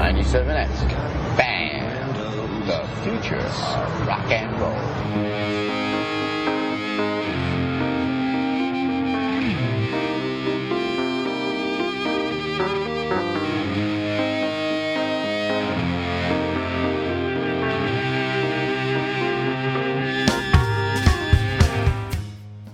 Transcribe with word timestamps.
97X. 0.00 0.88
Band. 1.36 2.16
The 2.66 2.88
future 3.02 3.36
of 3.36 4.06
rock 4.06 4.30
and 4.30 4.58
roll. 4.58 5.59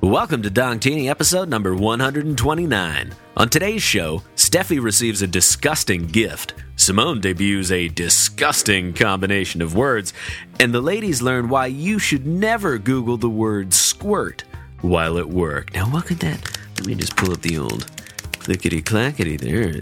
Welcome 0.06 0.42
to 0.42 0.50
Dongtini 0.52 1.10
episode 1.10 1.48
number 1.48 1.74
129. 1.74 3.12
On 3.36 3.48
today's 3.48 3.82
show, 3.82 4.22
Steffi 4.36 4.80
receives 4.80 5.20
a 5.20 5.26
disgusting 5.26 6.06
gift, 6.06 6.54
Simone 6.76 7.20
debuts 7.20 7.72
a 7.72 7.88
disgusting 7.88 8.92
combination 8.92 9.60
of 9.60 9.74
words, 9.74 10.12
and 10.60 10.72
the 10.72 10.80
ladies 10.80 11.22
learn 11.22 11.48
why 11.48 11.66
you 11.66 11.98
should 11.98 12.24
never 12.24 12.78
Google 12.78 13.16
the 13.16 13.28
word 13.28 13.74
squirt 13.74 14.44
while 14.80 15.18
at 15.18 15.28
work. 15.28 15.74
Now, 15.74 15.86
what 15.86 16.06
could 16.06 16.20
that? 16.20 16.56
Let 16.76 16.86
me 16.86 16.94
just 16.94 17.16
pull 17.16 17.32
up 17.32 17.42
the 17.42 17.58
old 17.58 17.90
clickety 18.38 18.82
clackety 18.82 19.36
there. 19.36 19.74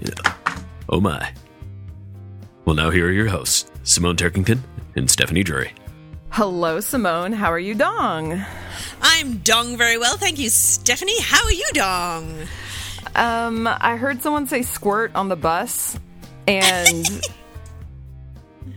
Oh 0.89 1.03
my. 1.03 1.35
Well, 2.65 2.77
now 2.77 2.89
here 2.89 3.09
are 3.09 3.13
your 3.13 3.29
hosts, 3.29 3.71
Simone 3.83 4.17
Turkington 4.17 4.61
and 4.97 5.11
Stephanie 5.11 5.45
Drury. 5.45 5.75
Hello, 6.37 6.81
Simone. 6.81 7.33
How 7.33 7.53
are 7.53 7.61
you, 7.61 7.77
Dong? 7.77 8.45
I'm 9.01 9.39
Dong 9.39 9.77
very 9.77 9.97
well, 9.99 10.17
thank 10.17 10.41
you, 10.41 10.49
Stephanie. 10.49 11.21
How 11.21 11.45
are 11.45 11.53
you, 11.53 11.69
Dong? 11.75 12.49
Um, 13.15 13.69
I 13.69 13.95
heard 13.95 14.21
someone 14.21 14.49
say 14.49 14.63
squirt 14.63 15.15
on 15.15 15.29
the 15.29 15.37
bus, 15.37 15.97
and 16.49 17.07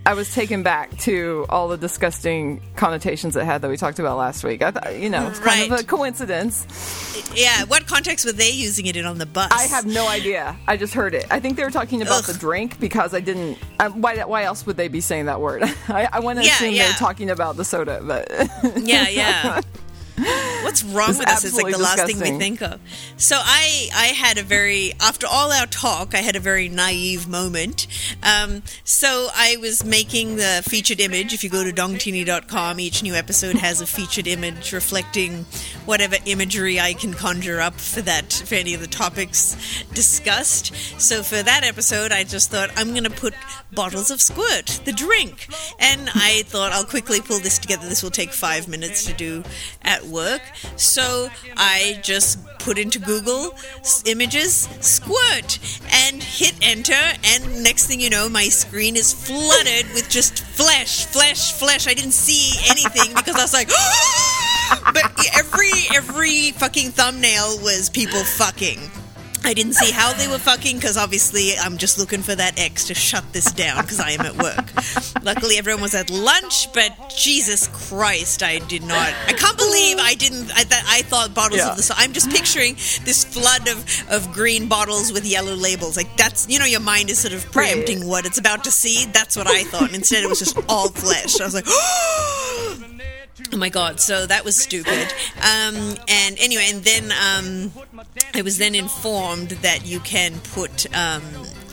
I 0.07 0.13
was 0.13 0.33
taken 0.33 0.63
back 0.63 0.97
to 0.99 1.45
all 1.49 1.67
the 1.67 1.75
disgusting 1.77 2.61
connotations 2.77 3.35
it 3.35 3.43
had 3.43 3.61
that 3.61 3.69
we 3.69 3.75
talked 3.75 3.99
about 3.99 4.17
last 4.17 4.41
week. 4.41 4.61
I 4.61 4.71
thought, 4.71 4.97
you 4.97 5.09
know, 5.09 5.27
it's 5.27 5.39
kind 5.39 5.69
Right. 5.69 5.79
of 5.79 5.79
a 5.81 5.83
coincidence. 5.83 6.65
Yeah, 7.35 7.65
what 7.65 7.87
context 7.87 8.25
were 8.25 8.31
they 8.31 8.51
using 8.51 8.85
it 8.85 8.95
in 8.95 9.05
on 9.05 9.17
the 9.17 9.25
bus? 9.25 9.51
I 9.51 9.63
have 9.63 9.85
no 9.85 10.07
idea. 10.07 10.55
I 10.65 10.77
just 10.77 10.93
heard 10.93 11.13
it. 11.13 11.25
I 11.29 11.41
think 11.41 11.57
they 11.57 11.63
were 11.65 11.71
talking 11.71 12.01
about 12.01 12.19
Ugh. 12.19 12.33
the 12.33 12.39
drink 12.39 12.79
because 12.79 13.13
I 13.13 13.19
didn't. 13.19 13.57
Why? 13.95 14.23
Why 14.23 14.43
else 14.43 14.65
would 14.65 14.77
they 14.77 14.87
be 14.87 15.01
saying 15.01 15.25
that 15.25 15.41
word? 15.41 15.63
I, 15.89 16.07
I 16.13 16.19
want 16.21 16.39
to 16.39 16.45
Yeah, 16.45 16.53
assume 16.53 16.73
yeah. 16.73 16.83
they're 16.85 16.93
talking 16.93 17.29
about 17.29 17.57
the 17.57 17.65
soda, 17.65 17.99
but 18.01 18.31
Yeah, 18.77 19.09
yeah. 19.09 19.59
What's 20.17 20.83
wrong 20.83 21.11
It's 21.11 21.19
with 21.19 21.29
us? 21.29 21.45
It's 21.45 21.55
like 21.55 21.65
the 21.65 21.69
absolutely 21.69 21.83
last 21.83 22.05
thing 22.05 22.19
we 22.19 22.39
think 22.39 22.61
of. 22.61 22.79
So 23.17 23.37
I, 23.39 23.89
I 23.95 24.07
had 24.07 24.37
a 24.37 24.43
very 24.43 24.93
after 24.99 25.27
all 25.27 25.51
our 25.51 25.67
talk, 25.67 26.15
I 26.15 26.17
had 26.17 26.35
a 26.35 26.39
very 26.39 26.69
naive 26.69 27.27
moment. 27.27 27.87
Um, 28.23 28.63
so 28.83 29.27
I 29.33 29.57
was 29.61 29.85
making 29.85 30.37
the 30.37 30.63
featured 30.67 30.99
image. 30.99 31.33
If 31.33 31.43
you 31.43 31.49
go 31.49 31.63
to 31.63 31.71
dongtini.com, 31.71 32.79
each 32.79 33.03
new 33.03 33.13
episode 33.13 33.55
has 33.57 33.79
a 33.79 33.85
featured 33.85 34.27
image 34.27 34.73
reflecting 34.73 35.45
whatever 35.85 36.15
imagery 36.25 36.79
I 36.79 36.93
can 36.93 37.13
conjure 37.13 37.61
up 37.61 37.75
for 37.75 38.01
that 38.01 38.33
for 38.33 38.55
any 38.55 38.73
of 38.73 38.81
the 38.81 38.87
topics 38.87 39.55
discussed. 39.93 40.75
So 40.99 41.21
for 41.21 41.41
that 41.43 41.63
episode, 41.63 42.11
I 42.11 42.23
just 42.23 42.49
thought 42.49 42.71
I'm 42.75 42.89
going 42.89 43.03
to 43.03 43.09
put 43.09 43.35
bottles 43.71 44.09
of 44.09 44.21
squirt, 44.21 44.81
the 44.85 44.93
drink, 44.93 45.47
and 45.79 46.09
I 46.15 46.43
thought 46.45 46.71
I'll 46.71 46.85
quickly 46.85 47.21
pull 47.21 47.39
this 47.39 47.59
together. 47.59 47.87
This 47.87 48.01
will 48.01 48.11
take 48.11 48.33
five 48.33 48.67
minutes 48.67 49.05
to 49.05 49.13
do 49.13 49.43
at 49.83 50.06
work. 50.07 50.41
So 50.75 51.29
I 51.55 51.99
just 52.01 52.39
put 52.59 52.77
into 52.77 52.99
Google 52.99 53.55
images 54.05 54.67
squirt 54.81 55.59
and 55.91 56.21
hit 56.21 56.55
enter, 56.61 56.93
and 56.93 57.63
next 57.63 57.87
thing 57.87 57.99
you 57.99 58.09
know, 58.09 58.27
my 58.27 58.49
screen 58.49 58.95
is 58.95 59.13
flooded 59.13 59.85
with 59.93 60.09
just 60.09 60.39
flesh, 60.39 61.05
flesh, 61.05 61.53
flesh. 61.53 61.87
I 61.87 61.93
didn't 61.93 62.11
see 62.11 62.59
anything 62.69 63.15
because 63.15 63.35
I 63.35 63.41
was 63.41 63.53
like, 63.53 63.69
but 64.93 65.05
every 65.37 65.71
every 65.95 66.51
fucking 66.51 66.91
thumbnail 66.91 67.59
was 67.59 67.89
people 67.89 68.23
fucking. 68.23 68.79
I 69.47 69.53
didn't 69.53 69.75
see 69.75 69.91
how 69.91 70.11
they 70.11 70.27
were 70.27 70.39
fucking 70.39 70.75
because 70.75 70.97
obviously 70.97 71.53
I'm 71.57 71.77
just 71.77 71.97
looking 71.97 72.21
for 72.21 72.35
that 72.35 72.59
X 72.59 72.87
to 72.87 72.93
shut 72.93 73.23
this 73.31 73.49
down 73.49 73.81
because 73.81 74.01
I 74.01 74.11
am 74.11 74.19
at 74.25 74.35
work. 74.35 75.23
Luckily, 75.23 75.57
everyone 75.57 75.81
was 75.81 75.95
at 75.95 76.09
lunch, 76.09 76.67
but 76.73 76.91
Jesus 77.17 77.69
Christ, 77.69 78.43
I 78.43 78.59
did 78.59 78.83
not. 78.83 79.13
I 79.25 79.31
can't 79.31 79.57
believe 79.57 79.99
I 80.01 80.15
didn't. 80.15 80.51
I, 80.53 80.65
that 80.65 80.83
I 80.85 81.01
thought 81.03 81.33
bottles 81.33 81.61
Yeah. 81.61 81.69
of 81.71 81.77
the. 81.77 81.83
So 81.83 81.93
I'm 81.95 82.11
just 82.11 82.29
picturing 82.29 82.75
this 83.05 83.23
flood 83.23 83.69
of 83.69 83.85
of 84.09 84.33
green 84.33 84.67
bottles 84.67 85.13
with 85.13 85.25
yellow 85.25 85.55
labels. 85.55 85.95
Like 85.95 86.13
that's 86.17 86.49
you 86.49 86.59
know 86.59 86.65
your 86.65 86.81
mind 86.81 87.09
is 87.09 87.17
sort 87.17 87.33
of 87.33 87.49
preempting 87.49 88.05
what 88.05 88.25
it's 88.25 88.37
about 88.37 88.65
to 88.65 88.71
see. 88.71 89.05
That's 89.13 89.37
what 89.37 89.47
I 89.47 89.63
thought. 89.63 89.83
And 89.83 89.95
instead, 89.95 90.25
it 90.25 90.27
was 90.27 90.39
just 90.39 90.57
all 90.67 90.89
flesh. 90.89 91.39
I 91.39 91.45
was 91.45 91.53
like. 91.53 91.67
Oh 93.53 93.57
my 93.57 93.69
god! 93.69 93.99
So 93.99 94.25
that 94.25 94.43
was 94.43 94.55
stupid. 94.55 95.13
Um, 95.37 95.95
and 96.07 96.37
anyway, 96.39 96.67
and 96.69 96.83
then 96.83 97.11
um, 97.11 97.71
I 98.33 98.41
was 98.41 98.57
then 98.57 98.75
informed 98.75 99.49
that 99.49 99.85
you 99.85 99.99
can 99.99 100.39
put 100.39 100.85
um, 100.95 101.21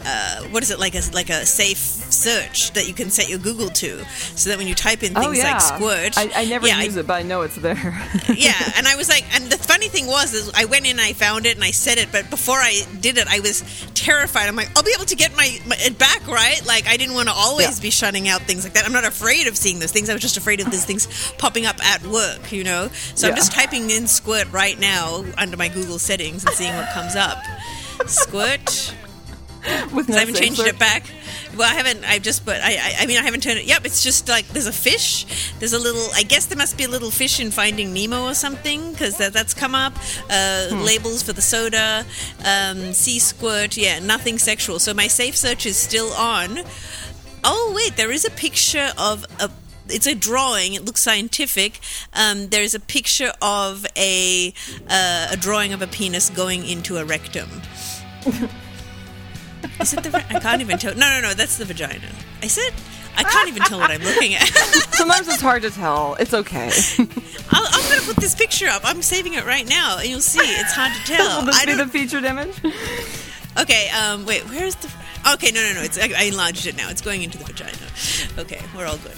uh, 0.07 0.43
what 0.51 0.63
is 0.63 0.71
it 0.71 0.79
like 0.79 0.95
a 0.95 1.01
like 1.13 1.31
a 1.31 1.47
safe 1.47 1.79
search 1.79 2.73
that 2.73 2.87
you 2.87 2.95
can 2.95 3.11
set 3.11 3.29
your 3.29 3.39
Google 3.39 3.69
to, 3.71 4.05
so 4.37 4.51
that 4.51 4.59
when 4.59 4.67
you 4.69 4.75
type 4.75 5.03
in 5.03 5.15
things 5.15 5.27
oh 5.27 5.33
yeah, 5.33 5.53
like 5.53 5.61
squirt, 5.61 6.19
I, 6.19 6.31
I 6.43 6.45
never 6.45 6.67
yeah, 6.67 6.83
use 6.83 6.97
it, 6.97 7.07
but 7.07 7.15
I 7.15 7.23
know 7.23 7.43
it's 7.43 7.57
there. 7.57 7.77
yeah, 8.35 8.73
and 8.77 8.87
I 8.87 8.97
was 8.97 9.09
like, 9.09 9.25
and 9.35 9.51
the 9.51 9.57
funny 9.59 9.89
thing 9.89 10.07
was, 10.07 10.33
is 10.35 10.53
I 10.55 10.67
went 10.67 10.87
in, 10.87 10.99
I 11.01 11.13
found 11.13 11.47
it, 11.47 11.55
and 11.57 11.65
I 11.65 11.71
said 11.71 11.99
it, 11.99 12.11
but 12.13 12.31
before 12.31 12.57
I 12.57 12.83
did 13.01 13.19
it, 13.19 13.27
I 13.29 13.41
was 13.41 13.63
terrified. 13.95 14.49
I'm 14.49 14.57
like, 14.57 14.71
I'll 14.77 14.83
be 14.83 14.93
able 14.95 15.07
to 15.07 15.17
get 15.17 15.35
my, 15.37 15.59
my 15.67 15.77
it 15.81 15.99
back, 15.99 16.27
right? 16.29 16.61
Like, 16.67 16.87
I 16.87 16.97
didn't 16.97 17.15
want 17.15 17.29
to 17.29 17.35
always 17.35 17.79
Yeah. 17.79 17.83
be 17.83 17.91
shutting 17.91 18.29
out 18.29 18.43
things 18.43 18.65
like 18.65 18.75
that. 18.75 18.85
I'm 18.87 18.93
not 18.93 19.05
afraid 19.05 19.47
of 19.47 19.57
seeing 19.57 19.79
those 19.79 19.93
things. 19.93 20.09
I 20.11 20.13
was 20.13 20.23
just 20.23 20.37
afraid 20.37 20.61
of 20.61 20.71
these 20.71 20.85
things 20.85 21.33
popping 21.39 21.67
up 21.67 21.85
at 21.85 22.03
work, 22.07 22.53
you 22.53 22.65
know. 22.65 22.89
So 23.15 23.29
I'm 23.29 23.35
just 23.37 23.53
typing 23.53 23.91
in 23.91 24.07
squirt 24.07 24.51
right 24.53 24.79
now 24.79 25.25
under 25.39 25.57
my 25.57 25.69
Google 25.69 25.99
settings 25.99 26.45
and 26.45 26.55
seeing 26.55 26.75
what 26.75 26.89
comes 26.91 27.17
up. 27.17 27.39
Squirt. 28.07 28.95
With 29.95 30.09
no 30.09 30.17
I 30.17 30.21
haven't 30.21 30.37
changed 30.37 30.61
it 30.61 30.79
back. 30.79 31.05
Well, 31.57 31.71
I 31.71 31.75
haven't. 31.75 32.05
I've 32.05 32.23
just 32.23 32.45
put. 32.45 32.57
I, 32.57 32.73
I. 32.75 32.95
I 33.01 33.07
mean, 33.07 33.17
I 33.19 33.23
haven't 33.23 33.43
turned 33.43 33.59
it. 33.59 33.65
Yep. 33.65 33.87
It's 33.87 34.03
just 34.03 34.29
like 34.29 34.47
there's 34.49 34.67
a 34.67 34.73
fish. 34.73 35.53
There's 35.59 35.73
a 35.73 35.79
little. 35.79 36.09
I 36.15 36.23
guess 36.23 36.47
there 36.47 36.59
must 36.59 36.77
be 36.77 36.85
a 36.85 36.89
little 36.89 37.11
fish 37.11 37.41
in 37.41 37.51
Finding 37.51 37.95
Nemo 37.95 38.25
or 38.27 38.35
something 38.35 38.93
because 38.93 39.17
that, 39.19 39.33
that's 39.33 39.55
come 39.55 39.75
up. 39.75 39.95
Uh, 40.29 40.69
Hmm. 40.69 40.81
Labels 40.83 41.23
for 41.23 41.33
the 41.33 41.43
soda. 41.43 42.05
Um, 42.45 42.93
sea 42.93 43.19
squirt. 43.19 43.77
Yeah. 43.77 44.01
Nothing 44.01 44.39
sexual. 44.39 44.79
So 44.79 44.93
my 44.93 45.07
safe 45.07 45.37
search 45.37 45.65
is 45.67 45.77
still 45.77 46.13
on. 46.13 46.59
Oh 47.43 47.73
wait, 47.77 47.97
there 47.97 48.11
is 48.13 48.25
a 48.25 48.31
picture 48.31 48.93
of 48.99 49.25
a. 49.41 49.51
It's 49.89 50.07
a 50.07 50.15
drawing. 50.15 50.75
It 50.75 50.85
looks 50.85 51.03
scientific. 51.03 51.79
Um, 52.15 52.49
there's 52.49 52.75
a 52.75 52.81
picture 52.81 53.33
of 53.43 53.87
a 53.97 54.53
uh, 54.89 55.29
a 55.33 55.37
drawing 55.37 55.73
of 55.73 55.83
a 55.83 55.87
penis 55.87 56.31
going 56.31 56.67
into 56.67 56.97
a 56.97 57.05
rectum. 57.05 57.49
Is 59.81 59.93
it 59.95 60.03
the? 60.03 60.17
I 60.17 60.41
can't 60.41 60.61
even 60.61 60.79
tell. 60.79 60.95
No, 60.95 61.09
no, 61.09 61.21
no. 61.21 61.35
That's 61.35 61.59
the 61.59 61.65
vagina. 61.65 62.09
I 62.43 62.47
said. 62.47 62.73
I 63.17 63.23
can't 63.23 63.47
even 63.49 63.63
tell 63.63 63.79
what 63.79 63.93
I'm 63.93 64.03
looking 64.03 64.35
at. 64.35 64.43
Sometimes 64.95 65.29
it's 65.29 65.41
hard 65.41 65.63
to 65.63 65.71
tell. 65.71 66.15
It's 66.19 66.35
okay. 66.35 66.67
I'll, 67.51 67.67
I'm 67.71 67.89
going 67.89 68.01
to 68.01 68.07
put 68.07 68.17
this 68.17 68.35
picture 68.35 68.67
up. 68.67 68.83
I'm 68.85 69.03
saving 69.03 69.35
it 69.35 69.45
right 69.47 69.69
now, 69.69 69.99
and 69.99 70.09
you'll 70.09 70.21
see. 70.21 70.41
It's 70.41 70.73
hard 70.73 70.93
to 70.93 71.05
tell. 71.13 71.39
Will 71.41 71.47
this 71.47 71.57
I 71.63 71.65
be 71.65 71.77
don't. 71.77 71.87
the 71.87 71.87
featured 71.87 72.25
image? 72.25 72.57
Okay. 73.61 73.89
Um. 73.91 74.27
Wait. 74.27 74.43
Where's 74.49 74.75
the? 74.75 74.91
Okay. 75.35 75.53
No. 75.53 75.61
No. 75.63 75.75
No. 75.75 75.83
It's. 75.83 75.97
I, 75.99 76.11
I 76.17 76.25
enlarged 76.25 76.67
it 76.67 76.77
now. 76.77 76.91
It's 76.91 77.03
going 77.03 77.23
into 77.23 77.39
the 77.39 77.45
vagina. 77.45 77.77
Okay. 78.39 78.61
We're 78.77 78.87
all 78.87 78.99
good. 78.99 79.13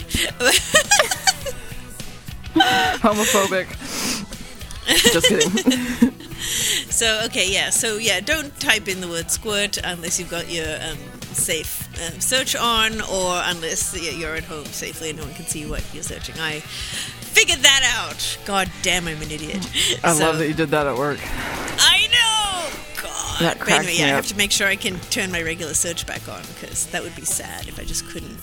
Homophobic. 3.01 3.69
Just 5.13 5.27
kidding. 5.29 6.13
So 6.97 7.21
okay, 7.27 7.53
yeah. 7.53 7.69
So 7.69 7.99
yeah, 7.99 8.21
don't 8.21 8.59
type 8.59 8.89
in 8.89 9.03
the 9.03 9.09
word 9.09 9.31
squirt 9.31 9.77
unless 9.85 10.19
you've 10.19 10.31
got 10.31 10.51
your 10.51 10.67
um, 10.81 10.97
safe 11.35 11.87
uh, 11.97 12.19
search 12.21 12.57
on, 12.57 13.03
or 13.03 13.39
unless 13.45 13.95
you're 14.19 14.35
at 14.35 14.45
home 14.45 14.65
safely 14.67 15.11
and 15.11 15.19
no 15.19 15.25
one 15.27 15.35
can 15.35 15.45
see 15.45 15.67
what 15.67 15.85
you're 15.93 16.03
searching. 16.03 16.37
I 16.39 16.61
figured 16.61 17.59
that 17.59 17.83
out. 17.99 18.39
God 18.47 18.71
damn, 18.81 19.07
I'm 19.09 19.21
an 19.21 19.31
idiot. 19.31 19.59
I 20.05 20.15
So- 20.15 20.25
love 20.25 20.39
that 20.39 20.49
you 20.49 20.55
did 20.55 20.71
that 20.71 20.87
at 20.87 20.97
work. 20.97 21.19
I 21.79 22.07
know. 22.11 23.03
God. 23.03 23.41
That 23.41 23.61
cracks 23.61 23.85
anyway, 23.87 23.99
yeah, 23.99 24.07
I 24.07 24.17
have 24.17 24.27
to 24.29 24.37
make 24.39 24.51
sure 24.51 24.67
I 24.67 24.77
can 24.77 24.99
turn 25.11 25.31
my 25.31 25.43
regular 25.43 25.75
search 25.75 26.07
back 26.07 26.27
on 26.31 26.41
because 26.55 26.87
that 26.93 27.03
would 27.03 27.15
be 27.15 27.27
sad 27.27 27.69
if 27.69 27.79
I 27.79 27.85
just 27.85 28.07
couldn't 28.09 28.39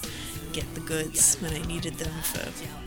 get 0.54 0.74
the 0.76 0.80
goods 0.82 1.36
when 1.42 1.54
I 1.54 1.60
needed 1.66 1.96
them 1.96 2.14
for 2.22 2.40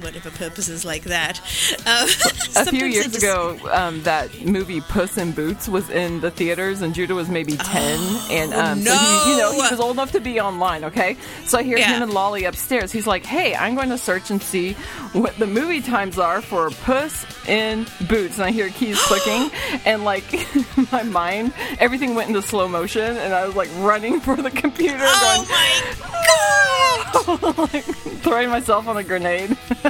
whatever 0.05 0.31
purposes 0.31 0.85
like 0.85 1.03
that. 1.05 1.41
Um, 1.87 2.09
A 2.57 2.65
few 2.71 2.87
years 2.87 3.07
just- 3.07 3.19
ago, 3.19 3.59
um, 3.73 4.03
that 4.05 4.45
movie 4.45 4.81
Puss 4.81 5.19
in 5.19 5.33
Boots 5.33 5.69
was 5.69 5.89
in 5.91 6.21
the 6.21 6.31
theaters, 6.31 6.81
and 6.83 6.95
Judah 6.95 7.15
was 7.15 7.29
maybe 7.29 7.57
ten, 7.57 8.01
and 8.31 8.53
um, 8.55 8.81
so 8.81 8.97
he, 8.97 9.31
you 9.33 9.37
know, 9.37 9.53
he 9.53 9.59
Oh, 9.61 9.71
was 9.71 9.79
old 9.81 9.93
enough 9.97 10.13
to 10.13 10.21
be 10.21 10.41
online. 10.41 10.85
Okay, 10.85 11.17
so 11.45 11.59
I 11.59 11.63
hear 11.63 11.79
Yeah. 11.79 11.95
him 11.97 12.03
and 12.03 12.13
Lolly 12.13 12.45
upstairs. 12.45 12.91
He's 12.93 13.07
like, 13.07 13.25
"Hey, 13.27 13.55
I'm 13.55 13.75
going 13.75 13.91
to 13.91 13.99
search 13.99 14.31
and 14.31 14.43
see 14.43 14.73
what 15.13 15.37
the 15.39 15.47
movie 15.47 15.81
times 15.81 16.19
are 16.19 16.41
for 16.41 16.71
Puss 16.71 17.25
in 17.49 17.87
Boots," 18.09 18.37
and 18.37 18.45
I 18.47 18.51
hear 18.51 18.69
keys 18.71 18.99
clicking, 19.07 19.51
and 19.85 20.05
like 20.05 20.25
my 20.93 21.03
mind, 21.03 21.53
everything 21.79 22.15
went 22.15 22.29
into 22.29 22.43
slow 22.43 22.67
motion, 22.69 23.17
and 23.17 23.33
I 23.35 23.47
was 23.47 23.55
like 23.55 23.69
running 23.79 24.21
for 24.21 24.37
the 24.37 24.51
computer, 24.51 24.97
Oh 25.01 25.37
going, 25.37 25.49
my 25.51 25.83
god! 26.27 27.56
like, 27.73 27.85
throwing 28.23 28.51
myself 28.51 28.89
on 28.89 28.97
a 28.97 29.03
grenade. 29.03 29.51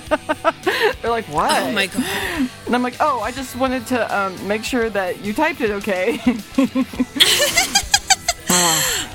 They're 1.03 1.11
like, 1.11 1.27
what? 1.27 1.51
Oh 1.51 1.73
my 1.73 1.87
god. 1.87 2.51
And 2.67 2.75
I'm 2.75 2.83
like, 2.83 2.97
oh, 3.01 3.21
I 3.21 3.33
just 3.33 3.57
wanted 3.57 3.87
to 3.89 4.17
um, 4.17 4.49
make 4.49 4.65
sure 4.65 4.91
that 4.91 5.25
you 5.25 5.33
typed 5.33 5.61
it 5.61 5.71
okay. 5.71 6.21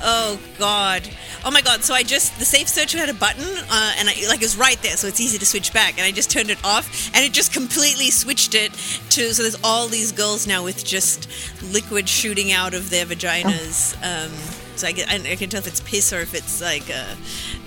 Oh 0.04 0.38
god. 0.58 1.08
Oh 1.44 1.50
my 1.50 1.62
god. 1.62 1.82
So 1.84 1.94
I 1.94 2.02
just 2.02 2.38
the 2.38 2.44
safe 2.44 2.68
search 2.68 2.92
had 2.92 3.08
a 3.08 3.14
button 3.14 3.44
uh, 3.44 3.92
and 3.98 4.08
I 4.08 4.14
like 4.28 4.40
it 4.40 4.44
was 4.44 4.56
right 4.56 4.80
there, 4.82 4.96
so 4.96 5.06
it's 5.06 5.20
easy 5.20 5.38
to 5.38 5.46
switch 5.46 5.72
back. 5.72 5.96
And 5.96 6.02
I 6.02 6.10
just 6.10 6.30
turned 6.30 6.50
it 6.50 6.62
off, 6.64 7.10
and 7.14 7.24
it 7.24 7.32
just 7.32 7.52
completely 7.52 8.10
switched 8.10 8.54
it 8.54 8.72
to. 9.10 9.32
So 9.32 9.42
there's 9.42 9.58
all 9.62 9.86
these 9.86 10.12
girls 10.12 10.46
now 10.46 10.64
with 10.64 10.84
just 10.84 11.28
liquid 11.72 12.08
shooting 12.08 12.52
out 12.52 12.74
of 12.74 12.90
their 12.90 13.06
vaginas. 13.06 13.94
Um, 14.02 14.32
so 14.76 14.88
I, 14.88 14.92
get, 14.92 15.08
I, 15.08 15.32
I 15.32 15.36
can 15.36 15.48
tell 15.50 15.60
if 15.60 15.66
it's 15.66 15.80
piss 15.80 16.12
or 16.12 16.20
if 16.20 16.34
it's 16.34 16.60
like 16.60 16.88
a. 16.90 17.16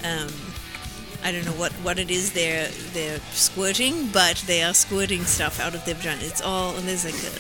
Um, 0.04 0.30
I 1.26 1.32
don't 1.32 1.44
know 1.44 1.54
what, 1.54 1.72
what 1.82 1.98
it 1.98 2.12
is 2.12 2.34
they're 2.34 2.70
they're 2.94 3.20
squirting, 3.32 4.10
but 4.14 4.38
they 4.46 4.62
are 4.62 4.76
squirting 4.76 5.24
stuff 5.24 5.60
out 5.60 5.74
of 5.74 5.84
their 5.84 5.96
vagina. 5.96 6.22
It's 6.22 6.40
all 6.40 6.76
and 6.76 6.88
there's 6.88 7.04
like 7.04 7.16
a 7.16 7.34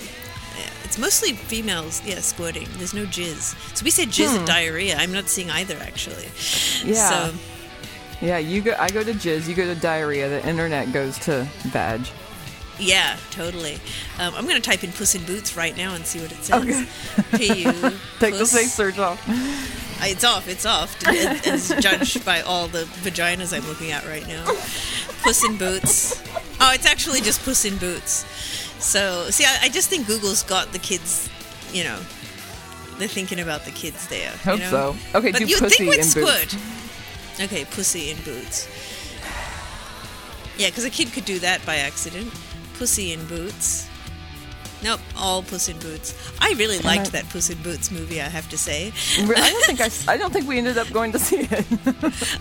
yeah, 0.57 0.71
it's 0.83 0.97
mostly 0.97 1.33
females, 1.33 2.01
yeah, 2.03 2.19
squirting. 2.19 2.67
There's 2.77 2.95
no 2.95 3.05
jizz. 3.05 3.77
So 3.77 3.83
we 3.83 3.91
say 3.91 4.07
jizz 4.07 4.31
hmm. 4.31 4.37
and 4.37 4.47
diarrhea. 4.47 4.95
I'm 4.97 5.13
not 5.13 5.29
seeing 5.29 5.51
either 5.51 5.77
actually. 5.77 6.25
Yeah. 6.83 7.09
So 7.09 7.33
yeah, 8.21 8.39
you 8.39 8.61
go. 8.61 8.75
I 8.79 8.89
go 8.89 9.03
to 9.03 9.13
jizz. 9.13 9.47
You 9.47 9.53
go 9.53 9.65
to 9.65 9.79
diarrhea. 9.79 10.29
The 10.29 10.47
internet 10.49 10.91
goes 10.91 11.19
to 11.19 11.47
vag. 11.67 12.01
Yeah, 12.79 13.17
totally. 13.31 13.75
Um, 14.19 14.33
I'm 14.35 14.45
gonna 14.47 14.59
type 14.59 14.83
in 14.83 14.91
"puss 14.91 15.15
in 15.15 15.23
boots" 15.23 15.55
right 15.55 15.75
now 15.77 15.93
and 15.95 16.05
see 16.05 16.19
what 16.19 16.31
it 16.31 16.43
says. 16.43 16.63
Okay. 16.63 16.85
P-U, 17.37 17.71
Take 18.19 18.33
the 18.33 18.39
puss- 18.39 18.51
safe 18.51 18.69
search 18.69 18.97
off. 18.99 19.21
Uh, 19.27 20.05
It's 20.07 20.23
off. 20.23 20.47
It's 20.49 20.65
off. 20.65 20.95
As 21.47 21.69
judged 21.79 22.25
by 22.25 22.41
all 22.41 22.67
the 22.67 22.83
vaginas 23.03 23.55
I'm 23.55 23.65
looking 23.67 23.91
at 23.91 24.05
right 24.05 24.27
now. 24.27 24.45
Puss 25.23 25.43
in 25.45 25.57
Boots. 25.57 26.21
Oh, 26.59 26.71
it's 26.73 26.85
actually 26.85 27.21
just 27.21 27.41
Puss 27.43 27.63
in 27.65 27.77
Boots. 27.77 28.25
So, 28.83 29.29
see, 29.31 29.45
I, 29.45 29.57
I 29.63 29.69
just 29.69 29.89
think 29.89 30.05
Google's 30.05 30.43
got 30.43 30.71
the 30.73 30.79
kids. 30.79 31.29
You 31.71 31.85
know, 31.85 31.99
they're 32.97 33.07
thinking 33.07 33.39
about 33.39 33.63
the 33.65 33.71
kids 33.71 34.07
there. 34.09 34.31
you 34.31 34.37
Hope 34.39 34.59
know? 34.59 34.69
so. 34.69 34.95
Okay, 35.17 35.31
but 35.31 35.39
do 35.39 35.45
you 35.47 35.57
pussy 35.57 35.77
think 35.77 35.89
with 35.91 35.99
in 35.99 36.03
squirt. 36.05 36.51
boots. 36.51 37.41
Okay, 37.41 37.65
pussy 37.65 38.11
in 38.11 38.17
boots. 38.23 38.67
Yeah, 40.57 40.67
because 40.69 40.85
a 40.85 40.89
kid 40.89 41.11
could 41.11 41.25
do 41.25 41.39
that 41.39 41.65
by 41.65 41.77
accident. 41.77 42.31
Pussy 42.77 43.13
in 43.13 43.25
boots. 43.27 43.87
Nope, 44.83 44.99
all 45.17 45.41
Puss 45.41 45.67
in 45.67 45.79
Boots. 45.79 46.13
I 46.39 46.53
really 46.57 46.77
liked 46.79 47.11
that 47.13 47.27
Puss 47.29 47.49
in 47.49 47.57
Boots 47.63 47.89
movie. 47.89 48.21
I 48.21 48.25
have 48.27 48.47
to 48.49 48.57
say. 48.57 48.91
I 49.17 49.25
don't 49.25 49.65
think 49.65 49.81
I. 49.81 49.89
I 50.13 50.17
don't 50.17 50.31
think 50.31 50.47
we 50.47 50.59
ended 50.59 50.77
up 50.77 50.91
going 50.91 51.11
to 51.13 51.17
see 51.17 51.39
it. 51.49 51.65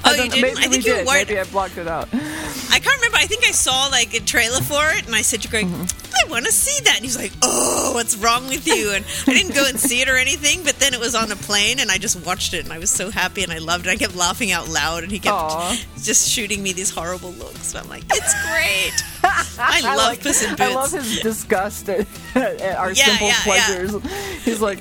Oh, 0.05 0.13
you 0.15 0.29
didn't? 0.29 0.59
I 0.59 0.63
think 0.63 0.71
we 0.71 0.77
you 0.79 0.83
did. 0.83 1.07
weren't- 1.07 1.29
Maybe 1.29 1.41
I 1.41 1.45
blocked 1.45 1.79
it 1.79 1.89
out. 1.89 2.09
I 2.13 2.81
can't 2.81 3.01
I 3.17 3.27
think 3.27 3.45
I 3.45 3.53
saw 3.53 3.87
like 3.89 4.15
a 4.15 4.21
trailer 4.21 4.61
for 4.61 4.83
it, 4.97 5.07
and 5.07 5.15
I 5.15 5.23
said 5.23 5.43
to 5.43 5.49
Greg, 5.49 5.67
mm-hmm. 5.67 5.85
"I 6.15 6.31
want 6.31 6.45
to 6.47 6.53
see 6.53 6.83
that." 6.85 6.97
And 6.97 7.05
he's 7.05 7.17
like, 7.17 7.33
"Oh, 7.43 7.93
what's 7.95 8.17
wrong 8.17 8.49
with 8.49 8.67
you?" 8.67 8.93
And 8.93 9.05
I 9.27 9.33
didn't 9.33 9.55
go 9.55 9.67
and 9.67 9.79
see 9.79 10.01
it 10.01 10.09
or 10.09 10.17
anything, 10.17 10.63
but 10.65 10.79
then 10.79 10.95
it 10.95 11.01
was 11.01 11.15
on 11.15 11.31
a 11.33 11.37
plane, 11.37 11.81
and 11.81 11.91
I 11.91 11.99
just 11.99 12.25
watched 12.25 12.55
it, 12.55 12.65
and 12.65 12.73
I 12.73 12.79
was 12.79 12.91
so 12.91 13.11
happy, 13.11 13.43
and 13.43 13.53
I 13.53 13.59
loved 13.59 13.87
it. 13.87 13.91
I 13.91 13.97
kept 13.97 14.15
laughing 14.17 14.53
out 14.53 14.69
loud, 14.69 15.03
and 15.03 15.13
he 15.13 15.19
kept 15.19 15.35
Aw. 15.35 15.77
just 16.03 16.29
shooting 16.31 16.63
me 16.63 16.73
these 16.73 16.91
horrible 16.91 17.33
looks. 17.33 17.75
I'm 17.75 17.89
like, 17.89 18.05
"It's 18.11 18.35
great." 18.47 18.93
I 19.59 19.81
love 19.97 20.09
like, 20.09 20.23
Puss 20.23 20.43
in 20.43 20.51
Boots. 20.51 20.61
I 20.61 20.75
love 20.75 20.93
his 20.93 21.21
disgust 21.21 21.89
at, 21.89 22.07
at 22.37 22.77
our 22.77 22.93
Yeah, 22.93 23.05
simple 23.07 23.29
yeah, 23.29 23.35
yeah. 23.47 23.67
pleasures. 23.67 24.43
He's 24.45 24.61
like, 24.61 24.79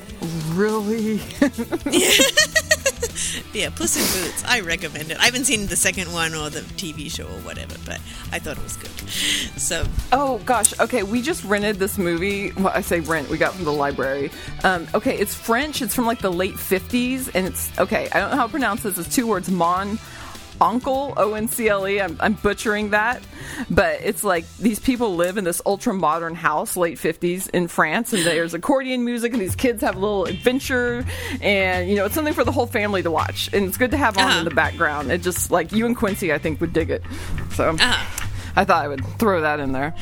really? 0.50 1.21
Yeah, 3.54 3.69
Puss 3.69 3.95
in 3.98 4.24
Boots. 4.24 4.44
I 4.45 4.62
recommend 4.62 5.12
it. 5.12 5.18
I 5.19 5.25
haven't 5.25 5.45
seen 5.45 5.68
the 5.68 5.75
second 5.75 6.12
one 6.12 6.33
or 6.33 6.50
the 6.50 6.62
TV 6.62 7.12
show 7.12 7.25
or 7.25 7.39
whatever, 7.42 7.75
but 7.86 8.00
I 8.31 8.39
thought 8.39 8.57
it 8.57 8.63
was 8.63 8.77
good. 8.77 8.89
So 9.60 9.86
Oh 10.12 10.39
gosh. 10.45 10.77
Okay, 10.80 11.04
we 11.04 11.21
just 11.21 11.44
rented 11.44 11.77
this 11.77 11.98
movie. 11.98 12.51
Well, 12.54 12.71
I 12.74 12.81
say 12.81 13.00
rent. 13.01 13.30
We 13.30 13.38
got 13.38 13.54
from 13.54 13.65
the 13.65 13.74
library. 13.74 14.31
Um, 14.63 14.88
okay, 14.95 15.15
it's 15.18 15.36
French. 15.36 15.81
It's 15.81 15.94
from 15.94 16.06
like 16.06 16.19
the 16.19 16.31
late 16.31 16.57
fifties, 16.57 17.30
and 17.30 17.45
it's 17.45 17.71
okay. 17.80 18.10
I 18.12 18.19
don't 18.19 18.31
know 18.31 18.38
how 18.38 18.45
to 18.48 18.51
pronounce 18.51 18.83
this. 18.83 18.98
It's 18.98 19.13
two 19.13 19.27
words. 19.27 19.50
Mon. 19.50 20.00
Oncle 20.63 21.13
O 21.18 21.33
N 21.33 21.48
C 21.50 21.68
L 21.68 21.86
E. 21.88 22.00
I'm, 22.00 22.15
I'm 22.21 22.33
butchering 22.33 22.92
that, 22.92 23.21
but 23.69 24.00
it's 24.01 24.24
like 24.24 24.45
these 24.57 24.80
people 24.80 25.15
live 25.15 25.38
in 25.38 25.44
this 25.44 25.62
ultra 25.65 25.94
modern 25.94 26.36
house, 26.36 26.77
late 26.77 26.98
50s 26.98 27.50
in 27.50 27.68
France, 27.68 28.13
and 28.13 28.25
there's 28.25 28.54
accordion 28.54 29.04
music, 29.04 29.33
and 29.33 29.42
these 29.42 29.56
kids 29.56 29.81
have 29.81 29.95
a 29.98 30.00
little 30.00 30.25
adventure, 30.25 31.06
and 31.42 31.89
you 31.89 31.95
know 31.95 32.06
it's 32.06 32.15
something 32.15 32.33
for 32.33 32.44
the 32.45 32.51
whole 32.54 32.68
family 32.68 33.04
to 33.04 33.12
watch, 33.12 33.50
and 33.54 33.65
it's 33.65 33.77
good 33.77 33.92
to 33.92 33.98
have 33.98 34.18
on 34.18 34.24
Uh-huh. 34.24 34.39
in 34.39 34.45
the 34.45 34.56
background. 34.56 35.12
It 35.12 35.21
just 35.21 35.51
like 35.51 35.71
you 35.74 35.86
and 35.86 35.95
Quincy, 35.98 36.31
I 36.31 36.38
think 36.38 36.62
would 36.62 36.71
dig 36.74 36.89
it. 36.89 37.04
So 37.56 37.69
Uh-huh. 37.71 38.27
I 38.56 38.66
thought 38.66 38.84
I 38.84 38.88
would 38.88 39.04
throw 39.18 39.42
that 39.42 39.60
in 39.60 39.72
there. 39.72 39.96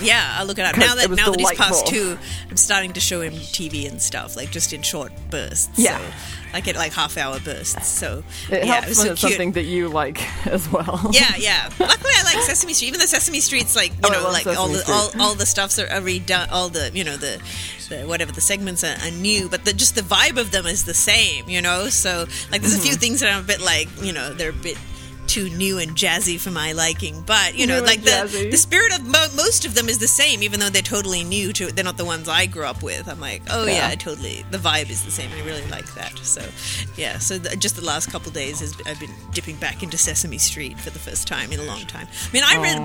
Yeah, 0.00 0.36
I'll 0.38 0.46
look 0.46 0.58
it 0.58 0.64
up. 0.64 0.76
Now 0.78 0.94
that 0.94 1.10
now 1.10 1.30
that 1.30 1.38
he's 1.40 1.52
past 1.52 1.86
two, 1.86 2.16
I'm 2.50 2.56
starting 2.56 2.92
to 2.94 3.00
show 3.00 3.20
him 3.20 3.34
TV 3.34 3.88
and 3.88 4.00
stuff, 4.00 4.36
like 4.36 4.50
just 4.50 4.72
in 4.72 4.82
short 4.82 5.12
bursts. 5.30 5.78
Yeah. 5.78 5.98
So, 5.98 6.04
like 6.54 6.66
at 6.68 6.76
like 6.76 6.92
half 6.94 7.18
hour 7.18 7.38
bursts. 7.40 7.86
So 7.86 8.22
It 8.50 8.64
yeah, 8.64 8.80
helps 8.80 8.90
it 8.92 8.94
so 8.94 9.14
something 9.14 9.52
that 9.52 9.64
you 9.64 9.88
like 9.88 10.22
as 10.46 10.70
well. 10.72 11.10
Yeah, 11.12 11.34
yeah. 11.36 11.68
Luckily, 11.78 12.12
I 12.16 12.22
like 12.24 12.42
Sesame 12.44 12.72
Street. 12.72 12.88
Even 12.88 13.00
the 13.00 13.06
Sesame 13.08 13.40
Street's 13.40 13.76
like 13.76 13.90
you 13.92 13.98
Oh, 14.04 14.08
know, 14.08 14.22
like 14.30 14.46
all 14.46 14.68
the 14.68 14.82
all, 14.88 15.10
all 15.20 15.34
the 15.34 15.44
stuffs 15.46 15.78
are, 15.78 15.86
are 15.90 16.00
redone. 16.00 16.50
All 16.50 16.70
the 16.70 16.90
you 16.94 17.04
know 17.04 17.16
the, 17.18 17.38
the 17.90 18.06
whatever 18.06 18.32
the 18.32 18.40
segments 18.40 18.82
are, 18.84 18.96
are 19.02 19.10
new, 19.10 19.48
but 19.50 19.66
the, 19.66 19.74
just 19.74 19.94
the 19.96 20.00
vibe 20.02 20.38
of 20.40 20.50
them 20.50 20.64
is 20.66 20.84
the 20.86 20.94
same. 20.94 21.46
You 21.50 21.60
know, 21.60 21.88
so 21.90 22.26
like 22.50 22.62
there's 22.62 22.72
a 22.74 22.78
Mm-hmm. 22.78 22.86
few 22.86 22.94
things 22.94 23.20
that 23.20 23.30
I'm 23.34 23.44
a 23.44 23.46
bit 23.46 23.60
like 23.60 23.88
you 24.02 24.12
know 24.14 24.32
they're 24.32 24.50
a 24.50 24.52
bit 24.54 24.78
too 25.28 25.48
new 25.50 25.78
and 25.78 25.92
jazzy 25.96 26.40
for 26.40 26.50
my 26.50 26.72
liking. 26.72 27.22
But 27.22 27.54
you 27.54 27.66
know, 27.66 27.80
New 27.80 27.86
like 27.86 28.02
the 28.02 28.48
the 28.50 28.56
spirit 28.56 28.92
of 28.98 29.04
mo- 29.06 29.28
most 29.36 29.64
of 29.64 29.74
them 29.74 29.88
is 29.88 29.98
the 29.98 30.08
same, 30.08 30.42
even 30.42 30.58
though 30.60 30.70
they're 30.70 30.82
totally 30.82 31.22
new 31.22 31.52
to. 31.52 31.66
They're 31.70 31.84
not 31.84 31.96
the 31.96 32.04
ones 32.04 32.28
I 32.28 32.46
grew 32.46 32.64
up 32.64 32.82
with. 32.82 33.08
I'm 33.08 33.20
like, 33.20 33.42
oh 33.50 33.66
yeah, 33.66 33.90
Yeah. 33.90 33.94
totally. 33.94 34.44
The 34.50 34.58
vibe 34.58 34.90
is 34.90 35.04
the 35.04 35.10
same. 35.10 35.30
I 35.32 35.44
really 35.44 35.66
like 35.70 35.92
that. 35.94 36.18
So 36.18 36.42
yeah. 36.96 37.18
So 37.18 37.38
the, 37.38 37.54
just 37.56 37.76
the 37.76 37.84
last 37.84 38.10
couple 38.10 38.32
days, 38.32 38.60
has, 38.60 38.74
I've 38.86 38.98
been 38.98 39.14
dipping 39.32 39.56
back 39.56 39.82
into 39.82 39.98
Sesame 39.98 40.38
Street 40.38 40.78
for 40.80 40.90
the 40.90 40.98
first 40.98 41.28
time 41.28 41.52
in 41.52 41.60
a 41.60 41.64
long 41.64 41.82
time. 41.82 42.08
I 42.10 42.32
mean, 42.32 42.42
I 42.44 42.56
read 42.60 42.78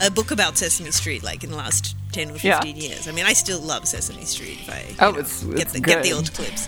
a, 0.00 0.04
a, 0.04 0.06
a 0.08 0.10
book 0.10 0.30
about 0.30 0.56
Sesame 0.56 0.90
Street 0.90 1.22
like 1.22 1.44
in 1.44 1.50
the 1.50 1.56
last. 1.56 1.94
10 2.16 2.30
or 2.30 2.36
Yeah. 2.38 2.56
15 2.60 2.76
years. 2.76 3.06
I 3.08 3.12
mean, 3.12 3.26
I 3.26 3.34
still 3.34 3.60
love 3.60 3.86
Sesame 3.86 4.24
Street. 4.24 4.58
If 4.62 4.70
I, 4.70 4.84
Oh, 5.04 5.10
know, 5.12 5.18
it's- 5.18 5.42
get, 5.44 5.58
it's 5.60 5.72
the, 5.72 5.80
get 5.80 6.02
the 6.02 6.12
old 6.14 6.32
clips. 6.32 6.66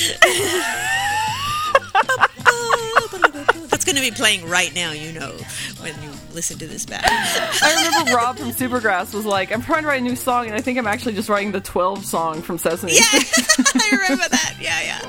That's 3.68 3.84
going 3.84 3.96
to 3.96 4.02
be 4.02 4.10
playing 4.10 4.48
right 4.48 4.74
now. 4.74 4.92
You 4.92 5.12
know 5.12 5.32
when 5.80 5.94
you 6.02 6.10
listen 6.32 6.58
to 6.58 6.66
this 6.66 6.86
back. 6.86 7.04
I 7.06 7.84
remember 7.84 8.14
Rob 8.16 8.38
from 8.38 8.50
Supergrass 8.50 9.14
was 9.14 9.26
like, 9.26 9.52
I'm 9.52 9.62
trying 9.62 9.82
to 9.82 9.88
write 9.88 10.00
a 10.00 10.04
new 10.04 10.16
song, 10.16 10.46
and 10.46 10.54
I 10.54 10.60
think 10.60 10.78
I'm 10.78 10.86
actually 10.86 11.14
just 11.14 11.28
writing 11.28 11.52
the 11.52 11.60
12 11.60 12.04
song 12.04 12.42
from 12.42 12.58
Sesame 12.58 12.92
Yeah, 12.92 13.00
I 13.10 13.88
remember 13.92 14.28
that. 14.28 14.56
Yeah, 14.60 14.80
yeah. 14.82 15.00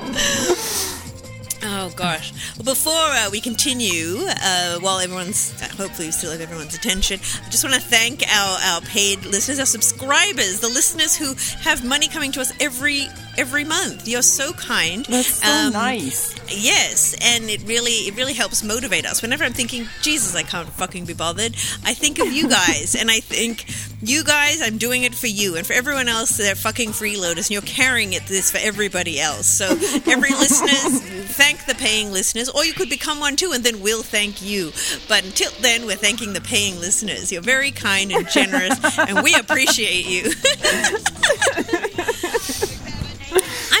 Oh 1.64 1.92
gosh. 1.94 2.32
Well, 2.56 2.64
before 2.64 2.92
uh, 2.92 3.28
we 3.30 3.40
continue, 3.40 4.18
uh, 4.42 4.78
while 4.80 4.98
everyone's 4.98 5.52
uh, 5.62 5.68
hopefully 5.76 6.08
we 6.08 6.12
still 6.12 6.32
have 6.32 6.40
everyone's 6.40 6.74
attention, 6.74 7.20
I 7.46 7.50
just 7.50 7.62
want 7.62 7.74
to 7.76 7.80
thank 7.80 8.22
our, 8.28 8.58
our 8.74 8.80
paid 8.80 9.24
listeners, 9.24 9.60
our 9.60 9.66
subscribers, 9.66 10.58
the 10.60 10.68
listeners 10.68 11.16
who 11.16 11.34
have 11.62 11.84
money 11.84 12.08
coming 12.08 12.32
to 12.32 12.40
us 12.40 12.52
every 12.60 13.06
every 13.38 13.64
month. 13.64 14.08
You're 14.08 14.22
so 14.22 14.52
kind. 14.54 15.04
That's 15.06 15.40
so 15.40 15.48
Um, 15.48 15.72
nice. 15.72 16.34
Yes, 16.50 17.14
and 17.22 17.48
it 17.48 17.62
really 17.66 18.08
it 18.08 18.16
really 18.16 18.34
helps 18.34 18.64
motivate 18.64 19.06
us. 19.06 19.22
Whenever 19.22 19.44
I'm 19.44 19.52
thinking, 19.52 19.86
Jesus, 20.02 20.34
I 20.34 20.42
can't 20.42 20.68
fucking 20.68 21.04
be 21.04 21.14
bothered, 21.14 21.52
I 21.84 21.94
think 21.94 22.18
of 22.18 22.32
you 22.32 22.48
guys, 22.60 22.96
and 22.98 23.08
I 23.10 23.20
think 23.20 23.66
you 24.02 24.24
guys, 24.24 24.60
I'm 24.60 24.78
doing 24.78 25.04
it 25.04 25.14
for 25.14 25.28
you, 25.28 25.56
and 25.56 25.66
for 25.66 25.72
everyone 25.72 26.08
else, 26.08 26.36
they're 26.36 26.54
fucking 26.54 26.90
freeloaders, 26.90 27.46
and 27.46 27.50
you're 27.50 27.62
carrying 27.62 28.12
it 28.12 28.26
this 28.26 28.50
for 28.50 28.58
everybody 28.58 29.20
else. 29.20 29.46
So 29.46 29.66
every 29.66 30.30
listeners, 30.34 31.00
thank 31.36 31.64
the 31.66 31.74
paying 31.74 32.12
listeners, 32.12 32.48
or 32.48 32.64
you 32.64 32.72
could 32.72 32.90
become 32.90 33.20
one 33.20 33.36
too, 33.36 33.52
and 33.52 33.62
then 33.62 33.80
we'll 33.80 34.02
thank 34.02 34.42
you. 34.42 34.72
But 35.08 35.24
until 35.24 35.52
then, 35.60 35.86
we're 35.86 35.96
thanking 35.96 36.32
the 36.32 36.40
paying 36.40 36.80
listeners. 36.80 37.30
You're 37.30 37.42
very 37.42 37.70
kind 37.70 38.10
and 38.12 38.28
generous, 38.28 38.98
and 38.98 39.22
we 39.22 39.34
appreciate 39.34 40.06
you. 40.06 40.32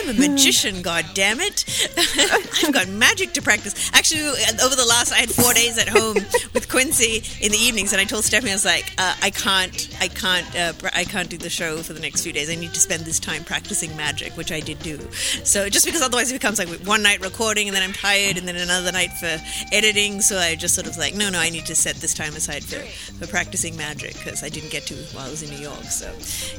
I'm 0.02 0.16
a 0.16 0.28
magician, 0.28 0.82
god 0.82 1.06
damn 1.14 1.38
it. 1.40 1.64
I've 2.64 2.72
got 2.72 2.88
magic 2.88 3.34
to 3.34 3.42
practice. 3.42 3.90
Actually, 3.94 4.22
over 4.62 4.74
the 4.74 4.84
last, 4.88 5.12
I 5.12 5.18
had 5.18 5.30
four 5.30 5.54
days 5.54 5.78
at 5.78 5.88
home 5.88 6.16
with 6.54 6.68
Quincy 6.68 7.22
in 7.40 7.52
the 7.52 7.58
evenings, 7.58 7.92
and 7.92 8.00
I 8.00 8.04
told 8.04 8.24
Stephanie, 8.24 8.50
I 8.50 8.54
was 8.54 8.64
like, 8.64 8.92
uh, 8.98 9.14
I 9.22 9.30
can't, 9.30 9.96
I 10.00 10.08
can't, 10.08 10.56
uh, 10.56 10.72
I 10.92 11.04
can't 11.04 11.28
do 11.28 11.38
the 11.38 11.48
show 11.48 11.78
for 11.78 11.92
the 11.92 12.00
next 12.00 12.24
few 12.24 12.32
days. 12.32 12.50
I 12.50 12.56
need 12.56 12.74
to 12.74 12.80
spend 12.80 13.04
this 13.04 13.20
time 13.20 13.44
practicing 13.44 13.96
magic, 13.96 14.36
which 14.36 14.50
I 14.50 14.58
did 14.58 14.80
do. 14.80 14.98
So 15.44 15.68
just 15.68 15.86
because 15.86 16.02
otherwise 16.02 16.30
it 16.30 16.34
becomes 16.34 16.58
like 16.58 16.68
one 16.84 17.02
night 17.04 17.20
recording, 17.20 17.68
and 17.68 17.76
then 17.76 17.84
I'm 17.84 17.92
tired, 17.92 18.38
and 18.38 18.48
then 18.48 18.56
another 18.56 18.90
night 18.90 19.12
for 19.12 19.38
editing. 19.72 20.20
So 20.20 20.36
I 20.36 20.56
just 20.56 20.74
sort 20.74 20.88
of 20.88 20.96
like, 20.96 21.14
no, 21.14 21.30
no, 21.30 21.38
I 21.38 21.48
need 21.48 21.66
to 21.66 21.76
set 21.76 21.96
this 21.96 22.12
time 22.12 22.34
aside 22.34 22.64
for, 22.64 22.80
for 23.14 23.30
practicing 23.30 23.76
magic 23.76 24.14
because 24.14 24.42
I 24.42 24.48
didn't 24.48 24.72
get 24.72 24.84
to 24.86 24.94
while 25.14 25.26
I 25.26 25.30
was 25.30 25.44
in 25.44 25.50
New 25.50 25.62
York. 25.62 25.84
So, 25.84 26.12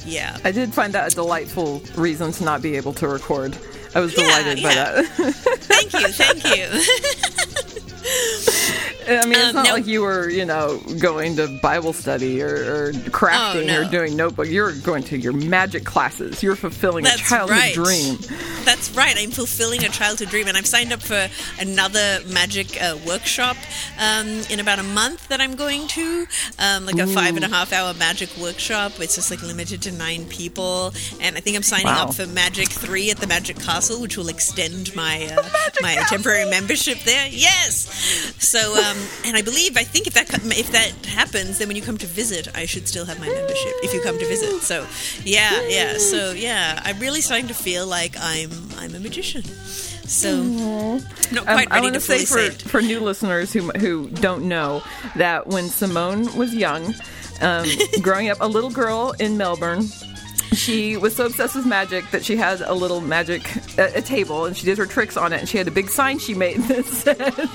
yeah. 0.08 0.38
I 0.46 0.54
did 0.54 0.74
find 0.74 0.94
that 0.94 1.12
a 1.12 1.14
delightful 1.14 1.82
reason 1.96 2.32
to 2.32 2.44
not 2.46 2.62
be 2.62 2.78
able 2.78 2.94
to 2.94 3.08
record. 3.10 3.33
I 3.96 4.00
was 4.00 4.16
Yeah, 4.18 4.24
delighted 4.24 4.64
by 4.64 4.74
that. 4.76 5.06
Thank 5.70 5.94
you, 5.94 6.08
thank 6.10 6.44
you. 6.56 6.68
I 9.08 9.26
mean, 9.26 9.34
it's 9.34 9.50
Um, 9.50 9.56
not 9.56 9.66
now- 9.66 9.74
like 9.74 9.88
you 9.88 10.02
were, 10.02 10.30
you 10.30 10.46
know, 10.46 10.78
going 11.00 11.36
to 11.38 11.48
Bible 11.62 11.94
study 11.94 12.42
or, 12.42 12.48
or 12.56 12.92
crafting 13.10 13.70
Oh, 13.76 13.82
or 13.82 13.86
doing 13.90 14.16
notebook. 14.16 14.48
You're 14.48 14.72
going 14.74 15.04
to 15.04 15.18
your 15.18 15.34
magic 15.34 15.84
classes. 15.86 16.42
You're 16.44 16.56
fulfilling 16.56 17.04
That's 17.04 17.22
a 17.22 17.24
childhood 17.24 17.58
right. 17.58 17.74
dream. 17.74 18.18
That's 18.66 18.92
right. 18.96 19.16
I'm 19.18 19.32
fulfilling 19.32 19.84
a 19.84 19.90
childhood 19.90 20.30
dream, 20.30 20.48
and 20.48 20.58
I've 20.58 20.68
signed 20.68 20.94
up 20.94 21.02
for 21.02 21.28
another 21.60 22.20
magic 22.28 22.82
uh, 22.82 22.98
workshop 23.06 23.58
um, 24.00 24.28
in 24.50 24.60
about 24.60 24.80
a 24.80 24.84
month 24.84 25.28
that 25.30 25.42
I'm 25.42 25.56
going 25.56 25.88
to, 25.90 26.26
um, 26.60 26.86
like 26.86 26.98
a 26.98 27.08
five 27.08 27.36
and 27.36 27.44
a 27.46 27.50
half 27.50 27.74
hour 27.74 27.94
magic 27.94 28.30
workshop. 28.38 28.94
It's 29.00 29.16
just 29.16 29.30
like 29.32 29.42
limited 29.42 29.82
to 29.84 29.92
nine 29.92 30.26
people, 30.26 30.94
and 31.20 31.36
I 31.36 31.40
think 31.40 31.56
I'm 31.58 31.64
signing 31.64 31.88
Wow. 31.88 32.08
up 32.08 32.14
for 32.16 32.26
Magic 32.28 32.70
Three 32.70 33.12
at 33.12 33.18
the 33.18 33.28
Magic 33.28 33.60
Castle, 33.60 34.00
which 34.02 34.18
will 34.18 34.30
extend 34.30 34.96
my 34.96 35.26
uh, 35.36 35.44
my 35.82 35.96
temporary 36.08 36.50
membership 36.50 37.00
there. 37.04 37.28
Yes. 37.30 38.34
So, 38.40 38.76
um, 38.94 39.08
and 39.26 39.38
I 39.38 39.42
believe 39.42 39.78
I 39.78 39.84
think 39.84 40.08
if 40.08 40.14
that 40.14 40.30
if 40.58 40.72
that 40.72 40.92
happens, 41.06 41.58
then 41.58 41.68
when 41.68 41.76
you 41.78 41.84
come 41.84 41.98
to 41.98 42.06
visit, 42.08 42.48
I 42.56 42.66
should 42.66 42.88
still 42.88 43.06
have 43.06 43.20
my 43.20 43.28
membership 43.28 43.74
if 43.84 43.94
you 43.94 44.02
come 44.02 44.18
to 44.20 44.26
visit. 44.26 44.62
So, 44.62 44.86
yeah, 45.24 45.62
yeah. 45.68 45.98
So, 45.98 46.32
yeah, 46.32 46.80
I'm 46.84 47.00
really 47.00 47.22
starting 47.22 47.48
to 47.48 47.54
feel 47.54 47.88
like 47.88 48.16
I'm 48.20 48.52
I'm 48.78 48.96
a 48.96 49.00
magician. 49.00 49.44
So, 49.44 50.44
not 51.32 51.38
Um, 51.38 51.44
quite 51.44 51.72
I 51.72 51.82
want 51.82 51.94
to 51.96 52.00
say 52.00 52.26
for, 52.26 52.52
for 52.70 52.82
new 52.82 53.00
listeners 53.00 53.54
who 53.54 53.70
who 53.72 54.10
don't 54.10 54.48
know 54.48 54.84
that 55.16 55.48
when 55.48 55.70
Simone 55.70 56.36
was 56.36 56.54
young, 56.54 56.94
um, 57.42 57.66
growing 58.02 58.30
up 58.30 58.38
a 58.42 58.48
little 58.48 58.70
girl 58.72 59.16
in 59.20 59.38
Melbourne, 59.38 59.88
she 60.58 60.98
was 60.98 61.16
so 61.16 61.26
obsessed 61.26 61.56
with 61.56 61.66
magic 61.66 62.10
that 62.12 62.24
she 62.26 62.36
had 62.36 62.62
a 62.62 62.74
little 62.74 63.02
magic 63.02 63.44
a, 63.78 63.98
a 63.98 64.02
table 64.02 64.46
and 64.46 64.56
she 64.56 64.66
did 64.66 64.78
her 64.78 64.86
tricks 64.86 65.18
on 65.18 65.34
it 65.34 65.40
and 65.40 65.50
she 65.50 65.58
had 65.58 65.68
a 65.68 65.72
big 65.72 65.90
sign 65.90 66.20
she 66.20 66.34
made 66.34 66.58
that 66.64 66.86
said 66.86 67.50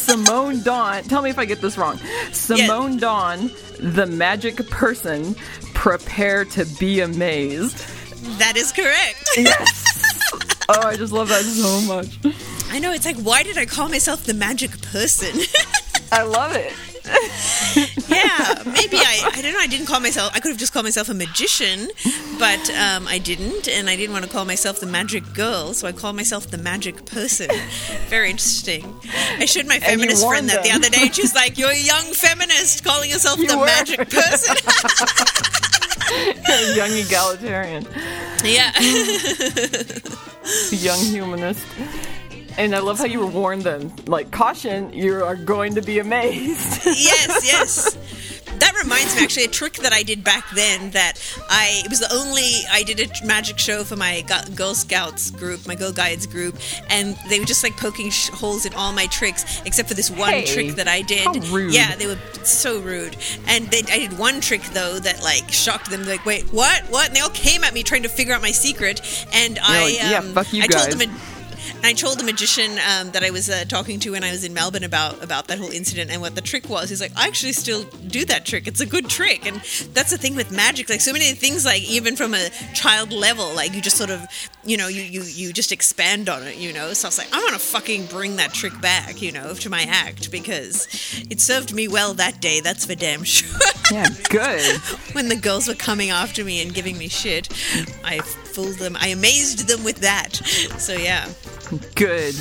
Simone 0.00 0.62
Dawn. 0.62 1.02
Tell 1.04 1.22
me 1.22 1.30
if 1.30 1.38
I 1.38 1.44
get 1.44 1.60
this 1.60 1.78
wrong. 1.78 1.98
Simone 2.32 2.98
Dawn, 2.98 3.50
the 3.78 4.06
magic 4.06 4.56
person, 4.70 5.34
prepare 5.74 6.44
to 6.46 6.64
be 6.78 7.00
amazed. 7.00 7.78
That 8.38 8.56
is 8.56 8.72
correct. 8.72 9.30
Yes. 9.36 9.88
Oh, 10.68 10.86
I 10.86 10.96
just 10.96 11.12
love 11.12 11.28
that 11.28 11.42
so 11.42 11.80
much. 11.82 12.18
I 12.70 12.78
know. 12.78 12.92
It's 12.92 13.04
like, 13.04 13.16
why 13.16 13.42
did 13.42 13.58
I 13.58 13.66
call 13.66 13.88
myself 13.88 14.24
the 14.24 14.34
magic 14.34 14.80
person? 14.80 15.40
I 16.12 16.22
love 16.22 16.54
it. 16.54 16.72
yeah, 18.08 18.62
maybe 18.66 18.96
I. 18.96 19.30
I 19.34 19.40
don't 19.42 19.52
know. 19.52 19.58
I 19.58 19.66
didn't 19.68 19.86
call 19.86 20.00
myself. 20.00 20.32
I 20.34 20.40
could 20.40 20.50
have 20.50 20.58
just 20.58 20.72
called 20.72 20.84
myself 20.84 21.08
a 21.08 21.14
magician, 21.14 21.88
but 22.38 22.70
um, 22.70 23.06
I 23.08 23.18
didn't, 23.18 23.68
and 23.68 23.88
I 23.90 23.96
didn't 23.96 24.12
want 24.12 24.24
to 24.24 24.30
call 24.30 24.44
myself 24.44 24.78
the 24.80 24.86
magic 24.86 25.34
girl, 25.34 25.74
so 25.74 25.86
I 25.88 25.92
called 25.92 26.14
myself 26.16 26.46
the 26.48 26.58
magic 26.58 27.04
person. 27.06 27.48
Very 28.08 28.30
interesting. 28.30 28.94
I 29.38 29.44
showed 29.46 29.66
my 29.66 29.78
feminist 29.80 30.24
friend 30.26 30.48
that 30.48 30.62
the 30.62 30.70
other 30.70 30.88
day. 30.88 31.02
and 31.06 31.14
She's 31.14 31.34
like, 31.40 31.58
"You're 31.58 31.70
a 31.70 31.76
young 31.76 32.12
feminist 32.14 32.84
calling 32.84 33.10
yourself 33.10 33.38
You 33.38 33.48
the 33.48 33.58
were. 33.58 33.66
magic 33.66 34.08
person." 34.08 34.56
young 36.76 36.90
egalitarian, 36.92 37.86
yeah. 38.44 38.70
young 40.70 40.98
humanist. 41.00 41.64
And 42.58 42.74
I 42.74 42.80
love 42.80 42.98
how 42.98 43.04
you 43.06 43.20
were 43.20 43.26
warned 43.26 43.62
then. 43.62 43.92
Like, 44.06 44.30
caution, 44.30 44.92
you 44.92 45.24
are 45.24 45.36
going 45.36 45.74
to 45.76 45.82
be 45.82 45.98
amazed. 45.98 46.82
yes, 46.86 47.46
yes. 47.46 47.96
That 48.58 48.74
reminds 48.80 49.16
me, 49.16 49.22
actually, 49.24 49.44
a 49.44 49.48
trick 49.48 49.72
that 49.78 49.92
I 49.92 50.02
did 50.04 50.22
back 50.22 50.44
then. 50.54 50.90
That 50.92 51.14
I 51.50 51.82
it 51.84 51.88
was 51.90 51.98
the 51.98 52.12
only 52.14 52.44
I 52.70 52.84
did 52.84 53.00
a 53.00 53.26
magic 53.26 53.58
show 53.58 53.82
for 53.82 53.96
my 53.96 54.24
Girl 54.54 54.74
Scouts 54.74 55.30
group, 55.32 55.66
my 55.66 55.74
Girl 55.74 55.90
Guides 55.90 56.26
group, 56.26 56.56
and 56.88 57.16
they 57.28 57.40
were 57.40 57.44
just 57.46 57.64
like 57.64 57.76
poking 57.76 58.10
sh- 58.10 58.28
holes 58.28 58.64
in 58.64 58.72
all 58.74 58.92
my 58.92 59.06
tricks, 59.06 59.62
except 59.64 59.88
for 59.88 59.94
this 59.94 60.10
one 60.10 60.28
Hey, 60.30 60.44
trick 60.44 60.76
that 60.76 60.86
I 60.86 61.02
did. 61.02 61.24
how 61.24 61.32
rude. 61.52 61.74
Yeah, 61.74 61.96
they 61.96 62.06
were 62.06 62.18
so 62.44 62.78
rude. 62.80 63.16
And 63.48 63.66
they, 63.68 63.78
I 63.90 63.98
did 64.06 64.16
one 64.18 64.40
trick 64.40 64.62
though 64.72 64.98
that 65.00 65.22
like 65.24 65.50
shocked 65.50 65.90
them. 65.90 66.04
They're 66.04 66.16
like, 66.16 66.26
wait, 66.26 66.44
what? 66.52 66.82
What? 66.84 67.08
And 67.08 67.16
they 67.16 67.20
all 67.20 67.30
came 67.30 67.64
at 67.64 67.74
me 67.74 67.82
trying 67.82 68.04
to 68.04 68.08
figure 68.08 68.34
out 68.34 68.42
my 68.42 68.52
secret. 68.52 69.00
And 69.32 69.58
I, 69.60 69.84
like, 69.84 69.94
yeah, 69.96 70.18
um, 70.18 70.34
fuck 70.34 70.52
you 70.52 70.62
I 70.62 70.66
told 70.68 70.88
guys. 70.90 70.96
them. 70.98 71.10
A, 71.10 71.31
and 71.82 71.88
I 71.88 71.94
told 71.94 72.20
the 72.20 72.24
magician 72.24 72.78
um, 72.88 73.10
that 73.10 73.24
I 73.24 73.30
was 73.30 73.50
uh, 73.50 73.64
talking 73.68 73.98
to 74.00 74.12
when 74.12 74.22
I 74.22 74.30
was 74.30 74.44
in 74.44 74.54
Melbourne 74.54 74.84
about 74.84 75.22
about 75.22 75.48
that 75.48 75.58
whole 75.58 75.70
incident 75.70 76.12
and 76.12 76.20
what 76.20 76.36
the 76.36 76.40
trick 76.40 76.68
was. 76.68 76.90
He's 76.90 77.00
like, 77.00 77.10
I 77.16 77.26
actually 77.26 77.54
still 77.54 77.82
do 78.06 78.24
that 78.26 78.46
trick. 78.46 78.68
It's 78.68 78.80
a 78.80 78.86
good 78.86 79.08
trick, 79.08 79.44
and 79.46 79.56
that's 79.92 80.10
the 80.10 80.18
thing 80.18 80.36
with 80.36 80.52
magic. 80.52 80.88
Like 80.88 81.00
so 81.00 81.12
many 81.12 81.32
things, 81.32 81.64
like 81.64 81.82
even 81.82 82.14
from 82.14 82.34
a 82.34 82.50
child 82.72 83.12
level, 83.12 83.52
like 83.54 83.74
you 83.74 83.82
just 83.82 83.96
sort 83.96 84.10
of, 84.10 84.20
you 84.64 84.76
know, 84.76 84.86
you 84.88 85.02
you 85.02 85.22
you 85.22 85.52
just 85.52 85.72
expand 85.72 86.28
on 86.28 86.42
it. 86.44 86.56
You 86.56 86.72
know, 86.72 86.92
so 86.92 87.06
I 87.06 87.08
was 87.08 87.18
like, 87.18 87.32
I 87.32 87.38
want 87.38 87.52
to 87.54 87.58
fucking 87.58 88.06
bring 88.06 88.36
that 88.36 88.52
trick 88.52 88.78
back, 88.80 89.20
you 89.20 89.32
know, 89.32 89.54
to 89.54 89.70
my 89.70 89.82
act 89.82 90.30
because 90.30 90.86
it 91.30 91.40
served 91.40 91.74
me 91.74 91.88
well 91.88 92.14
that 92.14 92.40
day. 92.40 92.60
That's 92.60 92.86
for 92.86 92.94
damn 92.94 93.24
sure. 93.24 93.58
yeah, 93.90 94.08
good. 94.30 94.76
when 95.14 95.28
the 95.28 95.36
girls 95.36 95.68
were 95.68 95.74
coming 95.74 96.10
after 96.10 96.44
me 96.44 96.62
and 96.62 96.72
giving 96.72 96.96
me 96.98 97.08
shit, 97.08 97.48
I 98.04 98.18
fooled 98.20 98.76
them. 98.76 98.96
I 99.00 99.08
amazed 99.08 99.66
them 99.68 99.82
with 99.84 99.96
that. 99.96 100.36
So 100.78 100.94
yeah. 100.94 101.28
Good. 101.94 102.34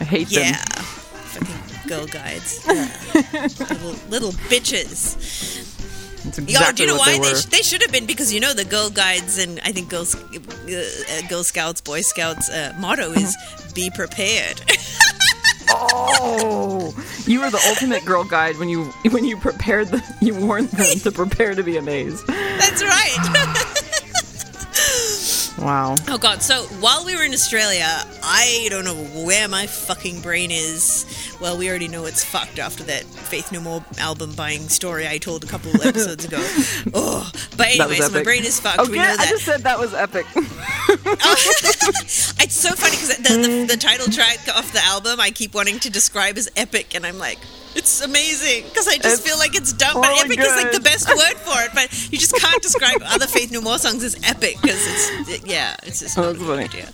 I 0.00 0.04
hate 0.04 0.30
Yeah. 0.30 0.52
them. 0.52 0.62
Yeah. 0.76 0.82
Fucking 0.82 1.88
girl 1.88 2.06
guides. 2.06 2.66
Little, 3.70 3.94
little 4.08 4.32
bitches. 4.48 5.69
Exactly 6.26 6.72
do 6.74 6.82
you 6.82 6.88
know 6.88 6.96
why 6.96 7.18
they 7.18 7.18
they, 7.18 7.34
sh- 7.34 7.44
they 7.46 7.62
should 7.62 7.82
have 7.82 7.92
been? 7.92 8.06
Because 8.06 8.32
you 8.32 8.40
know 8.40 8.52
the 8.52 8.64
girl 8.64 8.90
guides 8.90 9.38
and 9.38 9.58
I 9.64 9.72
think 9.72 9.88
girls, 9.88 10.14
uh, 10.14 10.18
uh, 10.38 11.28
Girl 11.28 11.42
Scouts, 11.44 11.80
Boy 11.80 12.02
Scouts 12.02 12.50
uh, 12.50 12.74
motto 12.78 13.12
is 13.12 13.36
"Be 13.74 13.90
prepared." 13.90 14.60
oh, 15.70 16.94
you 17.26 17.40
were 17.40 17.50
the 17.50 17.62
ultimate 17.68 18.04
girl 18.04 18.24
guide 18.24 18.58
when 18.58 18.68
you 18.68 18.84
when 19.10 19.24
you 19.24 19.38
prepared 19.38 19.88
the 19.88 20.02
you 20.20 20.34
warned 20.34 20.68
them 20.70 20.98
to 21.00 21.10
prepare 21.10 21.54
to 21.54 21.62
be 21.62 21.76
amazed. 21.78 22.26
That's 22.26 22.82
right. 22.82 23.66
Wow. 25.58 25.96
Oh 26.08 26.16
god, 26.16 26.42
so 26.42 26.62
while 26.80 27.04
we 27.04 27.14
were 27.14 27.22
in 27.22 27.34
Australia, 27.34 27.84
I 28.22 28.68
don't 28.70 28.84
know 28.84 28.94
where 29.26 29.46
my 29.46 29.66
fucking 29.66 30.22
brain 30.22 30.50
is. 30.50 31.04
Well, 31.40 31.56
we 31.56 31.68
already 31.70 31.88
know 31.88 32.04
it's 32.04 32.22
fucked 32.22 32.58
after 32.58 32.82
that 32.84 33.04
Faith 33.04 33.50
No 33.50 33.60
More 33.60 33.84
album 33.98 34.32
buying 34.34 34.68
story 34.68 35.08
I 35.08 35.16
told 35.18 35.42
a 35.42 35.46
couple 35.46 35.70
of 35.74 35.84
episodes 35.84 36.24
ago. 36.24 36.38
Oh, 36.92 37.30
but 37.56 37.68
anyways, 37.68 38.12
my 38.12 38.22
brain 38.22 38.44
is 38.44 38.58
fucked. 38.60 38.88
We 38.88 38.96
know 38.98 39.04
that. 39.04 39.20
I 39.20 39.26
just 39.26 39.44
said 39.44 39.60
that 39.62 39.78
was 39.78 39.94
epic. 39.94 40.26
it's 42.42 42.56
so 42.56 42.70
funny 42.70 42.92
because 42.96 43.16
the, 43.16 43.22
the, 43.22 43.66
the 43.74 43.76
title 43.76 44.06
track 44.12 44.38
off 44.54 44.72
the 44.72 44.82
album 44.84 45.20
I 45.20 45.30
keep 45.30 45.54
wanting 45.54 45.78
to 45.80 45.90
describe 45.90 46.36
as 46.36 46.50
epic, 46.56 46.94
and 46.94 47.06
I'm 47.06 47.18
like, 47.18 47.38
it's 47.74 48.00
amazing 48.00 48.64
because 48.64 48.88
I 48.88 48.96
just 48.96 49.20
It's 49.20 49.28
feel 49.28 49.38
like 49.38 49.54
it's 49.54 49.72
dumb, 49.72 49.94
but 50.00 50.08
really 50.08 50.36
epic 50.36 50.40
is 50.40 50.56
like 50.56 50.72
the 50.72 50.80
best 50.80 51.08
word 51.08 51.36
for 51.38 51.62
it. 51.62 51.70
But 51.74 52.12
you 52.12 52.18
just 52.18 52.36
can't 52.36 52.62
describe 52.62 53.02
other 53.04 53.26
Faith 53.26 53.52
No 53.52 53.60
More 53.60 53.78
songs 53.78 54.02
as 54.02 54.16
epic 54.24 54.56
because 54.60 54.80
it's 54.86 55.46
yeah, 55.46 55.76
it's 55.84 56.00
just 56.00 56.16
not 56.16 56.36
good 56.36 56.58
idea. 56.58 56.88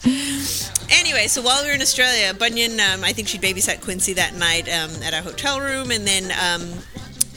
Anyway, 0.91 1.27
so 1.27 1.43
while 1.43 1.63
we 1.63 1.69
were 1.69 1.75
in 1.75 1.83
Australia, 1.83 2.35
Bunyan, 2.35 2.79
um, 2.81 3.05
I 3.05 3.13
think 3.13 3.29
she 3.29 3.39
babysat 3.39 3.83
Quincy 3.83 4.13
that 4.15 4.35
night 4.35 4.69
um, 4.69 4.91
at 5.03 5.15
our 5.15 5.23
hotel 5.23 5.61
room, 5.61 5.91
and 5.91 6.07
then. 6.07 6.33
Um, 6.33 6.79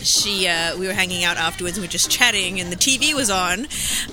she 0.02 0.48
uh, 0.48 0.78
we 0.78 0.88
were 0.88 0.94
hanging 0.94 1.26
out 1.26 1.36
afterwards 1.36 1.76
and 1.76 1.82
we 1.82 1.88
were 1.88 1.92
just 1.92 2.10
chatting 2.10 2.62
and 2.62 2.72
the 2.72 2.78
TV 2.78 3.14
was 3.14 3.30
on 3.30 3.68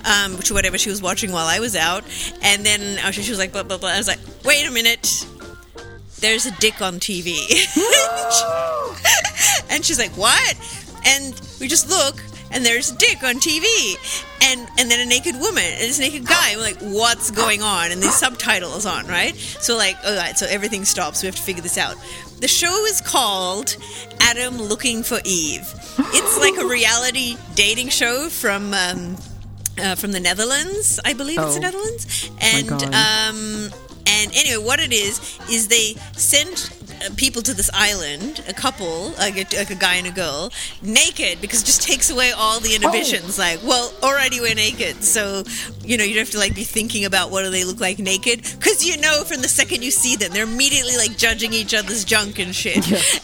um, 0.05 0.37
which 0.37 0.51
whatever 0.51 0.77
she 0.77 0.91
was 0.91 1.01
watching 1.01 1.31
while 1.31 1.47
I 1.47 1.61
was 1.61 1.77
out 1.77 2.03
and 2.43 2.67
then 2.67 2.99
uh, 2.99 3.13
she 3.13 3.31
was 3.31 3.39
like 3.39 3.53
blah 3.53 3.63
blah 3.63 3.79
blah 3.79 3.91
I 3.91 3.97
was 3.99 4.09
like 4.09 4.19
wait 4.45 4.67
a 4.67 4.73
minute 4.73 5.25
there's 6.27 6.45
a 6.45 6.51
dick 6.59 6.83
on 6.83 6.95
TV 6.99 7.39
and 9.71 9.85
she's 9.85 9.99
like 9.99 10.11
what? 10.13 10.55
And 11.05 11.41
we 11.61 11.69
just 11.69 11.89
look 11.89 12.21
and 12.51 12.65
there's 12.67 12.91
a 12.91 12.97
dick 12.97 13.23
on 13.23 13.37
TV 13.37 13.95
and 14.43 14.69
and 14.77 14.91
then 14.91 14.99
a 14.99 15.07
naked 15.09 15.37
woman 15.37 15.63
and 15.63 15.81
this 15.83 16.01
naked 16.01 16.27
guy. 16.27 16.57
We're 16.57 16.63
like 16.63 16.79
what's 16.81 17.31
going 17.31 17.63
on? 17.63 17.93
And 17.93 18.03
the 18.03 18.11
subtitles 18.11 18.87
on 18.87 19.07
right? 19.07 19.37
So 19.37 19.77
like 19.77 19.97
all 20.05 20.17
right 20.17 20.37
so 20.37 20.47
everything 20.47 20.85
stops. 20.85 21.23
We 21.23 21.27
have 21.27 21.37
to 21.37 21.43
figure 21.43 21.63
this 21.63 21.79
out. 21.79 21.95
The 22.41 22.49
show 22.49 22.85
is 22.87 23.01
called 23.01 23.77
Adam 24.21 24.57
Looking 24.59 25.05
for 25.05 25.21
Eve. 25.25 25.73
It's 25.99 26.41
like 26.45 26.57
a 26.59 26.67
reality 26.67 27.37
dating 27.55 27.91
show 27.91 28.29
from 28.31 28.75
um, 28.75 29.17
uh, 29.79 29.95
from 29.95 30.11
the 30.11 30.21
Netherlands, 30.21 30.99
I 31.05 31.13
believe 31.13 31.39
it's 31.39 31.53
the 31.55 31.59
Oh. 31.59 31.63
Netherlands, 31.63 32.31
and 32.41 32.73
um, 32.83 33.71
and 34.07 34.33
anyway, 34.35 34.63
what 34.63 34.81
it 34.81 34.93
is 34.93 35.39
is 35.51 35.69
they 35.69 35.95
send 36.17 36.71
uh, 37.05 37.11
people 37.17 37.43
to 37.43 37.53
this 37.53 37.71
island, 37.75 38.43
a 38.49 38.55
couple, 38.55 39.11
like 39.19 39.37
a, 39.37 39.57
like 39.57 39.71
a 39.71 39.75
guy 39.75 39.97
and 39.97 40.07
a 40.07 40.11
girl, 40.11 40.51
naked 40.83 41.41
because 41.41 41.63
it 41.63 41.67
just 41.67 41.83
takes 41.83 42.11
away 42.11 42.33
all 42.33 42.61
the 42.61 42.75
inhibitions. 42.75 43.39
Like, 43.39 43.61
well, 43.63 43.93
already 44.03 44.41
we're 44.41 44.55
naked, 44.55 45.03
so 45.03 45.43
you 45.85 45.99
know 45.99 46.05
you 46.05 46.15
don't 46.15 46.25
have 46.25 46.31
to 46.31 46.39
like 46.39 46.55
be 46.55 46.65
thinking 46.65 47.05
about 47.05 47.31
what 47.31 47.43
do 47.43 47.51
they 47.51 47.65
look 47.65 47.81
like 47.81 47.99
naked 47.99 48.43
because 48.43 48.85
you 48.85 48.97
know 48.97 49.25
from 49.25 49.43
the 49.43 49.49
second 49.49 49.83
you 49.83 49.91
see 49.91 50.17
them, 50.17 50.33
they're 50.33 50.45
immediately 50.45 50.97
like 50.97 51.17
judging 51.19 51.53
each 51.53 51.75
other's 51.75 52.05
junk 52.05 52.39
and 52.39 52.55
shit, 52.55 52.79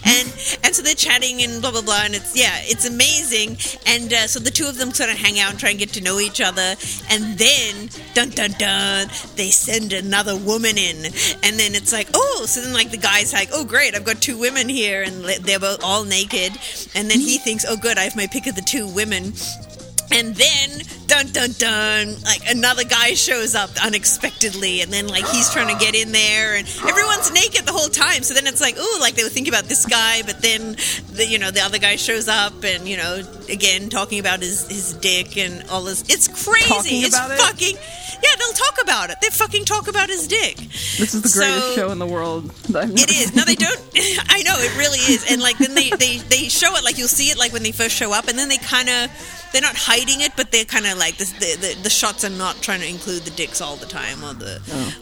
and 0.06 0.28
and 0.64 0.74
so 0.74 0.82
they're 0.82 0.94
chatting 0.94 1.42
and 1.42 1.62
blah 1.62 1.70
blah 1.70 1.82
blah, 1.82 2.02
and 2.04 2.14
it's 2.14 2.36
yeah, 2.36 2.58
it's 2.62 2.84
amazing, 2.84 3.56
and 3.86 4.12
uh, 4.12 4.26
so 4.26 4.38
the 4.38 4.50
two 4.50 4.66
of 4.66 4.76
them 4.76 4.92
sort 4.92 5.10
of 5.10 5.16
hang 5.16 5.38
out 5.38 5.50
and 5.50 5.58
try 5.58 5.70
and 5.70 5.78
get 5.78 5.90
to 5.90 6.02
know 6.02 6.18
each 6.18 6.40
other, 6.40 6.74
and 7.10 7.38
then 7.38 7.88
dun 8.14 8.30
dun 8.30 8.50
dun, 8.58 9.08
they 9.36 9.50
send 9.50 9.92
another 9.92 10.36
woman 10.36 10.71
in, 10.78 11.04
and 11.42 11.58
then 11.58 11.74
it's 11.74 11.92
like 11.92 12.08
oh, 12.14 12.44
so 12.46 12.60
then 12.60 12.72
like 12.72 12.90
the 12.90 12.96
guy's 12.96 13.32
like 13.32 13.50
oh 13.52 13.64
great, 13.64 13.94
I've 13.94 14.04
got 14.04 14.20
two 14.20 14.38
women 14.38 14.68
here, 14.68 15.02
and 15.02 15.24
they're 15.24 15.58
both 15.58 15.82
all 15.82 16.04
naked, 16.04 16.52
and 16.94 17.10
then 17.10 17.20
he 17.20 17.38
thinks 17.38 17.64
oh 17.68 17.76
good, 17.76 17.98
I 17.98 18.04
have 18.04 18.16
my 18.16 18.26
pick 18.26 18.46
of 18.46 18.54
the 18.54 18.62
two 18.62 18.86
women. 18.86 19.32
And 20.14 20.34
then, 20.36 20.82
dun 21.06 21.26
dun 21.32 21.50
dun, 21.58 22.16
like 22.22 22.42
another 22.48 22.84
guy 22.84 23.14
shows 23.14 23.54
up 23.54 23.70
unexpectedly, 23.84 24.80
and 24.82 24.92
then 24.92 25.08
like 25.08 25.26
he's 25.28 25.50
trying 25.50 25.76
to 25.76 25.84
get 25.84 25.94
in 25.94 26.12
there, 26.12 26.54
and 26.54 26.66
everyone's 26.86 27.32
naked 27.32 27.64
the 27.66 27.72
whole 27.72 27.88
time. 27.88 28.22
So 28.22 28.34
then 28.34 28.46
it's 28.46 28.60
like, 28.60 28.76
ooh, 28.78 28.98
like 29.00 29.14
they 29.14 29.22
were 29.22 29.28
thinking 29.30 29.52
about 29.52 29.64
this 29.64 29.86
guy, 29.86 30.22
but 30.22 30.42
then 30.42 30.76
the 31.12 31.26
you 31.26 31.38
know 31.38 31.50
the 31.50 31.60
other 31.60 31.78
guy 31.78 31.96
shows 31.96 32.28
up, 32.28 32.62
and 32.64 32.86
you 32.88 32.96
know 32.96 33.22
again 33.48 33.88
talking 33.88 34.18
about 34.20 34.40
his 34.40 34.68
his 34.68 34.92
dick 34.94 35.36
and 35.36 35.68
all 35.70 35.82
this. 35.84 36.02
It's 36.08 36.28
crazy. 36.28 36.68
Talking 36.68 37.02
it's 37.02 37.16
about 37.16 37.30
it? 37.32 37.38
fucking 37.38 37.76
yeah. 38.22 38.30
They'll 38.38 38.52
talk 38.52 38.82
about 38.82 39.10
it. 39.10 39.16
They 39.20 39.28
fucking 39.30 39.64
talk 39.64 39.88
about 39.88 40.08
his 40.08 40.28
dick. 40.28 40.56
This 40.56 41.14
is 41.14 41.22
the 41.22 41.38
greatest 41.38 41.66
So- 41.68 41.74
show 41.74 41.90
in 41.90 41.98
the 41.98 42.06
world. 42.06 42.52
It. 42.68 43.34
No, 43.34 43.44
they 43.44 43.54
don't. 43.54 43.78
I 44.28 44.42
know 44.42 44.56
it 44.58 44.76
really 44.76 44.98
is. 44.98 45.26
And 45.30 45.40
like 45.42 45.58
then 45.58 45.74
they 45.74 45.90
they 45.90 46.18
they 46.18 46.48
show 46.48 46.74
it 46.76 46.84
like 46.84 46.98
you'll 46.98 47.08
see 47.08 47.30
it 47.30 47.38
like 47.38 47.52
when 47.52 47.62
they 47.62 47.72
first 47.72 47.94
show 47.96 48.12
up, 48.12 48.28
and 48.28 48.38
then 48.38 48.48
they 48.48 48.58
kind 48.58 48.88
of 48.88 49.10
they're 49.52 49.60
not 49.62 49.76
hiding 49.76 50.01
it, 50.10 50.32
but 50.36 50.50
they're 50.50 50.64
kind 50.64 50.86
of 50.86 50.98
like 50.98 51.16
this, 51.16 51.30
the, 51.32 51.56
the 51.74 51.82
the 51.82 51.90
shots 51.90 52.24
are 52.24 52.30
not 52.30 52.56
trying 52.62 52.80
to 52.80 52.88
include 52.88 53.22
the 53.22 53.30
dicks 53.30 53.60
all 53.60 53.76
the 53.76 53.86
time 53.86 54.22
or 54.24 54.34
the 54.34 54.56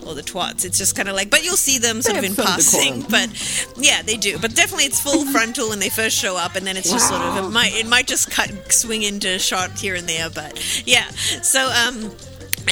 or 0.07 0.15
the 0.15 0.23
twats. 0.23 0.65
It's 0.65 0.79
just 0.79 0.95
kind 0.97 1.09
of 1.09 1.15
like, 1.15 1.31
but 1.31 1.45
you'll 1.45 1.57
see 1.57 1.79
them 1.79 2.03
sort 2.03 2.21
They 2.21 2.27
of 2.27 2.39
in 2.39 2.45
passing. 2.45 3.01
decorum. 3.03 3.11
But 3.11 3.75
yeah, 3.77 4.03
they 4.03 4.17
do. 4.17 4.39
But 4.39 4.55
definitely, 4.55 4.85
it's 4.85 5.01
full 5.01 5.25
frontal 5.33 5.69
when 5.71 5.79
they 5.79 5.89
first 5.89 6.17
show 6.17 6.37
up, 6.37 6.55
and 6.57 6.67
then 6.67 6.77
it's 6.77 6.91
just 6.91 7.09
sort 7.09 7.21
of 7.23 7.45
it 7.45 7.49
might 7.51 7.75
it 7.75 7.87
might 7.87 8.07
just 8.07 8.31
cut 8.31 8.51
swing 8.73 9.03
into 9.03 9.29
a 9.29 9.39
shot 9.39 9.79
here 9.79 9.95
and 9.95 10.09
there. 10.09 10.31
But 10.31 10.59
yeah, 10.87 11.09
so 11.11 11.71
um 11.71 12.11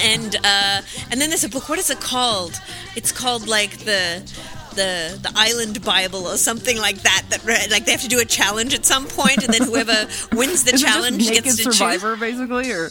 and 0.00 0.36
uh, 0.44 0.82
and 1.10 1.20
then 1.20 1.30
there's 1.30 1.44
a 1.44 1.48
book. 1.48 1.68
What 1.68 1.78
is 1.78 1.90
it 1.90 2.00
called? 2.00 2.60
It's 2.94 3.10
called 3.10 3.48
like 3.48 3.78
the 3.78 4.22
the 4.78 5.18
the 5.20 5.32
Island 5.34 5.82
Bible 5.84 6.26
or 6.26 6.36
something 6.36 6.78
like 6.78 7.02
that. 7.02 7.22
That 7.30 7.44
like 7.70 7.84
they 7.84 7.92
have 7.92 8.02
to 8.02 8.08
do 8.08 8.20
a 8.20 8.24
challenge 8.24 8.72
at 8.74 8.86
some 8.86 9.06
point, 9.06 9.42
and 9.44 9.52
then 9.52 9.62
whoever 9.62 9.98
wins 10.32 10.64
the 10.64 10.74
Is 10.74 10.82
it 10.82 10.86
just 10.86 10.94
challenge 10.94 11.28
gets 11.28 11.56
to 11.56 11.64
choose. 11.64 11.76
survivor, 11.78 12.16
basically, 12.16 12.70
or 12.70 12.90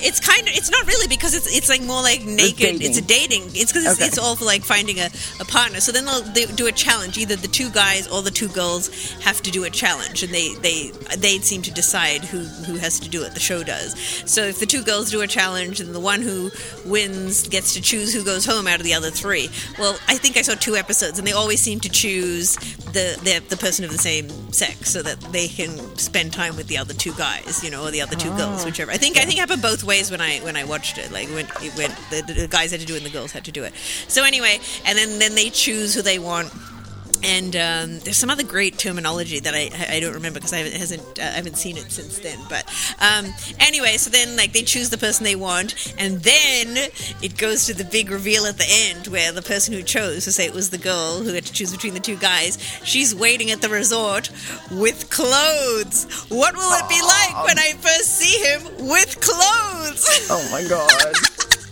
It's 0.00 0.20
kind 0.20 0.42
of 0.42 0.54
it's 0.54 0.70
not 0.70 0.86
really 0.86 1.08
because 1.08 1.34
it's 1.34 1.46
it's 1.54 1.68
like 1.68 1.82
more 1.82 2.02
like 2.02 2.24
naked. 2.24 2.56
dating. 2.56 2.82
It's 2.82 2.98
a 2.98 3.02
dating. 3.02 3.42
It's 3.54 3.72
because 3.72 3.84
it's, 3.86 3.94
Okay. 4.00 4.06
it's 4.06 4.18
all 4.18 4.36
for 4.36 4.44
like 4.44 4.62
finding 4.62 4.98
a, 4.98 5.08
a 5.40 5.44
partner. 5.44 5.80
So 5.80 5.92
then 5.92 6.04
they'll 6.04 6.22
they 6.22 6.46
do 6.46 6.66
a 6.66 6.72
challenge. 6.72 7.18
Either 7.18 7.36
the 7.36 7.48
two 7.48 7.70
guys 7.70 8.08
or 8.08 8.22
the 8.22 8.30
two 8.30 8.48
girls 8.48 9.12
have 9.20 9.42
to 9.42 9.50
do 9.50 9.64
a 9.64 9.70
challenge, 9.70 10.22
and 10.22 10.32
they 10.32 10.54
they 10.54 10.90
they 11.16 11.38
seem 11.38 11.62
to 11.62 11.72
decide 11.72 12.24
who 12.24 12.38
who 12.38 12.76
has 12.76 12.98
to 13.00 13.08
do 13.08 13.22
it. 13.24 13.34
The 13.34 13.40
show 13.40 13.62
does. 13.62 13.94
So 14.26 14.42
if 14.44 14.60
the 14.60 14.66
two 14.66 14.82
girls 14.82 15.10
do 15.10 15.20
a 15.22 15.26
challenge, 15.26 15.80
and 15.80 15.94
the 15.94 16.00
one 16.00 16.22
who 16.22 16.50
wins 16.84 17.48
gets 17.48 17.74
to 17.74 17.82
choose 17.82 18.12
who 18.14 18.24
goes 18.24 18.44
home 18.44 18.66
out 18.66 18.80
of 18.80 18.84
the 18.84 18.94
other 18.94 19.10
three. 19.10 19.48
Well, 19.78 19.98
I 20.08 20.16
think 20.16 20.36
I 20.36 20.42
saw 20.42 20.54
two 20.54 20.76
episodes, 20.76 21.18
and 21.18 21.26
they 21.26 21.32
always 21.32 21.60
seem 21.60 21.80
to 21.80 21.88
choose 21.88 22.56
the 22.56 23.18
the, 23.22 23.42
the 23.48 23.56
person 23.56 23.84
of 23.84 23.92
the 23.92 23.98
same 23.98 24.28
sex 24.52 24.90
so 24.90 25.02
that 25.02 25.20
they 25.32 25.48
can 25.48 25.78
spend 25.96 26.32
time 26.32 26.56
with 26.56 26.68
the 26.68 26.78
other 26.78 26.94
two 26.94 27.12
guys, 27.14 27.62
you 27.62 27.70
know, 27.70 27.84
or 27.86 27.90
the 27.90 28.00
other 28.00 28.16
two 28.16 28.30
girls, 28.36 28.62
oh. 28.62 28.66
whichever. 28.66 28.90
I 28.90 28.96
think 28.96 29.16
I 29.16 29.24
think 29.24 29.38
happened 29.38 29.62
both 29.62 29.83
ways 29.84 30.10
when 30.10 30.20
I 30.20 30.38
when 30.38 30.56
I 30.56 30.64
watched 30.64 30.98
it. 30.98 31.10
Like 31.12 31.28
when 31.28 31.46
it 31.62 31.76
went, 31.76 31.94
the, 32.10 32.22
the 32.26 32.48
guys 32.48 32.70
had 32.70 32.80
to 32.80 32.86
do 32.86 32.94
it 32.94 32.98
and 32.98 33.06
the 33.06 33.10
girls 33.10 33.32
had 33.32 33.44
to 33.44 33.52
do 33.52 33.64
it. 33.64 33.74
So 34.08 34.24
anyway, 34.24 34.58
and 34.84 34.96
then 34.98 35.18
then 35.18 35.34
they 35.34 35.50
choose 35.50 35.94
who 35.94 36.02
they 36.02 36.18
want. 36.18 36.52
And 37.24 37.56
um, 37.56 37.98
there's 38.00 38.18
some 38.18 38.28
other 38.28 38.42
great 38.42 38.76
terminology 38.78 39.40
that 39.40 39.54
I, 39.54 39.70
I 39.96 39.98
don't 40.00 40.12
remember 40.12 40.40
because 40.40 40.52
I 40.52 40.58
haven't, 40.58 40.76
hasn't 40.76 41.18
uh, 41.18 41.22
I 41.22 41.36
haven't 41.36 41.56
seen 41.56 41.78
it 41.78 41.90
since 41.90 42.18
then. 42.18 42.38
But 42.50 42.66
um, 43.00 43.32
anyway, 43.58 43.96
so 43.96 44.10
then 44.10 44.36
like 44.36 44.52
they 44.52 44.62
choose 44.62 44.90
the 44.90 44.98
person 44.98 45.24
they 45.24 45.34
want, 45.34 45.94
and 45.98 46.20
then 46.22 46.90
it 47.22 47.38
goes 47.38 47.64
to 47.66 47.74
the 47.74 47.84
big 47.84 48.10
reveal 48.10 48.44
at 48.44 48.58
the 48.58 48.66
end 48.68 49.06
where 49.06 49.32
the 49.32 49.40
person 49.40 49.72
who 49.72 49.82
chose, 49.82 50.24
to 50.24 50.32
say 50.32 50.44
it 50.44 50.52
was 50.52 50.68
the 50.68 50.78
girl 50.78 51.20
who 51.22 51.32
had 51.32 51.46
to 51.46 51.52
choose 51.52 51.72
between 51.72 51.94
the 51.94 52.00
two 52.00 52.16
guys, 52.16 52.58
she's 52.84 53.14
waiting 53.14 53.50
at 53.50 53.62
the 53.62 53.68
resort 53.70 54.30
with 54.70 55.08
clothes. 55.10 56.04
What 56.28 56.54
will 56.54 56.72
it 56.72 56.88
be 56.88 57.00
like 57.00 57.46
when 57.46 57.58
I 57.58 57.72
first 57.80 58.16
see 58.16 58.38
him 58.44 58.86
with 58.86 59.20
clothes? 59.20 60.28
oh 60.30 60.46
my 60.52 60.62
god, 60.68 60.90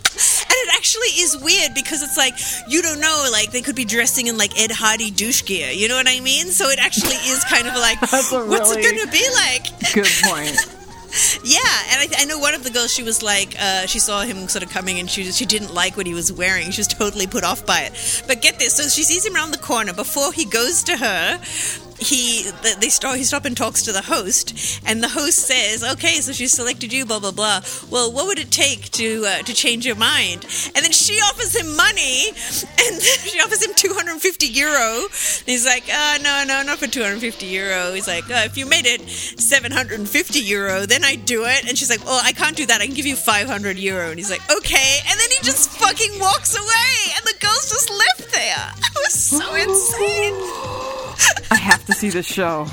it 0.55 0.75
actually 0.75 1.09
is 1.19 1.37
weird 1.37 1.73
because 1.73 2.03
it's 2.03 2.17
like 2.17 2.33
you 2.67 2.81
don't 2.81 2.99
know, 2.99 3.29
like 3.31 3.51
they 3.51 3.61
could 3.61 3.75
be 3.75 3.85
dressing 3.85 4.27
in 4.27 4.37
like 4.37 4.59
Ed 4.59 4.71
Hardy 4.71 5.11
douche 5.11 5.45
gear. 5.45 5.71
You 5.71 5.87
know 5.87 5.95
what 5.95 6.07
I 6.07 6.19
mean? 6.19 6.47
So 6.47 6.69
it 6.69 6.79
actually 6.79 7.15
is 7.15 7.43
kind 7.45 7.67
of 7.67 7.75
like, 7.75 8.01
what's 8.01 8.75
it 8.75 8.81
going 8.81 9.05
to 9.05 9.11
be 9.11 9.25
like? 9.35 9.93
good 9.93 10.07
point. 10.23 10.57
Yeah, 11.43 11.59
and 11.91 12.01
I, 12.01 12.21
I 12.21 12.25
know 12.25 12.39
one 12.39 12.55
of 12.55 12.63
the 12.63 12.71
girls. 12.71 12.91
She 12.91 13.03
was 13.03 13.21
like, 13.21 13.55
uh, 13.59 13.85
she 13.85 13.99
saw 13.99 14.21
him 14.21 14.47
sort 14.47 14.63
of 14.63 14.71
coming, 14.71 14.97
and 14.97 15.07
she 15.07 15.31
she 15.31 15.45
didn't 15.45 15.71
like 15.71 15.95
what 15.95 16.07
he 16.07 16.15
was 16.15 16.33
wearing. 16.33 16.71
She 16.71 16.79
was 16.79 16.87
totally 16.87 17.27
put 17.27 17.43
off 17.43 17.67
by 17.67 17.81
it. 17.81 18.23
But 18.25 18.41
get 18.41 18.57
this, 18.57 18.77
so 18.77 18.89
she 18.89 19.03
sees 19.03 19.23
him 19.23 19.35
around 19.35 19.51
the 19.51 19.59
corner. 19.59 19.93
Before 19.93 20.33
he 20.33 20.45
goes 20.45 20.81
to 20.85 20.97
her, 20.97 21.39
he 22.03 22.51
they 22.79 22.89
start 22.89 23.17
he 23.17 23.23
stop 23.23 23.45
and 23.45 23.55
talks 23.55 23.83
to 23.83 23.91
the 23.91 24.01
host, 24.01 24.81
and 24.85 25.01
the 25.03 25.09
host 25.09 25.39
says, 25.39 25.83
"Okay, 25.83 26.15
so 26.21 26.31
she 26.31 26.47
selected 26.47 26.93
you, 26.93 27.05
blah 27.05 27.19
blah 27.19 27.31
blah. 27.31 27.61
Well, 27.89 28.11
what 28.11 28.27
would 28.27 28.39
it 28.39 28.51
take 28.51 28.89
to 28.91 29.25
uh, 29.25 29.37
to 29.43 29.53
change 29.53 29.85
your 29.85 29.95
mind?" 29.95 30.45
And 30.75 30.83
then 30.83 30.91
she 30.91 31.15
offers 31.15 31.55
him 31.55 31.75
money, 31.75 32.29
and 32.29 33.01
she 33.31 33.39
offers 33.39 33.63
him 33.63 33.73
250 33.75 34.45
euro. 34.47 35.03
And 35.03 35.47
he's 35.47 35.65
like, 35.65 35.83
uh, 35.93 36.17
"No, 36.21 36.43
no, 36.47 36.63
not 36.63 36.77
for 36.79 36.87
250 36.87 37.45
euro." 37.45 37.93
He's 37.93 38.07
like, 38.07 38.29
uh, 38.29 38.43
"If 38.45 38.57
you 38.57 38.65
made 38.65 38.85
it 38.85 39.01
750 39.09 40.39
euro, 40.39 40.85
then 40.85 41.03
I'd 41.03 41.25
do 41.25 41.45
it." 41.45 41.67
And 41.67 41.77
she's 41.77 41.89
like, 41.89 42.03
"Well, 42.05 42.21
I 42.23 42.33
can't 42.33 42.55
do 42.55 42.65
that. 42.67 42.81
I 42.81 42.85
can 42.85 42.95
give 42.95 43.05
you 43.05 43.15
500 43.15 43.77
euro." 43.77 44.09
And 44.09 44.17
he's 44.19 44.31
like, 44.31 44.43
"Okay." 44.51 44.99
And 45.09 45.19
then 45.19 45.29
he 45.29 45.37
just 45.43 45.69
fucking 45.71 46.19
walks 46.19 46.55
away, 46.55 46.91
and 47.15 47.25
the 47.25 47.35
girl's 47.39 47.69
just 47.69 47.89
left 47.89 48.31
there. 48.33 48.71
It 48.93 48.99
was 48.99 49.13
so 49.13 49.55
insane. 49.65 50.92
I 51.51 51.55
have 51.55 51.85
to 51.85 51.93
see 51.93 52.09
this 52.09 52.25
show. 52.25 52.67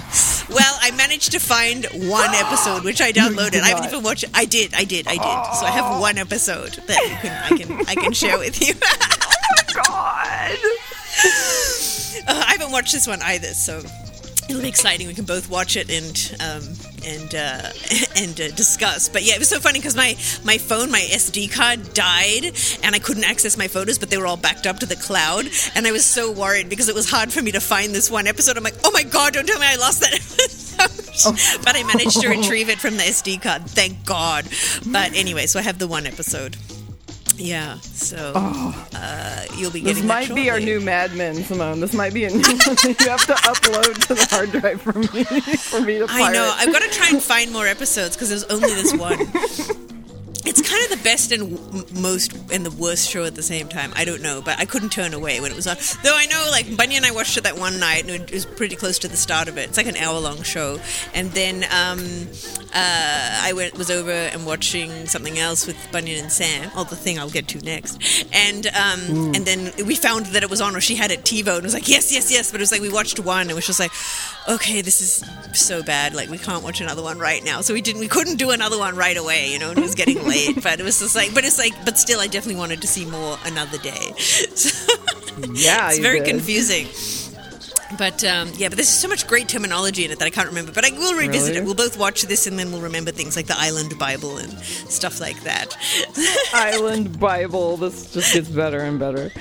Well, 0.48 0.78
I 0.80 0.90
managed 0.96 1.32
to 1.32 1.38
find 1.38 1.84
one 1.86 2.34
episode 2.34 2.84
which 2.84 3.00
I 3.00 3.12
downloaded. 3.12 3.60
I 3.60 3.68
haven't 3.68 3.86
even 3.86 4.02
watched 4.02 4.24
it. 4.24 4.30
I 4.34 4.44
did, 4.46 4.74
I 4.74 4.84
did, 4.84 5.06
I 5.06 5.12
did. 5.12 5.54
So 5.58 5.66
I 5.66 5.70
have 5.70 6.00
one 6.00 6.18
episode 6.18 6.72
that 6.72 7.00
you 7.08 7.16
can, 7.16 7.44
I 7.44 7.56
can, 7.56 7.86
I 7.88 7.94
can 7.94 8.12
share 8.12 8.38
with 8.38 8.60
you. 8.66 8.74
God. 9.74 10.58
Uh, 12.26 12.44
I 12.46 12.52
haven't 12.52 12.72
watched 12.72 12.92
this 12.92 13.06
one 13.06 13.20
either, 13.22 13.48
so 13.48 13.82
it'll 14.50 14.62
be 14.62 14.68
exciting. 14.68 15.06
We 15.06 15.14
can 15.14 15.24
both 15.24 15.50
watch 15.50 15.76
it 15.76 15.90
and 15.90 16.36
um, 16.40 16.62
and 17.04 17.34
uh, 17.34 17.70
and 18.16 18.40
uh, 18.40 18.50
discuss. 18.54 19.08
But 19.08 19.22
yeah, 19.22 19.34
it 19.34 19.38
was 19.38 19.48
so 19.48 19.60
funny 19.60 19.78
because 19.78 19.96
my 19.96 20.16
my 20.44 20.58
phone, 20.58 20.90
my 20.90 21.00
SD 21.00 21.52
card 21.52 21.94
died, 21.94 22.44
and 22.82 22.94
I 22.94 22.98
couldn't 22.98 23.24
access 23.24 23.56
my 23.56 23.68
photos, 23.68 23.98
but 23.98 24.10
they 24.10 24.18
were 24.18 24.26
all 24.26 24.36
backed 24.36 24.66
up 24.66 24.80
to 24.80 24.86
the 24.86 24.96
cloud, 24.96 25.46
and 25.74 25.86
I 25.86 25.92
was 25.92 26.04
so 26.04 26.30
worried 26.30 26.68
because 26.68 26.88
it 26.88 26.94
was 26.94 27.10
hard 27.10 27.32
for 27.32 27.42
me 27.42 27.52
to 27.52 27.60
find 27.60 27.94
this 27.94 28.10
one 28.10 28.26
episode. 28.26 28.56
I'm 28.56 28.64
like, 28.64 28.76
oh 28.84 28.90
my 28.92 29.02
god, 29.02 29.34
don't 29.34 29.46
tell 29.46 29.58
me 29.58 29.66
I 29.66 29.76
lost 29.76 30.00
that. 30.00 30.66
But 31.64 31.76
I 31.76 31.82
managed 31.84 32.22
to 32.22 32.28
retrieve 32.28 32.70
it 32.70 32.78
from 32.78 32.96
the 32.96 33.02
SD 33.02 33.42
card, 33.42 33.66
thank 33.66 34.06
God. 34.06 34.46
But 34.86 35.14
anyway, 35.14 35.46
so 35.46 35.58
I 35.58 35.62
have 35.62 35.78
the 35.78 35.86
one 35.86 36.06
episode. 36.06 36.56
Yeah, 37.40 37.78
so 37.80 38.32
uh, 38.36 39.44
you'll 39.56 39.70
be 39.70 39.80
getting. 39.80 39.94
This 39.94 40.04
might 40.04 40.34
be 40.34 40.50
our 40.50 40.60
new 40.60 40.78
Mad 40.78 41.14
Men, 41.14 41.36
Simone. 41.36 41.80
This 41.80 41.94
might 41.94 42.12
be 42.12 42.24
a 42.24 42.30
new 42.30 42.36
one 42.42 42.76
you 42.84 43.08
have 43.08 43.26
to 43.26 43.34
upload 43.34 44.06
to 44.08 44.14
the 44.14 44.28
hard 44.30 44.52
drive 44.52 44.82
for 44.82 44.92
me 44.92 45.24
for 45.56 45.80
me 45.80 45.98
to 45.98 46.06
pirate. 46.06 46.28
I 46.28 46.32
know. 46.32 46.54
I've 46.56 46.72
got 46.72 46.82
to 46.82 46.90
try 46.90 47.08
and 47.08 47.22
find 47.22 47.50
more 47.50 47.66
episodes 47.66 48.14
because 48.14 48.28
there's 48.28 48.44
only 48.44 48.74
this 48.74 48.94
one. 48.94 49.18
It's 50.42 50.62
kind 50.62 50.82
of 50.84 50.98
the 50.98 51.04
best 51.04 51.32
and 51.32 51.56
w- 51.56 52.00
most 52.00 52.34
and 52.50 52.64
the 52.64 52.70
worst 52.70 53.08
show 53.08 53.24
at 53.24 53.34
the 53.34 53.42
same 53.42 53.68
time. 53.68 53.92
I 53.94 54.04
don't 54.04 54.22
know, 54.22 54.40
but 54.42 54.58
I 54.58 54.64
couldn't 54.64 54.90
turn 54.90 55.12
away 55.12 55.40
when 55.40 55.50
it 55.50 55.54
was 55.54 55.66
on. 55.66 55.76
Though 56.02 56.16
I 56.16 56.26
know, 56.26 56.48
like 56.50 56.76
Bunny 56.76 56.96
and 56.96 57.04
I 57.04 57.10
watched 57.10 57.36
it 57.36 57.44
that 57.44 57.58
one 57.58 57.78
night, 57.78 58.02
and 58.02 58.10
it 58.10 58.32
was 58.32 58.46
pretty 58.46 58.74
close 58.74 58.98
to 59.00 59.08
the 59.08 59.16
start 59.16 59.48
of 59.48 59.58
it. 59.58 59.68
It's 59.68 59.76
like 59.76 59.86
an 59.86 59.96
hour-long 59.96 60.42
show, 60.42 60.80
and 61.14 61.30
then 61.32 61.64
um, 61.64 62.00
uh, 62.74 63.40
I 63.42 63.52
went 63.54 63.76
was 63.76 63.90
over 63.90 64.10
and 64.10 64.46
watching 64.46 65.06
something 65.06 65.38
else 65.38 65.66
with 65.66 65.76
Bunyan 65.92 66.22
and 66.22 66.32
Sam. 66.32 66.70
Oh, 66.74 66.84
the 66.84 66.96
thing 66.96 67.18
I'll 67.18 67.30
get 67.30 67.46
to 67.48 67.58
next, 67.58 68.24
and 68.32 68.66
um, 68.68 69.34
and 69.34 69.44
then 69.44 69.72
we 69.86 69.94
found 69.94 70.26
that 70.26 70.42
it 70.42 70.50
was 70.50 70.60
on, 70.60 70.74
or 70.74 70.80
she 70.80 70.94
had 70.96 71.10
it 71.10 71.22
TiVo, 71.22 71.56
and 71.56 71.64
was 71.64 71.74
like, 71.74 71.88
yes, 71.88 72.12
yes, 72.12 72.30
yes. 72.32 72.50
But 72.50 72.60
it 72.60 72.62
was 72.62 72.72
like 72.72 72.80
we 72.80 72.90
watched 72.90 73.20
one, 73.20 73.42
and 73.42 73.50
it 73.50 73.54
was 73.54 73.66
just 73.66 73.80
like, 73.80 73.92
okay, 74.48 74.80
this 74.80 75.00
is 75.00 75.22
so 75.52 75.82
bad. 75.82 76.14
Like 76.14 76.30
we 76.30 76.38
can't 76.38 76.64
watch 76.64 76.80
another 76.80 77.02
one 77.02 77.18
right 77.18 77.44
now. 77.44 77.60
So 77.60 77.74
we 77.74 77.82
didn't, 77.82 78.00
we 78.00 78.08
couldn't 78.08 78.36
do 78.36 78.50
another 78.50 78.78
one 78.78 78.96
right 78.96 79.16
away. 79.16 79.52
You 79.52 79.58
know, 79.58 79.70
and 79.70 79.78
it 79.78 79.82
was 79.82 79.94
getting 79.94 80.24
late, 80.30 80.62
but 80.62 80.80
it 80.80 80.84
was 80.84 80.98
just 81.00 81.14
like, 81.16 81.34
but 81.34 81.44
it's 81.44 81.58
like, 81.58 81.74
but 81.84 81.98
still, 81.98 82.20
I 82.20 82.26
definitely 82.26 82.58
wanted 82.60 82.80
to 82.82 82.86
see 82.88 83.04
more 83.04 83.36
another 83.44 83.78
day. 83.78 84.14
So 84.56 84.70
Yeah, 85.52 85.88
it's 85.90 85.98
very 86.00 86.20
did. 86.20 86.28
confusing. 86.28 86.86
But 87.98 88.22
um, 88.24 88.52
yeah, 88.56 88.68
but 88.68 88.76
there's 88.76 88.88
so 88.88 89.08
much 89.08 89.26
great 89.26 89.48
terminology 89.48 90.04
in 90.04 90.10
it 90.10 90.18
that 90.18 90.24
I 90.26 90.30
can't 90.30 90.48
remember. 90.48 90.72
But 90.72 90.84
I 90.84 90.90
will 90.92 91.14
revisit 91.14 91.48
Really? 91.50 91.58
it. 91.60 91.64
We'll 91.64 91.74
both 91.74 91.98
watch 91.98 92.22
this, 92.22 92.46
and 92.46 92.58
then 92.58 92.70
we'll 92.72 92.80
remember 92.82 93.10
things 93.10 93.36
like 93.36 93.46
the 93.46 93.58
Island 93.58 93.98
Bible 93.98 94.38
and 94.38 94.52
stuff 94.60 95.20
like 95.20 95.40
that. 95.42 95.76
Island 96.54 97.18
Bible. 97.18 97.76
This 97.76 98.12
just 98.12 98.32
gets 98.32 98.48
better 98.48 98.80
and 98.80 98.98
better. 98.98 99.32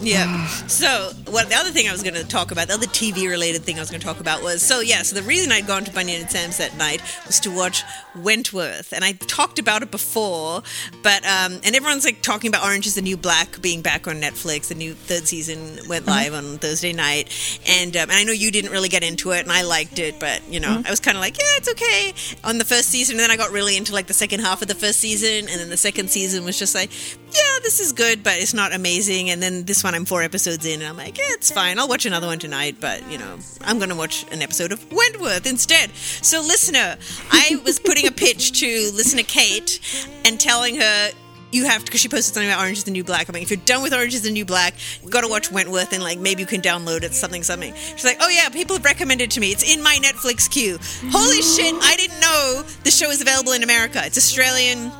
Yeah. 0.00 0.48
So, 0.72 1.10
what 1.28 1.48
the 1.48 1.54
other 1.56 1.70
thing 1.70 1.86
I 1.88 1.92
was 1.92 2.02
going 2.02 2.14
to 2.14 2.24
talk 2.24 2.50
about, 2.50 2.68
the 2.68 2.74
other 2.74 2.86
TV 2.86 3.28
related 3.28 3.62
thing 3.62 3.76
I 3.76 3.80
was 3.80 3.90
going 3.90 4.00
to 4.00 4.06
talk 4.06 4.20
about 4.20 4.42
was 4.42 4.62
so 4.62 4.80
yeah. 4.80 5.02
So 5.02 5.14
the 5.14 5.22
reason 5.22 5.52
I'd 5.52 5.66
gone 5.66 5.84
to 5.84 5.92
Bunyan 5.92 6.22
and 6.22 6.30
Sam's 6.30 6.56
that 6.58 6.76
night 6.76 7.02
was 7.26 7.38
to 7.40 7.50
watch 7.54 7.82
Wentworth, 8.16 8.92
and 8.92 9.04
I 9.04 9.12
talked 9.12 9.58
about 9.58 9.82
it 9.82 9.90
before, 9.90 10.62
but 11.02 11.24
um, 11.24 11.60
and 11.64 11.76
everyone's 11.76 12.04
like 12.04 12.22
talking 12.22 12.48
about 12.48 12.64
Orange 12.64 12.86
Is 12.86 12.94
the 12.94 13.02
New 13.02 13.16
Black 13.16 13.60
being 13.60 13.82
back 13.82 14.08
on 14.08 14.16
Netflix. 14.20 14.68
The 14.68 14.74
new 14.74 14.94
third 14.94 15.26
season 15.28 15.78
went 15.88 16.06
live 16.06 16.32
on 16.32 16.58
Thursday 16.58 16.92
night, 16.92 17.28
and 17.68 17.81
um, 17.90 18.10
and 18.10 18.12
I 18.12 18.24
know 18.24 18.32
you 18.32 18.50
didn't 18.50 18.70
really 18.70 18.88
get 18.88 19.02
into 19.02 19.32
it, 19.32 19.40
and 19.40 19.52
I 19.52 19.62
liked 19.62 19.98
it, 19.98 20.18
but 20.18 20.46
you 20.48 20.60
know 20.60 20.82
I 20.84 20.90
was 20.90 21.00
kind 21.00 21.16
of 21.16 21.20
like 21.20 21.38
yeah, 21.38 21.44
it's 21.56 21.70
okay 21.70 22.14
on 22.44 22.58
the 22.58 22.64
first 22.64 22.88
season, 22.88 23.14
and 23.14 23.20
then 23.20 23.30
I 23.30 23.36
got 23.36 23.50
really 23.50 23.76
into 23.76 23.92
like 23.92 24.06
the 24.06 24.14
second 24.14 24.40
half 24.40 24.62
of 24.62 24.68
the 24.68 24.74
first 24.74 25.00
season, 25.00 25.48
and 25.48 25.60
then 25.60 25.70
the 25.70 25.76
second 25.76 26.10
season 26.10 26.44
was 26.44 26.58
just 26.58 26.74
like 26.74 26.90
yeah, 27.32 27.58
this 27.62 27.80
is 27.80 27.92
good, 27.92 28.22
but 28.22 28.34
it's 28.36 28.54
not 28.54 28.74
amazing, 28.74 29.30
and 29.30 29.42
then 29.42 29.64
this 29.64 29.82
one 29.82 29.94
I'm 29.94 30.04
four 30.04 30.22
episodes 30.22 30.66
in, 30.66 30.80
and 30.80 30.88
I'm 30.88 30.96
like, 30.96 31.16
yeah, 31.16 31.24
it's 31.30 31.50
fine. 31.50 31.78
I'll 31.78 31.88
watch 31.88 32.04
another 32.06 32.26
one 32.26 32.38
tonight, 32.38 32.76
but 32.80 33.08
you 33.10 33.18
know, 33.18 33.38
I'm 33.62 33.78
going 33.78 33.90
to 33.90 33.96
watch 33.96 34.24
an 34.32 34.42
episode 34.42 34.72
of 34.72 34.92
Wentworth 34.92 35.46
instead. 35.46 35.94
So, 35.96 36.40
listener, 36.40 36.96
I 37.30 37.60
was 37.64 37.78
putting 37.78 38.06
a 38.06 38.12
pitch 38.12 38.60
to 38.60 38.66
listener 38.94 39.22
Kate 39.22 39.80
and 40.24 40.38
telling 40.38 40.76
her. 40.76 41.12
You 41.52 41.66
have 41.66 41.80
to, 41.80 41.84
because 41.84 42.00
she 42.00 42.08
posted 42.08 42.34
something 42.34 42.50
about 42.50 42.60
Orange 42.60 42.78
is 42.78 42.84
the 42.84 42.90
New 42.90 43.04
Black. 43.04 43.28
I'm 43.28 43.34
like, 43.34 43.42
if 43.42 43.50
you're 43.50 43.60
done 43.64 43.82
with 43.82 43.92
Orange 43.92 44.14
is 44.14 44.22
the 44.22 44.30
New 44.30 44.44
Black, 44.44 44.74
you've 45.02 45.12
got 45.12 45.20
to 45.20 45.28
watch 45.28 45.52
Wentworth 45.52 45.92
and, 45.92 46.02
like, 46.02 46.18
maybe 46.18 46.40
you 46.40 46.46
can 46.46 46.62
download 46.62 47.02
it, 47.02 47.12
something, 47.12 47.42
something. 47.42 47.74
She's 47.74 48.04
like, 48.04 48.16
oh, 48.20 48.28
yeah, 48.28 48.48
people 48.48 48.76
have 48.76 48.84
recommended 48.84 49.24
it 49.24 49.30
to 49.32 49.40
me. 49.40 49.52
It's 49.52 49.62
in 49.62 49.82
my 49.82 49.98
Netflix 50.02 50.50
queue. 50.50 50.78
Holy 51.12 51.42
shit, 51.42 51.74
I 51.82 51.94
didn't 51.96 52.20
know 52.20 52.62
the 52.84 52.90
show 52.90 53.10
is 53.10 53.20
available 53.20 53.52
in 53.52 53.62
America. 53.62 54.00
It's 54.02 54.16
Australian 54.16 54.90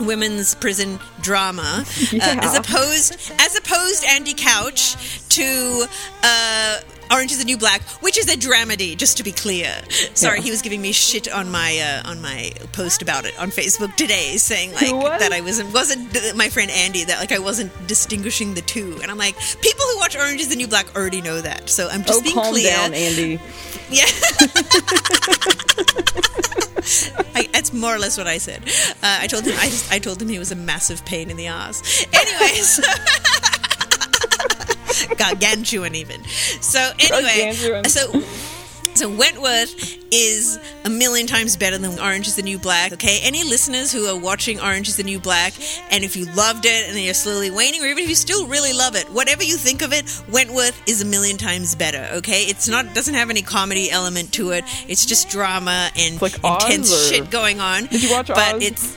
women's 0.00 0.54
prison 0.56 0.98
drama 1.20 1.84
uh, 1.86 2.18
as 2.20 2.58
opposed 2.58 3.32
as 3.38 3.56
opposed 3.56 4.04
Andy 4.04 4.34
Couch 4.34 4.96
to 5.28 5.86
uh 6.24 6.80
Orange 7.10 7.32
is 7.32 7.38
the 7.38 7.44
New 7.44 7.56
Black, 7.58 7.82
which 8.02 8.16
is 8.18 8.28
a 8.32 8.36
dramedy, 8.36 8.96
just 8.96 9.16
to 9.18 9.22
be 9.22 9.32
clear. 9.32 9.72
Sorry, 10.14 10.38
Yeah. 10.38 10.44
he 10.44 10.50
was 10.50 10.62
giving 10.62 10.80
me 10.82 10.92
shit 10.92 11.30
on 11.32 11.50
my 11.50 11.78
uh, 12.04 12.08
on 12.10 12.20
my 12.22 12.52
post 12.72 13.02
about 13.02 13.24
it 13.24 13.38
on 13.38 13.50
Facebook 13.50 13.94
today, 13.96 14.36
saying 14.36 14.72
like 14.72 14.92
was? 14.92 15.20
that 15.20 15.32
I 15.32 15.40
wasn't 15.40 15.72
wasn't 15.72 16.36
my 16.36 16.48
friend 16.48 16.70
Andy 16.70 17.04
that 17.04 17.18
like 17.20 17.32
I 17.32 17.38
wasn't 17.38 17.70
distinguishing 17.86 18.54
the 18.54 18.62
two, 18.62 18.98
and 19.02 19.10
I'm 19.10 19.18
like, 19.18 19.36
people 19.60 19.84
who 19.92 19.98
watch 19.98 20.16
Orange 20.16 20.40
is 20.40 20.48
the 20.48 20.56
New 20.56 20.66
Black 20.68 20.86
already 20.96 21.20
know 21.20 21.40
that, 21.40 21.68
so 21.70 21.88
I'm 21.90 22.02
just 22.04 22.20
Oh, 22.20 22.22
being 22.22 22.34
calm 22.34 22.52
clear. 22.52 22.70
down, 22.74 22.94
Andy. 22.94 23.40
Yeah. 23.90 24.06
I, 27.34 27.48
that's 27.52 27.72
more 27.72 27.94
or 27.94 27.98
less 27.98 28.16
what 28.16 28.26
I 28.26 28.38
said. 28.38 28.62
Uh, 29.02 29.18
I 29.20 29.26
told 29.26 29.44
him 29.44 29.54
I 29.58 29.66
just 29.66 29.92
I 29.92 29.98
told 29.98 30.20
him 30.20 30.28
he 30.28 30.38
was 30.38 30.52
a 30.52 30.56
massive 30.56 31.04
pain 31.04 31.30
in 31.30 31.36
the 31.36 31.46
ass. 31.48 32.06
Anyways. 32.12 32.80
Gargantuan 35.18 35.94
even. 35.94 36.24
So 36.24 36.90
anyway, 36.98 37.54
Gargantuan. 37.54 37.84
so 37.84 38.22
so 38.94 39.08
Wentworth 39.08 39.98
is 40.12 40.56
a 40.84 40.88
million 40.88 41.26
times 41.26 41.56
better 41.56 41.76
than 41.78 41.98
Orange 41.98 42.28
is 42.28 42.36
the 42.36 42.42
New 42.42 42.60
Black. 42.60 42.92
Okay, 42.92 43.18
any 43.24 43.42
listeners 43.42 43.90
who 43.90 44.06
are 44.06 44.16
watching 44.16 44.60
Orange 44.60 44.86
is 44.86 44.96
the 44.96 45.02
New 45.02 45.18
Black, 45.18 45.52
and 45.90 46.04
if 46.04 46.14
you 46.16 46.26
loved 46.34 46.64
it 46.64 46.88
and 46.88 46.96
you're 47.00 47.12
slowly 47.12 47.50
waning, 47.50 47.82
or 47.82 47.86
even 47.86 48.04
if 48.04 48.08
you 48.08 48.14
still 48.14 48.46
really 48.46 48.72
love 48.72 48.94
it, 48.94 49.06
whatever 49.10 49.42
you 49.42 49.56
think 49.56 49.82
of 49.82 49.92
it, 49.92 50.04
Wentworth 50.30 50.80
is 50.88 51.02
a 51.02 51.04
million 51.04 51.36
times 51.36 51.74
better. 51.74 52.06
Okay, 52.18 52.42
it's 52.44 52.68
not 52.68 52.94
doesn't 52.94 53.14
have 53.14 53.30
any 53.30 53.42
comedy 53.42 53.90
element 53.90 54.32
to 54.34 54.50
it. 54.52 54.62
It's 54.86 55.04
just 55.04 55.28
drama 55.28 55.90
and 55.96 56.22
like 56.22 56.36
intense 56.44 56.92
or- 56.92 57.12
shit 57.12 57.30
going 57.30 57.58
on. 57.58 57.86
Did 57.86 58.04
you 58.04 58.12
watch 58.12 58.28
But 58.28 58.54
Oz? 58.56 58.62
it's 58.62 58.96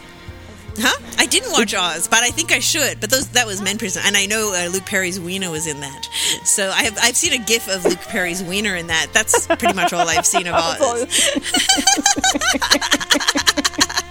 Huh? 0.79 0.97
I 1.17 1.25
didn't 1.25 1.51
watch 1.51 1.73
Oz, 1.73 2.07
but 2.07 2.23
I 2.23 2.29
think 2.29 2.51
I 2.51 2.59
should. 2.59 2.99
But 2.99 3.09
those 3.09 3.27
that 3.29 3.47
was 3.47 3.61
Men 3.61 3.77
Prison, 3.77 4.03
and 4.05 4.15
I 4.15 4.25
know 4.27 4.53
uh, 4.53 4.67
Luke 4.69 4.85
Perry's 4.85 5.19
wiener 5.19 5.49
was 5.49 5.65
in 5.67 5.79
that. 5.81 6.05
So 6.43 6.69
I 6.69 6.83
have 6.83 6.97
I've 7.01 7.15
seen 7.15 7.33
a 7.39 7.43
GIF 7.43 7.67
of 7.67 7.83
Luke 7.85 7.99
Perry's 8.01 8.43
wiener 8.43 8.75
in 8.75 8.87
that. 8.87 9.07
That's 9.13 9.47
pretty 9.47 9.73
much 9.73 9.93
all 9.93 10.07
I've 10.07 10.25
seen 10.25 10.47
of 10.47 10.53
Oz. 10.57 11.05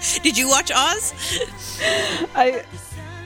Did 0.23 0.37
you 0.37 0.49
watch 0.49 0.71
Oz? 0.73 1.13
I 2.35 2.63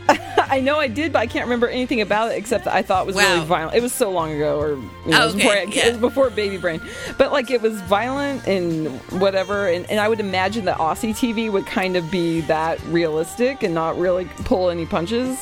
I 0.51 0.59
know 0.59 0.79
I 0.79 0.87
did, 0.87 1.13
but 1.13 1.19
I 1.19 1.27
can't 1.27 1.45
remember 1.45 1.67
anything 1.69 2.01
about 2.01 2.31
it 2.31 2.37
except 2.37 2.65
that 2.65 2.73
I 2.73 2.81
thought 2.81 3.03
it 3.03 3.07
was 3.07 3.15
Wow. 3.15 3.33
really 3.35 3.45
violent. 3.45 3.75
It 3.77 3.81
was 3.81 3.93
so 3.93 4.11
long 4.11 4.31
ago, 4.33 4.59
or 4.59 4.69
you 4.71 4.75
know, 5.07 5.21
Oh, 5.23 5.27
okay, 5.29 5.37
before, 5.37 5.51
I- 5.53 5.63
yeah. 5.63 5.97
before 5.97 6.29
Baby 6.29 6.57
Brain. 6.57 6.81
But 7.17 7.31
like, 7.31 7.49
it 7.51 7.61
was 7.61 7.79
violent 7.83 8.45
and 8.47 8.87
whatever, 9.21 9.67
and, 9.67 9.89
and 9.89 9.99
I 9.99 10.09
would 10.09 10.19
imagine 10.19 10.65
that 10.65 10.77
Aussie 10.77 11.11
TV 11.15 11.49
would 11.51 11.65
kind 11.65 11.95
of 11.95 12.11
be 12.11 12.41
that 12.41 12.81
realistic 12.87 13.63
and 13.63 13.73
not 13.73 13.97
really 13.97 14.25
pull 14.43 14.69
any 14.69 14.85
punches. 14.85 15.37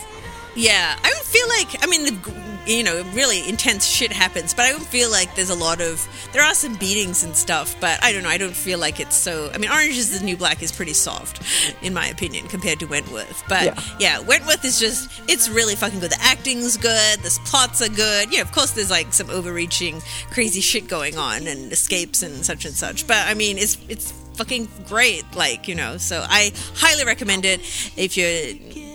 Yeah, 0.55 0.97
I 1.01 1.09
don't 1.09 1.25
feel 1.25 1.47
like. 1.49 1.83
I 1.83 1.87
mean, 1.87 2.03
the, 2.05 2.71
you 2.71 2.83
know, 2.83 3.03
really 3.13 3.47
intense 3.47 3.85
shit 3.87 4.11
happens, 4.11 4.53
but 4.53 4.65
I 4.65 4.71
don't 4.71 4.85
feel 4.85 5.09
like 5.09 5.33
there's 5.35 5.49
a 5.49 5.55
lot 5.55 5.79
of. 5.81 6.05
There 6.33 6.43
are 6.43 6.53
some 6.53 6.75
beatings 6.75 7.23
and 7.23 7.35
stuff, 7.35 7.75
but 7.79 8.03
I 8.03 8.11
don't 8.11 8.23
know. 8.23 8.29
I 8.29 8.37
don't 8.37 8.55
feel 8.55 8.77
like 8.79 8.99
it's 8.99 9.15
so. 9.15 9.49
I 9.53 9.57
mean, 9.57 9.69
Orange 9.71 9.97
is 9.97 10.17
the 10.19 10.23
New 10.25 10.35
Black 10.37 10.61
is 10.61 10.71
pretty 10.71 10.93
soft, 10.93 11.41
in 11.81 11.93
my 11.93 12.07
opinion, 12.07 12.47
compared 12.47 12.79
to 12.79 12.85
Wentworth. 12.85 13.43
But 13.47 13.63
Yeah. 13.63 13.79
yeah, 13.99 14.19
Wentworth 14.19 14.63
is 14.65 14.79
just. 14.79 15.09
It's 15.27 15.47
really 15.49 15.75
fucking 15.75 15.99
good. 15.99 16.11
The 16.11 16.21
acting's 16.21 16.77
good. 16.77 17.19
The 17.19 17.39
plots 17.45 17.81
are 17.81 17.89
good. 17.89 18.33
Yeah, 18.33 18.41
of 18.41 18.51
course, 18.51 18.71
there's 18.71 18.91
like 18.91 19.13
some 19.13 19.29
overreaching, 19.29 20.01
crazy 20.31 20.61
shit 20.61 20.87
going 20.87 21.17
on 21.17 21.47
and 21.47 21.71
escapes 21.71 22.21
and 22.23 22.43
such 22.45 22.65
and 22.65 22.73
such. 22.73 23.07
But 23.07 23.27
I 23.27 23.33
mean, 23.33 23.57
it's 23.57 23.77
it's 23.87 24.11
fucking 24.35 24.67
great. 24.87 25.23
Like 25.35 25.67
you 25.67 25.75
know, 25.75 25.97
so 25.97 26.25
I 26.27 26.51
highly 26.75 27.05
recommend 27.05 27.45
it 27.45 27.61
if 27.97 28.17
you're 28.17 28.88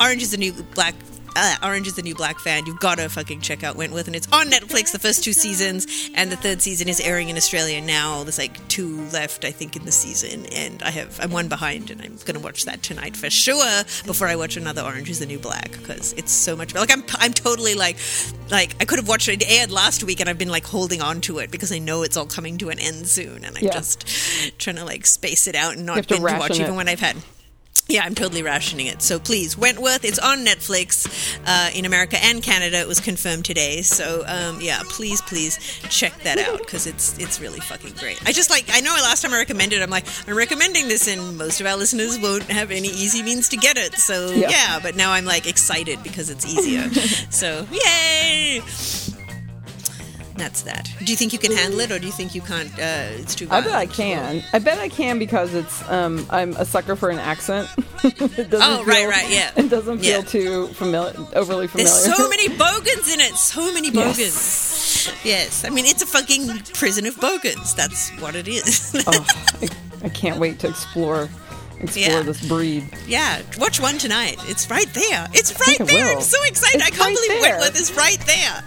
Orange 0.00 0.22
is 0.22 0.30
the 0.30 0.36
New 0.38 0.52
Black. 0.74 0.94
Uh, 1.36 1.54
Orange 1.62 1.86
is 1.86 1.94
the 1.94 2.02
New 2.02 2.16
Black 2.16 2.40
fan. 2.40 2.66
You've 2.66 2.80
got 2.80 2.98
to 2.98 3.08
fucking 3.08 3.40
check 3.40 3.62
out 3.62 3.76
Wentworth, 3.76 4.08
and 4.08 4.16
it's 4.16 4.26
on 4.32 4.48
Netflix. 4.48 4.90
The 4.90 4.98
first 4.98 5.22
two 5.22 5.32
seasons, 5.32 6.10
and 6.16 6.30
the 6.32 6.36
third 6.36 6.60
season 6.60 6.88
is 6.88 6.98
airing 6.98 7.28
in 7.28 7.36
Australia 7.36 7.80
now. 7.80 8.24
There's 8.24 8.36
like 8.38 8.66
two 8.66 9.02
left, 9.12 9.44
I 9.44 9.52
think, 9.52 9.76
in 9.76 9.84
the 9.84 9.92
season, 9.92 10.46
and 10.46 10.82
I 10.82 10.90
have 10.90 11.20
I'm 11.20 11.30
one 11.30 11.46
behind, 11.46 11.90
and 11.90 12.02
I'm 12.02 12.16
gonna 12.24 12.40
watch 12.40 12.64
that 12.64 12.82
tonight 12.82 13.16
for 13.16 13.30
sure 13.30 13.84
before 14.06 14.26
I 14.26 14.34
watch 14.34 14.56
another 14.56 14.82
Orange 14.82 15.08
is 15.08 15.20
the 15.20 15.26
New 15.26 15.38
Black 15.38 15.70
because 15.70 16.14
it's 16.14 16.32
so 16.32 16.56
much. 16.56 16.72
Better. 16.74 16.80
Like 16.80 16.92
I'm 16.98 17.04
I'm 17.20 17.32
totally 17.32 17.74
like 17.74 17.96
like 18.50 18.74
I 18.80 18.84
could 18.84 18.98
have 18.98 19.06
watched 19.08 19.28
it. 19.28 19.40
It 19.42 19.50
aired 19.52 19.70
last 19.70 20.02
week, 20.02 20.18
and 20.18 20.28
I've 20.28 20.38
been 20.38 20.50
like 20.50 20.64
holding 20.66 21.00
on 21.00 21.20
to 21.22 21.38
it 21.38 21.52
because 21.52 21.70
I 21.70 21.78
know 21.78 22.02
it's 22.02 22.16
all 22.16 22.26
coming 22.26 22.58
to 22.58 22.70
an 22.70 22.80
end 22.80 23.06
soon, 23.06 23.44
and 23.44 23.56
I'm 23.56 23.64
Yeah. 23.64 23.74
just 23.74 24.04
trying 24.58 24.76
to 24.76 24.84
like 24.84 25.06
space 25.06 25.46
it 25.46 25.54
out 25.54 25.74
and 25.76 25.86
not 25.86 26.08
binge 26.08 26.22
watch 26.22 26.50
ration 26.50 26.62
even 26.64 26.74
when 26.74 26.88
I've 26.88 26.98
had. 27.00 27.16
Yeah, 27.90 28.04
I'm 28.04 28.14
totally 28.14 28.42
rationing 28.42 28.86
it. 28.86 29.02
So 29.02 29.18
please, 29.18 29.58
Wentworth. 29.58 30.04
It's 30.04 30.18
on 30.18 30.38
Netflix 30.46 31.08
uh, 31.44 31.70
in 31.76 31.84
America 31.84 32.16
and 32.22 32.42
Canada. 32.42 32.78
It 32.80 32.86
was 32.86 33.00
confirmed 33.00 33.44
today. 33.44 33.82
So 33.82 34.22
um, 34.26 34.60
yeah, 34.60 34.80
please, 34.84 35.20
please 35.22 35.58
check 35.88 36.16
that 36.22 36.38
out 36.38 36.58
because 36.58 36.86
it's 36.86 37.18
it's 37.18 37.40
really 37.40 37.60
fucking 37.60 37.94
great. 37.98 38.20
I 38.26 38.32
just 38.32 38.48
like 38.50 38.66
I 38.72 38.80
know 38.80 38.92
last 38.92 39.22
time 39.22 39.32
I 39.34 39.38
recommended. 39.38 39.82
I'm 39.82 39.90
like 39.90 40.06
I'm 40.28 40.36
recommending 40.36 40.88
this, 40.88 41.08
and 41.08 41.36
most 41.36 41.60
of 41.60 41.66
our 41.66 41.76
listeners 41.76 42.18
won't 42.18 42.44
have 42.44 42.70
any 42.70 42.88
easy 42.88 43.22
means 43.22 43.48
to 43.50 43.56
get 43.56 43.76
it. 43.76 43.94
So 43.94 44.30
Yeah. 44.30 44.50
yeah, 44.50 44.78
but 44.80 44.94
now 44.96 45.12
I'm 45.12 45.24
like 45.24 45.46
excited 45.48 46.02
because 46.02 46.30
it's 46.30 46.46
easier. 46.46 46.88
so 47.30 47.66
yay! 47.72 48.62
That's 50.40 50.62
that. 50.62 50.90
Do 51.04 51.12
you 51.12 51.16
think 51.16 51.32
you 51.32 51.38
can 51.38 51.52
handle 51.52 51.78
it, 51.80 51.90
or 51.92 51.98
do 51.98 52.06
you 52.06 52.12
think 52.12 52.34
you 52.34 52.40
can't? 52.40 52.68
Uh, 52.74 53.20
it's 53.20 53.34
too. 53.34 53.46
I 53.50 53.60
bet 53.60 53.74
I 53.74 53.86
can. 53.86 54.42
I 54.52 54.58
bet 54.58 54.78
I 54.78 54.88
can 54.88 55.18
because 55.18 55.54
it's 55.54 55.88
um 55.88 56.26
I'm 56.30 56.52
a 56.56 56.64
sucker 56.64 56.96
for 56.96 57.10
an 57.10 57.18
accent. 57.18 57.68
it 58.04 58.50
doesn't 58.50 58.54
Oh, 58.62 58.82
right, 58.84 58.96
feel- 59.00 59.08
right, 59.10 59.30
yeah. 59.30 59.50
It 59.56 59.68
doesn't 59.70 59.98
feel 60.00 60.20
Yeah. 60.20 60.22
too 60.22 60.66
familiar, 60.68 61.14
overly 61.36 61.66
familiar. 61.68 61.90
There's 61.92 62.16
so 62.16 62.28
many 62.28 62.48
bogans 62.48 63.12
in 63.12 63.20
it. 63.20 63.34
So 63.36 63.72
many 63.72 63.90
bogans. 63.90 64.18
Yes. 64.18 65.14
Yes. 65.24 65.64
I 65.64 65.70
mean, 65.70 65.84
it's 65.86 66.02
a 66.02 66.06
fucking 66.06 66.48
prison 66.74 67.06
of 67.06 67.18
bogans. 67.20 67.74
That's 67.74 68.10
what 68.20 68.34
it 68.34 68.48
is. 68.48 68.92
oh, 69.06 69.26
I, 69.62 69.68
I 70.04 70.08
can't 70.08 70.38
wait 70.40 70.58
to 70.60 70.68
explore 70.68 71.28
explore 71.80 72.06
Yeah. 72.08 72.22
this 72.22 72.46
breed. 72.46 72.84
yeah. 73.06 73.42
Watch 73.58 73.80
one 73.80 73.98
tonight. 73.98 74.36
It's 74.44 74.68
right 74.70 74.88
there. 74.94 75.26
It's 75.32 75.58
right 75.66 75.78
there. 75.88 76.16
I'm 76.16 76.20
so 76.22 76.38
excited. 76.44 76.80
It's 76.80 76.86
I 76.86 76.90
can't 76.90 77.00
right 77.00 77.14
believe 77.28 77.42
there. 77.42 77.58
Wentworth 77.58 77.80
is 77.80 77.92
right 77.96 78.20
there. 78.26 78.64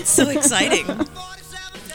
it's 0.00 0.10
so 0.20 0.28
exciting. 0.28 0.86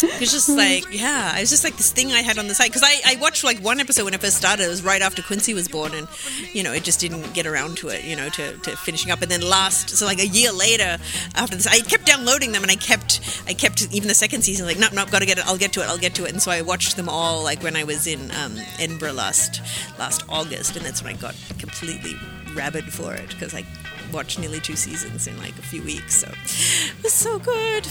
It's 0.04 0.32
just 0.32 0.50
like, 0.50 0.86
yeah, 0.92 1.36
it 1.38 1.42
was 1.42 1.50
just 1.50 1.64
like 1.64 1.78
this 1.78 1.92
thing 1.92 2.12
I 2.12 2.22
had 2.22 2.38
on 2.38 2.48
the 2.48 2.54
side 2.54 2.68
because 2.68 2.84
I, 2.84 3.14
I 3.14 3.16
watched 3.22 3.44
like 3.44 3.60
one 3.60 3.80
episode 3.80 4.04
when 4.04 4.14
I 4.14 4.18
first 4.18 4.38
started. 4.38 4.64
It 4.66 4.70
was 4.70 4.84
right 4.84 5.02
after 5.02 5.22
Quincy 5.22 5.54
was 5.54 5.68
born, 5.68 5.94
and 5.94 6.08
you 6.54 6.64
know, 6.64 6.74
it 6.74 6.84
just 6.84 7.00
didn't 7.00 7.34
get 7.34 7.46
around 7.46 7.78
to 7.78 7.88
it, 7.88 8.04
you 8.04 8.16
know, 8.16 8.30
to, 8.30 8.58
to 8.58 8.76
finishing 8.78 9.12
up. 9.12 9.22
And 9.22 9.32
then 9.32 9.42
last, 9.42 9.90
so 9.90 10.06
like 10.06 10.20
a 10.20 10.28
year 10.28 10.52
later 10.52 10.98
after 11.36 11.56
this, 11.56 11.68
I 11.68 11.80
kept 11.80 12.06
downloading 12.06 12.52
them, 12.52 12.64
and 12.64 12.72
I 12.72 12.76
kept, 12.76 13.22
I 13.48 13.54
kept 13.54 13.94
even 13.94 14.08
the 14.08 14.14
second 14.14 14.44
season 14.44 14.66
like, 14.66 14.80
nope, 14.80 14.94
nope, 14.94 15.10
gotta 15.12 15.26
get 15.26 15.38
it. 15.38 15.48
I'll 15.48 15.58
get 15.58 15.74
to 15.74 15.82
it. 15.82 15.88
I'll 15.88 15.98
get 15.98 16.16
to 16.16 16.26
it. 16.26 16.32
And 16.32 16.42
so 16.42 16.52
I 16.52 16.62
watched 16.62 16.96
them 16.96 17.08
all 17.10 17.44
like 17.44 17.64
when 17.64 17.76
I 17.76 17.84
was 17.84 18.06
in 18.08 18.32
um, 18.32 18.58
Edinburgh 18.80 19.14
last 19.14 19.62
last 19.98 20.24
August, 20.30 20.76
and 20.76 20.86
that's 20.86 21.04
when 21.04 21.16
I 21.16 21.18
got 21.18 21.36
completely 21.60 22.16
rabid 22.54 22.86
for 22.86 23.14
it 23.14 23.30
because 23.30 23.54
I 23.54 23.66
watched 24.12 24.40
nearly 24.40 24.60
two 24.60 24.76
seasons 24.76 25.28
in 25.28 25.38
like 25.38 25.58
a 25.58 25.62
few 25.64 25.82
weeks. 25.84 26.18
So 26.18 26.28
it 26.28 27.04
was 27.04 27.14
so 27.14 27.40
good. 27.40 27.88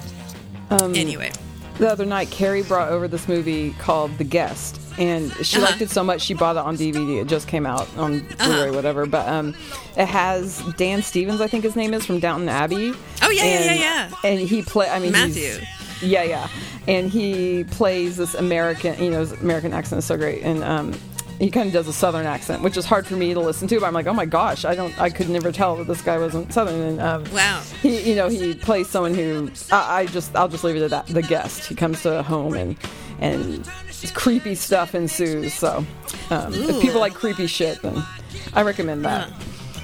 Um, 0.70 0.94
Anyway. 0.94 1.33
The 1.78 1.88
other 1.90 2.04
night, 2.04 2.30
Carrie 2.30 2.62
brought 2.62 2.88
over 2.90 3.08
this 3.08 3.26
movie 3.28 3.70
called 3.78 4.16
The 4.18 4.24
Guest, 4.24 4.78
and 4.98 5.32
she 5.44 5.56
Uh-huh. 5.56 5.66
liked 5.66 5.82
it 5.82 5.90
so 5.90 6.04
much 6.04 6.20
she 6.20 6.35
bought 6.35 6.56
it 6.56 6.61
on 6.61 6.76
DVD. 6.76 7.20
It 7.22 7.26
just 7.28 7.48
came 7.48 7.66
out 7.66 7.88
on 7.96 8.20
Blu-ray, 8.20 8.68
Uh-huh. 8.68 8.72
whatever. 8.74 9.06
But 9.06 9.28
um, 9.28 9.54
it 9.96 10.06
has 10.06 10.62
Dan 10.76 11.02
Stevens, 11.02 11.40
I 11.40 11.46
think 11.48 11.64
his 11.64 11.74
name 11.76 11.94
is 11.94 12.04
from 12.06 12.20
Downton 12.20 12.48
Abbey. 12.48 12.92
Oh, 13.22 13.30
yeah, 13.30 13.44
yeah, 13.44 13.50
and, 13.56 13.80
yeah, 13.80 14.11
yeah. 14.22 14.28
And 14.30 14.40
he 14.40 14.62
play. 14.62 14.88
I 14.88 14.98
mean, 14.98 15.12
Matthew. 15.12 15.54
Yeah, 16.02 16.24
yeah, 16.24 16.48
and 16.88 17.08
he 17.11 17.62
plays 17.62 18.16
this 18.16 18.35
American. 18.35 19.00
You 19.02 19.11
know, 19.11 19.20
his 19.20 19.32
American 19.32 19.72
accent 19.72 20.00
is 20.00 20.04
so 20.04 20.16
great, 20.16 20.42
and 20.42 20.64
um, 20.64 20.92
he 21.42 21.50
kind 21.50 21.66
of 21.66 21.72
does 21.72 21.88
a 21.88 21.92
Southern 21.92 22.24
accent, 22.24 22.62
which 22.62 22.76
is 22.76 22.85
hard 22.85 23.05
for 23.05 23.16
me 23.16 23.35
to 23.35 23.40
listen 23.40 23.66
to. 23.66 23.81
But 23.81 23.87
I'm 23.87 23.94
like, 23.94 24.07
oh 24.07 24.14
my 24.14 24.26
gosh, 24.26 24.64
I 24.64 24.76
don't, 24.76 24.96
I 25.00 25.11
could 25.11 25.28
never 25.28 25.50
tell 25.50 25.74
that 25.74 25.88
this 25.88 26.00
guy 26.00 26.16
wasn't 26.16 26.52
Southern. 26.52 26.81
And 26.81 27.00
um, 27.00 27.24
Wow. 27.33 27.61
he, 27.81 27.98
you 28.11 28.14
know, 28.14 28.28
he 28.28 28.55
plays 28.55 28.88
someone 28.88 29.12
who 29.12 29.50
I, 29.72 30.02
I 30.02 30.07
just, 30.07 30.37
I'll 30.37 30.46
just 30.46 30.62
leave 30.62 30.76
it 30.76 30.83
at 30.83 30.90
that. 30.90 31.07
The 31.09 31.20
guest. 31.20 31.64
He 31.66 31.74
comes 31.74 32.00
to 32.02 32.20
a 32.20 32.22
home 32.22 32.55
and 32.55 32.76
and 33.18 33.68
creepy 34.14 34.55
stuff 34.55 34.94
ensues. 34.94 35.52
So 35.52 35.85
um, 36.31 36.55
if 36.55 36.81
people 36.81 37.00
like 37.00 37.14
creepy 37.14 37.48
shit, 37.48 37.83
then 37.83 38.05
I 38.55 38.62
recommend 38.62 39.05
that. 39.05 39.28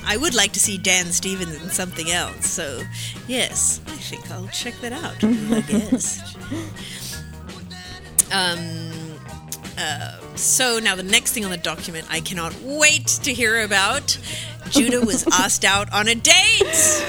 I 0.07 0.16
would 0.16 0.37
like 0.37 0.53
to 0.53 0.61
see 0.61 0.79
Dan 0.79 1.07
Stevens 1.07 1.61
in 1.61 1.71
something 1.71 2.09
else. 2.11 2.47
So, 2.47 2.83
yes, 3.27 3.81
I 3.88 3.90
think 3.97 4.31
I'll 4.31 4.47
check 4.49 4.75
that 4.81 4.92
out. 4.92 5.25
I 5.25 5.61
guess. 5.68 6.37
Um. 8.33 9.18
Uh, 9.77 10.17
so 10.38 10.79
now 10.79 10.94
the 10.94 11.03
next 11.03 11.33
thing 11.33 11.44
on 11.44 11.51
the 11.51 11.57
document 11.57 12.07
I 12.11 12.20
cannot 12.20 12.55
wait 12.62 13.07
to 13.24 13.35
hear 13.35 13.62
about. 13.62 14.18
Judah 14.70 15.00
was 15.00 15.26
asked 15.33 15.64
out 15.64 15.92
on 15.92 16.09
a 16.09 16.14
date. 16.14 17.04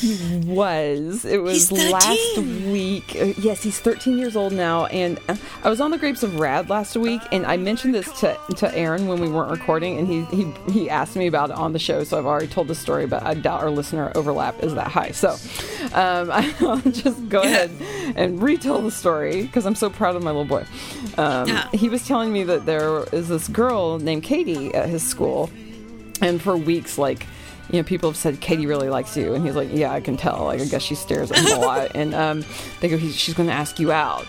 He 0.00 0.36
was. 0.46 1.24
It 1.24 1.38
was 1.42 1.72
last 1.72 2.38
week. 2.38 3.16
Uh, 3.18 3.24
Yes, 3.38 3.62
he's 3.62 3.78
13 3.78 4.18
years 4.18 4.36
old 4.36 4.52
now, 4.52 4.84
and 4.86 5.18
uh, 5.28 5.36
I 5.62 5.70
was 5.70 5.80
on 5.80 5.90
the 5.90 5.98
Grapes 5.98 6.22
of 6.22 6.38
Rad 6.38 6.68
last 6.68 6.94
week, 6.96 7.20
and 7.32 7.46
I 7.46 7.56
mentioned 7.56 7.94
this 7.94 8.10
to 8.20 8.38
to 8.56 8.74
Aaron 8.76 9.06
when 9.06 9.18
we 9.20 9.28
weren't 9.28 9.50
recording, 9.50 9.98
and 9.98 10.06
he 10.06 10.24
he 10.36 10.52
he 10.72 10.90
asked 10.90 11.16
me 11.16 11.26
about 11.26 11.50
it 11.50 11.56
on 11.56 11.72
the 11.72 11.78
show, 11.78 12.04
so 12.04 12.18
I've 12.18 12.26
already 12.26 12.46
told 12.48 12.68
the 12.68 12.74
story, 12.74 13.06
but 13.06 13.22
I 13.22 13.34
doubt 13.34 13.62
our 13.62 13.70
listener 13.70 14.12
overlap 14.14 14.62
is 14.62 14.74
that 14.74 14.88
high. 14.88 15.10
So, 15.12 15.30
um, 15.94 16.30
I'll 16.60 16.78
just 16.90 17.28
go 17.28 17.40
ahead 17.42 17.70
and 18.16 18.42
retell 18.42 18.82
the 18.82 18.90
story 18.90 19.42
because 19.42 19.64
I'm 19.66 19.74
so 19.74 19.88
proud 19.90 20.16
of 20.16 20.22
my 20.22 20.30
little 20.30 20.44
boy. 20.44 20.64
Um, 21.16 21.48
Yeah. 21.48 21.68
He 21.72 21.88
was 21.88 22.06
telling 22.06 22.32
me 22.32 22.44
that 22.44 22.66
there 22.66 23.04
is 23.12 23.28
this 23.28 23.48
girl 23.48 23.98
named 23.98 24.22
Katie 24.22 24.74
at 24.74 24.88
his 24.88 25.02
school 25.02 25.50
and 26.20 26.40
for 26.40 26.56
weeks 26.56 26.96
like 26.98 27.26
you 27.70 27.78
know 27.78 27.82
people 27.82 28.10
have 28.10 28.16
said 28.16 28.40
katie 28.40 28.66
really 28.66 28.88
likes 28.88 29.16
you. 29.16 29.34
And 29.34 29.44
he's 29.44 29.56
like 29.56 29.68
yeah 29.72 29.92
i 29.92 30.00
can 30.00 30.16
tell. 30.16 30.44
Like 30.44 30.60
i 30.60 30.64
guess 30.66 30.82
she 30.82 30.94
stares 30.94 31.30
at 31.32 31.38
him 31.38 31.58
a 31.58 31.60
lot. 31.60 31.92
And 31.94 32.14
um, 32.14 32.44
they 32.80 32.88
go 32.88 32.96
"He's- 32.96 33.14
she's 33.14 33.34
going 33.34 33.48
to 33.48 33.54
ask 33.54 33.78
you 33.80 33.90
out. 33.92 34.26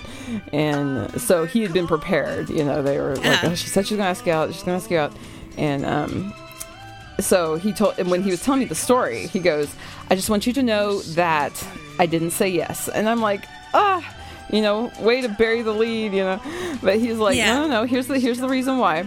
And 0.54 1.10
so 1.22 1.46
he 1.46 1.62
had 1.62 1.74
been 1.74 1.88
prepared 1.88 2.50
you 2.50 2.64
know 2.64 2.82
they 2.82 2.98
were 3.00 3.16
like 3.18 3.44
oh, 3.44 3.56
she 3.56 3.68
said 3.68 3.86
she's 3.88 3.98
going 3.98 4.06
to 4.06 4.10
ask 4.10 4.26
you 4.26 4.32
out 4.34 4.54
she's 4.54 4.64
going 4.64 4.78
to 4.80 4.84
ask 4.84 4.90
you 4.92 4.98
out. 4.98 5.14
And 5.58 5.86
um, 5.86 6.34
so 7.20 7.56
he 7.56 7.72
told 7.74 7.98
and 8.00 8.10
when 8.10 8.24
he 8.24 8.32
was 8.32 8.42
telling 8.42 8.60
me 8.62 8.66
the 8.66 8.76
story 8.76 9.28
he 9.28 9.40
goes 9.40 9.74
i 10.10 10.16
just 10.16 10.30
want 10.30 10.46
you 10.46 10.52
to 10.54 10.62
know 10.64 11.00
that 11.14 11.66
i 12.00 12.06
didn't 12.06 12.32
say 12.32 12.50
yes. 12.50 12.88
And 12.90 13.08
i'm 13.08 13.22
like 13.22 13.46
ah 13.74 14.16
you 14.52 14.62
know 14.62 14.92
way 15.00 15.22
to 15.22 15.30
bury 15.30 15.62
the 15.62 15.74
lead 15.74 16.14
you 16.14 16.24
know. 16.24 16.40
But 16.84 17.00
he's 17.00 17.18
like 17.18 17.36
Yeah. 17.38 17.54
no 17.56 17.62
no 17.68 17.82
no 17.82 17.84
here's 17.86 18.08
the 18.08 18.20
here's 18.20 18.40
the 18.40 18.50
reason 18.50 18.78
why. 18.78 19.06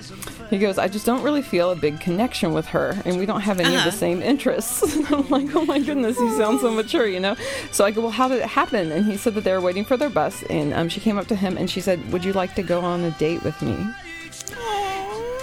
He 0.50 0.56
goes 0.56 0.78
i 0.78 0.88
just 0.88 1.04
don't 1.04 1.22
really 1.22 1.42
feel 1.42 1.70
a 1.70 1.76
big 1.76 2.00
connection 2.00 2.54
with 2.54 2.64
her 2.68 2.96
and 3.04 3.18
we 3.18 3.26
don't 3.26 3.42
have 3.42 3.60
any 3.60 3.68
of 3.74 3.80
Uh-huh. 3.80 3.90
the 3.90 3.96
same 3.96 4.22
interests. 4.22 4.82
And 4.96 5.06
i'm 5.12 5.28
like 5.28 5.54
oh 5.54 5.64
my 5.64 5.78
goodness 5.78 6.18
he 6.18 6.28
sounds 6.36 6.62
so 6.62 6.70
mature 6.70 7.06
you 7.06 7.20
know. 7.20 7.36
So 7.70 7.84
i 7.84 7.90
go 7.90 8.00
well 8.02 8.10
how 8.10 8.28
did 8.28 8.38
it 8.38 8.46
happen? 8.48 8.90
And 8.90 9.04
he 9.04 9.16
said 9.16 9.34
that 9.34 9.44
they 9.44 9.52
were 9.52 9.60
waiting 9.60 9.84
for 9.84 9.96
their 9.96 10.10
bus 10.10 10.42
and 10.44 10.72
um, 10.74 10.88
she 10.88 11.00
came 11.00 11.18
up 11.18 11.26
to 11.28 11.34
him 11.36 11.56
and 11.58 11.70
she 11.70 11.80
said 11.80 11.98
would 12.12 12.24
you 12.24 12.32
like 12.32 12.54
to 12.54 12.62
go 12.62 12.80
on 12.80 13.04
a 13.04 13.10
date 13.12 13.42
with 13.44 13.60
me? 13.62 13.76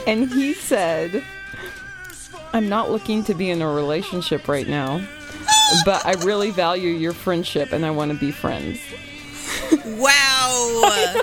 And 0.08 0.30
he 0.30 0.54
said 0.54 1.24
I'm 2.54 2.70
not 2.70 2.90
looking 2.90 3.24
to 3.26 3.34
be 3.34 3.50
in 3.50 3.62
a 3.62 3.70
relationship 3.70 4.48
right 4.48 4.68
now, 4.68 5.06
but 5.84 6.06
I 6.06 6.14
really 6.24 6.52
value 6.52 6.90
your 6.90 7.12
friendship 7.14 7.74
and 7.74 7.86
I 7.86 7.92
want 7.92 8.12
to 8.14 8.18
be 8.18 8.32
friends. 8.32 8.80
Wow. 9.86 11.16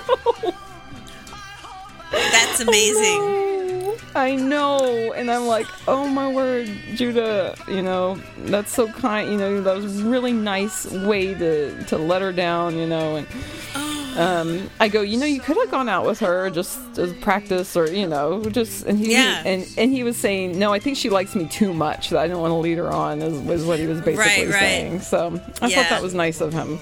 That's 2.11 2.59
amazing. 2.59 3.97
I 4.15 4.35
know. 4.35 5.13
And 5.13 5.31
I'm 5.31 5.47
like, 5.47 5.65
oh 5.87 6.07
my 6.07 6.31
word, 6.31 6.69
Judah, 6.93 7.55
you 7.67 7.81
know, 7.81 8.19
that's 8.37 8.71
so 8.71 8.87
kind. 8.91 9.31
You 9.31 9.37
know, 9.37 9.61
that 9.61 9.75
was 9.75 10.01
a 10.01 10.05
really 10.05 10.33
nice 10.33 10.85
way 10.91 11.33
to, 11.33 11.83
to 11.85 11.97
let 11.97 12.21
her 12.21 12.31
down, 12.31 12.77
you 12.77 12.85
know. 12.85 13.15
And 13.15 14.19
um, 14.19 14.69
I 14.79 14.87
go, 14.89 15.01
you 15.01 15.17
know, 15.17 15.25
you 15.25 15.39
could 15.41 15.57
have 15.57 15.71
gone 15.71 15.89
out 15.89 16.05
with 16.05 16.19
her 16.19 16.51
just 16.51 16.99
as 16.99 17.11
practice 17.13 17.75
or, 17.75 17.89
you 17.91 18.05
know, 18.07 18.43
just. 18.51 18.85
And 18.85 18.99
he, 18.99 19.13
Yeah. 19.13 19.41
and, 19.43 19.67
and 19.77 19.91
he 19.91 20.03
was 20.03 20.15
saying, 20.17 20.59
no, 20.59 20.71
I 20.71 20.77
think 20.77 20.97
she 20.97 21.09
likes 21.09 21.33
me 21.33 21.47
too 21.47 21.73
much. 21.73 22.11
That 22.11 22.19
I 22.19 22.27
don't 22.27 22.39
want 22.41 22.51
to 22.51 22.57
lead 22.57 22.77
her 22.77 22.91
on, 22.91 23.23
is, 23.23 23.39
was 23.39 23.65
what 23.65 23.79
he 23.79 23.87
was 23.87 23.99
basically 24.01 24.45
Right, 24.45 24.53
right. 24.53 24.59
saying. 24.59 24.99
So 25.01 25.41
I 25.61 25.67
Yeah. 25.69 25.77
thought 25.77 25.89
that 25.89 26.03
was 26.03 26.13
nice 26.13 26.39
of 26.41 26.53
him. 26.53 26.79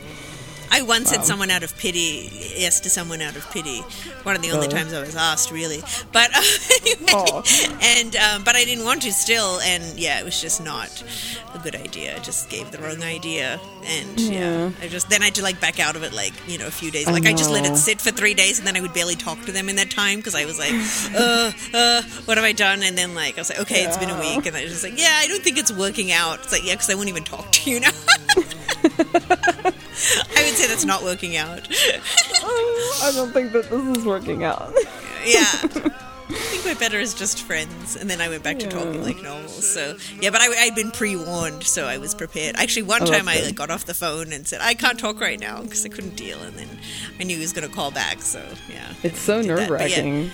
I 0.73 0.81
once 0.83 1.09
said 1.09 1.25
someone 1.25 1.51
out 1.51 1.63
of 1.63 1.77
pity, 1.77 2.29
yes 2.55 2.79
to 2.81 2.89
someone 2.89 3.21
out 3.21 3.35
of 3.35 3.49
pity. 3.51 3.81
One 4.23 4.35
of 4.37 4.41
the 4.41 4.51
only 4.51 4.67
Oh. 4.67 4.69
times 4.71 4.93
I 4.93 5.01
was 5.01 5.15
asked, 5.17 5.51
really. 5.51 5.81
But 6.13 6.31
uh, 6.35 6.41
anyway, 6.81 7.11
Oh. 7.13 7.43
and 7.81 8.15
um, 8.15 8.43
but 8.43 8.55
I 8.55 8.63
didn't 8.63 8.85
want 8.85 9.01
to 9.01 9.11
still, 9.11 9.59
and 9.61 9.83
yeah, 9.99 10.19
it 10.19 10.25
was 10.25 10.39
just 10.41 10.63
not 10.63 11.03
a 11.53 11.59
good 11.59 11.75
idea. 11.75 12.15
I 12.15 12.19
just 12.19 12.49
gave 12.49 12.71
the 12.71 12.77
wrong 12.79 13.03
idea, 13.03 13.59
and 13.85 14.19
yeah, 14.19 14.31
Yeah. 14.31 14.71
I 14.81 14.87
just 14.87 15.09
then 15.09 15.21
I 15.21 15.25
had 15.25 15.35
to 15.35 15.43
like 15.43 15.59
back 15.59 15.79
out 15.79 15.95
of 15.95 16.03
it, 16.03 16.13
like 16.13 16.33
you 16.47 16.57
know, 16.57 16.67
a 16.67 16.71
few 16.71 16.91
days. 16.91 17.07
Like 17.07 17.25
I, 17.25 17.33
just 17.33 17.49
let 17.51 17.65
it 17.65 17.75
sit 17.77 17.99
for 18.01 18.11
three 18.11 18.33
days, 18.33 18.59
and 18.59 18.67
then 18.67 18.75
I 18.77 18.81
would 18.81 18.93
barely 18.93 19.15
talk 19.15 19.41
to 19.45 19.51
them 19.51 19.69
in 19.69 19.75
that 19.77 19.89
time 19.91 20.17
because 20.19 20.35
I 20.35 20.45
was 20.45 20.57
like, 20.59 20.73
uh, 21.15 21.51
uh, 21.73 22.01
what 22.25 22.37
have 22.37 22.45
I 22.45 22.51
done? 22.53 22.83
And 22.83 22.97
then 22.97 23.13
like 23.15 23.37
I 23.37 23.41
was 23.41 23.49
like, 23.49 23.59
okay, 23.61 23.83
it's 23.83 23.97
been 23.97 24.09
a 24.09 24.19
week, 24.19 24.45
and 24.45 24.55
I 24.55 24.63
was 24.63 24.71
just 24.71 24.83
like, 24.83 24.97
yeah, 24.99 25.13
I 25.17 25.27
don't 25.27 25.41
think 25.43 25.57
it's 25.57 25.71
working 25.71 26.11
out. 26.11 26.39
It's 26.43 26.51
like 26.51 26.65
yeah, 26.65 26.73
because 26.73 26.89
I 26.89 26.95
won't 26.95 27.09
even 27.09 27.23
talk 27.23 27.51
to 27.51 27.69
you 27.71 27.79
now. 27.79 27.91
I 30.33 30.43
would 30.43 30.55
say 30.55 30.67
that's 30.67 30.85
not 30.85 31.03
working 31.03 31.37
out. 31.37 31.67
I 31.71 33.11
don't 33.13 33.31
think 33.31 33.51
that 33.53 33.69
this 33.69 33.97
is 33.97 34.05
working 34.05 34.43
out. 34.43 34.73
yeah. 35.25 36.01
I 36.33 36.39
think 36.39 36.65
we're 36.65 36.79
better 36.79 36.99
as 36.99 37.13
just 37.13 37.43
friends. 37.43 37.95
And 37.95 38.09
then 38.09 38.21
I 38.21 38.29
went 38.29 38.43
back 38.43 38.59
to 38.59 38.67
talking 38.67 39.03
like 39.03 39.21
normal. 39.21 39.47
So, 39.49 39.97
yeah, 40.21 40.29
but 40.29 40.41
I, 40.41 40.47
I'd 40.65 40.75
been 40.75 40.91
pre 40.91 41.15
warned, 41.15 41.63
so 41.63 41.85
I 41.87 41.97
was 41.97 42.15
prepared. 42.15 42.55
Actually, 42.55 42.83
one 42.83 43.03
Oh, 43.03 43.05
time 43.05 43.27
I 43.27 43.41
like, 43.41 43.55
got 43.55 43.69
off 43.69 43.85
the 43.85 43.93
phone 43.93 44.31
and 44.31 44.47
said, 44.47 44.61
I 44.61 44.73
can't 44.73 44.99
talk 44.99 45.19
right 45.19 45.39
now 45.39 45.61
because 45.61 45.85
I 45.85 45.89
couldn't 45.89 46.15
deal. 46.15 46.39
And 46.41 46.55
then 46.55 46.67
I 47.19 47.23
knew 47.23 47.35
he 47.35 47.41
was 47.41 47.53
going 47.53 47.67
to 47.67 47.73
call 47.73 47.91
back. 47.91 48.21
So, 48.21 48.43
yeah. 48.69 48.93
It's 49.03 49.19
so 49.19 49.41
nerve 49.41 49.69
wracking. 49.69 50.31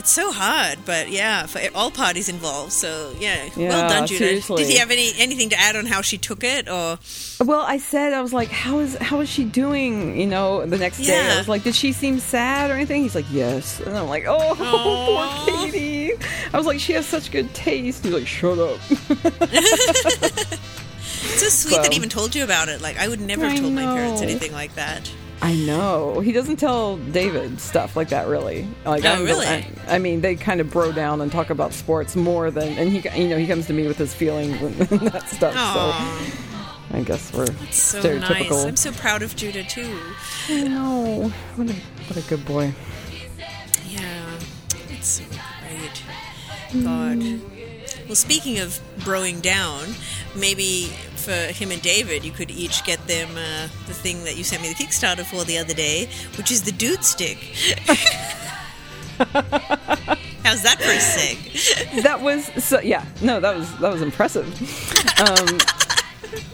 It's 0.00 0.10
so 0.10 0.32
hard, 0.32 0.78
but 0.86 1.10
yeah, 1.10 1.44
for 1.44 1.60
all 1.74 1.90
parties 1.90 2.30
involved. 2.30 2.72
So, 2.72 3.12
yeah. 3.20 3.50
well 3.54 3.86
done, 3.86 4.06
Judah. 4.06 4.24
seriously. 4.24 4.62
Did 4.62 4.72
he 4.72 4.78
have 4.78 4.90
any 4.90 5.12
anything 5.18 5.50
to 5.50 5.60
add 5.60 5.76
on 5.76 5.84
how 5.84 6.00
she 6.00 6.16
took 6.16 6.42
it? 6.42 6.70
Or, 6.70 6.98
Well, 7.44 7.60
I 7.60 7.76
said 7.76 8.14
I 8.14 8.22
was 8.22 8.32
like, 8.32 8.48
"How 8.48 8.78
is 8.78 8.96
how 8.96 9.20
is 9.20 9.28
she 9.28 9.44
doing?" 9.44 10.18
You 10.18 10.26
know, 10.26 10.64
the 10.64 10.78
next 10.78 11.02
day 11.02 11.20
I 11.20 11.36
was 11.36 11.48
like, 11.48 11.64
"Did 11.64 11.74
she 11.74 11.92
seem 11.92 12.18
sad 12.18 12.70
or 12.70 12.74
anything?" 12.74 13.02
He's 13.02 13.14
like, 13.14 13.26
"Yes," 13.30 13.80
and 13.80 13.94
I'm 13.94 14.08
like, 14.08 14.24
"Oh, 14.26 14.38
Aw. 14.58 15.44
poor 15.46 15.66
Katie." 15.70 16.12
I 16.50 16.56
was 16.56 16.64
like, 16.66 16.80
"She 16.80 16.94
has 16.94 17.04
such 17.04 17.30
good 17.30 17.52
taste." 17.52 18.02
He's 18.02 18.14
like, 18.14 18.26
"Shut 18.26 18.58
up." 18.58 18.80
it's 19.12 21.40
so 21.40 21.48
sweet 21.50 21.76
that 21.82 21.92
he 21.92 21.96
even 21.96 22.08
told 22.08 22.34
you 22.34 22.42
about 22.42 22.70
it. 22.70 22.80
Like, 22.80 22.96
I 22.98 23.06
would 23.06 23.20
never 23.20 23.44
have 23.44 23.58
I 23.58 23.60
told 23.60 23.74
my 23.74 23.84
parents 23.84 24.22
anything 24.22 24.52
like 24.52 24.74
that. 24.76 25.10
I 25.50 25.56
know 25.56 26.20
he 26.20 26.30
doesn't 26.32 26.56
tell 26.58 26.96
David 26.96 27.60
stuff 27.60 27.96
like 27.96 28.10
that. 28.10 28.28
Really, 28.28 28.68
like 28.84 29.04
Oh, 29.04 29.08
I'm- 29.08 29.24
really? 29.24 29.46
I, 29.46 29.66
I 29.88 29.98
mean, 29.98 30.20
they 30.20 30.36
kind 30.36 30.60
of 30.60 30.70
bro 30.70 30.92
down 30.92 31.20
and 31.20 31.32
talk 31.32 31.50
about 31.50 31.72
sports 31.72 32.14
more 32.14 32.50
than, 32.52 32.68
and 32.78 32.88
he, 32.90 32.98
you 33.20 33.28
know, 33.28 33.36
he 33.36 33.46
comes 33.48 33.66
to 33.66 33.72
me 33.72 33.86
with 33.88 33.98
his 33.98 34.14
feelings 34.14 34.60
and, 34.90 35.00
that 35.08 35.28
stuff. 35.28 35.54
Aw. 35.56 36.30
So 36.90 36.96
I 36.96 37.02
guess 37.02 37.32
we're 37.32 37.46
So 37.46 38.00
nice. 38.00 38.28
stereotypical. 38.30 38.66
I'm 38.68 38.76
so 38.76 38.92
proud 38.92 39.22
of 39.22 39.34
Judah 39.34 39.64
too. 39.64 39.98
I 40.48 40.62
know. 40.64 41.32
What 41.56 41.68
a 41.70 41.74
what 41.74 42.16
a 42.16 42.28
good 42.28 42.44
boy. 42.44 42.72
Yeah, 43.88 44.38
it's 44.90 45.08
so 45.08 45.24
great. 45.24 46.84
God. 46.84 47.18
Mm. 47.18 48.06
Well, 48.06 48.14
speaking 48.16 48.58
of 48.60 48.80
broing 49.00 49.40
down, 49.42 49.86
maybe 50.36 50.92
for 51.20 51.52
him 51.52 51.70
and 51.70 51.82
David, 51.82 52.24
you 52.24 52.32
could 52.32 52.50
each 52.50 52.84
get 52.84 53.06
them 53.06 53.28
uh, 53.36 53.68
the 53.86 53.94
thing 53.94 54.24
that 54.24 54.36
you 54.36 54.44
sent 54.44 54.62
me 54.62 54.68
the 54.68 54.74
Kickstarter 54.74 55.24
for 55.24 55.44
the 55.44 55.58
other 55.58 55.74
day, 55.74 56.08
which 56.36 56.50
is 56.50 56.62
the 56.62 56.72
dude 56.72 57.04
stick. 57.04 57.38
How's 60.42 60.62
that 60.62 60.78
for 60.80 60.90
a 60.90 60.96
seg? 60.96 62.02
that 62.02 62.22
was 62.22 62.46
so 62.64 62.80
yeah 62.80 63.04
no 63.20 63.38
that 63.38 63.54
was 63.54 63.78
that 63.78 63.92
was 63.92 64.00
impressive. 64.00 64.46
Um, 65.20 65.58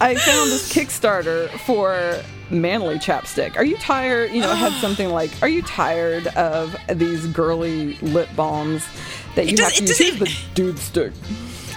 i 0.01 0.15
found 0.15 0.51
this 0.51 0.73
kickstarter 0.73 1.49
for 1.61 2.21
manly 2.51 2.97
chapstick. 2.97 3.57
Are 3.57 3.65
you 3.65 3.77
tired? 3.77 4.33
You 4.33 4.41
know 4.41 4.51
it 4.51 4.57
had 4.57 4.73
something 4.81 5.11
like 5.11 5.31
are 5.43 5.49
you 5.49 5.63
tired 5.63 6.27
of 6.29 6.77
these 6.95 7.27
girly 7.29 7.95
lip 7.99 8.29
balms 8.35 8.85
that 9.37 9.47
you 9.47 9.63
have 9.63 9.75
to 9.75 9.85
use? 9.85 9.99
Here's 9.99 10.19
the 10.19 10.35
dude 10.55 10.79
stick. 10.79 11.13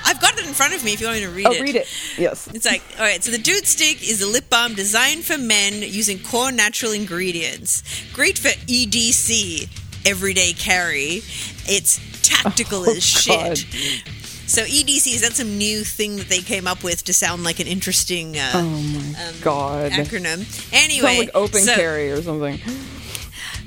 I've 0.05 0.19
got 0.19 0.38
in 0.49 0.53
front 0.55 0.73
of 0.73 0.83
me 0.83 0.91
if 0.93 0.99
you 0.99 1.07
want 1.07 1.19
me 1.19 1.25
to 1.25 1.29
read 1.31 1.45
oh 1.47 1.51
it. 1.53 1.61
read 1.61 1.75
it 1.75 1.87
yes 2.17 2.47
It's 2.53 2.65
like, 2.65 2.81
all 2.97 3.05
right, 3.05 3.23
so 3.23 3.31
the 3.31 3.37
Dude 3.37 3.65
Stick 3.65 4.01
is 4.01 4.21
a 4.21 4.27
lip 4.27 4.49
balm 4.49 4.73
designed 4.73 5.23
for 5.23 5.37
men 5.37 5.81
using 5.81 6.19
core 6.19 6.51
natural 6.51 6.91
ingredients. 6.91 7.83
Great 8.11 8.37
for 8.37 8.49
EDC, 8.49 9.69
everyday 10.05 10.53
carry. 10.53 11.21
It's 11.65 11.99
tactical 12.23 12.83
Oh, 12.87 12.95
as 12.95 13.03
shit. 13.03 13.33
God. 13.33 13.57
So 14.47 14.63
EDC 14.63 15.13
is 15.13 15.21
that 15.21 15.33
some 15.33 15.57
new 15.59 15.83
thing 15.83 16.15
that 16.17 16.27
they 16.27 16.39
came 16.41 16.65
up 16.67 16.83
with 16.83 17.03
to 17.05 17.13
sound 17.13 17.43
like 17.43 17.59
an 17.59 17.67
interesting 17.67 18.35
uh, 18.37 18.51
oh 18.55 18.63
my 18.65 19.31
god 19.41 19.91
acronym? 19.91 20.41
Anyway, 20.73 21.19
like 21.19 21.31
open 21.35 21.61
so- 21.61 21.75
carry 21.75 22.11
or 22.11 22.21
something 22.23 22.59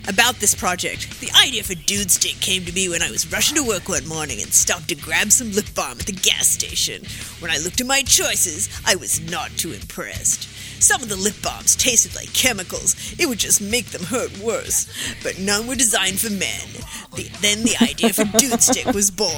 about 0.09 0.37
this 0.37 0.55
project. 0.55 1.21
The 1.21 1.31
idea 1.45 1.63
for 1.63 1.75
Dude 1.75 2.11
Stick 2.11 2.41
came 2.41 2.65
to 2.65 2.73
me 2.73 2.89
when 2.89 3.03
I 3.03 3.11
was 3.11 3.31
rushing 3.33 3.57
to 3.57 3.67
work 3.67 3.89
one 3.89 4.07
morning 4.07 4.41
and 4.43 4.53
stopped 4.53 4.89
to 4.89 4.95
grab 4.95 5.31
some 5.31 5.53
lip 5.53 5.67
balm 5.75 5.99
at 6.01 6.07
the 6.07 6.13
gas 6.13 6.49
station. 6.49 7.03
When 7.41 7.51
I 7.51 7.59
looked 7.59 7.81
at 7.81 7.87
my 7.87 8.03
choices, 8.03 8.69
I 8.87 8.97
was 8.97 9.21
not 9.31 9.51
too 9.53 9.73
impressed. 9.73 10.49
Some 10.83 11.03
of 11.03 11.09
the 11.09 11.17
lip 11.17 11.37
balms 11.43 11.77
tasted 11.77 12.17
like 12.17 12.33
chemicals. 12.33 12.97
It 13.19 13.29
would 13.29 13.39
just 13.39 13.61
make 13.61 13.87
them 13.87 14.03
hurt 14.03 14.37
worse. 14.39 14.93
But 15.23 15.39
none 15.39 15.69
were 15.69 15.77
designed 15.77 16.19
for 16.19 16.31
men. 16.31 16.67
The, 17.15 17.31
then 17.41 17.63
the 17.63 17.77
idea 17.81 18.13
for 18.13 18.25
Dude 18.25 18.63
Stick 18.63 18.87
was 18.87 19.11
born. 19.11 19.31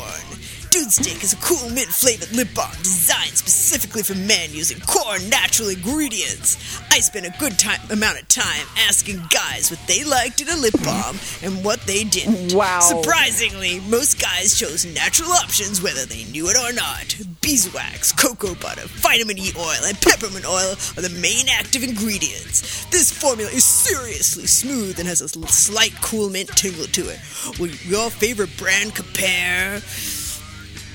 Dude 0.74 0.90
Stick 0.90 1.22
is 1.22 1.32
a 1.32 1.36
cool 1.36 1.70
mint 1.70 1.86
flavored 1.86 2.32
lip 2.32 2.48
balm 2.52 2.72
designed 2.82 3.38
specifically 3.38 4.02
for 4.02 4.16
men 4.16 4.50
using 4.50 4.80
core 4.80 5.20
natural 5.30 5.68
ingredients. 5.68 6.58
I 6.90 6.98
spent 6.98 7.26
a 7.26 7.34
good 7.38 7.56
time, 7.60 7.78
amount 7.92 8.20
of 8.20 8.26
time 8.26 8.66
asking 8.88 9.22
guys 9.30 9.70
what 9.70 9.78
they 9.86 10.02
liked 10.02 10.40
in 10.40 10.48
a 10.48 10.56
lip 10.56 10.74
balm 10.82 11.16
and 11.44 11.64
what 11.64 11.80
they 11.82 12.02
didn't. 12.02 12.54
Wow. 12.54 12.80
Surprisingly, 12.80 13.78
most 13.88 14.20
guys 14.20 14.58
chose 14.58 14.84
natural 14.84 15.30
options 15.30 15.80
whether 15.80 16.06
they 16.06 16.24
knew 16.24 16.48
it 16.48 16.58
or 16.58 16.72
not. 16.72 17.20
Beeswax, 17.40 18.10
cocoa 18.10 18.56
butter, 18.56 18.88
vitamin 18.98 19.38
E 19.38 19.52
oil, 19.56 19.84
and 19.86 19.96
peppermint 20.00 20.44
oil 20.44 20.72
are 20.96 21.06
the 21.06 21.16
main 21.22 21.46
active 21.48 21.84
ingredients. 21.84 22.84
This 22.86 23.12
formula 23.12 23.48
is 23.52 23.62
seriously 23.62 24.48
smooth 24.48 24.98
and 24.98 25.06
has 25.06 25.20
a 25.20 25.28
slight 25.28 25.94
cool 26.02 26.30
mint 26.30 26.48
tingle 26.48 26.86
to 26.86 27.10
it. 27.10 27.20
Will 27.60 27.70
your 27.86 28.10
favorite 28.10 28.56
brand 28.56 28.96
compare? 28.96 29.80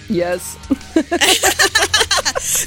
Yes 0.09 0.57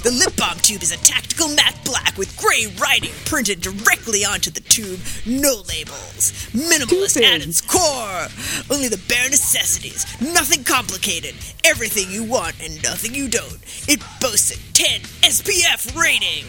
The 0.03 0.11
lip 0.11 0.37
balm 0.37 0.59
tube 0.59 0.83
is 0.83 0.93
a 0.93 0.99
tactical 0.99 1.49
matte 1.49 1.79
black 1.85 2.17
with 2.19 2.37
gray 2.37 2.67
writing 2.81 3.11
printed 3.25 3.61
directly 3.61 4.25
onto 4.25 4.51
the 4.51 4.61
tube. 4.61 5.01
No 5.27 5.63
labels. 5.69 6.33
Minimalist 6.53 7.11
Stupid. 7.11 7.29
at 7.43 7.47
its 7.47 7.61
core. 7.61 8.27
Only 8.71 8.89
the 8.89 9.01
bare 9.09 9.29
necessities. 9.31 10.05
Nothing 10.21 10.65
complicated. 10.65 11.35
Everything 11.65 12.11
you 12.11 12.25
want 12.25 12.61
and 12.63 12.83
nothing 12.83 13.15
you 13.15 13.29
don't. 13.29 13.59
It 13.89 14.01
boasts 14.21 14.51
a 14.51 14.73
10 14.75 15.01
SPF 15.23 15.97
rating. 15.99 16.45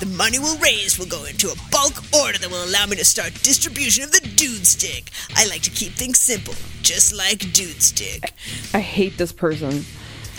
The 0.00 0.06
money 0.06 0.38
we'll 0.38 0.58
raise 0.58 0.98
will 0.98 1.06
go 1.06 1.24
into 1.24 1.48
a 1.48 1.54
bulk 1.70 1.94
order 2.14 2.36
that 2.38 2.50
will 2.50 2.62
allow 2.64 2.84
me 2.86 2.96
to 2.96 3.04
start 3.04 3.32
distribution 3.42 4.04
of 4.04 4.12
the 4.12 4.20
Dude 4.36 4.66
Stick. 4.66 5.10
I 5.34 5.46
like 5.46 5.62
to 5.62 5.70
keep 5.70 5.92
things 5.92 6.18
simple, 6.18 6.54
just 6.82 7.14
like 7.14 7.38
Dude 7.52 7.80
Stick. 7.80 8.32
i 8.74 8.80
hate 8.80 9.16
this 9.16 9.32
person 9.32 9.84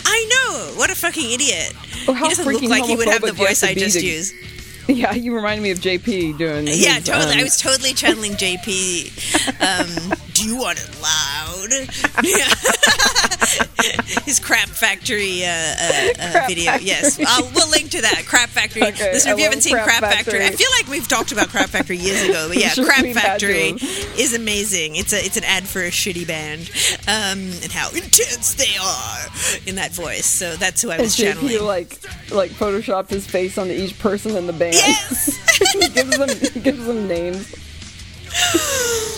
I 0.04 0.26
know. 0.30 0.78
What 0.78 0.90
a 0.90 0.94
fucking 0.94 1.30
idiot. 1.32 1.74
Oh, 2.06 2.12
how 2.12 2.28
he 2.28 2.34
doesn't 2.34 2.46
look 2.52 2.62
like 2.62 2.84
he 2.84 2.96
would 2.96 3.08
have 3.08 3.20
the 3.20 3.28
homophobic 3.28 3.38
you 3.38 3.46
have 3.46 3.48
voice 3.48 3.62
I 3.64 3.74
just 3.74 3.98
to- 3.98 4.06
used. 4.06 4.32
yeah 4.88 5.12
you 5.14 5.34
reminded 5.34 5.62
me 5.62 5.70
of 5.70 5.78
jp 5.78 6.36
doing 6.38 6.66
his, 6.66 6.84
Yeah, 6.84 6.98
totally. 7.00 7.34
um, 7.34 7.40
I 7.40 7.42
was 7.42 7.58
totally 7.60 7.92
channeling 7.94 8.32
JP. 8.32 9.46
Um, 9.60 10.12
do 10.34 10.44
you 10.44 10.56
want 10.56 10.78
it 10.78 11.02
loud? 11.02 11.68
His 14.24 14.38
crap 14.40 14.68
factory 14.68 15.44
uh, 15.44 15.48
uh, 15.48 16.08
uh, 16.18 16.30
Crap 16.32 16.48
video. 16.48 16.72
Factory. 16.72 16.86
Yes, 16.86 17.18
I'll, 17.26 17.50
we'll 17.54 17.68
link 17.70 17.90
to 17.92 18.02
that. 18.02 18.24
Crap 18.26 18.48
Factory. 18.50 18.82
Okay, 18.82 19.12
Listen, 19.12 19.30
I 19.30 19.32
if 19.32 19.38
you 19.38 19.44
haven't 19.44 19.62
seen 19.62 19.74
Crap 19.74 19.86
Crap 20.00 20.12
Factory, 20.12 20.44
I 20.44 20.50
feel 20.50 20.68
like 20.78 20.88
we've 20.88 21.08
talked 21.08 21.32
about 21.32 21.48
Crap 21.48 21.70
Factory 21.70 21.96
years 21.96 22.22
ago. 22.28 22.48
But 22.48 22.58
yeah, 22.58 22.74
Crap 22.74 23.04
Factory 23.14 23.70
is 24.20 24.34
amazing. 24.34 24.96
It's 24.96 25.12
a 25.12 25.24
it's 25.24 25.36
an 25.36 25.44
ad 25.44 25.66
for 25.66 25.80
a 25.80 25.90
shitty 25.90 26.26
band, 26.26 26.70
um, 27.08 27.38
and 27.62 27.72
how 27.72 27.88
intense 27.90 28.54
they 28.54 28.76
are 28.80 29.18
in 29.66 29.76
that 29.76 29.92
voice. 29.92 30.26
So 30.26 30.56
that's 30.56 30.82
who 30.82 30.90
I 30.90 30.94
and 30.94 31.02
was 31.02 31.16
JP 31.16 31.34
channeling. 31.40 31.64
like 31.66 31.98
like 32.30 32.50
photoshopped 32.52 33.10
his 33.10 33.26
face 33.26 33.56
onto 33.58 33.72
each 33.72 33.98
person 33.98 34.36
in 34.36 34.46
the 34.46 34.52
band. 34.52 34.74
Yes. 34.78 35.36
he 35.72 35.88
gives 35.88 36.16
them 36.18 36.28
he 36.52 36.60
gives 36.60 36.84
them 36.86 37.08
names. 37.08 37.54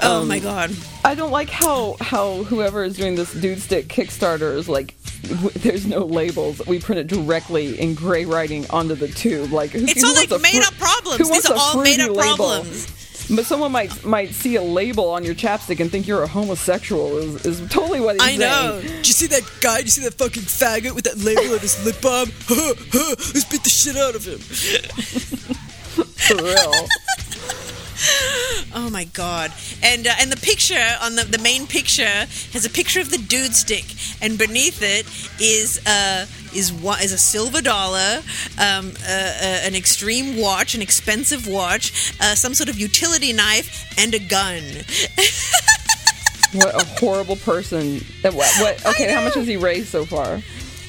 Oh 0.00 0.20
Um, 0.22 0.28
my 0.28 0.38
god. 0.38 0.70
I 1.04 1.16
don't 1.16 1.32
like 1.32 1.50
how 1.50 1.96
how 2.00 2.44
whoever 2.44 2.84
is 2.84 2.96
doing 2.96 3.16
this 3.16 3.32
dude 3.34 3.60
stick 3.60 3.88
Kickstarter 3.88 4.54
is 4.54 4.68
like. 4.68 4.94
w- 5.24 5.50
There's 5.50 5.86
no 5.86 6.04
labels. 6.06 6.64
We 6.68 6.78
print 6.78 7.00
it 7.00 7.08
directly 7.08 7.80
in 7.80 7.94
gray 7.96 8.24
writing 8.24 8.64
onto 8.70 8.94
the 8.94 9.08
tube. 9.08 9.50
Like 9.52 9.70
who, 9.70 9.84
It's 9.84 10.00
who 10.00 10.06
all 10.06 10.14
like 10.14 10.30
made 10.40 10.52
fru- 10.52 10.62
up 10.62 10.74
problems. 10.74 11.28
These 11.28 11.46
are 11.50 11.56
all 11.58 11.82
made 11.82 11.98
up 11.98 12.10
label? 12.10 12.36
problems. 12.36 12.86
But 13.30 13.44
someone 13.44 13.72
might 13.72 14.04
might 14.04 14.30
see 14.30 14.56
a 14.56 14.62
label 14.62 15.10
on 15.10 15.22
your 15.22 15.34
chapstick 15.34 15.80
and 15.80 15.90
think 15.90 16.06
you're 16.06 16.22
a 16.22 16.26
homosexual. 16.28 17.18
Is, 17.18 17.44
is 17.44 17.60
totally 17.68 18.00
what 18.00 18.14
he's 18.14 18.22
I 18.22 18.36
know. 18.36 18.80
saying. 18.80 18.96
Did 18.96 19.06
you 19.06 19.12
see 19.12 19.26
that 19.26 19.42
guy? 19.60 19.78
Did 19.78 19.86
you 19.86 19.90
see 19.90 20.04
that 20.04 20.14
fucking 20.14 20.44
faggot 20.44 20.94
with 20.94 21.04
that 21.04 21.18
label 21.18 21.52
on 21.54 21.58
his 21.60 21.84
lip 21.84 22.00
balm? 22.00 22.28
Let's 22.48 23.44
beat 23.44 23.62
the 23.64 23.70
shit 23.70 23.96
out 23.96 24.14
of 24.14 24.24
him. 24.24 24.38
For 26.16 26.36
real. 26.36 26.72
Oh 28.74 28.90
my 28.90 29.04
god! 29.04 29.52
And 29.82 30.06
uh, 30.06 30.12
and 30.20 30.30
the 30.30 30.36
picture 30.36 30.96
on 31.02 31.16
the 31.16 31.24
the 31.24 31.38
main 31.38 31.66
picture 31.66 32.26
has 32.52 32.64
a 32.64 32.70
picture 32.70 33.00
of 33.00 33.10
the 33.10 33.18
dude 33.18 33.54
stick, 33.54 33.84
and 34.22 34.38
beneath 34.38 34.82
it 34.82 35.06
is 35.40 35.84
uh 35.86 36.26
is 36.54 36.72
what 36.72 37.02
is 37.02 37.12
a 37.12 37.18
silver 37.18 37.60
dollar, 37.60 38.22
um, 38.58 38.92
uh, 39.06 39.10
uh, 39.10 39.66
an 39.66 39.74
extreme 39.74 40.36
watch, 40.36 40.74
an 40.74 40.82
expensive 40.82 41.46
watch, 41.46 42.12
uh, 42.20 42.34
some 42.34 42.54
sort 42.54 42.68
of 42.68 42.78
utility 42.78 43.32
knife, 43.32 43.92
and 43.98 44.14
a 44.14 44.18
gun. 44.18 44.62
What 46.54 46.74
a 46.80 46.86
horrible 46.98 47.36
person. 47.36 48.00
What? 48.22 48.34
what 48.34 48.86
okay, 48.86 49.12
how 49.12 49.22
much 49.22 49.34
has 49.34 49.46
he 49.46 49.58
raised 49.58 49.88
so 49.88 50.06
far? 50.06 50.40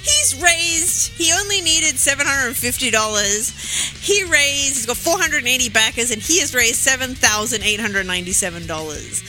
He's 0.02 0.42
raised. 0.42 1.12
He 1.12 1.34
only 1.34 1.60
needed 1.60 2.00
seven 2.00 2.26
hundred 2.26 2.48
and 2.48 2.58
fifty 2.58 2.90
dollars. 2.90 3.52
He 4.00 4.24
raised. 4.24 4.76
He's 4.76 4.86
got 4.86 4.96
four 4.96 5.20
hundred 5.20 5.40
and 5.40 5.50
eighty 5.50 5.68
backers, 5.68 6.12
and 6.12 6.22
he 6.22 6.40
has 6.40 6.56
raised 6.56 6.78
seven 6.78 7.14
thousand 7.14 7.64
eight 7.64 7.82
hundred 7.82 8.08
ninety-seven 8.08 8.68
dollars. 8.68 9.22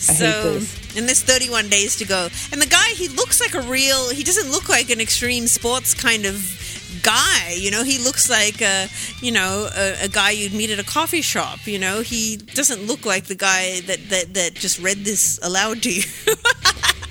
So, 0.00 0.54
this. 0.54 0.85
And 0.96 1.06
there's 1.06 1.22
31 1.22 1.68
days 1.68 1.96
to 1.96 2.04
go. 2.04 2.28
And 2.52 2.60
the 2.60 2.66
guy, 2.66 2.88
he 2.94 3.08
looks 3.08 3.40
like 3.40 3.54
a 3.54 3.62
real. 3.68 4.10
He 4.10 4.24
doesn't 4.24 4.50
look 4.50 4.68
like 4.68 4.90
an 4.90 5.00
extreme 5.00 5.46
sports 5.46 5.94
kind 5.94 6.24
of 6.24 7.00
guy. 7.02 7.54
You 7.56 7.70
know, 7.70 7.84
he 7.84 7.98
looks 7.98 8.28
like 8.28 8.60
a, 8.62 8.88
you 9.20 9.32
know, 9.32 9.68
a, 9.74 10.04
a 10.04 10.08
guy 10.08 10.30
you'd 10.30 10.52
meet 10.52 10.70
at 10.70 10.78
a 10.78 10.84
coffee 10.84 11.22
shop. 11.22 11.66
You 11.66 11.78
know, 11.78 12.00
he 12.00 12.36
doesn't 12.36 12.86
look 12.86 13.04
like 13.06 13.24
the 13.26 13.34
guy 13.34 13.80
that 13.82 14.08
that 14.10 14.34
that 14.34 14.54
just 14.54 14.80
read 14.80 14.98
this 14.98 15.38
aloud 15.42 15.82
to 15.82 15.92
you. 15.92 16.02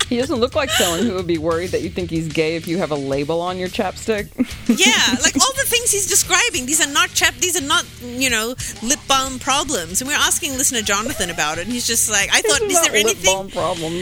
He 0.08 0.16
doesn't 0.18 0.38
look 0.38 0.54
like 0.54 0.70
someone 0.70 1.00
who 1.04 1.14
would 1.14 1.26
be 1.26 1.38
worried 1.38 1.70
that 1.70 1.82
you 1.82 1.90
think 1.90 2.10
he's 2.10 2.28
gay 2.28 2.56
if 2.56 2.68
you 2.68 2.78
have 2.78 2.90
a 2.92 2.96
label 2.96 3.40
on 3.40 3.58
your 3.58 3.68
chapstick. 3.68 4.28
Yeah, 4.68 5.14
like 5.22 5.36
all 5.36 5.52
the 5.54 5.64
things 5.64 5.92
he's 5.92 6.08
describing, 6.08 6.66
these 6.66 6.84
are 6.84 6.92
not 6.92 7.10
chap. 7.10 7.34
These 7.34 7.56
are 7.56 7.64
not 7.64 7.84
you 8.02 8.28
know 8.28 8.56
lip 8.82 8.98
balm 9.06 9.38
problems. 9.38 10.00
And 10.00 10.08
we 10.08 10.14
are 10.14 10.18
asking 10.20 10.56
listener 10.58 10.82
Jonathan 10.82 11.30
about 11.30 11.58
it, 11.58 11.64
and 11.64 11.72
he's 11.72 11.86
just 11.86 12.10
like, 12.10 12.30
I 12.32 12.40
thought, 12.40 12.62
It's 12.62 12.74
is 12.74 12.82
not 12.82 12.90
there 12.90 13.04
lip 13.04 13.04
anything? 13.16 13.32
balm 13.32 13.48
problem. 13.50 13.92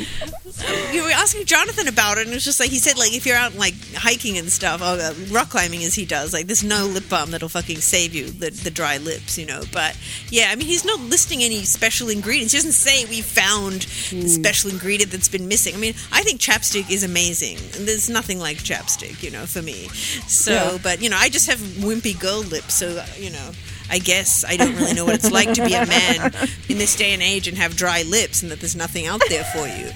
You 0.93 1.03
were 1.03 1.11
asking 1.11 1.45
Jonathan 1.45 1.87
about 1.87 2.17
it, 2.17 2.23
and 2.23 2.31
it 2.31 2.35
was 2.35 2.45
just 2.45 2.61
like 2.61 2.71
he 2.71 2.79
said, 2.79 2.97
like 2.97 3.13
if 3.13 3.27
you're 3.27 3.37
out 3.37 3.55
like 3.57 3.75
hiking 3.95 4.39
and 4.39 4.51
stuff, 4.51 4.81
or 4.81 4.85
uh, 4.99 5.13
rock 5.31 5.51
climbing 5.51 5.85
as 5.85 5.95
he 5.95 6.07
does, 6.07 6.33
like 6.33 6.47
there's 6.47 6.65
no 6.65 6.87
lip 6.87 7.09
balm 7.11 7.31
that'll 7.31 7.51
fucking 7.51 7.77
save 7.79 8.15
you 8.15 8.25
the 8.31 8.49
the 8.49 8.71
dry 8.71 8.97
lips, 8.97 9.37
you 9.37 9.45
know. 9.45 9.63
But 9.71 9.99
yeah, 10.31 10.49
I 10.51 10.55
mean, 10.57 10.67
he's 10.67 10.85
not 10.87 10.99
listing 11.01 11.43
any 11.43 11.65
special 11.65 12.09
ingredients. 12.09 12.53
He 12.55 12.59
doesn't 12.59 12.73
say 12.73 13.05
we 13.05 13.21
found 13.21 13.83
the 14.11 14.29
special 14.29 14.71
ingredient 14.71 15.13
that's 15.13 15.29
been 15.29 15.47
missing. 15.47 15.75
I 15.75 15.79
mean, 15.79 15.95
I 16.13 16.23
think 16.23 16.41
chapstick 16.41 16.91
is 16.91 17.03
amazing. 17.03 17.59
There's 17.85 18.09
nothing 18.09 18.39
like 18.39 18.59
chapstick, 18.59 19.23
you 19.23 19.31
know, 19.31 19.47
for 19.47 19.63
me. 19.63 19.89
So, 20.29 20.53
Yeah. 20.53 20.79
but 20.83 21.03
you 21.03 21.09
know, 21.11 21.17
I 21.19 21.29
just 21.29 21.49
have 21.49 21.59
wimpy 21.59 22.19
girl 22.19 22.41
lips, 22.43 22.75
so 22.75 23.03
you 23.19 23.31
know. 23.31 23.51
I 23.91 23.99
guess 23.99 24.47
I 24.49 24.57
don't 24.57 24.75
really 24.77 24.95
know 24.95 25.05
what 25.05 25.17
it's 25.17 25.31
like 25.31 25.53
to 25.53 25.63
be 25.67 25.75
a 25.75 25.85
man 25.85 26.33
in 26.71 26.79
this 26.79 26.97
day 26.97 27.13
and 27.13 27.23
age 27.23 27.47
and 27.49 27.59
have 27.59 27.77
dry 27.77 28.01
lips 28.03 28.43
and 28.43 28.51
that 28.51 28.59
there's 28.59 28.75
nothing 28.75 29.07
out 29.07 29.21
there 29.29 29.45
for 29.45 29.67
you. 29.69 29.91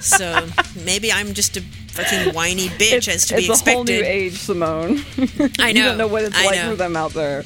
So 0.00 0.48
maybe 0.84 1.12
I'm 1.12 1.32
just 1.32 1.56
a 1.56 1.60
fucking 1.92 2.34
whiny 2.34 2.66
bitch 2.66 3.06
it's, 3.06 3.08
as 3.08 3.26
to 3.28 3.36
be 3.36 3.46
expected. 3.46 3.50
it's 3.50 3.68
a 3.68 3.72
whole 3.72 3.84
new 3.84 4.02
age, 4.04 4.38
Simone. 4.38 4.98
I 5.60 5.68
you 5.68 5.74
know. 5.74 5.84
don't 5.90 5.98
know 5.98 6.06
what 6.08 6.24
it's 6.24 6.36
I 6.36 6.46
like 6.46 6.56
know. 6.56 6.70
for 6.70 6.76
them 6.76 6.96
out 6.96 7.12
there. 7.12 7.44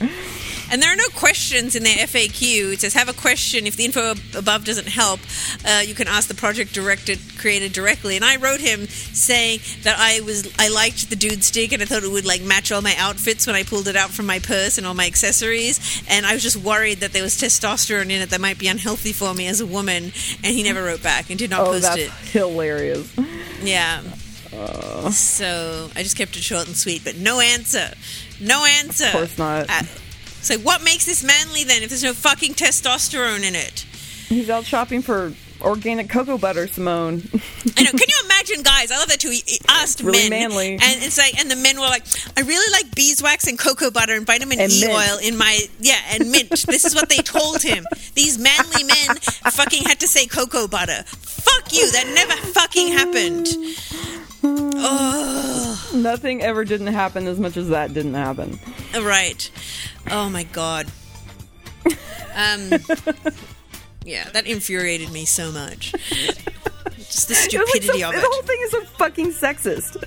And 0.70 0.80
there 0.80 0.92
are 0.92 0.96
no 0.96 1.08
questions 1.16 1.74
in 1.74 1.82
their 1.82 1.96
FAQ. 1.96 2.72
It 2.72 2.80
says, 2.80 2.94
"Have 2.94 3.08
a 3.08 3.12
question. 3.12 3.66
If 3.66 3.76
the 3.76 3.84
info 3.84 4.14
above 4.36 4.64
doesn't 4.64 4.86
help, 4.88 5.18
uh, 5.64 5.82
you 5.84 5.94
can 5.94 6.06
ask 6.06 6.28
the 6.28 6.34
project 6.34 6.72
director 6.72 7.14
creator 7.38 7.68
directly." 7.68 8.14
And 8.16 8.24
I 8.24 8.36
wrote 8.36 8.60
him 8.60 8.86
saying 9.12 9.60
that 9.82 9.96
I 9.98 10.20
was 10.20 10.48
I 10.58 10.68
liked 10.68 11.10
the 11.10 11.16
dude 11.16 11.42
stick 11.42 11.72
and 11.72 11.82
I 11.82 11.86
thought 11.86 12.04
it 12.04 12.10
would 12.10 12.24
like 12.24 12.42
match 12.42 12.70
all 12.70 12.82
my 12.82 12.94
outfits 12.98 13.46
when 13.46 13.56
I 13.56 13.64
pulled 13.64 13.88
it 13.88 13.96
out 13.96 14.10
from 14.10 14.26
my 14.26 14.38
purse 14.38 14.78
and 14.78 14.86
all 14.86 14.94
my 14.94 15.06
accessories. 15.06 15.80
And 16.08 16.24
I 16.24 16.34
was 16.34 16.42
just 16.42 16.56
worried 16.56 17.00
that 17.00 17.12
there 17.12 17.22
was 17.24 17.34
testosterone 17.36 18.04
in 18.10 18.22
it 18.22 18.30
that 18.30 18.40
might 18.40 18.58
be 18.58 18.68
unhealthy 18.68 19.12
for 19.12 19.34
me 19.34 19.48
as 19.48 19.60
a 19.60 19.66
woman. 19.66 20.12
And 20.44 20.54
he 20.54 20.62
never 20.62 20.82
wrote 20.84 21.02
back 21.02 21.30
and 21.30 21.38
did 21.38 21.50
not 21.50 21.60
Oh, 21.62 21.72
post 21.72 21.82
that's 21.82 21.96
it. 21.98 22.10
hilarious. 22.32 23.08
Yeah. 23.62 24.02
so 25.10 25.90
I 25.96 26.02
just 26.02 26.16
kept 26.16 26.36
it 26.36 26.42
short 26.42 26.66
and 26.66 26.76
sweet, 26.76 27.02
but 27.04 27.16
no 27.16 27.40
answer. 27.40 27.92
No 28.40 28.64
answer. 28.64 29.06
Of 29.06 29.12
course 29.12 29.38
not. 29.38 29.66
Uh, 30.41 30.43
so 30.43 30.59
what 30.59 30.82
makes 30.82 31.05
this 31.07 31.22
manly 31.22 31.64
then 31.64 31.82
if 31.82 31.88
there's 31.91 32.03
no 32.05 32.14
fucking 32.14 32.55
testosterone 32.55 33.45
in 33.47 33.55
it? 33.55 33.80
He's 34.28 34.49
out 34.49 34.64
shopping 34.64 35.03
for 35.03 35.32
organic 35.61 36.09
cocoa 36.09 36.38
butter, 36.38 36.66
Simone. 36.66 37.22
I 37.76 37.82
know. 37.82 37.91
Can 37.91 37.99
you 38.09 38.16
imagine, 38.24 38.62
guys? 38.62 38.91
I 38.91 38.97
love 38.99 39.09
that 39.09 39.20
too. 39.20 39.28
He, 39.30 39.43
he 39.47 39.59
asked 39.68 40.01
Really 40.03 40.30
men, 40.30 40.49
manly. 40.51 40.72
and 40.74 41.03
it's 41.03 41.18
like, 41.18 41.38
and 41.38 41.51
the 41.51 41.57
men 41.57 41.76
were 41.76 41.86
like, 41.86 42.05
"I 42.36 42.41
really 42.43 42.72
like 42.72 42.95
beeswax 42.95 43.47
and 43.47 43.59
cocoa 43.59 43.91
butter 43.91 44.14
and 44.14 44.24
vitamin 44.26 44.59
And 44.61 44.72
E 44.72 44.80
mint. 44.86 44.93
oil 44.93 45.18
in 45.22 45.36
my 45.36 45.61
yeah 45.80 45.99
and 46.12 46.30
mint." 46.30 46.49
this 46.66 46.84
is 46.86 46.95
what 46.95 47.09
they 47.11 47.18
told 47.18 47.61
him. 47.62 47.84
These 48.14 48.38
manly 48.38 48.84
men 48.84 49.16
fucking 49.51 49.82
had 49.82 50.01
to 50.01 50.09
say 50.09 50.26
cocoa 50.26 50.66
butter. 50.68 51.03
Fuck 51.07 51.72
you. 51.74 51.91
That 51.93 52.07
never 52.14 52.32
fucking 52.53 52.88
happened. 52.88 53.49
Oh, 54.43 55.91
Nothing 55.95 56.43
ever 56.43 56.64
didn't 56.64 56.88
happen 56.88 57.26
as 57.26 57.38
much 57.38 57.57
as 57.57 57.68
that 57.68 57.93
didn't 57.95 58.14
happen. 58.14 58.59
right. 59.01 59.51
Oh 60.11 60.28
my 60.30 60.45
god. 60.45 60.86
Um. 62.34 62.70
Yeah, 64.05 64.28
that 64.30 64.47
infuriated 64.47 65.11
me 65.12 65.24
so 65.26 65.53
much. 65.53 65.93
Just 66.97 67.28
the 67.28 67.34
It 67.34 67.36
was 67.36 67.38
like 67.38 67.51
stupidity 67.51 68.01
so- 68.01 68.09
of 68.09 68.14
it. 68.14 68.20
the 68.20 68.28
whole 68.30 68.43
thing 68.43 68.59
is 68.62 68.70
so 68.70 68.80
fucking 68.84 69.32
sexist. 69.32 70.03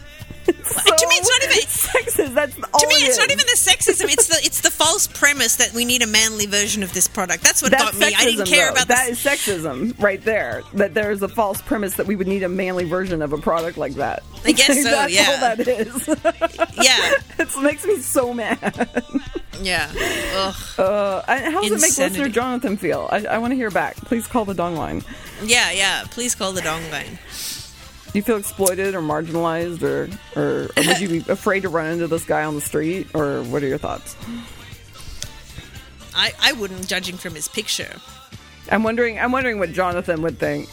It's 0.48 0.74
to 0.84 1.08
me, 1.08 1.16
it's 1.16 1.30
not 1.30 1.44
even- 1.44 1.64
sexism. 1.68 2.34
That's 2.34 2.56
to 2.56 2.88
me, 2.88 2.96
it 2.96 3.08
it's 3.10 3.18
not 3.18 3.32
even 3.32 3.46
the 3.46 3.58
sexism. 3.58 4.12
It's 4.12 4.28
the 4.28 4.36
it's 4.44 4.62
the 4.62 4.72
false 4.72 5.08
premise 5.08 5.58
that 5.58 5.74
we 5.74 5.86
need 5.86 6.02
a 6.02 6.08
manly 6.08 6.46
version 6.46 6.84
of 6.84 6.94
this 6.94 7.08
product. 7.08 7.44
That's 7.44 7.62
what 7.62 7.72
That's 7.72 7.84
got 7.86 7.94
me. 7.96 8.06
sexism, 8.08 8.16
I 8.20 8.26
didn't 8.26 8.46
care 8.48 8.66
though. 8.68 8.72
about 8.74 8.88
that. 8.90 9.08
this. 9.10 9.26
Is 9.26 9.32
sexism 9.64 10.02
right 10.02 10.22
there. 10.24 10.64
That 10.74 10.94
there 10.94 11.12
is 11.12 11.22
a 11.22 11.28
false 11.28 11.62
premise 11.62 11.96
that 11.96 12.08
we 12.08 12.16
would 12.16 12.28
need 12.28 12.44
a 12.44 12.50
manly 12.50 12.86
version 12.86 13.22
of 13.22 13.34
a 13.34 13.38
product 13.38 13.78
like 13.78 13.94
that. 13.96 14.24
I 14.46 14.52
guess 14.52 14.84
so, 14.84 14.90
That's 14.90 15.14
yeah. 15.14 15.30
all 15.30 15.40
that 15.56 15.60
is. 15.68 16.08
Yeah, 16.82 17.14
it 17.40 17.62
makes 17.64 17.86
me 17.86 17.98
so 18.00 18.34
mad. 18.34 19.04
yeah. 19.62 19.92
Ugh. 20.36 20.56
Uh, 20.80 21.22
how 21.28 21.62
does 21.62 21.72
it 21.72 21.82
make 21.82 21.98
listener 21.98 22.30
Jonathan 22.30 22.78
feel? 22.78 23.08
I, 23.12 23.26
I 23.26 23.38
want 23.38 23.52
to 23.52 23.56
hear 23.56 23.72
back. 23.72 23.96
Please 23.98 24.28
call 24.28 24.46
the 24.46 24.54
dong 24.54 24.76
line. 24.76 25.04
Yeah, 25.44 25.72
yeah. 25.72 26.04
Please 26.10 26.36
call 26.36 26.52
the 26.54 26.62
dong 26.62 26.82
line. 26.92 27.20
Do 28.14 28.20
you 28.20 28.24
feel 28.24 28.38
exploited 28.38 28.94
or 28.94 29.02
marginalized, 29.02 29.82
or, 29.82 30.08
or, 30.40 30.66
or 30.66 30.70
would 30.88 31.00
you 31.00 31.10
be 31.10 31.18
afraid 31.32 31.62
to 31.62 31.70
run 31.70 31.88
into 31.88 32.08
this 32.08 32.24
guy 32.26 32.44
on 32.44 32.54
the 32.56 32.62
street, 32.62 33.08
or 33.16 33.42
what 33.44 33.64
are 33.64 33.68
your 33.68 33.80
thoughts? 33.80 34.16
I 36.16 36.32
I 36.40 36.52
wouldn't, 36.54 36.88
judging 36.88 37.18
from 37.18 37.34
his 37.36 37.48
picture. 37.48 37.96
I'm 38.72 38.84
wondering. 38.84 39.20
I'm 39.20 39.32
wondering 39.32 39.58
what 39.60 39.72
Jonathan 39.72 40.22
would 40.22 40.38
think. 40.38 40.70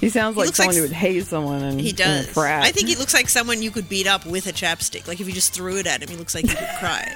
He 0.00 0.10
sounds 0.10 0.36
like 0.36 0.46
looks 0.46 0.58
someone 0.58 0.74
like 0.74 0.82
who 0.82 0.88
would 0.88 0.92
hate 0.92 1.24
someone. 1.24 1.62
And 1.62 1.80
He 1.80 1.88
and 1.90 1.96
does. 1.98 2.26
frat. 2.28 2.64
I 2.64 2.70
think 2.70 2.88
he 2.88 2.96
looks 2.96 3.14
like 3.14 3.30
someone 3.30 3.62
you 3.62 3.70
could 3.70 3.88
beat 3.88 4.06
up 4.06 4.26
with 4.26 4.46
a 4.46 4.52
chapstick. 4.52 5.08
Like 5.08 5.20
if 5.20 5.26
you 5.26 5.32
just 5.32 5.54
threw 5.54 5.78
it 5.78 5.86
at 5.86 6.02
him, 6.02 6.10
he 6.10 6.16
looks 6.16 6.34
like 6.34 6.44
he 6.46 6.54
could 6.54 6.68
cry. 6.78 7.10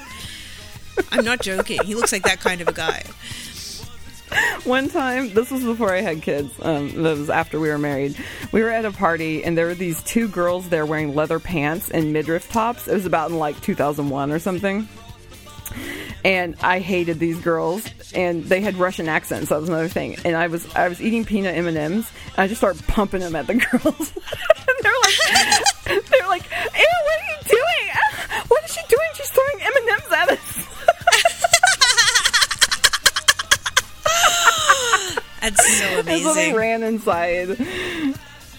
I'm 1.11 1.23
not 1.23 1.41
joking. 1.41 1.83
He 1.83 1.93
looks 1.93 2.11
like 2.11 2.23
that 2.23 2.39
kind 2.39 2.59
of 2.61 2.67
a 2.67 2.73
guy. 2.73 3.03
One 4.63 4.89
time, 4.89 5.33
this 5.33 5.49
was 5.49 5.63
before 5.63 5.93
I 5.93 6.01
had 6.01 6.21
kids. 6.21 6.53
Um, 6.61 7.03
that 7.03 7.17
was 7.17 7.29
after 7.29 7.59
we 7.59 7.69
were 7.69 7.77
married. 7.77 8.15
We 8.51 8.61
were 8.61 8.69
at 8.69 8.85
a 8.85 8.91
party, 8.91 9.43
and 9.43 9.57
there 9.57 9.65
were 9.65 9.75
these 9.75 10.01
two 10.03 10.27
girls 10.27 10.69
there 10.69 10.85
wearing 10.85 11.15
leather 11.15 11.39
pants 11.39 11.89
and 11.89 12.13
midriff 12.13 12.49
tops. 12.51 12.87
It 12.87 12.93
was 12.93 13.05
about 13.05 13.31
in 13.31 13.39
like 13.39 13.59
2001 13.61 14.31
or 14.31 14.39
something. 14.39 14.87
And 16.23 16.55
I 16.61 16.79
hated 16.79 17.19
these 17.19 17.39
girls, 17.39 17.87
and 18.13 18.43
they 18.43 18.59
had 18.61 18.75
Russian 18.75 19.07
accents. 19.07 19.49
That 19.49 19.61
was 19.61 19.69
another 19.69 19.87
thing. 19.87 20.17
And 20.25 20.35
I 20.35 20.47
was 20.47 20.67
I 20.75 20.89
was 20.89 21.01
eating 21.01 21.23
peanut 21.25 21.55
M 21.55 21.67
and 21.67 21.77
M's, 21.77 22.11
and 22.31 22.39
I 22.39 22.47
just 22.47 22.59
started 22.59 22.85
pumping 22.87 23.21
them 23.21 23.35
at 23.35 23.47
the 23.47 23.53
girls. 23.71 23.83
and 23.85 24.75
they're 24.81 24.99
like, 25.03 26.09
they're 26.09 26.27
like, 26.27 26.43
"Ew, 26.43 26.85
what 27.03 27.19
are 27.19 27.29
you 27.31 27.39
doing? 27.45 28.43
What 28.47 28.63
is 28.65 28.73
she 28.73 28.81
doing? 28.89 29.07
She's 29.13 29.29
throwing 29.29 29.61
M 29.61 29.71
and 29.77 29.89
M's 29.89 30.11
at 30.11 30.29
us." 30.31 30.68
That's 35.41 35.77
so 35.79 35.85
And 35.99 36.07
so 36.07 36.33
they 36.33 36.51
amazing. 36.51 36.55
ran 36.55 36.83
inside. 36.83 37.49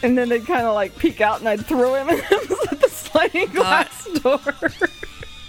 And 0.02 0.16
then 0.16 0.28
they'd 0.30 0.46
kind 0.46 0.66
of 0.66 0.74
like 0.74 0.96
peek 0.96 1.20
out 1.20 1.40
and 1.40 1.48
I'd 1.48 1.66
throw 1.66 1.94
him 1.94 2.08
at 2.10 2.28
the 2.28 2.88
sliding 2.90 3.48
uh, 3.50 3.52
glass 3.52 4.08
door. 4.20 4.40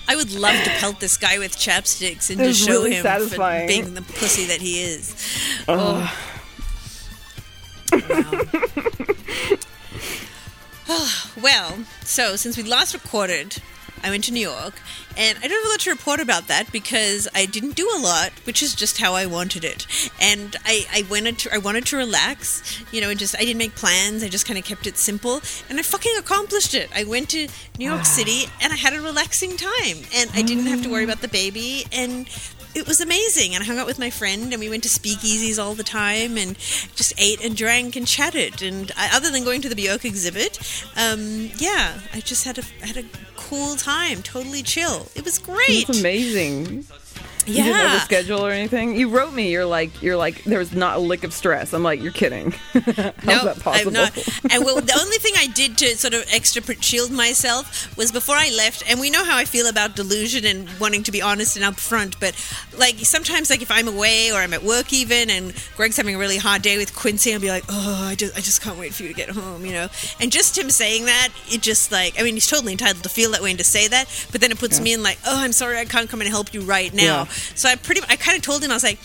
I 0.07 0.15
would 0.15 0.33
love 0.33 0.61
to 0.63 0.69
pelt 0.71 0.99
this 0.99 1.15
guy 1.15 1.39
with 1.39 1.55
chapsticks 1.55 2.29
and 2.29 2.39
just 2.39 2.65
show 2.65 2.73
really 2.73 2.95
him 2.95 3.03
satisfying. 3.03 3.61
for 3.61 3.67
being 3.67 3.93
the 3.93 4.01
pussy 4.01 4.45
that 4.45 4.59
he 4.61 4.81
is. 4.81 5.15
Oh. 5.69 6.11
well, 11.41 11.79
so 12.03 12.35
since 12.35 12.57
we 12.57 12.63
last 12.63 12.93
recorded, 12.93 13.57
I 14.03 14.09
went 14.09 14.23
to 14.25 14.33
New 14.33 14.41
York, 14.41 14.73
and 15.17 15.37
I 15.37 15.41
don't 15.47 15.51
have 15.51 15.65
a 15.65 15.69
lot 15.69 15.79
to 15.81 15.91
report 15.91 16.19
about 16.19 16.47
that 16.47 16.71
because 16.71 17.27
I 17.35 17.45
didn't 17.45 17.75
do 17.75 17.89
a 17.95 17.99
lot, 17.99 18.31
which 18.45 18.63
is 18.63 18.73
just 18.75 18.97
how 18.99 19.13
I 19.13 19.25
wanted 19.25 19.63
it. 19.63 19.85
And 20.19 20.55
I, 20.65 20.85
I 20.91 21.05
wanted 21.09 21.37
to, 21.39 21.53
I 21.53 21.57
wanted 21.57 21.85
to 21.87 21.97
relax, 21.97 22.83
you 22.91 23.01
know, 23.01 23.09
and 23.09 23.19
just 23.19 23.35
I 23.35 23.39
didn't 23.39 23.59
make 23.59 23.75
plans. 23.75 24.23
I 24.23 24.29
just 24.29 24.45
kind 24.45 24.57
of 24.57 24.65
kept 24.65 24.87
it 24.87 24.97
simple, 24.97 25.41
and 25.69 25.79
I 25.79 25.81
fucking 25.81 26.13
accomplished 26.17 26.73
it. 26.73 26.89
I 26.95 27.03
went 27.03 27.29
to 27.29 27.47
New 27.77 27.89
York 27.89 28.05
City, 28.05 28.45
and 28.61 28.73
I 28.73 28.75
had 28.75 28.93
a 28.93 29.01
relaxing 29.01 29.57
time, 29.57 29.97
and 30.15 30.29
I 30.33 30.41
didn't 30.41 30.67
have 30.67 30.83
to 30.83 30.89
worry 30.89 31.03
about 31.03 31.21
the 31.21 31.27
baby, 31.27 31.85
and 31.91 32.27
it 32.75 32.87
was 32.87 33.01
amazing. 33.01 33.55
And 33.55 33.63
I 33.63 33.67
hung 33.67 33.77
out 33.77 33.87
with 33.87 33.99
my 33.99 34.09
friend, 34.09 34.51
and 34.51 34.59
we 34.59 34.69
went 34.69 34.83
to 34.83 34.89
speakeasies 34.89 35.61
all 35.61 35.73
the 35.73 35.83
time, 35.83 36.37
and 36.37 36.57
just 36.95 37.13
ate 37.17 37.43
and 37.43 37.55
drank 37.55 37.95
and 37.95 38.07
chatted. 38.07 38.61
And 38.61 38.91
I, 38.97 39.15
other 39.15 39.31
than 39.31 39.43
going 39.43 39.61
to 39.61 39.69
the 39.69 39.75
Bjork 39.75 40.05
exhibit, 40.05 40.59
um, 40.95 41.51
yeah, 41.57 41.99
I 42.13 42.21
just 42.21 42.45
had 42.45 42.57
a 42.57 42.63
had 42.85 42.97
a 42.97 43.03
cool 43.35 43.75
time, 43.75 44.21
totally 44.21 44.63
chill. 44.63 45.07
It 45.15 45.25
was 45.25 45.37
great. 45.37 45.89
It's 45.89 45.99
amazing. 45.99 46.85
You 47.47 47.55
didn't 47.63 47.73
the 47.73 47.83
Yeah. 47.83 47.99
schedule 48.01 48.45
or 48.45 48.51
anything. 48.51 48.95
You 48.95 49.09
wrote 49.09 49.33
me. 49.33 49.51
You're 49.51 49.65
like, 49.65 50.01
you're 50.01 50.17
like, 50.17 50.43
there 50.43 50.59
was 50.59 50.73
not 50.73 50.97
a 50.97 50.99
lick 50.99 51.23
of 51.23 51.33
stress. 51.33 51.73
I'm 51.73 51.83
like, 51.83 52.01
you're 52.01 52.11
kidding. 52.11 52.51
How's 52.73 53.23
No, 53.25 53.45
that 53.45 53.59
possible? 53.59 53.87
I'm 53.89 53.93
not. 53.93 54.17
And 54.51 54.63
well, 54.65 54.75
the 54.81 54.97
only 54.99 55.17
thing 55.17 55.33
I 55.37 55.47
did 55.47 55.77
to 55.79 55.97
sort 55.97 56.13
of 56.13 56.25
extra 56.31 56.61
shield 56.81 57.11
myself 57.11 57.95
was 57.97 58.11
before 58.11 58.35
I 58.35 58.49
left. 58.55 58.83
And 58.89 58.99
we 58.99 59.09
know 59.09 59.23
how 59.23 59.37
I 59.37 59.45
feel 59.45 59.67
about 59.67 59.95
delusion 59.95 60.45
and 60.45 60.67
wanting 60.79 61.03
to 61.03 61.11
be 61.11 61.21
honest 61.21 61.57
and 61.57 61.65
upfront. 61.65 62.19
But 62.19 62.33
like 62.77 62.95
sometimes, 62.99 63.49
like 63.49 63.61
if 63.61 63.71
I'm 63.71 63.87
away 63.87 64.31
or 64.31 64.35
I'm 64.35 64.53
at 64.53 64.63
work 64.63 64.93
even, 64.93 65.29
and 65.29 65.53
Greg's 65.75 65.97
having 65.97 66.15
a 66.15 66.19
really 66.19 66.37
hard 66.37 66.61
day 66.61 66.77
with 66.77 66.95
Quincy, 66.95 67.33
I'll 67.33 67.39
be 67.39 67.49
like, 67.49 67.63
oh, 67.69 68.07
I 68.09 68.15
just, 68.15 68.35
I 68.37 68.41
just 68.41 68.61
can't 68.61 68.77
wait 68.77 68.93
for 68.93 69.03
you 69.03 69.09
to 69.09 69.15
get 69.15 69.29
home, 69.29 69.65
you 69.65 69.71
know. 69.73 69.87
And 70.19 70.31
just 70.31 70.57
him 70.57 70.69
saying 70.69 71.05
that, 71.05 71.29
it 71.49 71.61
just 71.61 71.91
like, 71.91 72.19
I 72.19 72.23
mean, 72.23 72.35
he's 72.35 72.47
totally 72.47 72.71
entitled 72.73 73.03
to 73.03 73.09
feel 73.09 73.31
that 73.31 73.41
way 73.41 73.49
and 73.51 73.59
to 73.59 73.65
say 73.65 73.87
that. 73.87 74.07
But 74.31 74.41
then 74.41 74.51
it 74.51 74.59
puts 74.59 74.79
me 74.79 74.93
in 74.93 75.03
like, 75.03 75.17
oh, 75.25 75.41
I'm 75.43 75.51
sorry, 75.53 75.77
I 75.77 75.85
can't 75.85 76.09
come 76.09 76.21
and 76.21 76.29
help 76.29 76.53
you 76.53 76.61
right 76.61 76.93
now. 76.93 77.03
Yeah. 77.03 77.25
So 77.55 77.69
I 77.69 77.75
pretty, 77.75 78.01
I 78.09 78.15
kind 78.15 78.37
of 78.37 78.43
told 78.43 78.63
him, 78.63 78.71
I 78.71 78.75
was 78.75 78.83
like. 78.83 78.99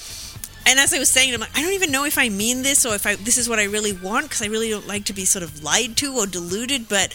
And 0.69 0.81
as 0.81 0.93
I 0.93 0.99
was 0.99 1.09
saying, 1.09 1.33
I'm 1.33 1.39
like, 1.39 1.57
I 1.57 1.63
don't 1.63 1.75
even 1.75 1.93
know 1.93 2.05
if 2.05 2.19
I 2.19 2.29
mean 2.29 2.63
this 2.63 2.85
or 2.85 2.93
if 2.97 3.07
I 3.07 3.15
this 3.15 3.39
is 3.39 3.49
what 3.49 3.61
I 3.61 3.65
really 3.67 3.93
want 3.93 4.25
because 4.27 4.43
I 4.43 4.47
really 4.47 4.69
don't 4.69 4.89
like 4.89 5.05
to 5.05 5.13
be 5.13 5.25
sort 5.25 5.45
of 5.45 5.63
lied 5.63 5.97
to 5.99 6.17
or 6.17 6.27
deluded. 6.27 6.89
But 6.89 7.13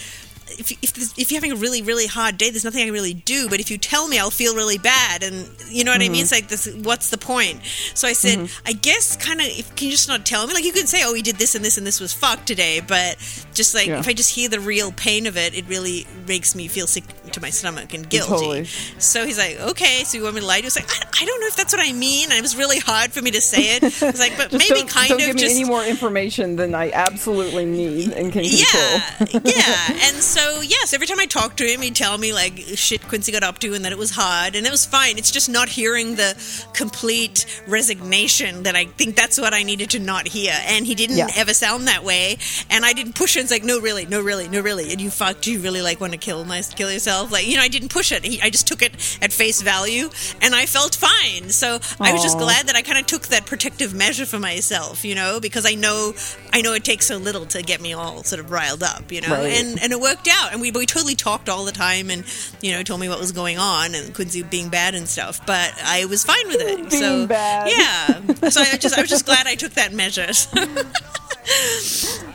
if 0.48 0.72
if, 0.82 0.94
this, 0.94 1.14
if 1.18 1.32
you're 1.32 1.38
having 1.40 1.52
a 1.52 1.56
really 1.58 1.82
really 1.82 2.08
hard 2.08 2.38
day, 2.38 2.50
there's 2.50 2.64
nothing 2.64 2.82
I 2.82 2.86
can 2.86 2.94
really 2.94 3.14
do. 3.14 3.50
But 3.50 3.60
if 3.60 3.70
you 3.70 3.78
tell 3.78 4.08
me, 4.08 4.18
I'll 4.20 4.32
feel 4.32 4.56
really 4.56 4.78
bad, 4.78 5.22
and 5.22 5.50
you 5.68 5.84
know 5.84 5.92
what 5.92 6.00
I 6.00 6.06
Mm-hmm. 6.06 6.12
mean. 6.14 6.22
It's 6.22 6.32
like 6.32 6.48
this. 6.48 6.66
What's 6.76 7.10
the 7.10 7.18
point? 7.18 7.60
So 7.94 8.08
I 8.08 8.14
said, 8.14 8.50
I 8.66 8.72
guess 8.72 9.18
kind 9.18 9.42
of. 9.42 9.48
Can 9.76 9.88
you 9.88 9.92
just 9.92 10.08
not 10.08 10.26
tell 10.26 10.48
me? 10.48 10.54
Like 10.54 10.64
you 10.64 10.72
can 10.72 10.88
say, 10.88 11.02
oh, 11.04 11.12
we 11.12 11.22
did 11.22 11.36
this 11.36 11.54
and 11.54 11.64
this 11.66 11.78
and 11.78 11.86
this 11.86 12.00
was 12.00 12.14
fucked 12.14 12.48
today, 12.48 12.80
but 12.80 13.18
just 13.54 13.76
like 13.76 13.88
Yeah. 13.88 14.00
if 14.00 14.08
I 14.08 14.14
just 14.14 14.34
hear 14.34 14.48
the 14.48 14.62
real 14.62 14.94
pain 14.94 15.28
of 15.28 15.36
it, 15.36 15.54
it 15.58 15.68
really 15.68 16.08
makes 16.26 16.56
me 16.56 16.70
feel 16.70 16.88
sick 16.88 17.04
to 17.34 17.42
my 17.42 17.50
stomach 17.50 17.94
and 17.94 18.10
guilty. 18.10 18.30
Totally. 18.30 18.66
So 19.00 19.26
he's 19.26 19.38
like, 19.38 19.60
okay, 19.60 20.04
so 20.04 20.18
you 20.18 20.24
want 20.24 20.36
me 20.36 20.42
to 20.42 20.48
lie 20.48 20.58
to 20.58 20.64
you? 20.64 20.68
It's 20.68 20.76
like, 20.76 20.90
I, 20.90 21.24
I 21.24 21.26
don't 21.26 21.40
know 21.42 21.48
if 21.48 21.56
that's 21.56 21.74
what 21.74 21.82
I 21.88 21.92
mean. 21.94 22.30
And 22.30 22.34
it 22.38 22.42
was 22.42 22.56
really 22.56 22.80
hard 22.80 23.12
for 23.12 23.22
me 23.22 23.32
to 23.32 23.42
say 23.42 23.76
it. 23.78 23.84
I 23.84 24.12
was 24.12 24.20
like, 24.20 24.38
but 24.38 24.52
maybe 24.54 24.68
don't, 24.82 24.90
kind 24.90 25.10
don't 25.10 25.22
of 25.22 25.26
give 25.28 25.36
me 25.36 25.42
just. 25.42 25.56
any 25.56 25.64
more 25.66 25.84
information 25.84 26.56
than 26.56 26.74
I 26.76 26.92
absolutely 26.92 27.66
need 27.66 28.12
and 28.12 28.32
can 28.32 28.44
control. 28.44 29.42
yeah, 29.44 29.56
yeah. 29.56 29.98
And 30.12 30.18
so 30.18 30.62
yes, 30.62 30.94
every 30.94 31.08
time 31.08 31.20
I 31.20 31.26
talked 31.26 31.58
to 31.58 31.66
him, 31.66 31.82
he'd 31.82 31.96
tell 31.96 32.18
me 32.18 32.34
like 32.34 32.58
shit 32.76 33.02
Quincy 33.08 33.32
got 33.32 33.44
up 33.44 33.60
to 33.60 33.74
and 33.74 33.86
that 33.86 33.92
it 33.92 33.98
was 33.98 34.12
hard, 34.12 34.56
and 34.56 34.66
it 34.66 34.72
was 34.72 34.86
fine. 34.86 35.18
It's 35.18 35.32
just 35.32 35.50
not 35.50 35.70
hearing 35.70 36.16
the 36.16 36.36
complete 36.74 37.46
resignation 37.68 38.64
that 38.64 38.76
I 38.76 38.86
think 38.86 39.16
that's 39.16 39.40
what 39.40 39.54
I 39.54 39.64
needed 39.64 39.92
to 39.92 40.00
not 40.00 40.28
hear. 40.28 40.54
And 40.66 40.86
he 40.86 40.96
didn't 40.96 41.18
Yeah. 41.18 41.28
ever 41.36 41.54
sound 41.54 41.88
that 41.88 42.04
way, 42.04 42.38
and 42.70 42.86
I 42.86 42.94
didn't 42.94 43.14
push 43.16 43.36
it. 43.38 43.42
It's 43.42 43.52
like 43.52 43.64
no, 43.64 43.80
really, 43.80 44.06
no, 44.06 44.22
really, 44.22 44.48
no, 44.48 44.62
really. 44.62 44.92
And 44.92 45.00
you 45.02 45.10
fuck, 45.10 45.42
do 45.42 45.52
you 45.52 45.60
really 45.60 45.82
like 45.82 46.00
want 46.00 46.14
to 46.14 46.18
kill 46.20 46.44
my 46.46 46.62
kill 46.62 46.92
yourself? 46.92 47.21
Like 47.30 47.48
you 47.48 47.58
know, 47.58 47.62
I 47.64 47.68
didn't 47.68 47.90
push 47.90 48.12
it. 48.12 48.26
I 48.42 48.50
just 48.50 48.68
took 48.68 48.82
it 48.82 48.94
at 49.22 49.34
face 49.34 49.62
value, 49.62 50.10
and 50.42 50.56
I 50.56 50.66
felt 50.66 50.96
fine. 50.96 51.50
So 51.50 51.80
I 52.00 52.14
was 52.14 52.24
just 52.24 52.38
glad 52.38 52.68
that 52.68 52.76
I 52.76 52.82
kind 52.82 52.98
of 52.98 53.06
took 53.06 53.24
that 53.28 53.46
protective 53.46 53.94
measure 53.94 54.26
for 54.26 54.40
myself, 54.40 55.04
you 55.06 55.16
know, 55.16 55.40
because 55.40 55.66
I 55.66 55.76
know 55.76 56.14
I 56.54 56.62
know 56.62 56.74
it 56.74 56.84
takes 56.84 57.06
so 57.08 57.18
little 57.18 57.46
to 57.48 57.62
get 57.62 57.82
me 57.82 57.94
all 57.94 58.24
sort 58.24 58.40
of 58.40 58.50
riled 58.52 58.84
up, 58.84 59.12
you 59.12 59.22
know, 59.22 59.30
Right. 59.30 59.54
and 59.60 59.82
and 59.82 59.92
it 59.92 60.00
worked 60.00 60.28
out, 60.30 60.54
and 60.54 60.62
we 60.62 60.72
we 60.72 60.86
totally 60.86 61.16
talked 61.16 61.50
all 61.50 61.66
the 61.66 61.72
time, 61.72 62.10
and 62.10 62.24
you 62.62 62.72
know, 62.72 62.84
told 62.84 63.00
me 63.02 63.10
what 63.10 63.20
was 63.20 63.32
going 63.32 63.58
on 63.58 63.94
and 63.96 64.14
Quincy 64.16 64.44
being 64.44 64.70
bad 64.70 64.96
and 64.96 65.08
stuff, 65.08 65.46
but 65.46 65.74
I 65.84 66.06
was 66.06 66.24
fine 66.24 66.48
with 66.48 66.62
it. 66.62 66.78
Being 66.78 66.90
so 67.04 67.28
bad. 67.28 67.70
yeah, 67.70 68.50
so 68.50 68.62
I 68.62 68.78
just 68.78 68.98
I 68.98 69.02
was 69.02 69.10
just 69.10 69.26
glad 69.26 69.48
I 69.48 69.56
took 69.56 69.74
that 69.74 69.94
measure. 69.94 70.28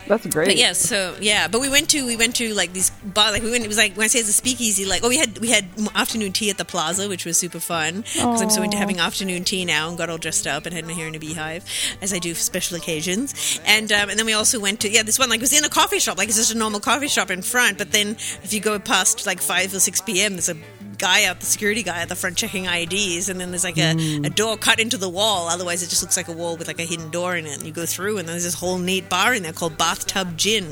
That's 0.09 0.27
great. 0.27 0.47
But 0.47 0.57
yeah, 0.57 0.73
so 0.73 1.17
yeah, 1.21 1.49
but 1.49 1.61
we 1.61 1.69
went 1.69 1.91
to 1.91 2.07
we 2.07 2.17
went 2.17 2.37
to 2.37 2.55
like 2.55 2.73
these 2.73 2.91
bar 2.91 3.33
like 3.33 3.43
we 3.43 3.51
went 3.51 3.65
it 3.65 3.69
was 3.69 3.77
like 3.77 3.97
when 3.97 4.05
I 4.05 4.09
say 4.09 4.21
it's 4.21 4.29
a 4.29 4.33
speakeasy 4.33 4.85
like 4.85 5.03
oh 5.05 5.09
we 5.09 5.19
had 5.19 5.39
we 5.39 5.51
had 5.51 5.67
afternoon 5.95 6.33
tea 6.33 6.51
at 6.51 6.59
the 6.59 6.65
plaza 6.65 7.09
which 7.09 7.25
was 7.25 7.37
super 7.37 7.61
fun 7.61 8.01
because 8.01 8.43
I'm 8.43 8.51
so 8.51 8.63
into 8.63 8.77
having 8.77 9.01
afternoon 9.01 9.45
tea 9.45 9.65
now 9.65 9.89
and 9.89 9.99
got 9.99 10.11
all 10.11 10.19
dressed 10.19 10.47
up 10.47 10.67
and 10.67 10.75
had 10.75 10.87
my 10.87 10.93
hair 10.93 11.09
in 11.09 11.15
a 11.15 11.19
beehive 11.19 11.65
as 12.01 12.13
I 12.13 12.19
do 12.19 12.35
for 12.35 12.41
special 12.41 12.77
occasions 12.77 13.61
and 13.67 13.91
um, 13.93 14.09
and 14.11 14.19
then 14.19 14.27
we 14.27 14.33
also 14.33 14.61
went 14.61 14.81
to 14.81 14.91
yeah 14.91 15.03
this 15.03 15.19
one 15.19 15.29
like 15.29 15.41
was 15.41 15.53
in 15.53 15.65
a 15.65 15.69
coffee 15.69 15.99
shop 15.99 16.19
like 16.19 16.29
it's 16.29 16.37
just 16.37 16.55
a 16.55 16.59
normal 16.59 16.81
coffee 16.81 17.09
shop 17.09 17.31
in 17.31 17.43
front 17.43 17.79
but 17.79 17.93
then 17.93 18.11
if 18.43 18.53
you 18.53 18.61
go 18.61 18.79
past 18.79 19.27
like 19.27 19.41
five 19.41 19.75
or 19.75 19.81
six 19.81 20.01
p.m. 20.01 20.33
there's 20.33 20.49
a 20.49 20.57
guy 20.99 21.25
out 21.25 21.41
the 21.41 21.47
security 21.47 21.83
guy 21.83 22.01
at 22.03 22.09
the 22.09 22.17
front 22.17 22.37
checking 22.37 22.67
IDs 22.67 23.29
and 23.29 23.41
then 23.41 23.51
there's 23.51 23.65
like 23.65 23.79
a, 23.79 23.93
a 24.25 24.31
door 24.31 24.57
cut 24.57 24.81
into 24.81 24.97
the 24.97 25.09
wall. 25.09 25.49
Otherwise 25.49 25.83
it 25.83 25.89
just 25.89 26.03
looks 26.03 26.17
like 26.17 26.29
a 26.29 26.33
wall 26.33 26.57
with 26.57 26.67
like 26.67 26.81
a 26.81 26.85
hidden 26.85 27.11
door 27.11 27.37
in 27.37 27.47
it 27.47 27.57
and 27.59 27.67
you 27.67 27.73
go 27.73 27.87
through 27.87 28.19
and 28.19 28.29
there's 28.29 28.45
this 28.45 28.55
whole 28.55 28.79
neat 28.79 29.09
bar 29.09 29.35
in 29.35 29.43
there 29.43 29.53
called 29.53 29.77
bathtub 29.79 30.37
gin. 30.37 30.67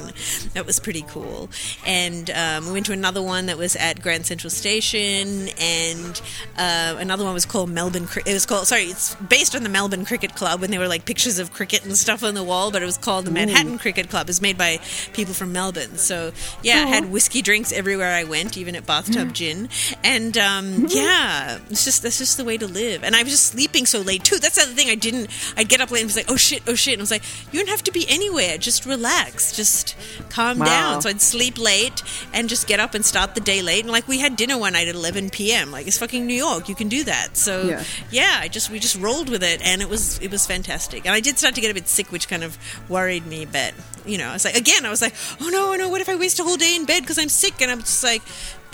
That 0.54 0.66
was 0.66 0.78
pretty 0.80 1.02
cool. 1.08 1.50
And 1.86 2.30
um, 2.30 2.66
we 2.66 2.72
went 2.72 2.86
to 2.86 2.92
another 2.92 3.22
one 3.22 3.46
that 3.46 3.58
was 3.58 3.76
at 3.76 4.00
Grand 4.02 4.26
Central 4.26 4.50
Station 4.50 5.48
and 5.60 6.20
uh, 6.58 6.96
another 6.98 7.24
one 7.24 7.34
was 7.34 7.46
called 7.46 7.70
Melbourne 7.70 8.06
Cri- 8.06 8.22
it 8.26 8.32
was 8.32 8.46
called 8.46 8.66
sorry 8.66 8.84
it's 8.84 9.14
based 9.16 9.54
on 9.54 9.62
the 9.62 9.68
Melbourne 9.68 10.04
Cricket 10.04 10.34
Club 10.34 10.62
and 10.62 10.72
there 10.72 10.80
were 10.80 10.88
like 10.88 11.04
pictures 11.04 11.38
of 11.38 11.52
cricket 11.52 11.84
and 11.84 11.96
stuff 11.96 12.22
on 12.22 12.34
the 12.34 12.44
wall 12.44 12.70
but 12.70 12.82
it 12.82 12.86
was 12.86 12.98
called 12.98 13.24
the 13.24 13.30
Manhattan 13.30 13.78
Cricket 13.78 14.08
Club. 14.10 14.26
It 14.26 14.30
was 14.30 14.40
made 14.42 14.58
by 14.58 14.78
people 15.12 15.34
from 15.34 15.52
Melbourne. 15.52 15.96
So 15.96 16.32
yeah 16.62 16.84
I 16.84 16.88
had 16.88 17.10
whiskey 17.10 17.42
drinks 17.42 17.72
everywhere 17.72 18.12
I 18.14 18.24
went 18.24 18.56
even 18.56 18.74
at 18.76 18.86
bathtub 18.86 19.32
gin. 19.32 19.68
and 20.02 20.13
um, 20.36 20.86
yeah 20.88 21.58
it's 21.70 21.84
just 21.84 22.02
that's 22.02 22.18
just 22.18 22.36
the 22.36 22.44
way 22.44 22.56
to 22.58 22.66
live. 22.66 23.02
And 23.04 23.14
I 23.16 23.22
was 23.22 23.32
just 23.32 23.46
sleeping 23.46 23.86
so 23.86 24.00
late 24.00 24.24
too. 24.24 24.38
That's 24.38 24.56
the 24.56 24.62
other 24.62 24.72
thing. 24.72 24.88
I 24.90 24.94
didn't 24.94 25.28
I'd 25.56 25.68
get 25.68 25.80
up 25.80 25.90
late 25.90 26.00
and 26.00 26.08
was 26.08 26.16
like 26.16 26.30
oh 26.30 26.36
shit 26.36 26.62
oh 26.66 26.74
shit. 26.74 26.94
And 26.94 27.00
I 27.02 27.04
was 27.04 27.10
like 27.10 27.22
you 27.52 27.58
don't 27.60 27.68
have 27.68 27.82
to 27.84 27.92
be 27.92 28.06
anywhere. 28.08 28.58
Just 28.58 28.86
relax. 28.86 29.54
Just 29.56 29.96
calm 30.30 30.58
Wow. 30.58 30.64
down. 30.66 31.02
So 31.02 31.08
I'd 31.10 31.20
sleep 31.20 31.58
late 31.58 32.02
and 32.32 32.48
just 32.48 32.66
get 32.66 32.80
up 32.80 32.94
and 32.94 33.04
start 33.04 33.34
the 33.34 33.40
day 33.40 33.62
late. 33.62 33.82
And 33.84 33.90
like 33.92 34.06
we 34.08 34.18
had 34.18 34.36
dinner 34.36 34.56
one 34.58 34.72
night 34.74 34.88
at 34.88 34.94
11 34.94 35.30
p.m 35.30 35.70
like 35.70 35.86
it's 35.86 35.98
fucking 35.98 36.26
New 36.26 36.34
York. 36.34 36.68
You 36.68 36.74
can 36.74 36.88
do 36.88 37.04
that. 37.04 37.36
So 37.36 37.62
Yeah. 37.68 37.84
yeah 38.10 38.36
I 38.40 38.48
just 38.48 38.70
we 38.70 38.78
just 38.78 38.96
rolled 39.00 39.28
with 39.28 39.42
it. 39.42 39.60
And 39.64 39.82
it 39.82 39.88
was 39.88 40.18
it 40.20 40.30
was 40.30 40.46
fantastic. 40.46 41.06
And 41.06 41.14
I 41.14 41.20
did 41.20 41.38
start 41.38 41.54
to 41.56 41.60
get 41.60 41.70
a 41.70 41.74
bit 41.74 41.88
sick 41.88 42.12
which 42.12 42.28
kind 42.28 42.44
of 42.44 42.58
worried 42.88 43.26
me. 43.26 43.44
But 43.46 43.74
you 44.06 44.18
know 44.18 44.28
I 44.28 44.32
was 44.34 44.44
like 44.44 44.54
again 44.56 44.84
I 44.86 44.90
was 44.90 45.00
like 45.02 45.14
oh 45.40 45.48
no 45.50 45.72
oh 45.72 45.76
no. 45.76 45.88
What 45.88 46.00
if 46.00 46.08
I 46.08 46.16
waste 46.16 46.38
a 46.40 46.44
whole 46.44 46.56
day 46.56 46.76
in 46.76 46.84
bed 46.84 47.00
because 47.02 47.18
I'm 47.18 47.28
sick? 47.28 47.60
And 47.60 47.70
I'm 47.70 47.80
just 47.80 48.02
like 48.04 48.22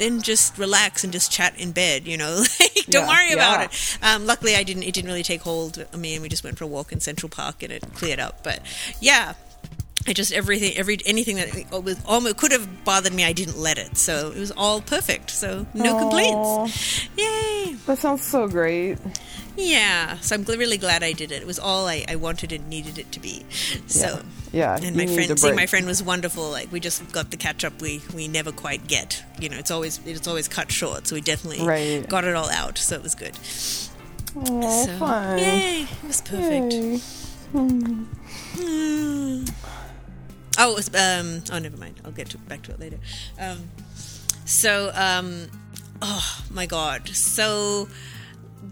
then 0.01 0.21
just 0.23 0.59
relax 0.59 1.05
and 1.05 1.13
just 1.13 1.31
chat 1.31 1.59
in 1.61 1.73
bed 1.73 2.07
you 2.07 2.17
know 2.17 2.43
like 2.61 2.87
don't 2.91 3.07
Yeah, 3.07 3.09
worry 3.09 3.33
about 3.33 3.61
it 3.63 3.99
um, 4.03 4.27
luckily 4.27 4.57
I 4.57 4.63
didn't 4.65 4.83
it 4.83 4.95
didn't 4.95 5.09
really 5.09 5.23
take 5.23 5.43
hold 5.43 5.79
of 5.79 5.97
me 5.99 6.15
and 6.15 6.23
we 6.23 6.29
just 6.29 6.43
went 6.45 6.59
for 6.59 6.65
a 6.65 6.69
walk 6.69 6.93
in 6.93 7.01
Central 7.01 7.29
Park 7.31 7.63
and 7.63 7.73
it 7.73 7.85
cleared 7.95 8.19
up 8.21 8.43
but 8.43 8.61
yeah 9.01 9.35
I 10.07 10.15
just 10.15 10.33
everything, 10.33 10.73
every 10.79 10.99
anything 11.05 11.37
that 11.37 11.71
was 11.85 12.03
almost 12.07 12.39
could 12.39 12.53
have 12.53 12.85
bothered 12.85 13.13
me, 13.13 13.23
I 13.23 13.35
didn't 13.35 13.59
let 13.59 13.77
it. 13.77 13.99
So 13.99 14.33
it 14.35 14.39
was 14.39 14.51
all 14.51 14.81
perfect. 14.81 15.29
So 15.31 15.67
no 15.75 15.95
complaints. 15.95 16.63
Yay! 17.19 17.77
That 17.87 17.99
sounds 17.99 18.25
so 18.25 18.49
great. 18.49 18.97
Yeah. 19.57 20.19
So 20.21 20.35
I'm 20.37 20.45
gl- 20.45 20.59
really 20.59 20.79
glad 20.79 21.03
I 21.03 21.13
did 21.13 21.33
it. 21.33 21.43
It 21.43 21.47
was 21.47 21.59
all 21.59 21.87
I, 21.87 22.05
I 22.09 22.17
wanted 22.17 22.53
and 22.53 22.69
needed 22.69 22.99
it 22.99 23.11
to 23.13 23.21
be. 23.21 23.45
So 23.87 24.23
Yeah, 24.53 24.77
and 24.83 24.97
my 24.97 25.07
friend, 25.07 25.39
seeing 25.39 25.55
my 25.57 25.67
friend 25.67 25.87
was 25.87 26.03
wonderful. 26.03 26.51
Like 26.51 26.71
we 26.73 26.81
just 26.81 27.11
got 27.13 27.31
the 27.31 27.37
catch 27.37 27.65
up 27.65 27.81
we 27.81 28.01
we 28.15 28.29
never 28.29 28.53
quite 28.53 28.87
get. 28.87 29.23
You 29.41 29.49
know, 29.49 29.59
it's 29.59 29.71
always 29.71 30.01
it's 30.07 30.27
always 30.29 30.49
cut 30.49 30.71
short. 30.73 31.07
So 31.07 31.15
we 31.15 31.21
definitely 31.21 31.65
Right. 31.67 32.09
got 32.09 32.25
it 32.25 32.35
all 32.35 32.49
out. 32.51 32.79
So 32.79 32.95
it 32.97 33.03
was 33.03 33.15
good. 33.15 33.37
Oh, 34.37 34.85
So, 34.87 34.93
fun. 34.99 35.39
Yay! 35.39 35.83
It 35.83 36.07
was 36.07 36.21
perfect. 36.23 36.73
Yay. 36.73 37.01
Oh, 40.59 40.73
it 40.73 40.77
was, 40.77 40.89
um, 40.95 41.43
oh, 41.53 41.59
never 41.59 41.77
mind. 41.77 42.01
I'll 42.05 42.11
get 42.13 42.29
to, 42.31 42.39
back 42.39 42.63
to 42.63 42.73
it 42.73 42.81
later. 42.81 42.99
Um, 43.41 43.71
so, 44.45 44.91
um, 44.95 45.47
oh 46.03 46.43
my 46.51 46.67
god. 46.67 47.09
So, 47.09 47.89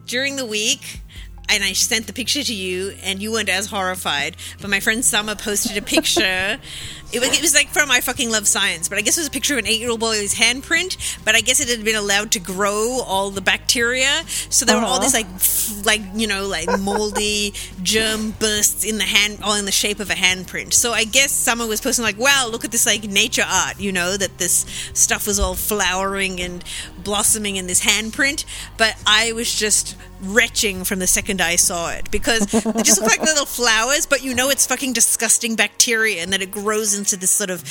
during 0.06 0.36
the 0.36 0.46
week, 0.46 1.00
and 1.48 1.64
I 1.64 1.72
sent 1.72 2.06
the 2.06 2.12
picture 2.12 2.42
to 2.42 2.54
you, 2.54 2.94
and 3.02 3.22
you 3.22 3.32
weren't 3.32 3.48
as 3.48 3.66
horrified. 3.66 4.36
But 4.60 4.70
my 4.70 4.80
friend 4.80 5.04
Summer 5.04 5.34
posted 5.34 5.76
a 5.76 5.82
picture. 5.82 6.58
it, 7.12 7.20
was, 7.20 7.30
it 7.30 7.40
was 7.42 7.54
like 7.54 7.68
from 7.68 7.90
I 7.90 8.00
fucking 8.00 8.30
love 8.30 8.46
science, 8.46 8.88
but 8.88 8.98
I 8.98 9.00
guess 9.02 9.16
it 9.16 9.20
was 9.22 9.28
a 9.28 9.30
picture 9.30 9.54
of 9.54 9.60
an 9.60 9.66
eight-year-old 9.66 10.00
boy's 10.00 10.34
handprint. 10.34 10.96
But 11.24 11.34
I 11.34 11.40
guess 11.40 11.60
it 11.60 11.68
had 11.68 11.84
been 11.84 11.96
allowed 11.96 12.32
to 12.32 12.40
grow 12.40 13.00
all 13.06 13.30
the 13.30 13.40
bacteria, 13.40 14.22
so 14.50 14.64
there 14.64 14.76
were 14.76 14.82
all 14.82 14.96
Uh-huh. 15.00 15.02
these 15.02 15.84
like, 15.84 16.00
like 16.00 16.00
you 16.20 16.26
know, 16.26 16.46
like 16.46 16.68
moldy 16.80 17.52
germ 17.82 18.32
bursts 18.32 18.84
in 18.84 18.98
the 18.98 19.04
hand, 19.04 19.38
all 19.42 19.54
in 19.54 19.64
the 19.64 19.72
shape 19.72 20.00
of 20.00 20.10
a 20.10 20.14
handprint. 20.14 20.72
So 20.74 20.92
I 20.92 21.04
guess 21.04 21.32
someone 21.32 21.68
was 21.68 21.80
posting 21.80 22.04
like, 22.04 22.18
"Wow, 22.18 22.48
look 22.50 22.64
at 22.64 22.70
this 22.72 22.86
like 22.86 23.04
nature 23.04 23.44
art," 23.48 23.78
you 23.80 23.92
know, 23.92 24.16
that 24.16 24.38
this 24.38 24.66
stuff 24.92 25.26
was 25.26 25.38
all 25.38 25.54
flowering 25.54 26.40
and 26.40 26.62
blossoming 27.02 27.56
in 27.56 27.66
this 27.66 27.84
handprint. 27.84 28.44
But 28.76 28.96
I 29.06 29.32
was 29.32 29.54
just 29.54 29.96
retching 30.20 30.82
from 30.82 30.98
the 30.98 31.06
second 31.06 31.40
I 31.40 31.54
saw 31.54 31.90
it 31.92 32.10
because 32.10 32.40
they 32.46 32.82
just 32.82 33.00
look 33.00 33.08
like 33.10 33.20
little 33.22 33.46
flowers, 33.46 34.04
but 34.04 34.22
you 34.24 34.34
know 34.34 34.50
it's 34.50 34.66
fucking 34.66 34.92
disgusting 34.92 35.54
bacteria 35.54 36.22
and 36.22 36.32
that 36.32 36.42
it 36.42 36.50
grows 36.50 36.97
into 36.98 37.16
this 37.16 37.30
sort 37.30 37.50
of 37.50 37.62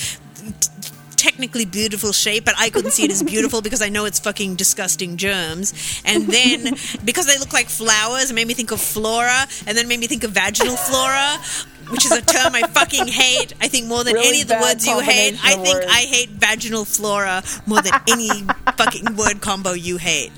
t- 0.62 0.70
technically 1.18 1.66
beautiful 1.66 2.14
shape, 2.14 2.46
but 2.46 2.56
I 2.58 2.70
couldn't 2.70 2.92
see 2.92 3.04
it 3.04 3.12
as 3.12 3.22
beautiful 3.24 3.62
because 3.62 3.82
I 3.82 3.90
know 3.90 4.06
it's 4.06 4.20
fucking 4.20 4.56
disgusting 4.56 5.18
germs. 5.18 6.02
And 6.06 6.28
then 6.28 6.76
because 7.04 7.26
they 7.26 7.38
look 7.38 7.52
like 7.52 7.68
flowers, 7.68 8.32
it 8.32 8.34
made 8.34 8.48
me 8.48 8.54
think 8.54 8.72
of 8.72 8.80
flora, 8.80 9.48
and 9.66 9.78
then 9.78 9.88
made 9.88 10.00
me 10.00 10.08
think 10.08 10.24
of 10.24 10.32
vaginal 10.32 10.78
flora. 10.78 11.38
Which 11.90 12.04
is 12.04 12.12
a 12.12 12.22
term 12.22 12.54
I 12.54 12.64
fucking 12.64 13.08
hate. 13.08 13.54
I 13.62 13.70
think 13.70 13.88
more 13.88 14.04
than 14.04 14.16
Really 14.16 14.28
any 14.28 14.42
of 14.42 14.50
the 14.50 14.60
words 14.62 14.86
you 14.86 15.00
hate. 15.00 15.40
I 15.42 15.54
think 15.54 15.76
words. 15.76 15.86
I 15.90 16.02
hate 16.02 16.32
vaginal 16.32 16.84
flora 16.84 17.44
more 17.66 17.82
than 17.82 17.94
any 18.10 18.30
fucking 18.76 19.16
word 19.16 19.40
combo 19.40 19.72
you 19.72 19.96
hate 19.96 20.34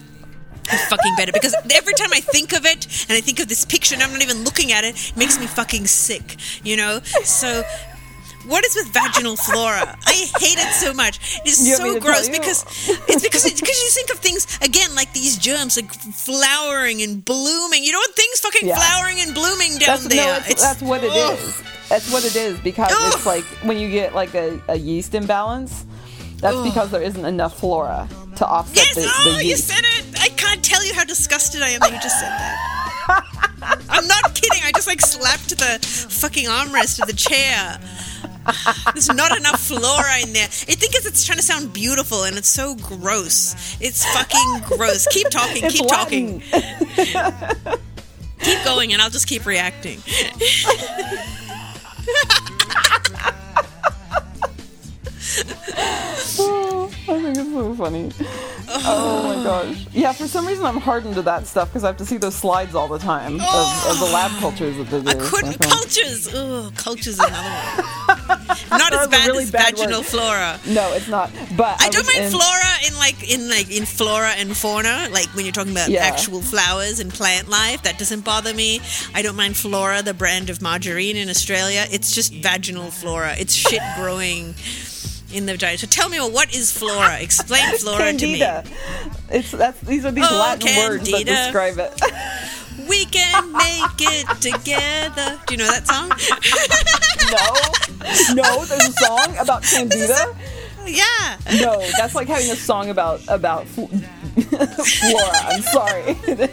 fucking 0.88 1.16
better 1.18 1.32
because 1.32 1.56
every 1.74 1.94
time 1.94 2.10
I 2.14 2.20
think 2.20 2.54
of 2.54 2.66
it 2.66 2.86
and 3.10 3.18
I 3.18 3.22
think 3.22 3.40
of 3.40 3.48
this 3.48 3.66
picture 3.66 3.96
and 3.96 4.04
I'm 4.04 4.14
not 4.14 4.22
even 4.22 4.44
looking 4.44 4.72
at 4.72 4.84
it, 4.84 4.96
it 5.10 5.18
makes 5.18 5.40
me 5.40 5.48
fucking 5.48 5.88
sick, 5.88 6.38
you 6.64 6.78
know? 6.78 7.00
So 7.24 7.64
what 8.48 8.66
is 8.66 8.76
with 8.76 8.88
vaginal 8.94 9.36
flora? 9.36 9.98
I 10.06 10.14
hate 10.40 10.58
it 10.58 10.74
so 10.74 10.94
much. 10.94 11.20
It's 11.46 11.66
You 11.66 11.76
so 11.76 12.00
gross 12.00 12.30
because 12.30 12.64
it's 13.08 13.24
because 13.24 13.46
it's 13.46 13.60
because 13.60 13.78
you 13.84 13.90
think 13.92 14.10
of 14.12 14.20
things 14.20 14.48
again 14.62 14.96
like 14.96 15.14
these 15.14 15.38
germs 15.38 15.76
like 15.76 15.92
flowering 15.94 17.02
and 17.02 17.24
blooming. 17.24 17.84
You 17.84 17.92
know 17.92 18.00
what 18.00 18.16
things 18.16 18.40
fucking 18.40 18.68
Yeah. 18.68 18.76
flowering 18.76 19.20
and 19.22 19.34
blooming 19.34 19.78
down 19.78 20.00
That's, 20.02 20.08
there. 20.08 20.40
no, 20.40 20.46
it's, 20.48 20.62
that's 20.64 20.82
what 20.82 21.04
it 21.04 21.12
ugh. 21.14 21.38
is. 21.40 21.64
That's 21.90 22.12
what 22.12 22.24
it 22.26 22.36
is 22.36 22.60
because 22.60 22.92
Ugh. 22.92 23.14
it's 23.14 23.26
like 23.26 23.44
when 23.64 23.78
you 23.78 23.90
get 23.90 24.14
like 24.16 24.34
a, 24.36 24.62
a 24.68 24.76
yeast 24.78 25.14
imbalance. 25.16 25.86
That's 26.42 26.62
because 26.62 26.90
there 26.92 27.02
isn't 27.02 27.26
enough 27.26 27.60
flora 27.60 28.08
to 28.38 28.48
offset 28.48 28.76
Yes, 28.78 28.96
the, 28.96 29.02
oh, 29.06 29.36
the 29.36 29.44
you 29.46 29.58
said 29.58 29.84
it. 29.84 30.22
I 30.22 30.30
can't 30.30 30.64
tell 30.64 30.82
you 30.86 30.94
how 30.94 31.04
disgusted 31.04 31.62
I 31.62 31.72
am 31.72 31.82
that 31.82 31.92
you 31.92 32.00
just 32.00 32.18
said 32.18 32.30
that. 32.30 33.86
I'm 33.90 34.08
not 34.08 34.34
kidding. 34.36 34.62
I 34.64 34.72
just 34.74 34.88
like 34.88 35.02
slapped 35.02 35.50
the 35.50 35.86
fucking 35.86 36.46
armrest 36.46 37.02
of 37.02 37.08
the 37.08 37.14
chair. 37.14 37.78
There's 38.94 39.10
not 39.14 39.36
enough 39.38 39.60
flora 39.60 40.22
in 40.22 40.34
there. 40.34 40.46
I 40.46 40.76
think 40.76 40.96
it's, 40.96 41.06
it's 41.06 41.26
trying 41.26 41.38
to 41.38 41.44
sound 41.44 41.74
beautiful, 41.74 42.24
and 42.24 42.38
it's 42.38 42.50
so 42.50 42.76
gross. 42.76 43.78
It's 43.82 44.06
fucking 44.14 44.62
gross. 44.66 45.08
Keep 45.08 45.30
talking. 45.30 45.64
It's 45.66 45.76
keep 45.76 45.90
Latin. 45.90 46.42
talking. 46.42 47.80
Keep 48.42 48.64
going, 48.64 48.94
and 48.94 49.02
I'll 49.02 49.10
just 49.10 49.28
keep 49.28 49.46
reacting. 49.46 50.02
Oh, 57.12 57.16
I 57.16 57.22
think 57.24 57.38
it's 57.38 57.52
so 57.52 57.74
funny. 57.74 58.12
Oh 58.68 59.24
my 59.36 59.44
gosh. 59.44 59.88
Yeah, 59.94 60.14
for 60.14 60.28
some 60.28 60.46
reason 60.46 60.64
I'm 60.64 60.78
hardened 60.78 61.16
to 61.16 61.24
that 61.24 61.48
stuff 61.48 61.70
because 61.70 61.84
I 61.84 61.88
have 61.88 61.98
to 61.98 62.06
see 62.06 62.18
those 62.18 62.36
slides 62.36 62.76
all 62.76 62.88
the 62.88 63.00
time 63.00 63.36
of, 63.36 63.42
of 63.42 64.00
the 64.00 64.06
oh. 64.06 64.12
lab 64.14 64.32
cultures 64.40 64.78
that 64.78 64.90
they 64.92 65.02
do. 65.02 65.10
I 65.10 65.28
couldn't. 65.28 65.60
Cultures. 65.60 66.32
Ugh, 66.32 66.72
cultures 66.76 67.18
another 67.18 67.34
one. 67.50 68.28
Not 68.70 68.94
as 68.94 69.00
That 69.00 69.00
was 69.00 69.08
a 69.08 69.10
bad 69.10 69.28
really 69.28 69.44
as 69.44 69.52
bad 69.52 69.76
vaginal 69.76 70.00
word. 70.02 70.06
flora. 70.06 70.60
No, 70.68 70.94
it's 70.94 71.08
not. 71.08 71.32
But 71.58 71.82
I 71.82 71.90
don't 71.90 72.06
mind 72.06 72.26
in- 72.26 72.32
flora 72.32 72.74
in 72.88 72.96
like 72.98 73.32
in 73.32 73.50
like 73.50 73.72
in 73.72 73.86
flora 73.86 74.30
and 74.38 74.56
fauna, 74.56 75.08
like 75.12 75.28
when 75.36 75.46
you're 75.46 75.52
talking 75.52 75.72
about 75.72 75.90
Yeah. 75.90 76.06
actual 76.06 76.42
flowers 76.42 77.00
and 77.00 77.12
plant 77.12 77.50
life. 77.50 77.82
That 77.84 77.98
doesn't 77.98 78.24
bother 78.24 78.54
me. 78.54 78.82
I 79.16 79.24
don't 79.24 79.36
mind 79.36 79.58
flora, 79.58 80.04
the 80.04 80.14
brand 80.14 80.52
of 80.52 80.62
margarine 80.62 81.18
in 81.18 81.30
Australia. 81.30 81.88
It's 81.90 82.14
just 82.14 82.34
vaginal 82.34 82.92
flora. 82.92 83.36
It's 83.36 83.56
shit 83.56 83.82
growing 83.98 84.54
in 85.34 85.46
the 85.46 85.54
vagina. 85.54 85.78
So 85.78 85.88
tell 85.88 86.10
me, 86.10 86.20
well, 86.20 86.32
what 86.32 86.54
is 86.56 86.72
flora? 86.72 87.20
Explain 87.20 87.78
flora 87.78 87.98
Candida. 88.00 88.64
It's 89.30 89.52
that's 89.52 89.80
these 89.82 90.06
are 90.06 90.12
these 90.12 90.26
Oh, 90.30 90.36
Latin 90.38 90.76
words 90.78 91.10
that 91.12 91.26
describe 91.26 91.78
it. 91.78 91.94
We 92.90 93.06
can 93.06 93.52
make 93.52 94.00
it 94.00 94.28
together. 94.42 95.40
Do 95.46 95.54
you 95.54 95.58
know 95.60 95.68
that 95.68 95.86
song? 95.86 96.10
no, 98.36 98.42
no, 98.44 98.66
there's 98.66 98.88
a 98.90 98.94
song 98.94 99.38
about 99.38 99.64
Candida. 99.64 100.36
yeah. 100.88 101.38
No, 101.62 101.80
that's 101.98 102.16
like 102.16 102.28
having 102.28 102.50
a 102.50 102.56
song 102.56 102.90
about 102.90 103.22
about 103.28 103.68
fl- 103.68 103.86
flora. 103.86 105.32
I'm 105.34 105.62
sorry. 105.62 106.14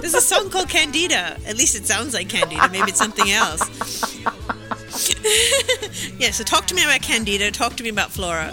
There's 0.00 0.14
a 0.14 0.20
song 0.20 0.50
called 0.50 0.68
Candida. 0.68 1.38
At 1.46 1.56
least 1.56 1.74
it 1.74 1.86
sounds 1.86 2.12
like 2.12 2.28
Candida. 2.28 2.68
Maybe 2.70 2.90
it's 2.90 2.98
something 2.98 3.30
else. 3.30 3.62
yeah, 6.18 6.30
so 6.30 6.44
talk 6.44 6.66
to 6.66 6.74
me 6.74 6.82
about 6.82 7.02
Candida. 7.02 7.50
Talk 7.50 7.76
to 7.76 7.82
me 7.82 7.88
about 7.88 8.10
Flora. 8.10 8.52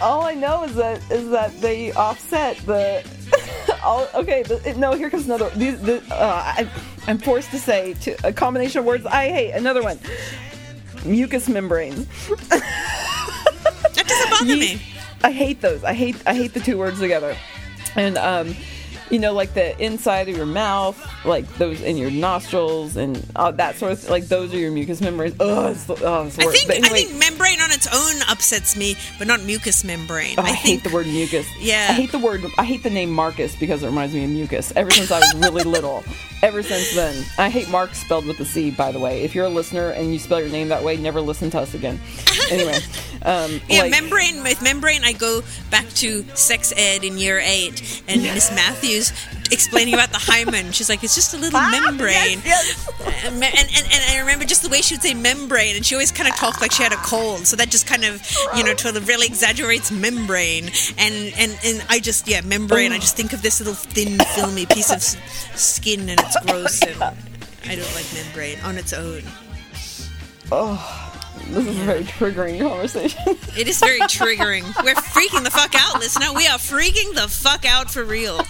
All 0.00 0.22
I 0.22 0.34
know 0.34 0.64
is 0.64 0.74
that 0.76 0.98
is 1.10 1.30
that 1.30 1.60
they 1.60 1.92
offset 1.92 2.56
the. 2.66 3.04
all, 3.84 4.08
okay, 4.14 4.42
the, 4.42 4.74
no. 4.76 4.92
Here 4.92 5.10
comes 5.10 5.26
another. 5.26 5.50
These, 5.50 5.80
the, 5.82 6.02
uh, 6.10 6.42
I, 6.56 6.70
I'm 7.06 7.18
forced 7.18 7.50
to 7.50 7.58
say 7.58 7.94
to, 7.94 8.16
a 8.26 8.32
combination 8.32 8.80
of 8.80 8.84
words 8.84 9.06
I 9.06 9.28
hate. 9.28 9.52
Another 9.52 9.82
one. 9.82 9.98
Mucous 11.04 11.48
membranes. 11.48 12.06
That 12.48 14.04
doesn't 14.06 14.30
bother 14.30 14.54
Ye- 14.54 14.74
me. 14.76 14.82
I 15.22 15.32
hate 15.32 15.60
those. 15.60 15.84
I 15.84 15.92
hate 15.92 16.16
I 16.26 16.34
hate 16.34 16.54
the 16.54 16.60
two 16.60 16.78
words 16.78 16.98
together. 16.98 17.36
And 17.94 18.16
um 18.18 18.54
you 19.10 19.18
know, 19.18 19.32
like 19.32 19.54
the 19.54 19.78
inside 19.82 20.28
of 20.28 20.36
your 20.36 20.46
mouth, 20.46 20.96
like 21.24 21.46
those 21.56 21.80
in 21.82 21.96
your 21.96 22.10
nostrils, 22.10 22.96
and 22.96 23.24
uh, 23.36 23.50
that 23.52 23.76
sort 23.76 23.92
of 23.92 24.08
like 24.08 24.26
those 24.28 24.54
are 24.54 24.58
your 24.58 24.70
mucous 24.70 25.00
membranes. 25.00 25.34
Ugh, 25.40 25.72
it's 25.72 25.90
oh, 25.90 26.26
it's 26.26 26.36
the 26.36 26.44
I 26.44 26.52
think 26.52 26.70
anyway, 26.70 26.86
I 26.86 27.04
think 27.04 27.18
membrane 27.18 27.60
on 27.60 27.70
its 27.72 27.86
own 27.92 28.22
upsets 28.28 28.76
me, 28.76 28.96
but 29.18 29.26
not 29.26 29.42
mucous 29.42 29.84
membrane. 29.84 30.36
oh, 30.38 30.42
I, 30.42 30.50
I 30.50 30.52
hate 30.52 30.84
the 30.84 30.90
word 30.90 31.06
mucus. 31.06 31.46
Yeah. 31.58 31.88
I 31.90 31.92
hate 31.94 32.12
the 32.12 32.18
word. 32.18 32.44
I 32.56 32.64
hate 32.64 32.82
the 32.82 32.90
name 32.90 33.10
Marcus 33.10 33.56
because 33.56 33.82
it 33.82 33.86
reminds 33.86 34.14
me 34.14 34.24
of 34.24 34.30
mucus. 34.30 34.72
Ever 34.76 34.90
since 34.90 35.10
I 35.10 35.18
was 35.18 35.34
really 35.34 35.64
little, 35.64 36.04
ever 36.42 36.62
since 36.62 36.94
then, 36.94 37.24
I 37.38 37.50
hate 37.50 37.68
Mark 37.68 37.94
spelled 37.94 38.26
with 38.26 38.38
a 38.40 38.44
C. 38.44 38.70
By 38.70 38.92
the 38.92 39.00
way, 39.00 39.22
if 39.22 39.34
you're 39.34 39.46
a 39.46 39.50
listener 39.50 39.90
and 39.90 40.12
you 40.12 40.18
spell 40.18 40.40
your 40.40 40.50
name 40.50 40.68
that 40.68 40.84
way, 40.84 40.96
never 40.96 41.20
listen 41.20 41.50
to 41.50 41.60
us 41.60 41.74
again. 41.74 42.00
Anyway, 42.50 42.74
um, 43.22 43.60
yeah, 43.68 43.82
like, 43.82 43.92
membrane 43.92 44.42
with 44.42 44.60
membrane. 44.60 45.04
I 45.04 45.12
go 45.12 45.42
back 45.70 45.88
to 45.90 46.24
sex 46.34 46.72
ed 46.76 47.04
in 47.04 47.16
year 47.16 47.38
eight, 47.38 48.02
and 48.08 48.22
Miss 48.22 48.50
Matthews 48.50 48.99
explaining 49.50 49.94
about 49.94 50.10
the 50.10 50.18
hymen. 50.20 50.72
She's 50.72 50.88
like, 50.88 51.02
it's 51.02 51.14
just 51.14 51.34
a 51.34 51.38
little 51.38 51.58
membrane. 51.60 52.38
Ah, 52.38 52.42
Yes, 52.44 53.24
And, 53.24 53.34
and, 53.34 53.44
and, 53.44 53.86
and 53.92 54.02
I 54.10 54.18
remember 54.20 54.44
just 54.44 54.62
the 54.62 54.68
way 54.68 54.80
she 54.82 54.94
would 54.94 55.02
say 55.02 55.14
membrane, 55.14 55.76
and 55.76 55.84
she 55.84 55.94
always 55.94 56.12
kind 56.12 56.28
of 56.28 56.36
talked 56.36 56.60
like 56.60 56.72
she 56.72 56.82
had 56.82 56.92
a 56.92 56.96
cold. 56.96 57.46
So 57.46 57.56
that 57.56 57.70
just 57.70 57.86
kind 57.86 58.04
of, 58.04 58.20
you 58.56 58.62
know, 58.64 58.74
totally 58.74 59.04
really 59.04 59.26
exaggerates 59.26 59.90
membrane. 59.90 60.70
And, 60.98 61.32
and, 61.38 61.58
and 61.64 61.84
I 61.88 61.98
just, 62.00 62.28
yeah, 62.28 62.40
membrane. 62.42 62.92
I 62.92 62.98
just 62.98 63.16
think 63.16 63.32
of 63.32 63.42
this 63.42 63.60
little 63.60 63.74
thin, 63.74 64.18
filmy 64.36 64.66
piece 64.66 64.90
of 64.92 65.02
skin, 65.58 66.08
and 66.08 66.20
it's 66.20 66.36
gross. 66.46 66.82
And 66.82 67.02
I 67.02 67.76
don't 67.76 67.94
like 67.94 68.06
membrane 68.14 68.58
on 68.60 68.76
its 68.78 68.92
own. 68.92 69.22
This 71.48 71.66
is 71.66 71.80
a 71.80 71.84
very 71.84 72.04
triggering 72.04 72.60
conversation. 72.60 73.20
It 73.56 73.68
is 73.68 73.80
very 73.80 74.00
triggering. 74.00 74.62
We're 74.84 74.94
freaking 74.94 75.44
the 75.44 75.50
fuck 75.50 75.74
out, 75.74 75.98
listener. 75.98 76.32
We 76.34 76.46
are 76.46 76.58
freaking 76.58 77.14
the 77.14 77.28
fuck 77.28 77.64
out 77.64 77.90
for 77.90 78.04
real. 78.04 78.40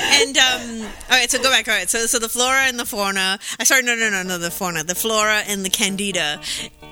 and 0.00 0.36
um, 0.36 0.82
all 1.10 1.16
right, 1.16 1.30
so 1.30 1.38
go 1.42 1.50
back. 1.50 1.68
All 1.68 1.74
right, 1.74 1.88
so 1.88 2.06
so 2.06 2.18
the 2.18 2.28
flora 2.28 2.62
and 2.62 2.78
the 2.78 2.84
fauna. 2.84 3.38
I 3.58 3.64
sorry, 3.64 3.82
no, 3.82 3.94
no, 3.94 4.10
no, 4.10 4.22
no, 4.22 4.38
the 4.38 4.50
fauna, 4.50 4.84
the 4.84 4.94
flora 4.94 5.42
and 5.46 5.64
the 5.64 5.70
candida. 5.70 6.40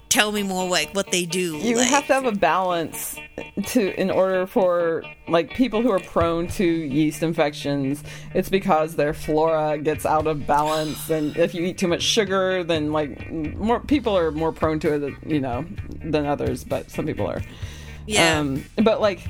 Tell 0.08 0.32
me 0.32 0.42
more, 0.42 0.68
like 0.68 0.94
what 0.94 1.10
they 1.10 1.26
do. 1.26 1.56
you 1.58 1.76
like, 1.76 1.88
have 1.88 2.06
to 2.06 2.14
have 2.14 2.24
a 2.24 2.32
balance 2.32 3.16
to 3.66 4.00
in 4.00 4.10
order 4.10 4.46
for 4.46 5.02
like 5.28 5.50
people 5.50 5.82
who 5.82 5.90
are 5.90 5.98
prone 6.00 6.46
to 6.46 6.64
yeast 6.64 7.22
infections 7.22 8.02
it's 8.34 8.48
because 8.48 8.96
their 8.96 9.12
flora 9.12 9.76
gets 9.78 10.06
out 10.06 10.26
of 10.26 10.46
balance 10.46 11.10
and 11.10 11.36
if 11.36 11.54
you 11.54 11.62
eat 11.64 11.76
too 11.76 11.88
much 11.88 12.02
sugar 12.02 12.64
then 12.64 12.92
like 12.92 13.30
more 13.30 13.80
people 13.80 14.16
are 14.16 14.30
more 14.30 14.52
prone 14.52 14.78
to 14.78 14.94
it 14.94 15.14
you 15.26 15.40
know 15.40 15.66
than 16.02 16.24
others 16.24 16.64
but 16.64 16.90
some 16.90 17.04
people 17.06 17.26
are 17.26 17.42
yeah. 18.06 18.38
um 18.38 18.64
but 18.82 19.00
like 19.00 19.20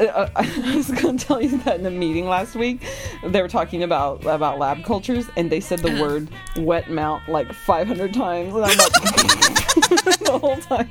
uh, 0.00 0.28
I 0.36 0.74
was 0.76 0.90
going 0.90 1.18
to 1.18 1.26
tell 1.26 1.42
you 1.42 1.58
that 1.58 1.78
in 1.78 1.84
a 1.84 1.90
meeting 1.90 2.26
last 2.26 2.54
week, 2.54 2.82
they 3.22 3.42
were 3.42 3.48
talking 3.48 3.82
about 3.82 4.24
about 4.24 4.58
lab 4.58 4.82
cultures, 4.82 5.26
and 5.36 5.50
they 5.52 5.60
said 5.60 5.80
the 5.80 5.90
Uh-huh. 5.90 6.00
word 6.02 6.28
"wet 6.56 6.90
mount" 6.90 7.28
like 7.28 7.52
500 7.52 8.14
times, 8.14 8.54
and 8.54 8.64
I'm 8.64 8.78
like 8.78 9.69
the 10.20 10.38
whole 10.40 10.56
time. 10.58 10.88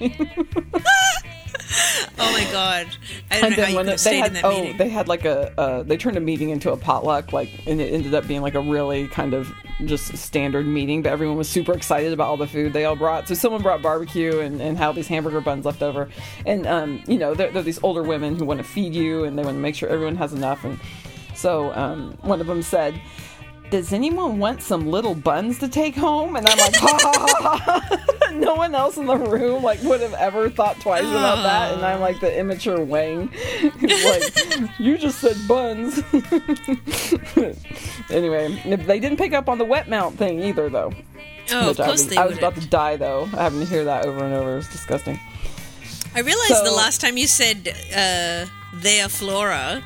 oh 2.17 2.31
my 2.31 2.47
god, 2.51 2.87
I 3.31 3.41
don't 3.41 3.43
and 3.45 3.49
know 3.49 3.49
how 3.49 3.55
then 3.55 3.69
you 3.71 3.75
when 3.75 3.85
could 3.85 3.87
it, 3.87 3.91
have 3.91 3.97
they 3.97 3.97
stayed 3.97 4.17
had 4.19 4.27
in 4.27 4.33
that 4.33 4.45
oh 4.45 4.61
meeting. 4.61 4.77
they 4.77 4.89
had 4.89 5.07
like 5.07 5.25
a 5.25 5.59
uh, 5.59 5.83
they 5.83 5.97
turned 5.97 6.17
a 6.17 6.21
meeting 6.21 6.49
into 6.49 6.71
a 6.71 6.77
potluck 6.77 7.31
like 7.33 7.49
and 7.67 7.79
it 7.79 7.93
ended 7.93 8.13
up 8.13 8.27
being 8.27 8.41
like 8.41 8.55
a 8.55 8.61
really 8.61 9.07
kind 9.07 9.33
of 9.33 9.51
just 9.85 10.17
standard 10.17 10.65
meeting 10.65 11.01
but 11.01 11.11
everyone 11.11 11.37
was 11.37 11.47
super 11.47 11.73
excited 11.73 12.11
about 12.11 12.27
all 12.27 12.37
the 12.37 12.47
food 12.47 12.73
they 12.73 12.83
all 12.85 12.97
brought 12.97 13.27
so 13.27 13.33
someone 13.33 13.61
brought 13.61 13.81
barbecue 13.81 14.39
and, 14.39 14.61
and 14.61 14.77
had 14.77 14.93
these 14.93 15.07
hamburger 15.07 15.39
buns 15.39 15.63
left 15.65 15.81
over 15.81 16.09
and 16.45 16.67
um 16.67 17.01
you 17.07 17.17
know 17.17 17.33
they're, 17.33 17.49
they're 17.51 17.63
these 17.63 17.81
older 17.81 18.03
women 18.03 18.35
who 18.35 18.43
want 18.43 18.57
to 18.57 18.63
feed 18.63 18.93
you 18.93 19.23
and 19.23 19.37
they 19.39 19.43
want 19.43 19.55
to 19.55 19.61
make 19.61 19.75
sure 19.75 19.87
everyone 19.87 20.17
has 20.17 20.33
enough 20.33 20.65
and 20.65 20.77
so 21.33 21.71
um 21.75 22.17
one 22.23 22.41
of 22.41 22.47
them 22.47 22.61
said 22.61 22.99
does 23.69 23.93
anyone 23.93 24.39
want 24.39 24.61
some 24.61 24.87
little 24.87 25.15
buns 25.15 25.59
to 25.59 25.67
take 25.67 25.95
home? 25.95 26.35
And 26.35 26.47
I'm 26.47 26.57
like, 26.57 26.75
ha 26.75 26.97
ha 27.01 27.25
ha 27.39 27.59
ha. 27.59 28.05
No 28.31 28.53
one 28.53 28.75
else 28.75 28.95
in 28.95 29.07
the 29.07 29.17
room 29.17 29.63
like 29.63 29.81
would 29.81 30.01
have 30.01 30.13
ever 30.13 30.51
thought 30.51 30.79
twice 30.79 31.01
about 31.01 31.41
that. 31.43 31.73
And 31.73 31.83
I'm 31.83 31.99
like 31.99 32.19
the 32.19 32.37
immature 32.37 32.81
Wang, 32.81 33.33
like, 33.81 34.79
you 34.79 34.99
just 34.99 35.19
said 35.19 35.35
buns. 35.47 35.97
anyway, 38.11 38.77
they 38.85 38.99
didn't 38.99 39.17
pick 39.17 39.33
up 39.33 39.49
on 39.49 39.57
the 39.57 39.65
wet 39.65 39.89
mount 39.89 40.17
thing 40.17 40.43
either, 40.43 40.69
though. 40.69 40.93
oh, 41.51 41.59
of 41.59 41.67
Which 41.69 41.79
I 41.79 41.85
course 41.85 42.01
was, 42.03 42.07
they 42.07 42.17
I 42.17 42.25
was 42.25 42.37
about 42.37 42.55
to 42.55 42.67
die 42.67 42.97
though, 42.97 43.25
having 43.25 43.59
to 43.61 43.65
hear 43.65 43.83
that 43.85 44.05
over 44.05 44.23
and 44.23 44.33
over. 44.33 44.53
It 44.53 44.57
was 44.57 44.69
disgusting. 44.69 45.19
I 46.15 46.19
realized 46.21 46.63
the 46.65 46.71
last 46.71 47.01
time 47.01 47.17
you 47.17 47.27
said 47.27 47.67
uh, 47.67 48.45
their 48.75 49.09
flora, 49.09 49.83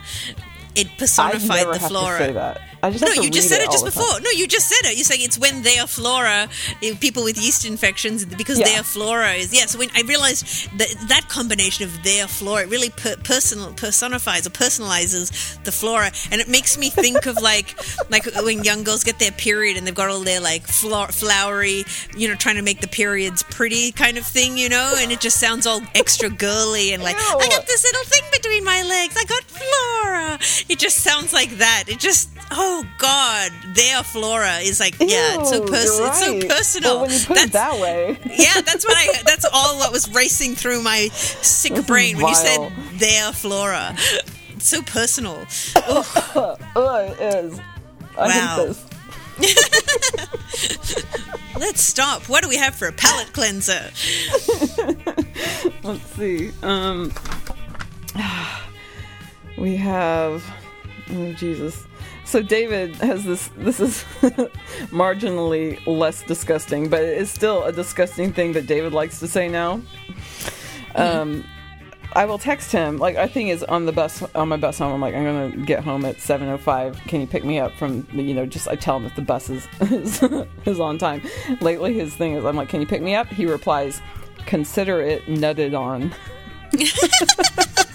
it 0.75 0.88
I 0.88 0.97
personified 0.97 1.67
the 1.73 1.79
flora. 1.79 2.59
To 2.91 2.99
say 2.99 3.05
that. 3.05 3.11
I 3.11 3.13
just 3.13 3.17
No, 3.17 3.23
you 3.23 3.29
just 3.31 3.49
said 3.49 3.61
it 3.61 3.67
all 3.67 3.73
just 3.73 3.86
before. 3.86 4.19
No, 4.21 4.29
you 4.31 4.47
just 4.47 4.67
said 4.67 4.89
it. 4.89 4.95
You're 4.97 5.05
saying 5.05 5.21
it's 5.23 5.38
when 5.38 5.61
their 5.63 5.88
flora, 5.88 6.49
eh, 6.81 6.93
people 6.99 7.23
with 7.23 7.38
yeast 7.38 7.65
infections, 7.65 8.25
because 8.25 8.59
Yeah. 8.59 8.65
their 8.65 8.84
flora 8.84 9.34
is 9.34 9.53
yeah. 9.53 9.65
So 9.67 9.79
when 9.79 9.89
I 9.95 10.01
realized 10.01 10.45
that 10.77 10.89
that 11.09 11.29
combination 11.29 11.86
of 11.86 12.03
their 12.03 12.27
flora, 12.27 12.63
it 12.63 12.69
really 12.69 12.89
per- 12.89 13.15
personal 13.17 13.73
personifies 13.73 14.45
or 14.47 14.49
personalizes 14.51 15.31
the 15.63 15.71
flora, 15.71 16.11
and 16.31 16.41
it 16.41 16.47
makes 16.47 16.77
me 16.77 16.89
think 16.89 17.25
of 17.25 17.38
like 17.41 17.75
like 18.09 18.25
when 18.43 18.63
young 18.63 18.84
girls 18.84 19.03
get 19.03 19.19
their 19.19 19.31
period 19.31 19.77
and 19.77 19.86
they've 19.88 19.95
got 19.95 20.09
all 20.09 20.19
their 20.21 20.39
like 20.41 20.67
flo- 20.67 21.07
flowery, 21.07 21.86
you 22.17 22.27
know, 22.27 22.36
trying 22.36 22.55
to 22.55 22.61
make 22.61 22.81
the 22.81 22.88
periods 22.88 23.43
pretty 23.43 23.91
kind 23.91 24.17
of 24.17 24.25
thing, 24.25 24.57
you 24.57 24.69
know, 24.69 24.93
and 24.97 25.11
it 25.11 25.19
just 25.19 25.39
sounds 25.39 25.65
all 25.67 25.81
extra 25.95 26.29
girly 26.29 26.93
and 26.93 27.03
like 27.03 27.15
Ew. 27.17 27.38
I 27.39 27.47
got 27.49 27.65
this 27.67 27.84
little 27.84 28.03
thing 28.05 28.23
between 28.31 28.63
my 28.63 28.81
legs. 28.84 29.15
I 29.17 29.23
got 29.25 29.43
flora. 29.43 30.39
It 30.69 30.79
just 30.79 30.97
sounds 30.97 31.31
like 31.34 31.51
that. 31.57 31.84
It 31.88 31.99
just 31.99 32.29
oh 32.51 32.72
god, 32.97 33.51
their 33.67 34.03
flora 34.03 34.57
is 34.57 34.80
like 34.80 34.95
yeah, 34.99 35.39
it's 35.39 35.49
so 35.49 35.63
Ew, 35.63 35.69
pers- 35.69 35.99
you're 35.99 36.07
it's 36.07 36.19
so 36.19 36.47
personal. 36.47 36.91
Well, 36.93 37.01
when 37.03 37.11
you 37.11 37.19
put 37.19 37.36
that's, 37.36 37.45
it 37.45 37.51
that 37.53 37.80
way. 37.80 38.17
yeah, 38.26 38.61
that's 38.61 38.86
what 38.86 38.97
I. 38.97 39.21
That's 39.26 39.45
all 39.51 39.78
what 39.78 39.91
was 39.91 40.13
racing 40.13 40.55
through 40.55 40.82
my 40.82 41.09
sick 41.09 41.76
This 41.76 41.86
brain 41.86 42.17
when 42.17 42.28
you 42.28 42.36
said 42.36 42.71
their 42.93 43.32
flora. 43.32 43.95
It's 44.55 44.67
so 44.67 44.82
personal. 44.82 45.45
oh, 45.76 47.15
it 47.19 47.21
is. 47.21 47.59
I 48.17 48.28
Wow. 48.28 48.76
Let's 51.57 51.82
stop. 51.82 52.30
What 52.30 52.43
do 52.43 52.49
we 52.49 52.57
have 52.57 52.76
for 52.76 52.88
a 52.88 52.91
palate 52.91 53.34
cleanser? 53.34 53.89
Let's 55.84 56.05
see. 56.15 56.51
Um, 56.61 57.11
we 59.57 59.76
have. 59.76 60.43
Oh 61.11 61.34
Jesus. 61.34 61.86
So 62.34 62.41
David 62.41 62.95
has 62.95 63.23
this. 63.23 63.49
This 63.57 63.79
is 63.79 64.03
marginally 64.89 65.79
less 65.86 66.23
disgusting, 66.23 66.89
but 66.89 67.03
it 67.03 67.15
is 67.15 67.29
still 67.29 67.63
a 67.63 67.71
disgusting 67.71 68.34
thing 68.34 68.53
that 68.53 68.65
David 68.65 68.91
likes 68.91 69.19
to 69.19 69.27
say 69.27 69.47
now. 69.47 69.79
Um, 70.95 71.45
I 72.13 72.25
will 72.25 72.39
text 72.39 72.71
him. 72.71 72.97
Like 72.97 73.17
I 73.17 73.27
think 73.27 73.51
is 73.51 73.63
on 73.63 73.86
the 73.86 73.91
bus 73.91 74.23
on 74.34 74.49
my 74.49 74.57
bus 74.57 74.79
home. 74.79 74.93
I'm 74.93 74.99
like 74.99 75.13
I'm 75.13 75.23
gonna 75.23 75.63
get 75.63 75.84
home 75.84 76.05
at 76.05 76.15
7:05. 76.15 76.95
Can 77.01 77.21
you 77.21 77.27
pick 77.27 77.45
me 77.45 77.59
up 77.59 77.71
from 77.75 78.01
the- 78.15 78.23
you 78.23 78.34
know 78.34 78.47
just 78.47 78.67
I 78.67 78.77
tell 78.77 78.97
him 78.97 79.05
if 79.05 79.15
the 79.15 79.21
bus 79.21 79.51
is 79.51 79.67
is, 79.81 80.23
is 80.65 80.79
on 80.79 80.97
time. 80.97 81.21
Lately 81.61 81.93
his 81.93 82.15
thing 82.15 82.34
is 82.34 82.45
I'm 82.45 82.55
like 82.55 82.67
can 82.67 82.81
you 82.81 82.88
pick 82.88 83.03
me 83.03 83.13
up? 83.13 83.27
He 83.27 83.45
replies, 83.45 84.01
consider 84.47 85.01
it 85.01 85.23
nutted 85.27 85.77
on, 85.79 86.15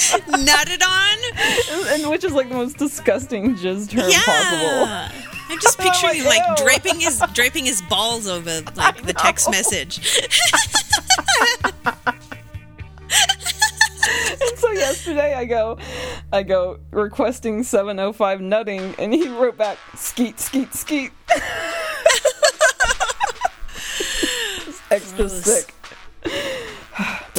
Nutted 0.28 0.82
on. 0.82 1.94
and 1.94 2.10
which 2.10 2.24
is 2.24 2.32
like 2.32 2.48
the 2.48 2.54
most 2.54 2.78
disgusting 2.78 3.54
jizz 3.56 3.90
term 3.90 4.10
possible. 4.10 4.86
Yeah. 4.86 5.12
I'm 5.50 5.58
just 5.60 5.78
I'm 5.80 5.86
like, 5.86 5.94
picturing 5.94 6.20
him 6.20 6.26
like 6.26 6.56
draping 6.56 7.00
his 7.00 7.22
draping 7.34 7.66
his 7.66 7.82
balls 7.82 8.26
over 8.26 8.62
like 8.76 9.02
the 9.02 9.12
text 9.12 9.50
message. 9.50 10.20
And 14.42 14.58
so 14.58 14.70
yesterday 14.72 15.34
I 15.34 15.44
go, 15.44 15.76
I 16.32 16.42
go 16.42 16.78
requesting 16.90 17.62
705 17.62 18.40
nutting, 18.40 18.94
and 18.98 19.12
he 19.12 19.28
wrote 19.28 19.56
back 19.58 19.76
skeet 19.94 20.40
skeet 20.40 20.72
skeet. 20.74 21.12
It's 24.66 24.80
extra 24.90 25.28
sick. 25.28 25.74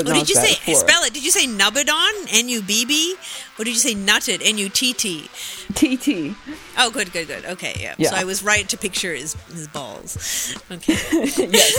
But 0.04 0.14
What 0.14 0.20
did 0.20 0.30
you 0.30 0.36
bad 0.36 0.47
say? 0.47 0.72
it. 0.72 0.76
Spell 0.76 1.04
it. 1.04 1.14
Did 1.14 1.24
you 1.24 1.32
say 1.32 1.45
nubbedon? 1.47 2.28
N 2.32 2.49
U 2.49 2.62
B 2.62 2.86
B? 2.86 3.16
Or 3.60 3.64
did 3.66 3.72
you 3.72 3.80
say 3.80 3.93
nutted? 3.95 4.41
N 4.43 4.58
u 4.58 4.70
t 4.70 4.93
t. 4.93 5.30
T 5.76 5.97
t. 5.97 6.36
Oh, 6.78 6.89
good, 6.91 7.12
good, 7.12 7.28
good. 7.28 7.45
Okay, 7.45 7.76
yeah. 7.80 7.95
Yeah. 7.97 8.10
So 8.10 8.16
I 8.16 8.24
was 8.24 8.43
right 8.43 8.68
to 8.70 8.78
picture 8.78 9.14
his 9.14 9.34
his 9.52 9.68
balls. 9.68 10.56
Okay. 10.72 10.93
yes. 11.38 11.76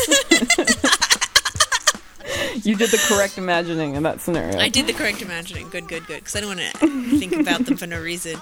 you 2.64 2.76
did 2.76 2.90
the 2.90 3.04
correct 3.08 3.38
imagining 3.38 3.94
in 3.94 4.02
that 4.04 4.20
scenario. 4.20 4.58
I 4.58 4.68
did 4.68 4.86
the 4.86 4.92
correct 4.92 5.22
imagining. 5.22 5.68
Good, 5.68 5.88
good, 5.88 6.06
good. 6.06 6.20
Because 6.20 6.36
I 6.36 6.40
don't 6.40 6.56
want 6.56 6.60
to 6.60 7.18
think 7.18 7.34
about 7.34 7.64
them 7.66 7.76
for 7.76 7.86
no 7.86 8.00
reason. 8.00 8.36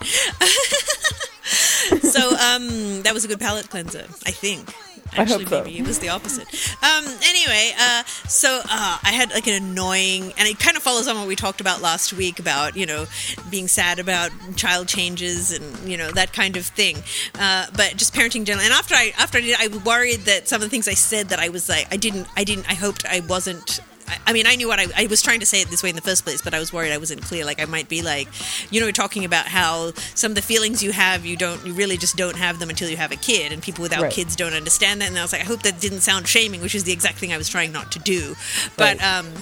so 2.03 2.31
um, 2.37 3.03
that 3.03 3.13
was 3.15 3.25
a 3.25 3.29
good 3.29 3.41
palate 3.41 3.69
cleanser, 3.71 4.05
I 4.27 4.31
think. 4.33 4.73
I 5.13 5.25
hope 5.25 5.41
Actually, 5.41 5.47
so. 5.47 5.65
maybe 5.65 5.79
it 5.79 5.87
was 5.87 5.99
the 5.99 6.09
opposite. 6.09 6.49
Um, 6.83 7.05
anyway, 7.25 7.73
uh, 7.79 8.05
so 8.05 8.61
uh, 8.65 8.99
I 9.03 9.13
had 9.13 9.33
like 9.33 9.47
an 9.47 9.55
annoying, 9.55 10.33
and 10.39 10.49
it 10.49 10.59
kind 10.59 10.77
of 10.77 10.83
follows 10.83 11.09
on 11.09 11.17
what 11.17 11.27
we 11.27 11.37
talked 11.37 11.61
about 11.61 11.81
last 11.81 12.13
week 12.13 12.39
about 12.39 12.77
you 12.77 12.87
know 12.87 13.07
being 13.51 13.69
sad 13.69 13.99
about 13.99 14.31
child 14.57 14.89
changes 14.89 15.53
and 15.53 15.89
you 15.89 15.97
know 15.97 16.11
that 16.13 16.33
kind 16.33 16.57
of 16.57 16.65
thing. 16.65 16.97
Uh, 17.39 17.67
but 17.77 17.97
just 17.97 18.15
parenting 18.15 18.45
generally. 18.45 18.67
And 18.67 18.75
after 18.75 18.95
I 18.95 19.13
after 19.19 19.39
I 19.39 19.41
did, 19.41 19.57
I 19.59 19.69
worried 19.85 20.21
that 20.21 20.49
some 20.49 20.57
of 20.57 20.67
the 20.67 20.71
things 20.71 20.87
I 20.89 20.95
said 20.95 21.29
that 21.29 21.39
I 21.39 21.49
was 21.49 21.69
like 21.69 21.87
I 21.93 21.97
didn't 21.97 22.29
I 22.37 22.45
didn't 22.45 22.71
I 22.71 22.75
hoped 22.75 23.05
I 23.07 23.21
wasn't. 23.21 23.81
I- 24.27 24.33
mean, 24.33 24.47
I 24.47 24.55
knew 24.57 24.69
what 24.69 24.79
I, 24.81 24.87
I 24.97 25.07
was 25.07 25.23
trying 25.23 25.41
to 25.41 25.47
say 25.47 25.61
it 25.61 25.69
this 25.69 25.83
way 25.83 25.91
in 25.91 25.97
the 25.97 26.03
first 26.03 26.25
place, 26.25 26.41
but 26.43 26.55
I 26.55 26.59
was 26.59 26.73
worried 26.73 26.93
I 26.93 26.99
wasn't 26.99 27.23
clear. 27.23 27.45
Like, 27.45 27.61
I 27.61 27.65
might 27.67 27.89
be 27.89 28.03
like, 28.03 28.29
you 28.71 28.81
know, 28.81 28.87
we're 28.87 28.93
talking 28.93 29.25
about 29.25 29.47
how 29.47 29.93
some 30.15 30.33
of 30.33 30.35
the 30.37 30.43
feelings 30.43 30.83
you 30.83 30.93
have, 30.93 31.25
you 31.27 31.37
don't, 31.37 31.65
you 31.67 31.73
really 31.73 31.97
just 31.97 32.17
don't 32.17 32.37
have 32.37 32.59
them 32.59 32.71
until 32.71 32.89
you 32.89 32.97
have 32.97 33.13
a 33.13 33.17
kid, 33.17 33.53
and 33.53 33.63
people 33.63 33.83
without 33.83 34.03
Right. 34.03 34.13
kids 34.13 34.37
don't 34.37 34.55
understand 34.55 35.01
that. 35.01 35.09
And 35.09 35.19
I 35.19 35.23
was 35.23 35.33
like, 35.33 35.43
I 35.43 35.45
hope 35.45 35.63
that 35.63 35.81
didn't 35.81 36.01
sound 36.01 36.29
shaming, 36.29 36.61
which 36.61 36.75
is 36.75 36.85
the 36.85 36.93
exact 36.93 37.19
thing 37.19 37.33
I 37.33 37.37
was 37.39 37.49
trying 37.49 37.73
not 37.73 37.91
to 37.93 37.99
do. 37.99 38.37
But, 38.77 38.99
Right. 38.99 39.05
um, 39.19 39.33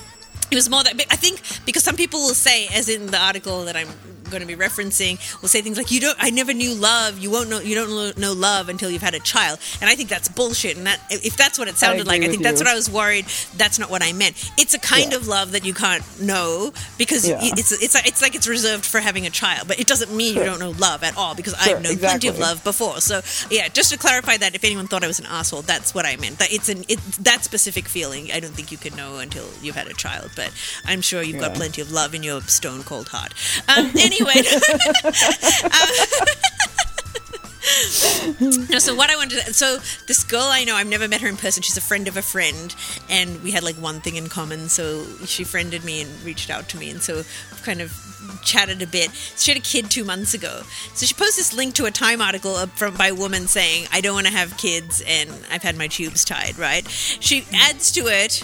it 0.51 0.55
was 0.55 0.68
more 0.68 0.82
that 0.84 0.94
I 1.11 1.16
think 1.16 1.40
because 1.66 1.82
some 1.84 1.96
people 1.96 2.20
will 2.20 2.34
say, 2.34 2.68
as 2.74 2.88
in 2.88 3.07
the 3.07 3.18
article 3.18 3.64
that 3.64 3.76
I'm 3.76 3.88
going 4.30 4.42
to 4.42 4.46
be 4.46 4.57
referencing, 4.57 5.16
will 5.40 5.49
say 5.49 5.62
things 5.62 5.78
like, 5.78 5.90
"You 5.90 6.01
don't, 6.01 6.16
I 6.20 6.28
never 6.28 6.53
knew 6.53 6.74
love. 6.74 7.18
You 7.18 7.30
won't 7.30 7.49
know, 7.49 7.61
you 7.61 7.74
don't 7.74 8.18
know- 8.18 8.32
love 8.34 8.68
until 8.68 8.90
you've 8.90 9.01
had 9.03 9.14
a 9.14 9.20
child." 9.20 9.59
And 9.80 9.88
I 9.88 9.94
think 9.94 10.11
that's 10.11 10.28
bullshit. 10.28 10.76
And 10.76 10.86
that 10.86 11.01
if 11.11 11.36
that's 11.36 11.59
what 11.59 11.66
it 11.68 11.76
sounded 11.78 12.03
agree 12.03 12.18
like, 12.18 12.22
I 12.28 12.30
think 12.30 12.42
that's 12.42 12.61
you. 12.61 12.64
what 12.66 12.70
I 12.72 12.74
was 12.74 12.90
worried. 12.90 13.24
That's 13.57 13.78
not 13.78 13.90
what 13.90 14.03
I 14.03 14.12
meant. 14.12 14.36
It's 14.59 14.74
a 14.74 14.78
kind 14.78 15.12
Yeah. 15.12 15.16
of 15.18 15.28
love 15.28 15.53
that 15.53 15.64
you 15.64 15.72
can't 15.72 16.05
know 16.20 16.72
because 16.99 17.26
Yeah. 17.26 17.38
it's 17.40 17.72
it's 17.72 17.94
it's 17.94 18.20
like 18.20 18.34
it's 18.34 18.46
reserved 18.46 18.84
for 18.84 19.01
having 19.01 19.24
a 19.26 19.30
child, 19.30 19.66
but 19.66 19.80
it 19.80 19.86
doesn't 19.86 20.12
mean 20.14 20.36
you 20.36 20.44
don't 20.44 20.61
know 20.61 20.70
love 20.72 21.03
at 21.05 21.16
all 21.16 21.34
because 21.34 21.55
Sure, 21.62 21.76
I've 21.76 21.82
known 21.82 21.96
plenty 21.99 22.28
of 22.28 22.38
love 22.38 22.62
before. 22.64 23.01
So 23.01 23.22
yeah, 23.51 23.68
just 23.68 23.90
to 23.92 23.96
clarify 23.99 24.36
that, 24.36 24.55
if 24.55 24.62
anyone 24.62 24.88
thought 24.88 25.03
I 25.05 25.07
was 25.07 25.18
an 25.18 25.26
asshole, 25.26 25.62
that's 25.62 25.94
what 25.94 26.05
I 26.05 26.16
meant. 26.16 26.38
That 26.38 26.53
it's 26.53 26.68
an 26.68 26.84
it, 26.88 26.99
that 27.20 27.44
specific 27.44 27.88
feeling. 27.88 28.30
I 28.30 28.40
don't 28.40 28.53
think 28.55 28.70
you 28.70 28.76
can 28.78 28.94
know 28.94 29.16
until 29.20 29.49
you've 29.62 29.74
had 29.76 29.86
a 29.86 29.94
child, 29.94 30.30
but 30.39 30.53
I'm 30.84 31.01
sure 31.01 31.20
you've 31.20 31.41
got 31.41 31.55
plenty 31.55 31.82
of 31.82 31.91
love 31.91 32.14
in 32.14 32.22
your 32.22 32.41
stone 32.43 32.84
cold 32.84 33.09
heart. 33.09 33.34
Um, 33.68 33.91
anyway. 33.99 34.34
no, 38.41 38.78
so 38.78 38.95
what 38.95 39.11
I 39.11 39.16
wanted 39.16 39.45
to, 39.45 39.53
so 39.53 39.78
this 40.07 40.24
girl 40.24 40.45
I 40.45 40.64
know, 40.64 40.74
I've 40.74 40.86
never 40.86 41.09
met 41.09 41.20
her 41.20 41.28
in 41.28 41.36
person. 41.36 41.62
She's 41.62 41.76
a 41.76 41.82
friend 41.82 42.09
of 42.09 42.16
a 42.16 42.22
friend, 42.22 42.74
and 43.11 43.43
we 43.43 43.51
had 43.51 43.62
like 43.62 43.76
one 43.76 44.01
thing 44.01 44.16
in 44.16 44.28
common. 44.28 44.68
So 44.68 45.05
she 45.26 45.45
friended 45.45 45.84
me 45.84 46.03
and 46.03 46.22
reached 46.22 46.51
out 46.51 46.68
to 46.70 46.78
me, 46.78 46.91
and 46.91 47.03
so 47.03 47.24
kind 47.62 47.80
of 47.80 47.93
chatted 48.43 48.80
a 48.80 48.86
bit. 48.86 49.11
She 49.36 49.51
had 49.51 49.59
a 49.59 49.64
kid 49.64 49.91
two 49.91 50.05
months 50.05 50.34
ago, 50.34 50.62
so 50.95 51.05
she 51.05 51.14
posted 51.14 51.43
this 51.43 51.53
link 51.53 51.74
to 51.74 51.84
a 51.84 51.91
Time 51.91 52.22
article 52.22 52.55
from 52.68 52.95
by 52.95 53.09
a 53.09 53.14
woman 53.14 53.49
saying, 53.49 53.86
"I 53.93 54.01
don't 54.01 54.14
want 54.14 54.26
to 54.26 54.32
have 54.32 54.57
kids, 54.57 55.03
and 55.07 55.30
I've 55.51 55.62
had 55.62 55.76
my 55.76 55.89
tubes 55.89 56.24
tied." 56.24 56.59
Right? 56.59 56.89
She 56.89 57.45
adds 57.53 57.93
to 57.93 58.07
it. 58.07 58.43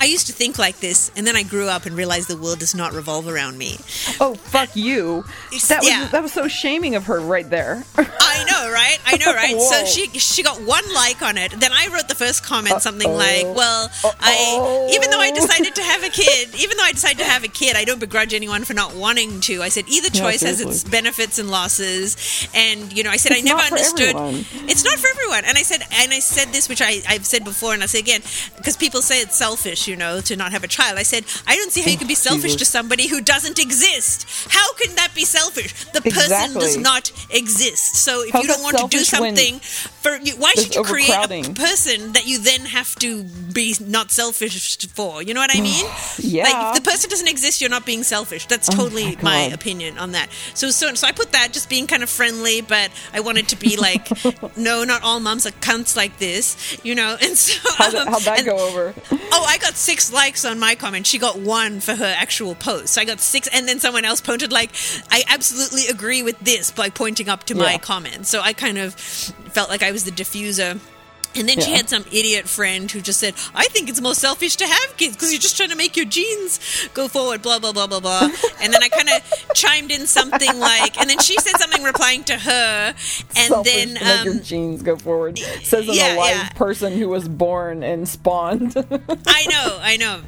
I 0.00 0.06
used 0.06 0.26
to 0.26 0.32
think 0.32 0.58
like 0.58 0.80
this, 0.80 1.10
and 1.16 1.26
then 1.26 1.36
I 1.36 1.42
grew 1.42 1.68
up 1.68 1.86
and 1.86 1.96
realized 1.96 2.28
the 2.28 2.36
world 2.36 2.58
does 2.58 2.74
not 2.74 2.92
revolve 2.92 3.26
around 3.28 3.56
me. 3.58 3.78
oh 4.20 4.34
fuck 4.34 4.74
you! 4.76 5.24
That 5.68 5.80
was 5.80 5.88
Yeah. 5.88 6.08
that 6.12 6.22
was 6.22 6.32
so 6.32 6.46
shaming 6.48 6.94
of 6.94 7.06
her 7.06 7.20
right 7.20 7.48
there. 7.48 7.84
I 7.96 8.44
know, 8.50 8.70
right? 8.70 8.98
I 9.06 9.16
know, 9.16 9.32
right? 9.32 9.60
so 9.60 9.84
she 9.86 10.08
she 10.18 10.42
got 10.42 10.60
one 10.62 10.84
like 10.94 11.22
on 11.22 11.38
it. 11.38 11.52
Then 11.52 11.72
I 11.72 11.88
wrote 11.92 12.08
the 12.08 12.14
first 12.14 12.44
comment 12.44 12.82
something 12.82 13.10
like, 13.10 13.44
"Well, 13.56 13.90
Uh-oh. 14.04 14.14
I 14.20 14.90
even 14.94 15.10
though 15.10 15.20
I 15.20 15.30
decided 15.30 15.74
to 15.76 15.82
have 15.82 16.02
a 16.04 16.10
kid, 16.10 16.54
even 16.58 16.76
though 16.76 16.84
I 16.84 16.92
decided 16.92 17.18
to 17.18 17.24
have 17.24 17.44
a 17.44 17.48
kid, 17.48 17.76
I 17.76 17.84
don't 17.84 18.00
begrudge 18.00 18.34
anyone 18.34 18.64
for 18.64 18.74
not 18.74 18.94
wanting 18.94 19.40
to." 19.42 19.62
I 19.62 19.68
said 19.70 19.84
either 19.88 20.08
Yeah, 20.12 20.20
choice 20.22 20.42
has 20.42 20.60
its 20.60 20.84
benefits 20.84 21.38
and 21.38 21.50
losses, 21.50 22.16
and 22.54 22.92
you 22.92 23.02
know, 23.04 23.10
I 23.10 23.16
said 23.16 23.32
It's 23.32 23.42
I 23.42 23.44
never 23.44 23.62
understood. 23.62 24.08
everyone. 24.16 24.44
It's 24.68 24.84
not 24.84 24.98
for 24.98 25.08
everyone, 25.08 25.44
and 25.46 25.56
I 25.56 25.62
said 25.62 25.82
and 25.92 26.12
I 26.12 26.18
said 26.18 26.48
this, 26.48 26.68
which 26.68 26.82
I 26.82 27.00
I've 27.08 27.24
said 27.26 27.44
before, 27.44 27.72
and 27.74 27.82
I 27.82 27.86
say 27.86 28.00
again 28.00 28.20
because 28.56 28.76
people 28.76 29.00
say 29.00 29.20
it's 29.20 29.36
selfish, 29.38 29.83
you 29.86 29.96
know, 29.96 30.20
to 30.20 30.36
not 30.36 30.52
have 30.52 30.64
a 30.64 30.68
child. 30.68 30.98
I 30.98 31.02
said 31.02 31.24
I 31.46 31.56
don't 31.56 31.70
see 31.70 31.82
how 31.82 31.90
you 31.90 31.98
can 31.98 32.08
be 32.08 32.14
selfish 32.14 32.56
to 32.56 32.64
somebody 32.64 33.08
who 33.08 33.20
doesn't 33.20 33.58
exist. 33.58 34.26
How 34.50 34.74
can 34.74 34.94
that 34.96 35.12
be 35.14 35.24
selfish? 35.24 35.72
The 35.92 36.02
person 36.02 36.54
does 36.54 36.76
not 36.76 37.12
exist. 37.30 37.96
So 37.96 38.22
if 38.22 38.32
How's 38.32 38.42
you 38.42 38.48
don't 38.48 38.62
want 38.62 38.78
to 38.78 38.88
do 38.88 39.04
something 39.04 39.58
for 39.58 40.16
you, 40.16 40.34
why 40.36 40.52
should 40.54 40.74
you 40.74 40.82
create 40.82 41.10
a 41.10 41.54
person 41.54 42.12
that 42.12 42.26
you 42.26 42.38
then 42.38 42.60
have 42.66 42.94
to 42.96 43.24
be 43.24 43.74
not 43.80 44.10
selfish 44.10 44.76
for? 44.88 45.22
You 45.22 45.34
know 45.34 45.40
what 45.40 45.56
I 45.56 45.60
mean? 45.70 45.84
Yeah. 46.18 46.44
Like 46.44 46.76
if 46.76 46.82
the 46.82 46.90
person 46.90 47.10
doesn't 47.10 47.28
exist, 47.28 47.60
you're 47.60 47.70
not 47.70 47.86
being 47.86 48.02
selfish. 48.02 48.46
That's 48.46 48.68
totally 48.68 49.16
my 49.16 49.34
my, 49.34 49.54
opinion 49.54 49.98
on 49.98 50.12
that. 50.12 50.30
So 50.54 50.70
so 50.70 50.94
so 50.94 51.06
I 51.06 51.12
put 51.12 51.32
that 51.32 51.52
just 51.52 51.68
being 51.68 51.86
kind 51.86 52.02
of 52.02 52.10
friendly, 52.10 52.60
but 52.60 52.90
I 53.12 53.20
wanted 53.20 53.48
to 53.48 53.56
be 53.56 53.76
like, 53.76 54.08
no, 54.56 54.84
not 54.84 55.02
all 55.02 55.20
moms 55.20 55.46
are 55.46 55.50
cunts 55.50 55.96
like 55.96 56.18
this, 56.18 56.78
you 56.84 56.94
know. 56.94 57.16
And 57.24 57.38
so 57.38 57.70
How'd, 57.78 57.94
um, 57.94 58.08
how'd 58.08 58.22
that 58.22 58.44
go 58.44 58.56
over? 58.68 58.92
Oh, 59.10 59.44
I 59.48 59.56
got 59.58 59.73
six 59.74 60.12
likes 60.12 60.44
on 60.44 60.58
my 60.58 60.74
comment. 60.74 61.06
She 61.06 61.18
got 61.18 61.38
one 61.38 61.80
for 61.80 61.94
her 61.94 62.14
actual 62.16 62.54
post. 62.54 62.94
So 62.94 63.00
I 63.00 63.04
got 63.04 63.20
six, 63.20 63.48
and 63.52 63.68
then 63.68 63.80
someone 63.80 64.04
else 64.04 64.20
posted 64.20 64.52
like, 64.52 64.70
"I 65.10 65.24
absolutely 65.28 65.88
agree 65.88 66.22
with 66.22 66.38
this" 66.40 66.70
by 66.70 66.90
pointing 66.90 67.28
up 67.28 67.44
to 67.44 67.54
my 67.54 67.78
comment. 67.78 68.26
So 68.26 68.40
I 68.40 68.52
kind 68.52 68.78
of 68.78 68.94
felt 68.94 69.68
like 69.68 69.82
I 69.82 69.92
was 69.92 70.04
the 70.04 70.10
diffuser. 70.10 70.80
And 71.36 71.48
then 71.48 71.60
she 71.60 71.72
had 71.72 71.88
some 71.88 72.04
idiot 72.12 72.48
friend 72.48 72.90
who 72.90 73.00
just 73.00 73.20
said, 73.20 73.34
"I 73.54 73.66
think 73.68 73.88
it's 73.88 74.00
more 74.00 74.14
selfish 74.14 74.56
to 74.56 74.66
have 74.66 74.96
kids 74.96 75.16
because 75.16 75.32
you're 75.32 75.40
just 75.40 75.56
trying 75.56 75.70
to 75.70 75.76
make 75.76 75.96
your 75.96 76.06
genes 76.06 76.60
go 76.94 77.08
forward." 77.08 77.42
Blah 77.42 77.58
blah 77.58 77.72
blah 77.72 77.86
blah 77.86 78.00
blah. 78.00 78.30
and 78.60 78.72
then 78.72 78.82
I 78.82 78.88
kind 78.88 79.08
of 79.08 79.54
chimed 79.54 79.90
in 79.90 80.06
something 80.06 80.58
like, 80.58 80.98
and 81.00 81.10
then 81.10 81.18
she 81.18 81.36
said 81.38 81.58
something 81.58 81.82
replying 81.82 82.24
to 82.24 82.36
her, 82.36 82.94
and 83.36 83.48
Selfish 83.48 83.72
then 83.74 83.88
to 83.96 84.04
make 84.04 84.24
your 84.24 84.34
um, 84.34 84.42
genes 84.42 84.82
go 84.82 84.96
forward. 84.96 85.38
Says 85.38 85.88
an 85.88 85.94
yeah, 85.94 86.16
alive 86.16 86.36
yeah. 86.36 86.48
person 86.50 86.92
who 86.92 87.08
was 87.08 87.28
born 87.28 87.82
and 87.82 88.08
spawned. 88.08 88.76
I 88.76 89.46
know, 89.46 89.78
I 89.80 89.96
know. 89.98 90.20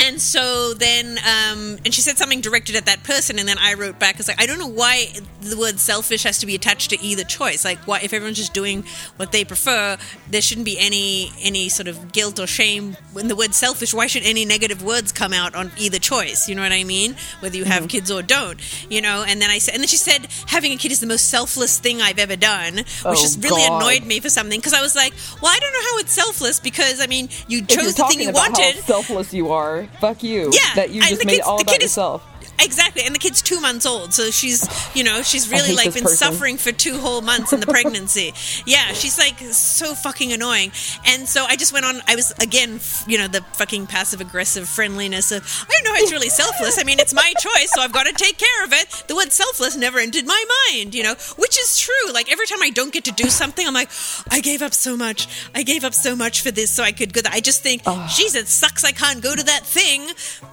And 0.00 0.20
so 0.20 0.74
then, 0.74 1.18
um, 1.18 1.78
and 1.84 1.92
she 1.92 2.00
said 2.02 2.16
something 2.18 2.40
directed 2.40 2.76
at 2.76 2.86
that 2.86 3.02
person, 3.02 3.38
and 3.38 3.48
then 3.48 3.58
I 3.58 3.74
wrote 3.74 3.98
back, 3.98 4.18
"It's 4.18 4.28
like 4.28 4.40
I 4.40 4.46
don't 4.46 4.58
know 4.58 4.66
why 4.68 5.08
the 5.40 5.56
word 5.56 5.78
selfish 5.80 6.22
has 6.22 6.38
to 6.38 6.46
be 6.46 6.54
attached 6.54 6.90
to 6.90 7.00
either 7.02 7.24
choice. 7.24 7.64
Like, 7.64 7.78
why 7.86 8.00
if 8.00 8.12
everyone's 8.12 8.36
just 8.38 8.54
doing 8.54 8.84
what 9.16 9.32
they 9.32 9.44
prefer, 9.44 9.96
there 10.30 10.40
shouldn't 10.42 10.64
be 10.66 10.78
any 10.78 11.32
any 11.42 11.68
sort 11.68 11.88
of 11.88 12.12
guilt 12.12 12.38
or 12.38 12.46
shame 12.46 12.96
when 13.12 13.28
the 13.28 13.36
word 13.36 13.54
selfish. 13.54 13.92
Why 13.92 14.06
should 14.06 14.22
any 14.22 14.44
negative 14.44 14.82
words 14.82 15.10
come 15.12 15.32
out 15.32 15.54
on 15.54 15.72
either 15.78 15.98
choice? 15.98 16.48
You 16.48 16.54
know 16.54 16.62
what 16.62 16.72
I 16.72 16.84
mean? 16.84 17.16
Whether 17.40 17.56
you 17.56 17.64
Mm-hmm. 17.64 17.72
have 17.72 17.88
kids 17.88 18.10
or 18.10 18.22
don't, 18.22 18.58
you 18.90 19.00
know. 19.02 19.24
And 19.26 19.42
then 19.42 19.50
I 19.50 19.58
said, 19.58 19.74
and 19.74 19.82
then 19.82 19.88
she 19.88 19.96
said, 19.96 20.28
having 20.46 20.72
a 20.72 20.76
kid 20.76 20.92
is 20.92 21.00
the 21.00 21.06
most 21.08 21.28
selfless 21.28 21.78
thing 21.78 22.00
I've 22.00 22.18
ever 22.20 22.36
done, 22.36 22.76
which 22.76 22.86
Oh, 23.04 23.14
just 23.14 23.42
really 23.42 23.62
God. 23.66 23.82
annoyed 23.82 24.06
me 24.06 24.20
for 24.20 24.30
something 24.30 24.58
because 24.60 24.74
I 24.74 24.80
was 24.80 24.94
like, 24.94 25.12
well, 25.42 25.52
I 25.52 25.58
don't 25.58 25.72
know 25.72 25.82
how 25.92 25.98
it's 25.98 26.12
selfless 26.12 26.60
because 26.60 27.00
I 27.00 27.06
mean, 27.08 27.28
you 27.48 27.62
chose 27.66 27.94
the 27.96 28.04
thing 28.04 28.20
you 28.20 28.30
wanted. 28.32 28.76
how 28.76 28.80
selfless 28.82 29.34
you 29.34 29.50
are, 29.50 29.87
fuck 30.00 30.22
you. 30.22 30.50
Yeah, 30.52 30.74
that 30.76 30.90
you 30.90 31.02
just 31.02 31.24
made 31.24 31.40
all 31.40 31.60
about 31.60 31.72
kid 31.72 31.82
is- 31.82 31.90
yourself. 31.90 32.22
Exactly, 32.60 33.04
and 33.04 33.14
the 33.14 33.18
kid's 33.18 33.40
two 33.42 33.60
months 33.60 33.86
old, 33.86 34.12
so 34.12 34.30
she's, 34.30 34.66
you 34.94 35.04
know, 35.04 35.22
she's 35.22 35.50
really 35.50 35.74
like 35.74 35.94
been 35.94 36.02
person. 36.02 36.16
suffering 36.16 36.56
for 36.56 36.72
two 36.72 36.98
whole 36.98 37.20
months 37.20 37.52
in 37.52 37.60
the 37.60 37.66
pregnancy. 37.66 38.32
yeah, 38.66 38.92
she's 38.92 39.18
like 39.18 39.38
so 39.38 39.94
fucking 39.94 40.32
annoying, 40.32 40.72
and 41.06 41.28
so 41.28 41.44
I 41.44 41.56
just 41.56 41.72
went 41.72 41.86
on. 41.86 42.00
I 42.08 42.16
was 42.16 42.32
again, 42.40 42.76
f- 42.76 43.04
you 43.06 43.16
know, 43.18 43.28
the 43.28 43.42
fucking 43.54 43.86
passive 43.86 44.20
aggressive 44.20 44.68
friendliness 44.68 45.30
of 45.32 45.42
I 45.68 45.72
don't 45.72 45.84
know 45.84 45.98
it's 46.02 46.12
really 46.12 46.28
selfless. 46.30 46.78
I 46.80 46.84
mean, 46.84 46.98
it's 46.98 47.14
my 47.14 47.32
choice, 47.40 47.70
so 47.74 47.80
I've 47.80 47.92
got 47.92 48.06
to 48.06 48.12
take 48.12 48.38
care 48.38 48.64
of 48.64 48.72
it. 48.72 49.04
The 49.06 49.14
word 49.16 49.30
selfless 49.32 49.76
never 49.76 49.98
entered 49.98 50.26
my 50.26 50.44
mind, 50.72 50.94
you 50.94 51.02
know, 51.04 51.14
which 51.36 51.58
is 51.58 51.78
true. 51.78 52.12
Like 52.12 52.30
every 52.30 52.46
time 52.46 52.62
I 52.62 52.70
don't 52.70 52.92
get 52.92 53.04
to 53.04 53.12
do 53.12 53.28
something, 53.30 53.66
I'm 53.66 53.74
like, 53.74 53.90
I 54.30 54.40
gave 54.40 54.62
up 54.62 54.74
so 54.74 54.96
much. 54.96 55.28
I 55.54 55.62
gave 55.62 55.84
up 55.84 55.94
so 55.94 56.16
much 56.16 56.42
for 56.42 56.50
this, 56.50 56.70
so 56.70 56.82
I 56.82 56.92
could 56.92 57.12
go. 57.12 57.20
There. 57.20 57.32
I 57.32 57.40
just 57.40 57.62
think, 57.62 57.82
jeez, 57.84 58.34
it 58.34 58.48
sucks. 58.48 58.84
I 58.84 58.92
can't 58.92 59.22
go 59.22 59.34
to 59.36 59.42
that 59.44 59.64
thing, 59.64 60.08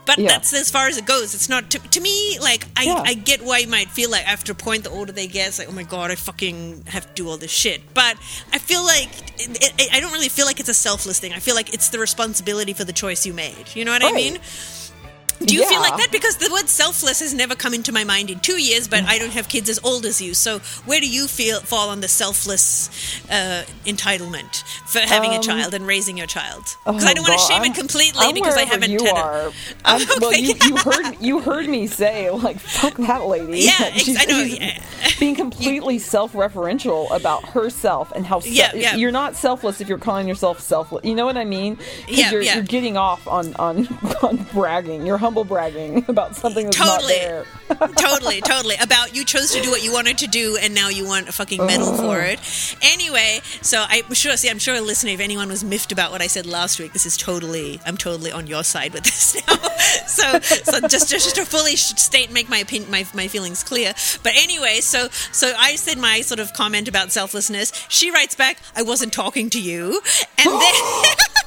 but 0.05 0.17
Yeah. 0.19 0.29
that's 0.29 0.53
as 0.53 0.69
far 0.69 0.87
as 0.87 0.97
it 0.97 1.05
goes. 1.05 1.33
It's 1.33 1.49
not 1.49 1.69
to, 1.71 1.79
to 1.95 2.01
me 2.01 2.37
like 2.39 2.65
I, 2.77 2.83
Yeah. 2.83 3.03
I 3.05 3.13
get 3.15 3.41
why 3.41 3.59
you 3.59 3.67
might 3.67 3.89
feel 3.89 4.09
like 4.09 4.27
after 4.27 4.51
a 4.51 4.55
point 4.55 4.83
the 4.83 4.89
older 4.91 5.11
they 5.11 5.27
get, 5.27 5.47
it's 5.49 5.59
like 5.59 5.67
oh 5.69 5.73
my 5.73 5.83
god, 5.83 6.11
I 6.11 6.15
fucking 6.15 6.83
have 6.87 7.07
to 7.07 7.13
do 7.13 7.29
all 7.29 7.37
this 7.37 7.51
shit. 7.51 7.81
But 7.93 8.17
I 8.53 8.59
feel 8.59 8.83
like 8.83 9.09
it, 9.39 9.73
it, 9.79 9.89
I 9.93 9.99
don't 9.99 10.11
really 10.13 10.29
feel 10.29 10.45
like 10.45 10.59
it's 10.59 10.69
a 10.69 10.73
selfless 10.73 11.19
thing. 11.19 11.33
I 11.33 11.39
feel 11.39 11.55
like 11.55 11.73
it's 11.73 11.89
the 11.89 11.99
responsibility 11.99 12.73
for 12.73 12.83
the 12.83 12.93
choice 12.93 13.25
you 13.25 13.33
made. 13.33 13.75
You 13.75 13.85
know 13.85 13.91
what 13.91 14.03
I 14.03 14.11
mean? 14.11 14.37
Do 15.39 15.53
you 15.55 15.65
feel 15.67 15.81
like 15.81 15.97
that? 15.97 16.09
Because 16.11 16.37
the 16.37 16.49
word 16.51 16.67
selfless 16.69 17.19
has 17.19 17.33
never 17.33 17.55
come 17.55 17.73
into 17.73 17.91
my 17.91 18.03
mind 18.03 18.29
in 18.29 18.39
two 18.39 18.59
years, 18.61 18.87
but 18.87 19.03
I 19.03 19.17
don't 19.19 19.31
have 19.31 19.49
kids 19.49 19.69
as 19.69 19.79
old 19.83 20.05
as 20.05 20.21
you. 20.21 20.33
So 20.33 20.59
where 20.85 20.99
do 20.99 21.09
you 21.09 21.27
feel 21.27 21.59
fall 21.59 21.89
on 21.89 22.01
the 22.01 22.07
selfless 22.07 22.89
uh, 23.29 23.63
entitlement 23.85 24.63
for 24.87 24.99
having 24.99 25.31
a 25.33 25.39
child 25.41 25.73
and 25.73 25.85
raising 25.85 26.17
your 26.17 26.27
child? 26.27 26.63
Because 26.85 27.03
I 27.03 27.11
Um, 27.11 27.11
Oh, 27.11 27.13
don't 27.15 27.27
want 27.29 27.39
to 27.41 27.45
shame 27.47 27.61
I'm- 27.63 27.71
it 27.71 27.75
completely 27.75 28.21
I'm 28.25 28.33
because 28.33 28.55
I 28.55 28.63
haven't 28.65 28.91
you 28.91 29.03
had 29.03 29.15
a- 29.15 29.19
are. 29.19 29.51
I'm, 29.85 30.01
Okay, 30.01 30.13
well, 30.21 30.33
you, 30.33 30.53
you 30.63 30.77
heard 30.77 31.15
you 31.21 31.39
heard 31.39 31.67
me 31.67 31.87
say 31.87 32.29
like 32.31 32.59
fuck 32.59 32.95
that 32.95 33.25
lady. 33.25 33.59
Yeah, 33.61 33.91
she's- 33.95 34.17
I 34.19 34.25
know, 34.25 34.39
yeah. 34.39 34.81
Being 35.19 35.35
completely 35.35 35.99
self-referential 36.45 37.11
about 37.15 37.43
herself 37.49 38.11
and 38.15 38.25
how 38.25 38.39
se- 38.39 38.51
Yeah, 38.51 38.71
yeah. 38.75 38.95
you're 38.95 39.11
not 39.11 39.35
selfless 39.35 39.81
if 39.81 39.89
you're 39.89 39.97
calling 39.97 40.27
yourself 40.27 40.59
selfless. 40.59 41.03
You 41.05 41.15
know 41.15 41.25
what 41.25 41.37
I 41.37 41.45
mean? 41.45 41.77
Yeah, 42.07 42.31
you're, 42.31 42.41
yeah. 42.41 42.55
you're 42.55 42.63
getting 42.63 42.97
off 42.97 43.27
on 43.27 43.53
on 43.55 43.87
on 44.21 44.37
bragging. 44.53 45.05
You're 45.05 45.17
humble 45.25 45.43
bragging 45.43 46.05
about 46.07 46.35
something 46.35 46.65
that's 46.65 46.77
Totally. 46.77 47.13
not 47.13 47.19
there. 47.19 47.45
totally, 47.97 48.41
totally. 48.41 48.75
About 48.79 49.15
you 49.15 49.25
chose 49.25 49.51
to 49.53 49.61
do 49.61 49.71
what 49.71 49.83
you 49.83 49.91
wanted 49.91 50.19
to 50.19 50.27
do, 50.27 50.55
and 50.61 50.75
now 50.75 50.89
you 50.89 51.03
want 51.07 51.27
a 51.27 51.31
fucking 51.31 51.65
medal 51.65 51.97
for 51.97 52.19
mm. 52.19 52.33
it. 52.33 52.77
Anyway, 52.83 53.39
so 53.61 53.83
I'm 53.87 54.13
sure. 54.13 54.37
See, 54.37 54.49
I'm 54.49 54.59
sure, 54.59 54.79
listening. 54.81 55.15
If 55.15 55.19
anyone 55.19 55.49
was 55.49 55.63
miffed 55.63 55.91
about 55.91 56.11
what 56.11 56.21
I 56.21 56.27
said 56.27 56.45
last 56.45 56.79
week, 56.79 56.93
this 56.93 57.07
is 57.07 57.17
totally. 57.17 57.79
I'm 57.83 57.97
totally 57.97 58.31
on 58.31 58.45
your 58.45 58.63
side 58.63 58.93
with 58.93 59.03
this 59.03 59.35
now. 59.47 59.55
so, 60.05 60.39
so 60.39 60.87
just 60.87 61.09
just 61.09 61.35
to 61.35 61.45
fully 61.45 61.75
state, 61.75 62.31
make 62.31 62.49
my 62.49 62.59
opinion, 62.59 62.91
my 62.91 63.03
my 63.15 63.27
feelings 63.27 63.63
clear. 63.63 63.93
But 64.21 64.33
anyway, 64.35 64.79
so 64.81 65.07
so 65.31 65.51
I 65.57 65.75
said 65.75 65.97
my 65.97 66.21
sort 66.21 66.39
of 66.39 66.53
comment 66.53 66.87
about 66.87 67.11
selflessness. 67.11 67.71
She 67.89 68.11
writes 68.11 68.35
back, 68.35 68.57
"I 68.75 68.83
wasn't 68.83 69.11
talking 69.11 69.49
to 69.49 69.59
you," 69.59 70.01
and 70.37 70.51
then. 70.51 70.73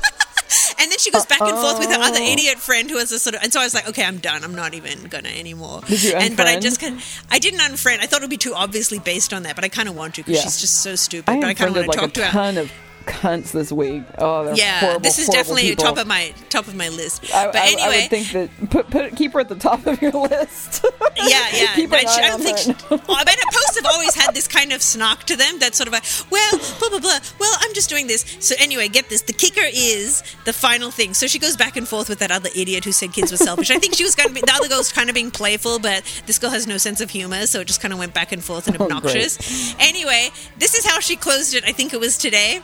And 0.81 0.91
then 0.93 0.99
she 0.99 1.11
goes 1.11 1.26
back 1.26 1.41
and 1.41 1.57
forth 1.59 1.79
with 1.81 1.89
her 1.91 2.01
other 2.01 2.20
idiot 2.20 2.59
friend 2.59 2.89
who 2.89 2.99
has 2.99 3.11
a 3.11 3.18
sort 3.18 3.35
of, 3.35 3.43
and 3.43 3.53
so 3.53 3.61
I 3.61 3.64
was 3.64 3.74
like, 3.74 3.89
okay, 3.89 4.05
I'm 4.05 4.18
done. 4.18 4.45
I'm 4.45 4.55
not 4.55 4.74
even 4.74 5.05
gonna 5.09 5.29
anymore. 5.29 5.81
Did 5.87 6.03
you 6.05 6.12
and 6.14 6.37
but 6.37 6.47
I 6.47 6.57
unfriend? 6.57 6.62
just 6.62 6.81
kind 6.81 7.01
I 7.31 7.39
didn't 7.39 7.61
unfriend. 7.61 7.99
I 8.01 8.07
thought 8.07 8.20
it 8.20 8.24
would 8.24 8.31
be 8.31 8.37
too 8.37 8.55
obviously 8.55 8.99
based 9.01 9.33
on 9.33 9.43
that, 9.43 9.55
but 9.57 9.64
I 9.64 9.68
kind 9.68 9.89
of 9.89 9.97
want 9.97 10.14
to 10.16 10.22
because 10.22 10.37
Yeah. 10.37 10.43
she's 10.43 10.61
just 10.61 10.83
so 10.83 10.95
stupid. 10.95 11.31
I 11.31 11.41
but 11.41 11.47
I 11.49 11.55
kind 11.55 11.70
of 11.70 11.76
want 11.76 11.85
to 11.85 11.89
like 11.91 11.99
talk 12.01 12.11
a 12.11 12.12
to 12.12 12.24
her. 12.26 12.31
ton 12.31 12.59
of 12.59 12.72
cunts 13.09 13.51
this 13.53 13.73
week. 13.73 14.05
Oh, 14.19 14.45
they're 14.45 14.55
Yeah, 14.55 14.81
horrible. 14.81 15.01
this 15.01 15.19
is 15.19 15.29
definitely 15.29 15.63
people. 15.71 15.85
top 15.85 15.99
of 15.99 16.07
my 16.07 16.33
top 16.51 16.69
of 16.69 16.75
my 16.75 16.89
list. 16.89 17.25
I, 17.35 17.47
but 17.47 17.57
I- 17.57 17.59
I 17.59 17.67
anyway, 17.73 18.01
would 18.03 18.11
think 18.11 18.33
that 18.33 18.71
put 18.71 18.91
put 18.91 19.17
keep 19.17 19.33
her 19.33 19.41
at 19.41 19.49
the 19.49 19.55
top 19.57 19.87
of 19.87 20.01
your 20.03 20.13
list. 20.13 20.85
yeah, 21.17 21.47
yeah. 21.53 21.67
Keep 21.75 21.93
I, 21.93 21.99
an 22.01 22.07
I 22.07 22.11
eye 22.13 22.21
don't 22.23 22.33
on 22.35 22.41
think. 22.41 22.59
She, 22.59 22.73
well, 22.91 23.01
I 23.09 23.25
posts 23.53 23.77
have 23.77 23.87
always 23.87 24.15
had 24.15 24.35
this 24.35 24.47
kind 24.49 24.73
of 24.73 24.83
snark 24.83 25.25
to 25.25 25.37
them. 25.37 25.59
That 25.61 25.75
sort 25.75 25.89
of 25.89 25.95
a 25.95 26.01
well, 26.31 26.59
blah 26.79 26.89
blah 26.91 26.99
blah. 27.01 27.19
Well, 27.41 27.55
I'm 27.61 27.75
just 27.75 27.89
doing 27.89 28.07
this. 28.07 28.25
So 28.41 28.55
anyway, 28.59 28.89
get 28.89 29.09
this. 29.09 29.23
The 29.23 29.33
kicker 29.33 29.65
is 29.73 30.23
the 30.45 30.53
final 30.53 30.91
thing. 30.91 31.15
So 31.15 31.27
she 31.27 31.39
goes 31.39 31.57
back 31.57 31.77
and 31.77 31.87
forth 31.89 32.09
with 32.09 32.19
that 32.21 32.31
other 32.31 32.51
idiot 32.55 32.85
who 32.85 32.93
said 32.93 33.13
kids 33.13 33.31
were 33.31 33.37
selfish. 33.39 33.71
I 33.71 33.79
think 33.79 33.95
she 33.95 34.05
was 34.05 34.15
kind 34.15 34.29
of 34.29 34.35
be 34.35 34.41
the 34.43 34.53
other 34.55 34.69
girl 34.69 34.79
was 34.79 34.93
kind 34.93 35.09
of 35.09 35.15
being 35.15 35.31
playful, 35.31 35.79
but 35.79 36.03
this 36.27 36.39
girl 36.39 36.51
has 36.51 36.67
no 36.67 36.77
sense 36.79 37.01
of 37.01 37.11
humor, 37.11 37.47
so 37.47 37.61
it 37.61 37.67
just 37.67 37.81
kind 37.81 37.93
of 37.93 37.99
went 37.99 38.15
back 38.15 38.33
and 38.33 38.43
forth 38.43 38.67
and 38.69 38.77
Oh, 38.81 38.85
obnoxious. 38.85 39.75
anyway, 39.81 40.31
this 40.59 40.75
is 40.75 40.85
how 40.87 41.01
she 41.01 41.17
closed 41.17 41.55
it. 41.55 41.65
I 41.65 41.73
think 41.73 41.93
it 41.93 42.01
was 42.01 42.17
today. 42.19 42.61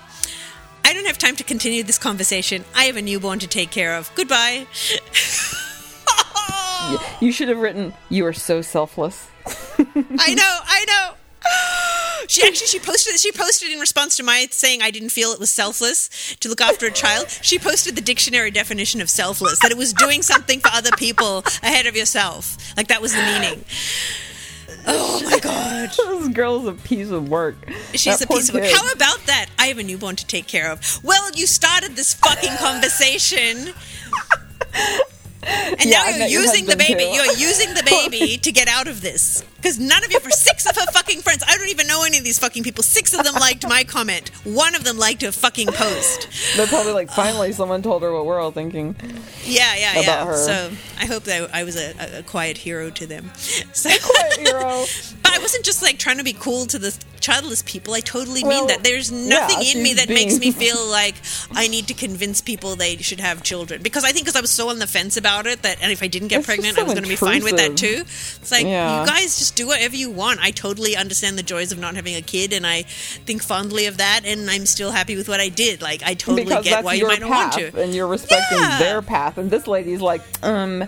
I 0.85 0.93
don't 0.93 1.07
have 1.07 1.18
time 1.18 1.37
to 1.37 1.45
continue 1.45 1.82
this 1.82 1.99
conversation. 1.99 2.64
I 2.74 2.85
have 2.85 2.97
a 2.97 3.03
newborn 3.03 3.39
to 3.41 3.47
take 3.47 3.70
care 3.70 3.97
of. 3.97 4.11
Goodbye. 4.14 4.66
you 7.20 7.32
should 7.32 7.49
have 7.49 7.59
written, 7.59 7.95
"You 8.11 8.26
are 8.26 8.32
so 8.32 8.62
selfless." 8.62 9.28
I 9.78 10.35
know, 10.35 10.59
I 10.64 10.85
know. 10.87 11.14
She 12.26 12.43
actually 12.47 12.68
she 12.68 12.78
posted 12.78 13.20
she 13.20 13.32
posted 13.32 13.70
in 13.70 13.78
response 13.78 14.16
to 14.16 14.22
my 14.22 14.47
saying 14.51 14.80
I 14.80 14.91
didn't 14.91 15.11
feel 15.11 15.32
it 15.32 15.39
was 15.39 15.53
selfless 15.53 16.09
to 16.41 16.49
look 16.49 16.62
after 16.62 16.87
a 16.87 16.91
child. 16.91 17.28
She 17.28 17.59
posted 17.59 17.97
the 17.97 18.01
dictionary 18.01 18.51
definition 18.51 19.03
of 19.03 19.11
selfless 19.11 19.59
that 19.61 19.70
it 19.70 19.76
was 19.76 19.93
doing 19.93 20.22
something 20.22 20.61
for 20.61 20.70
other 20.72 20.91
people 20.97 21.45
ahead 21.62 21.87
of 21.87 21.95
yourself. 21.95 22.57
Like 22.78 22.89
that 22.89 23.03
was 23.03 23.12
the 23.12 23.20
meaning. 23.20 23.62
Oh 24.87 25.22
my 25.24 25.39
god. 25.39 25.91
this 25.97 26.28
girl 26.28 26.61
is 26.61 26.66
a 26.68 26.74
piece 26.74 27.11
of 27.11 27.28
work. 27.28 27.57
She's 27.93 28.18
That 28.18 28.24
a 28.30 28.32
piece 28.32 28.49
of 28.49 28.57
work. 28.57 28.64
How 28.64 28.91
about 28.93 29.20
that? 29.26 29.47
I 29.59 29.66
have 29.66 29.78
a 29.78 29.82
newborn 29.82 30.16
to 30.16 30.26
take 30.26 30.47
care 30.47 30.70
of. 30.70 31.01
Well, 31.03 31.30
you 31.32 31.47
started 31.47 31.97
this 31.97 32.14
fucking 32.14 32.57
conversation. 32.59 33.72
And 35.47 35.85
Yeah, 35.85 35.99
now 35.99 36.09
you're 36.09 36.18
met 36.20 36.30
your 36.30 36.43
using 36.43 36.64
the 36.64 36.76
baby. 36.76 37.05
You're 37.12 37.26
using 37.37 37.74
the 37.74 37.82
baby 38.11 38.39
to 38.39 38.51
get 38.51 38.66
out 38.66 38.89
of 38.89 39.03
this. 39.03 39.45
Because 39.65 39.79
none 39.79 40.05
of 40.05 40.12
you, 40.12 40.21
for 40.21 40.29
six 40.29 40.67
of 40.67 40.77
her 40.77 40.85
fucking 40.93 41.23
friends, 41.23 41.43
I 41.49 41.57
don't 41.57 41.71
even 41.71 41.87
know 41.87 42.05
any 42.05 42.19
of 42.19 42.25
these 42.25 42.39
fucking 42.39 42.65
people. 42.65 42.83
Six 42.83 43.15
of 43.15 43.25
them 43.25 43.33
liked 43.37 43.67
my 43.67 43.83
comment. 43.83 44.29
One 44.45 44.75
of 44.75 44.85
them 44.85 44.99
liked 44.99 45.23
her 45.23 45.33
fucking 45.33 45.69
post. 45.69 46.29
They're 46.55 46.67
probably 46.67 46.93
like, 46.93 47.11
finally, 47.11 47.51
someone 47.53 47.81
told 47.81 48.03
her 48.03 48.12
what 48.12 48.27
we're 48.27 48.39
all 48.39 48.51
thinking. 48.51 48.95
Yeah, 49.43 49.75
yeah, 49.75 50.01
yeah. 50.01 50.27
Her. 50.27 50.37
So 50.37 50.71
I 51.01 51.07
hope 51.07 51.23
that 51.25 51.49
I 51.55 51.65
was 51.65 51.77
a, 51.77 51.95
a, 51.99 52.19
a 52.19 52.23
quiet 52.23 52.59
hero 52.59 52.91
to 52.91 53.07
them. 53.07 53.31
So, 53.35 53.89
Quiet 53.89 54.49
hero. 54.49 54.85
but 55.23 55.33
I 55.33 55.39
wasn't 55.39 55.65
just 55.65 55.81
like 55.81 55.99
trying 55.99 56.19
to 56.19 56.25
be 56.25 56.35
cool 56.35 56.67
to 56.67 56.79
the 56.79 56.95
childless 57.25 57.62
people. 57.62 57.95
I 57.95 58.01
totally 58.01 58.45
mean 58.45 58.67
that. 58.67 58.85
There's 58.85 59.11
nothing 59.11 59.62
yeah, 59.62 59.77
in 59.77 59.83
me 59.83 59.95
that 59.95 60.11
makes 60.11 60.39
me 60.39 60.51
feel 60.53 60.87
like 60.87 61.15
I 61.53 61.69
need 61.69 61.89
to 61.89 61.95
convince 61.95 62.43
people 62.43 62.77
they 62.77 62.99
should 62.99 63.21
have 63.21 63.43
children. 63.43 63.83
Because 63.83 64.05
I 64.05 64.12
think 64.12 64.27
because 64.27 64.37
I 64.37 64.43
was 64.43 64.51
so 64.51 64.69
on 64.69 64.79
the 64.79 64.87
fence 64.87 65.17
about 65.17 65.47
it 65.47 65.62
that, 65.62 65.83
and 65.83 65.91
if 65.91 66.03
I 66.03 66.07
didn't 66.07 66.29
get 66.29 66.39
It's 66.41 66.47
pregnant, 66.47 66.77
so 66.77 66.83
I 66.83 66.85
was 66.85 66.93
going 66.93 67.05
to 67.05 67.09
be 67.09 67.17
fine 67.17 67.43
with 67.43 67.57
that 67.57 67.79
too. 67.79 68.03
It's 68.05 68.51
like 68.51 68.67
Yeah. 68.67 69.01
you 69.01 69.07
guys 69.07 69.39
just 69.39 69.54
do 69.55 69.67
whatever 69.67 69.97
you 69.97 70.11
want. 70.11 70.41
I 70.41 70.51
totally 70.51 70.97
understand 70.97 71.39
the 71.39 71.43
joys 71.43 71.73
of 71.73 71.79
not 71.79 71.95
having 71.95 72.15
a 72.17 72.23
kid, 72.23 72.53
and 72.53 72.67
I 72.67 72.83
think 72.83 73.43
fondly 73.43 73.87
of 73.87 73.99
that. 73.99 74.23
And 74.25 74.51
I'm 74.51 74.67
still 74.67 74.91
happy 74.91 75.17
with 75.17 75.29
what 75.29 75.41
I 75.41 75.49
did. 75.49 75.83
Like 75.83 76.03
I 76.03 76.15
totally 76.15 76.45
because 76.45 76.65
get 76.65 76.85
why 76.85 76.95
you 76.95 77.07
might 77.07 77.21
not 77.21 77.31
want 77.31 77.53
to. 77.55 77.81
and 77.83 77.95
you're 77.95 78.07
respecting 78.07 78.59
Yeah. 78.59 78.79
their 78.79 79.03
path. 79.03 79.39
And 79.39 79.51
this 79.51 79.67
lady's 79.67 80.01
like, 80.01 80.23
um, 80.43 80.85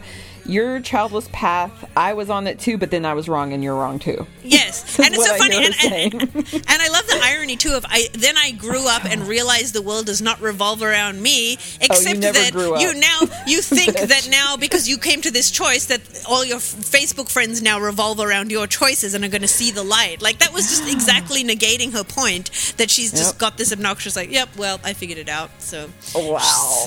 your 0.49 0.81
childless 0.81 1.29
path. 1.33 1.91
I 1.97 2.15
was 2.15 2.31
on 2.31 2.47
it 2.47 2.59
too, 2.59 2.79
but 2.79 2.91
then 2.91 3.05
I 3.05 3.15
was 3.15 3.29
wrong, 3.29 3.53
and 3.53 3.63
you're 3.63 3.75
wrong 3.77 3.99
too. 3.99 4.27
Yes, 4.47 4.97
and 5.01 5.13
it's 5.13 5.27
so 5.27 5.37
funny, 5.37 5.57
hear 5.61 5.73
and, 5.83 6.15
and, 6.15 6.23
and 6.55 6.83
I 6.83 6.89
love 6.89 7.05
the 7.09 7.19
irony 7.21 7.57
too 7.57 7.73
of 7.73 7.85
I. 7.89 8.07
Then 8.13 8.39
I 8.39 8.53
grew 8.53 8.87
up 8.89 9.05
and 9.05 9.23
oh. 9.23 9.27
realized 9.27 9.75
the 9.75 9.83
world 9.83 10.07
does 10.07 10.23
not 10.23 10.41
revolve 10.41 10.83
around 10.83 11.21
me, 11.21 11.57
oh, 11.59 11.77
except 11.83 12.17
Oh, 12.19 12.21
never 12.21 12.39
that 12.39 12.81
you 12.81 12.95
now 12.95 13.21
you 13.49 13.61
think 13.77 13.99
that 13.99 14.29
now 14.31 14.57
because 14.57 14.89
you 14.89 14.99
came 14.99 15.21
to 15.23 15.33
this 15.33 15.51
choice 15.51 15.87
that 15.87 16.01
all 16.29 16.45
your 16.45 16.59
Facebook 16.59 17.29
friends 17.29 17.61
now 17.61 17.81
revolve 17.81 18.21
around 18.21 18.53
your 18.53 18.69
choices 18.69 19.15
and 19.15 19.25
are 19.25 19.29
going 19.29 19.43
to 19.43 19.49
see 19.49 19.73
the 19.73 19.83
light. 19.83 20.23
Like 20.23 20.39
that 20.39 20.53
was 20.53 20.69
just 20.69 20.89
exactly 20.93 21.43
negating 21.43 21.93
her 21.93 22.05
point 22.05 22.51
that 22.77 22.89
she's 22.89 23.11
just 23.11 23.35
Yep. 23.35 23.39
got 23.39 23.59
this 23.59 23.73
obnoxious 23.73 24.15
like, 24.15 24.31
yep, 24.31 24.49
well, 24.57 24.79
I 24.85 24.93
figured 24.93 25.19
it 25.19 25.29
out. 25.29 25.51
So 25.61 25.91
Wow. 26.15 26.87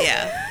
yeah, 0.00 0.48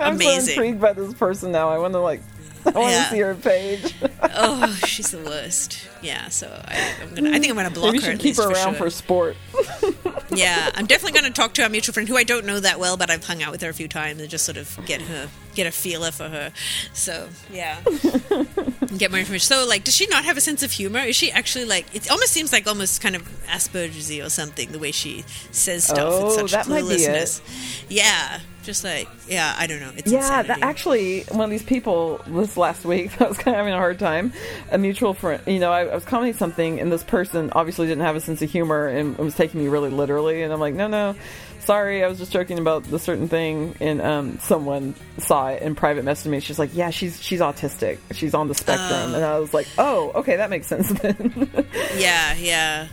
I'm 0.00 0.14
amazing. 0.16 0.40
so 0.42 0.50
intrigued 0.62 0.80
by 0.80 0.92
this 0.92 1.14
person 1.14 1.52
now. 1.52 1.68
I 1.68 1.78
want 1.78 1.92
to 1.94 2.00
like, 2.00 2.22
I 2.66 2.70
want 2.70 2.90
Yeah. 2.92 3.04
to 3.04 3.10
see 3.10 3.18
her 3.20 3.34
page. 3.34 3.94
oh, 4.34 4.74
she's 4.86 5.10
the 5.10 5.18
worst. 5.18 5.88
Yeah, 6.02 6.28
so 6.28 6.46
I, 6.66 6.94
I'm 7.02 7.14
gonna. 7.14 7.30
I 7.30 7.38
think 7.38 7.50
I'm 7.50 7.56
gonna 7.56 7.70
block 7.70 7.92
Maybe 7.94 8.04
her. 8.06 8.12
at 8.12 8.20
keep 8.20 8.36
her 8.36 8.50
around 8.50 8.76
sure. 8.76 8.84
for 8.86 8.90
sport. 8.90 9.36
Yeah, 10.32 10.70
I'm 10.74 10.86
definitely 10.86 11.20
going 11.20 11.32
to 11.32 11.36
talk 11.40 11.54
to 11.54 11.62
our 11.64 11.68
mutual 11.68 11.92
friend 11.92 12.08
who 12.08 12.16
I 12.16 12.22
don't 12.22 12.46
know 12.46 12.60
that 12.60 12.78
well, 12.78 12.96
but 12.96 13.10
I've 13.10 13.24
hung 13.24 13.42
out 13.42 13.50
with 13.50 13.62
her 13.62 13.68
a 13.68 13.74
few 13.74 13.88
times 13.88 14.20
and 14.20 14.30
just 14.30 14.44
sort 14.44 14.56
of 14.58 14.78
get 14.86 15.02
her 15.02 15.28
get 15.54 15.66
a 15.66 15.72
feeler 15.72 16.12
for 16.12 16.28
her. 16.28 16.52
So 16.92 17.28
yeah, 17.52 17.80
get 18.96 19.10
more 19.10 19.18
information. 19.18 19.40
So 19.40 19.66
like, 19.66 19.84
does 19.84 19.96
she 19.96 20.06
not 20.06 20.24
have 20.24 20.36
a 20.36 20.40
sense 20.40 20.62
of 20.62 20.70
humor? 20.70 21.00
Is 21.00 21.16
she 21.16 21.30
actually 21.32 21.64
like? 21.64 21.92
It 21.94 22.10
almost 22.10 22.30
seems 22.32 22.52
like 22.52 22.66
almost 22.68 23.00
kind 23.00 23.16
of 23.16 23.22
Asperger's 23.46 24.10
or 24.24 24.30
something 24.30 24.70
the 24.70 24.78
way 24.78 24.92
she 24.92 25.24
says 25.50 25.84
stuff. 25.84 25.98
Oh, 26.00 26.46
that 26.46 26.68
might 26.68 26.82
be 26.88 26.94
it. 26.94 27.40
Yeah, 27.88 28.38
Just 28.70 28.84
like, 28.84 29.08
yeah, 29.26 29.52
I 29.58 29.66
don't 29.66 29.80
know. 29.80 29.90
It's 29.96 30.12
Yeah, 30.12 30.42
that 30.44 30.62
actually, 30.62 31.22
one 31.22 31.40
of 31.40 31.50
these 31.50 31.64
people 31.64 32.20
this 32.28 32.56
last 32.56 32.84
week 32.84 33.10
that 33.18 33.28
was 33.28 33.36
kind 33.36 33.56
of 33.56 33.58
having 33.58 33.74
a 33.74 33.76
hard 33.76 33.98
time, 33.98 34.32
a 34.70 34.78
mutual 34.78 35.12
friend, 35.12 35.42
you 35.44 35.58
know, 35.58 35.72
I, 35.72 35.86
I 35.86 35.94
was 35.96 36.04
commenting 36.04 36.38
something, 36.38 36.78
and 36.78 36.92
this 36.92 37.02
person 37.02 37.50
obviously 37.52 37.88
didn't 37.88 38.04
have 38.04 38.14
a 38.14 38.20
sense 38.20 38.42
of 38.42 38.48
humor 38.48 38.86
and 38.86 39.18
was 39.18 39.34
taking 39.34 39.60
me 39.60 39.66
really 39.66 39.90
literally, 39.90 40.42
and 40.44 40.52
I'm 40.52 40.60
like, 40.60 40.74
no, 40.74 40.86
no, 40.86 41.16
sorry, 41.58 42.04
I 42.04 42.06
was 42.06 42.18
just 42.18 42.30
joking 42.30 42.60
about 42.60 42.84
the 42.84 43.00
certain 43.00 43.26
thing, 43.26 43.74
and 43.80 44.00
um, 44.00 44.38
someone 44.38 44.94
saw 45.18 45.48
it 45.48 45.62
in 45.62 45.74
private 45.74 46.04
messaged 46.04 46.26
me. 46.26 46.38
She's 46.38 46.60
like, 46.60 46.70
yeah, 46.72 46.90
she's 46.90 47.20
she's 47.20 47.40
autistic, 47.40 47.98
she's 48.12 48.34
on 48.34 48.46
the 48.46 48.54
spectrum, 48.54 49.14
and 49.16 49.24
I 49.24 49.40
was 49.40 49.52
like, 49.52 49.66
oh, 49.78 50.12
okay, 50.14 50.36
that 50.36 50.48
makes 50.48 50.68
sense 50.68 50.90
then. 50.90 51.66
Yeah, 51.96 52.34
yeah. 52.34 52.86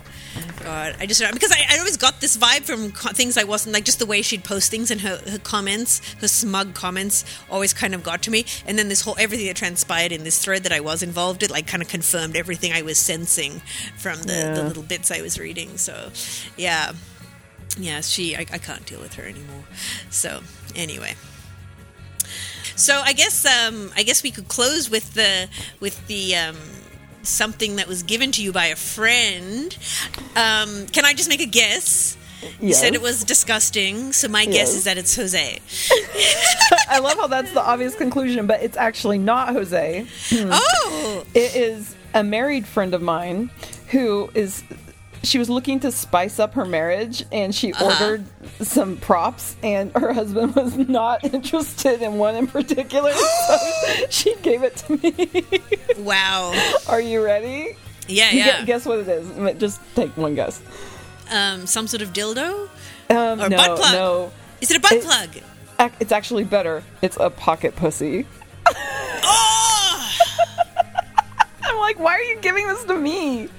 God, 0.63 0.95
I 0.99 1.05
just 1.05 1.21
because 1.33 1.51
I, 1.51 1.75
I 1.75 1.79
always 1.79 1.97
got 1.97 2.19
this 2.19 2.35
vibe 2.35 2.63
from 2.63 2.91
co- 2.91 3.11
things 3.11 3.37
I 3.37 3.43
wasn't 3.43 3.73
like 3.73 3.85
just 3.85 3.99
the 3.99 4.05
way 4.05 4.21
she'd 4.21 4.43
post 4.43 4.69
things 4.69 4.91
and 4.91 5.01
her, 5.01 5.21
her 5.29 5.39
comments, 5.39 6.01
her 6.15 6.27
smug 6.27 6.73
comments, 6.73 7.23
always 7.49 7.73
kind 7.73 7.95
of 7.95 8.03
got 8.03 8.21
to 8.23 8.31
me. 8.31 8.45
And 8.65 8.77
then 8.77 8.89
this 8.89 9.01
whole 9.01 9.15
everything 9.19 9.47
that 9.47 9.55
transpired 9.55 10.11
in 10.11 10.23
this 10.23 10.43
thread 10.43 10.63
that 10.63 10.71
I 10.71 10.79
was 10.79 11.03
involved 11.03 11.43
in, 11.43 11.49
like, 11.49 11.67
kind 11.67 11.81
of 11.81 11.89
confirmed 11.89 12.35
everything 12.35 12.73
I 12.73 12.81
was 12.81 12.97
sensing 12.97 13.61
from 13.97 14.21
the, 14.23 14.53
the 14.55 14.63
little 14.63 14.83
bits 14.83 15.11
I 15.11 15.21
was 15.21 15.39
reading. 15.39 15.77
So, 15.77 16.09
yeah, 16.57 16.91
yeah, 17.77 18.01
she, 18.01 18.35
I, 18.35 18.41
I 18.41 18.57
can't 18.57 18.85
deal 18.85 18.99
with 18.99 19.13
her 19.15 19.23
anymore. 19.23 19.63
So, 20.09 20.41
anyway. 20.75 21.15
So 22.75 23.01
I 23.03 23.13
guess 23.13 23.43
um, 23.43 23.91
I 23.95 24.03
guess 24.03 24.21
we 24.21 24.29
could 24.29 24.47
close 24.47 24.87
with 24.87 25.15
the 25.15 25.49
with 25.79 26.05
the 26.05 26.35
um, 26.35 26.57
something 27.27 27.75
that 27.77 27.87
was 27.87 28.03
given 28.03 28.31
to 28.33 28.43
you 28.43 28.51
by 28.51 28.67
a 28.67 28.75
friend. 28.75 29.75
Um, 30.35 30.87
can 30.87 31.05
I 31.05 31.13
just 31.13 31.29
make 31.29 31.41
a 31.41 31.45
guess? 31.45 32.17
You 32.61 32.73
said 32.75 32.93
it 32.93 33.01
was 33.01 33.23
disgusting, 33.23 34.13
so 34.13 34.27
my 34.27 34.45
guess 34.45 34.55
Yes. 34.69 34.73
is 34.75 34.83
that 34.83 34.97
it's 34.97 35.15
Jose. 35.15 35.59
I 36.89 36.99
love 36.99 37.17
how 37.17 37.27
that's 37.27 37.51
the 37.51 37.61
obvious 37.61 37.95
conclusion, 37.95 38.45
but 38.45 38.61
it's 38.61 38.77
actually 38.77 39.17
not 39.17 39.53
Jose. 39.53 40.05
Oh, 40.33 41.25
It 41.33 41.55
is 41.55 41.95
a 42.13 42.23
married 42.23 42.67
friend 42.67 42.93
of 42.93 43.01
mine 43.01 43.49
who 43.89 44.29
is. 44.33 44.63
She 45.27 45.37
was 45.39 45.49
looking 45.49 45.81
to 45.81 45.91
spice 45.91 46.39
up 46.39 46.53
her 46.53 46.63
marriage 46.65 47.23
and 47.33 47.53
she 47.53 47.73
ordered 47.73 48.23
some 48.61 48.95
props, 48.97 49.57
and 49.61 49.91
her 49.93 50.13
husband 50.13 50.55
was 50.55 50.77
not 50.77 51.23
interested 51.33 52.01
in 52.01 52.17
one 52.17 52.35
in 52.35 52.47
particular. 52.47 53.11
So 53.11 53.57
she 54.09 54.35
gave 54.37 54.63
it 54.63 54.77
to 54.77 54.97
me. 54.97 55.43
wow! 55.97 56.53
Are 56.87 57.01
you 57.01 57.23
ready? 57.23 57.75
Yeah, 58.07 58.31
yeah. 58.31 58.63
guess 58.63 58.85
what 58.85 58.99
it 58.99 59.07
is. 59.09 59.57
Just 59.59 59.81
take 59.95 60.15
one 60.15 60.33
guess. 60.35 60.61
Um, 61.29 61.67
some 61.67 61.87
sort 61.87 62.01
of 62.01 62.13
dildo? 62.13 62.69
Um, 63.09 63.41
Or 63.41 63.49
no, 63.49 63.57
butt 63.57 63.77
plug. 63.79 63.93
no. 63.93 64.31
Is 64.61 64.71
it 64.71 64.77
a 64.77 64.79
butt 64.79 64.93
It- 64.93 65.03
plug? 65.03 65.29
Ac- 65.79 65.95
It's 65.99 66.11
actually 66.13 66.45
better. 66.45 66.83
It's 67.01 67.17
a 67.19 67.29
pocket 67.29 67.75
pussy. 67.75 68.25
Oh, 68.65 70.09
I'm 71.63 71.77
like, 71.79 71.99
why 71.99 72.13
are 72.13 72.21
you 72.23 72.37
giving 72.39 72.65
this 72.67 72.83
to 72.85 72.95
me? 72.97 73.49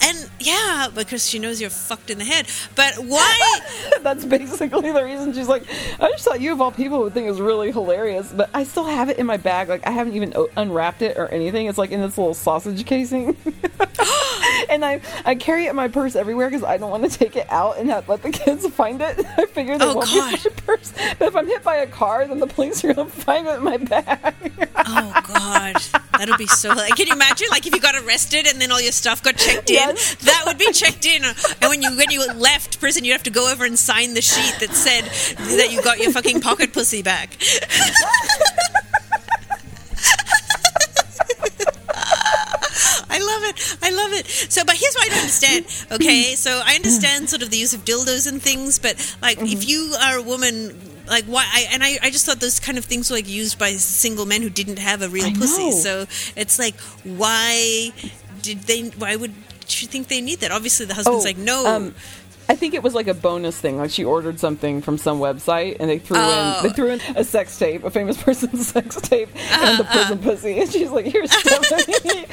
And 0.00 0.30
yeah, 0.40 0.88
because 0.94 1.28
she 1.28 1.38
knows 1.38 1.60
you're 1.60 1.70
fucked 1.70 2.10
in 2.10 2.18
the 2.18 2.24
head. 2.24 2.46
But 2.74 2.94
why? 2.96 3.60
That's 4.02 4.24
basically 4.24 4.92
the 4.92 5.04
reason 5.04 5.32
she's 5.32 5.48
like, 5.48 5.64
I 6.00 6.10
just 6.10 6.24
thought 6.24 6.40
you 6.40 6.52
of 6.52 6.60
all 6.60 6.70
people 6.72 7.00
would 7.00 7.12
think 7.14 7.26
it 7.26 7.30
was 7.30 7.40
really 7.40 7.72
hilarious, 7.72 8.32
but 8.32 8.48
I 8.54 8.64
still 8.64 8.84
have 8.84 9.08
it 9.10 9.18
in 9.18 9.26
my 9.26 9.36
bag. 9.36 9.68
Like 9.68 9.86
I 9.86 9.90
haven't 9.90 10.14
even 10.14 10.32
o- 10.36 10.48
unwrapped 10.56 11.02
it 11.02 11.16
or 11.18 11.28
anything. 11.28 11.66
It's 11.66 11.78
like 11.78 11.90
in 11.90 12.00
this 12.00 12.16
little 12.16 12.34
sausage 12.34 12.84
casing, 12.86 13.36
and 14.70 14.84
I 14.84 15.00
I 15.24 15.34
carry 15.34 15.66
it 15.66 15.70
in 15.70 15.76
my 15.76 15.88
purse 15.88 16.16
everywhere 16.16 16.48
because 16.48 16.64
I 16.64 16.76
don't 16.76 16.90
want 16.90 17.10
to 17.10 17.18
take 17.18 17.36
it 17.36 17.46
out 17.50 17.78
and 17.78 17.90
have, 17.90 18.08
let 18.08 18.22
the 18.22 18.30
kids 18.30 18.66
find 18.68 19.00
it. 19.02 19.18
I 19.38 19.46
figure 19.46 19.78
they 19.78 19.84
Oh, 19.84 19.94
won't 19.96 20.06
God. 20.06 20.30
be 20.32 20.36
in 20.48 20.54
my 20.54 20.62
purse, 20.64 20.92
but 21.18 21.28
if 21.28 21.36
I'm 21.36 21.46
hit 21.46 21.62
by 21.62 21.76
a 21.76 21.86
car, 21.86 22.26
then 22.26 22.38
the 22.38 22.46
police 22.46 22.84
are 22.84 22.94
gonna 22.94 23.10
find 23.10 23.46
it 23.46 23.56
in 23.56 23.64
my 23.64 23.76
bag. 23.78 24.34
Oh 24.76 25.20
God, 25.26 25.76
that'll 26.18 26.36
be 26.38 26.46
so. 26.46 26.68
Like, 26.70 26.94
can 26.96 27.06
you 27.08 27.12
imagine, 27.12 27.48
like, 27.50 27.66
if 27.66 27.74
you 27.74 27.80
got 27.80 27.96
arrested 27.96 28.46
and 28.46 28.60
then 28.60 28.70
all 28.72 28.80
your 28.80 28.92
stuff 28.92 29.22
got 29.22 29.36
checked 29.36 29.70
in? 29.70 29.87
Yes. 29.96 30.14
That 30.24 30.42
would 30.46 30.58
be 30.58 30.70
checked 30.72 31.06
in. 31.06 31.24
And 31.24 31.34
when 31.68 31.82
you 31.82 31.96
when 31.96 32.10
you 32.10 32.26
left 32.34 32.80
prison, 32.80 33.04
you'd 33.04 33.12
have 33.12 33.22
to 33.24 33.30
go 33.30 33.50
over 33.50 33.64
and 33.64 33.78
sign 33.78 34.14
the 34.14 34.22
sheet 34.22 34.54
that 34.60 34.74
said 34.74 35.04
that 35.58 35.72
you 35.72 35.82
got 35.82 35.98
your 35.98 36.12
fucking 36.12 36.40
pocket 36.40 36.72
pussy 36.72 37.02
back. 37.02 37.36
I 43.10 43.18
love 43.18 43.42
it. 43.44 43.78
I 43.82 43.90
love 43.90 44.12
it. 44.12 44.26
So, 44.26 44.64
but 44.64 44.76
here's 44.76 44.94
what 44.94 45.06
I 45.06 45.08
don't 45.08 45.18
understand. 45.18 45.66
Okay, 45.92 46.34
so 46.34 46.60
I 46.64 46.74
understand 46.76 47.28
sort 47.28 47.42
of 47.42 47.50
the 47.50 47.56
use 47.56 47.74
of 47.74 47.84
dildos 47.84 48.26
and 48.28 48.40
things, 48.40 48.78
but 48.78 48.96
like, 49.22 49.38
if 49.40 49.68
you 49.68 49.94
are 50.00 50.18
a 50.18 50.22
woman, 50.22 50.78
like, 51.06 51.24
why? 51.24 51.44
I, 51.52 51.66
and 51.72 51.82
I, 51.82 51.98
I 52.02 52.10
just 52.10 52.26
thought 52.26 52.40
those 52.40 52.60
kind 52.60 52.78
of 52.78 52.84
things 52.84 53.10
were 53.10 53.16
like 53.16 53.28
used 53.28 53.58
by 53.58 53.72
single 53.72 54.26
men 54.26 54.42
who 54.42 54.50
didn't 54.50 54.78
have 54.78 55.02
a 55.02 55.08
real 55.08 55.26
I 55.26 55.32
pussy. 55.32 55.70
know. 55.70 55.70
So 55.72 56.00
it's 56.36 56.58
like, 56.58 56.78
why 57.04 57.90
did 58.42 58.60
they? 58.62 58.82
Why 58.90 59.16
would 59.16 59.34
you 59.76 59.86
think 59.88 60.08
they 60.08 60.20
need 60.20 60.40
that? 60.40 60.50
Obviously, 60.50 60.86
the 60.86 60.94
husband's 60.94 61.24
like, 61.24 61.36
no. 61.38 61.66
um, 61.66 61.94
I 62.50 62.54
think 62.54 62.72
it 62.72 62.82
was 62.82 62.94
like 62.94 63.08
a 63.08 63.14
bonus 63.14 63.60
thing. 63.60 63.76
Like 63.76 63.90
she 63.90 64.04
ordered 64.04 64.40
something 64.40 64.80
from 64.80 64.96
some 64.96 65.18
website, 65.20 65.76
and 65.80 65.90
they 65.90 65.98
threw 65.98 66.16
Oh. 66.18 66.60
in 66.62 66.62
they 66.68 66.72
threw 66.74 66.88
in 66.92 67.00
a 67.14 67.22
sex 67.22 67.58
tape, 67.58 67.84
a 67.84 67.90
famous 67.90 68.20
person's 68.22 68.66
sex 68.68 68.98
tape, 69.02 69.28
and 69.50 69.78
the 69.78 69.84
prison 69.84 70.18
pussy. 70.18 70.58
And 70.60 70.72
she's 70.72 70.90
like, 70.90 71.04
"Here's 71.04 71.30
Stephanie. 71.30 72.24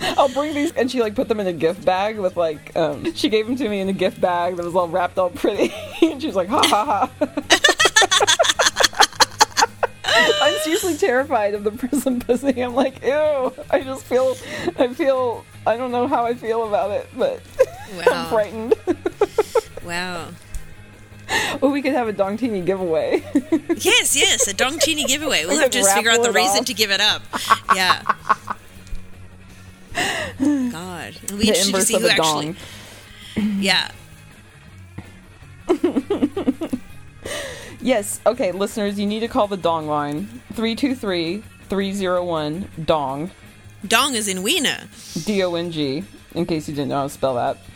I'll 0.16 0.28
bring 0.28 0.54
these." 0.54 0.70
And 0.72 0.88
she 0.88 1.00
like 1.00 1.16
put 1.16 1.26
them 1.26 1.40
in 1.40 1.48
a 1.48 1.52
gift 1.52 1.84
bag 1.84 2.18
with 2.20 2.36
like 2.36 2.76
um, 2.76 3.12
she 3.14 3.28
gave 3.28 3.46
them 3.46 3.56
to 3.56 3.68
me 3.68 3.80
in 3.80 3.88
a 3.88 3.92
gift 3.92 4.20
bag 4.20 4.54
that 4.56 4.64
was 4.64 4.76
all 4.76 4.86
wrapped 4.88 5.18
all 5.18 5.30
pretty. 5.30 5.74
and 6.02 6.22
she's 6.22 6.36
like, 6.36 6.48
"Ha 6.48 6.62
ha 6.64 7.10
ha." 7.18 8.44
I'm 10.40 10.54
seriously 10.60 10.96
terrified 10.96 11.54
of 11.54 11.64
the 11.64 11.70
prison 11.72 12.20
pussy. 12.20 12.62
I'm 12.62 12.74
like, 12.74 13.02
ew. 13.02 13.52
I 13.70 13.80
just 13.82 14.04
feel, 14.04 14.36
I 14.78 14.88
feel, 14.94 15.44
I 15.66 15.76
don't 15.76 15.90
know 15.92 16.06
how 16.06 16.24
I 16.26 16.34
feel 16.34 16.66
about 16.68 16.90
it, 16.90 17.08
but 17.16 17.40
Wow. 17.96 18.02
I'm 18.06 18.28
frightened. 18.28 18.74
wow. 19.84 20.28
Well, 21.60 21.70
we 21.72 21.80
could 21.82 21.92
have 21.92 22.08
a 22.08 22.12
Dongtini 22.12 22.64
giveaway. 22.64 23.24
Yes, 23.76 24.16
yes, 24.16 24.46
a 24.48 24.54
Dongtini 24.54 25.06
giveaway. 25.06 25.44
We'll 25.46 25.58
have 25.58 25.70
to 25.70 25.78
just 25.78 25.94
figure 25.94 26.10
out 26.10 26.22
the 26.22 26.32
reason 26.32 26.60
off. 26.60 26.64
to 26.66 26.74
give 26.74 26.90
it 26.90 27.00
up. 27.00 27.22
Yeah. 27.74 28.02
God, 30.70 31.16
it'll 31.22 31.36
be 31.38 31.44
the 31.44 31.58
interesting 31.58 31.74
to 31.74 31.82
see 31.82 31.98
who 32.00 32.08
actually. 32.08 32.56
dong. 33.36 33.60
Yeah. 33.60 33.90
Yes. 37.84 38.20
Okay, 38.24 38.50
listeners, 38.52 38.98
you 38.98 39.04
need 39.04 39.20
to 39.20 39.28
call 39.28 39.46
the 39.46 39.58
Dong 39.58 39.86
line 39.86 40.26
323 40.54 41.42
301 41.68 42.68
Dong. 42.84 43.30
Dong 43.86 44.14
is 44.14 44.28
in 44.28 44.42
wiener. 44.42 44.88
D 45.24 45.42
O 45.42 45.54
N 45.54 45.70
G, 45.70 46.04
in 46.34 46.46
case 46.46 46.68
you 46.68 46.74
didn't 46.74 46.88
know 46.88 46.96
how 46.96 47.02
to 47.04 47.08
spell 47.10 47.34
that. 47.34 47.58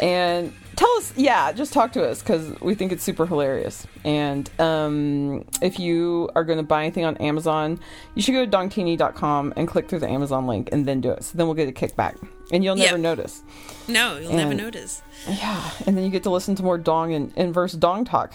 And 0.00 0.52
tell 0.76 0.90
us, 0.96 1.12
yeah, 1.14 1.52
just 1.52 1.74
talk 1.74 1.92
to 1.92 2.08
us 2.08 2.20
because 2.22 2.58
we 2.62 2.74
think 2.74 2.90
it's 2.90 3.02
super 3.04 3.26
hilarious. 3.26 3.86
And 4.02 4.48
um, 4.58 5.44
if 5.60 5.78
you 5.78 6.30
are 6.34 6.42
going 6.42 6.56
to 6.56 6.62
buy 6.64 6.82
anything 6.84 7.04
on 7.04 7.18
Amazon, 7.18 7.78
you 8.14 8.22
should 8.22 8.32
go 8.32 8.44
to 8.46 8.50
dongtini.com 8.50 9.52
and 9.56 9.68
click 9.68 9.88
through 9.90 9.98
the 9.98 10.08
Amazon 10.08 10.46
link 10.46 10.70
and 10.72 10.86
then 10.86 11.02
do 11.02 11.10
it. 11.10 11.22
So 11.24 11.36
then 11.36 11.46
we'll 11.46 11.54
get 11.54 11.68
a 11.68 11.72
kickback. 11.72 12.16
And 12.50 12.64
you'll 12.64 12.76
never 12.76 12.92
Yep. 12.96 13.00
notice. 13.00 13.42
No, 13.88 14.16
you'll 14.18 14.32
never 14.32 14.54
notice. 14.54 15.02
Yeah. 15.28 15.70
And 15.86 15.96
then 15.98 16.04
you 16.04 16.10
get 16.10 16.22
to 16.22 16.30
listen 16.30 16.54
to 16.56 16.62
more 16.62 16.78
Dong 16.78 17.12
and 17.12 17.30
inverse 17.36 17.72
Dong 17.72 18.04
talk. 18.06 18.34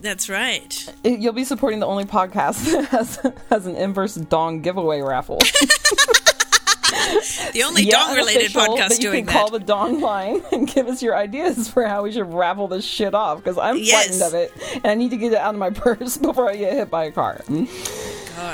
That's 0.00 0.28
right. 0.28 0.92
You'll 1.04 1.32
be 1.32 1.44
supporting 1.44 1.78
the 1.78 1.86
only 1.86 2.04
podcast 2.04 2.64
that 2.72 2.86
has, 2.88 3.16
has 3.48 3.66
an 3.66 3.76
inverse 3.76 4.16
dong 4.16 4.60
giveaway 4.60 5.00
raffle. 5.00 5.38
The 7.52 7.62
only 7.64 7.82
Yeah, 7.84 7.98
dong 7.98 8.16
related 8.16 8.50
podcast 8.52 8.88
but 8.88 8.98
you 8.98 9.10
doing 9.10 9.24
can 9.26 9.32
call 9.32 9.50
the 9.50 9.58
dong 9.58 10.00
line 10.00 10.42
and 10.52 10.66
give 10.66 10.88
us 10.88 11.02
your 11.02 11.16
ideas 11.16 11.68
for 11.68 11.86
how 11.86 12.02
we 12.02 12.12
should 12.12 12.32
raffle 12.32 12.68
this 12.68 12.84
shit 12.84 13.14
off 13.14 13.38
because 13.38 13.58
I'm 13.58 13.78
Yes. 13.78 14.18
frightened 14.18 14.22
of 14.22 14.34
it 14.34 14.52
and 14.74 14.86
I 14.86 14.94
need 14.94 15.10
to 15.10 15.16
get 15.16 15.32
it 15.32 15.38
out 15.38 15.54
of 15.54 15.58
my 15.58 15.70
purse 15.84 16.16
before 16.16 16.48
I 16.50 16.56
get 16.56 16.72
hit 16.74 16.90
by 16.90 17.04
a 17.04 17.12
car. 17.12 17.40
Gosh, 17.48 17.68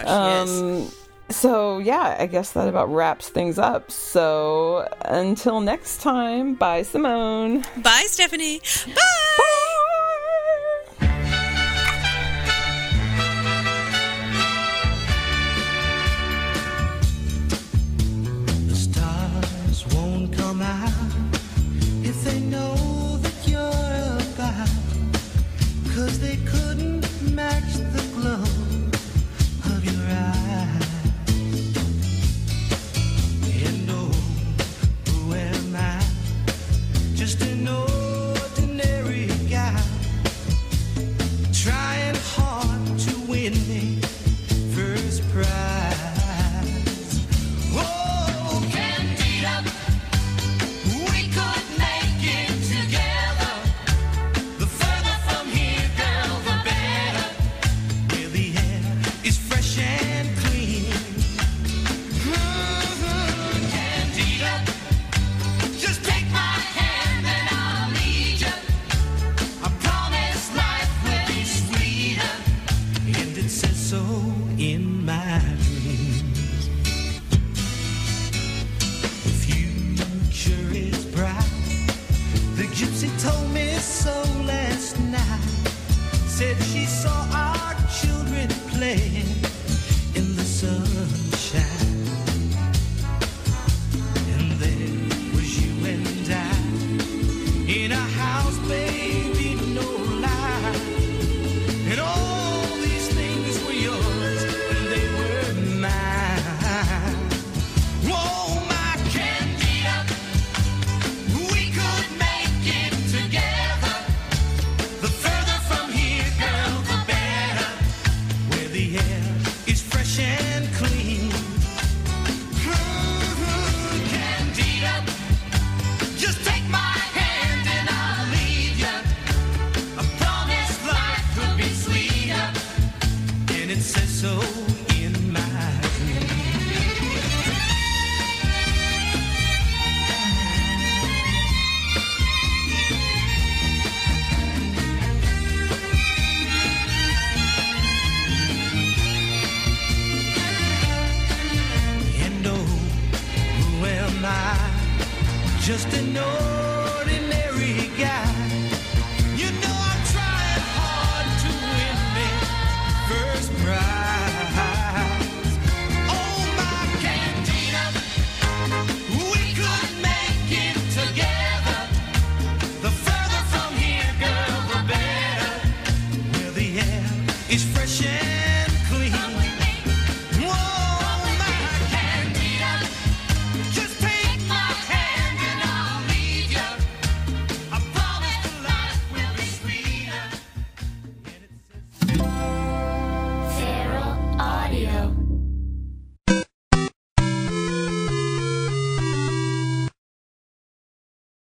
yes. 0.05 0.49
Um, 0.51 0.91
so 1.31 1.79
yeah, 1.79 2.17
I 2.19 2.27
guess 2.27 2.53
that 2.53 2.69
about 2.69 2.93
wraps 2.93 3.29
things 3.29 3.59
up. 3.59 3.91
So 3.91 4.89
until 5.03 5.61
next 5.61 6.01
time, 6.01 6.55
bye, 6.55 6.83
Simone. 6.83 7.65
Bye, 7.79 8.05
Stephanie. 8.07 8.59
Bye. 8.59 8.93
The 9.37 9.60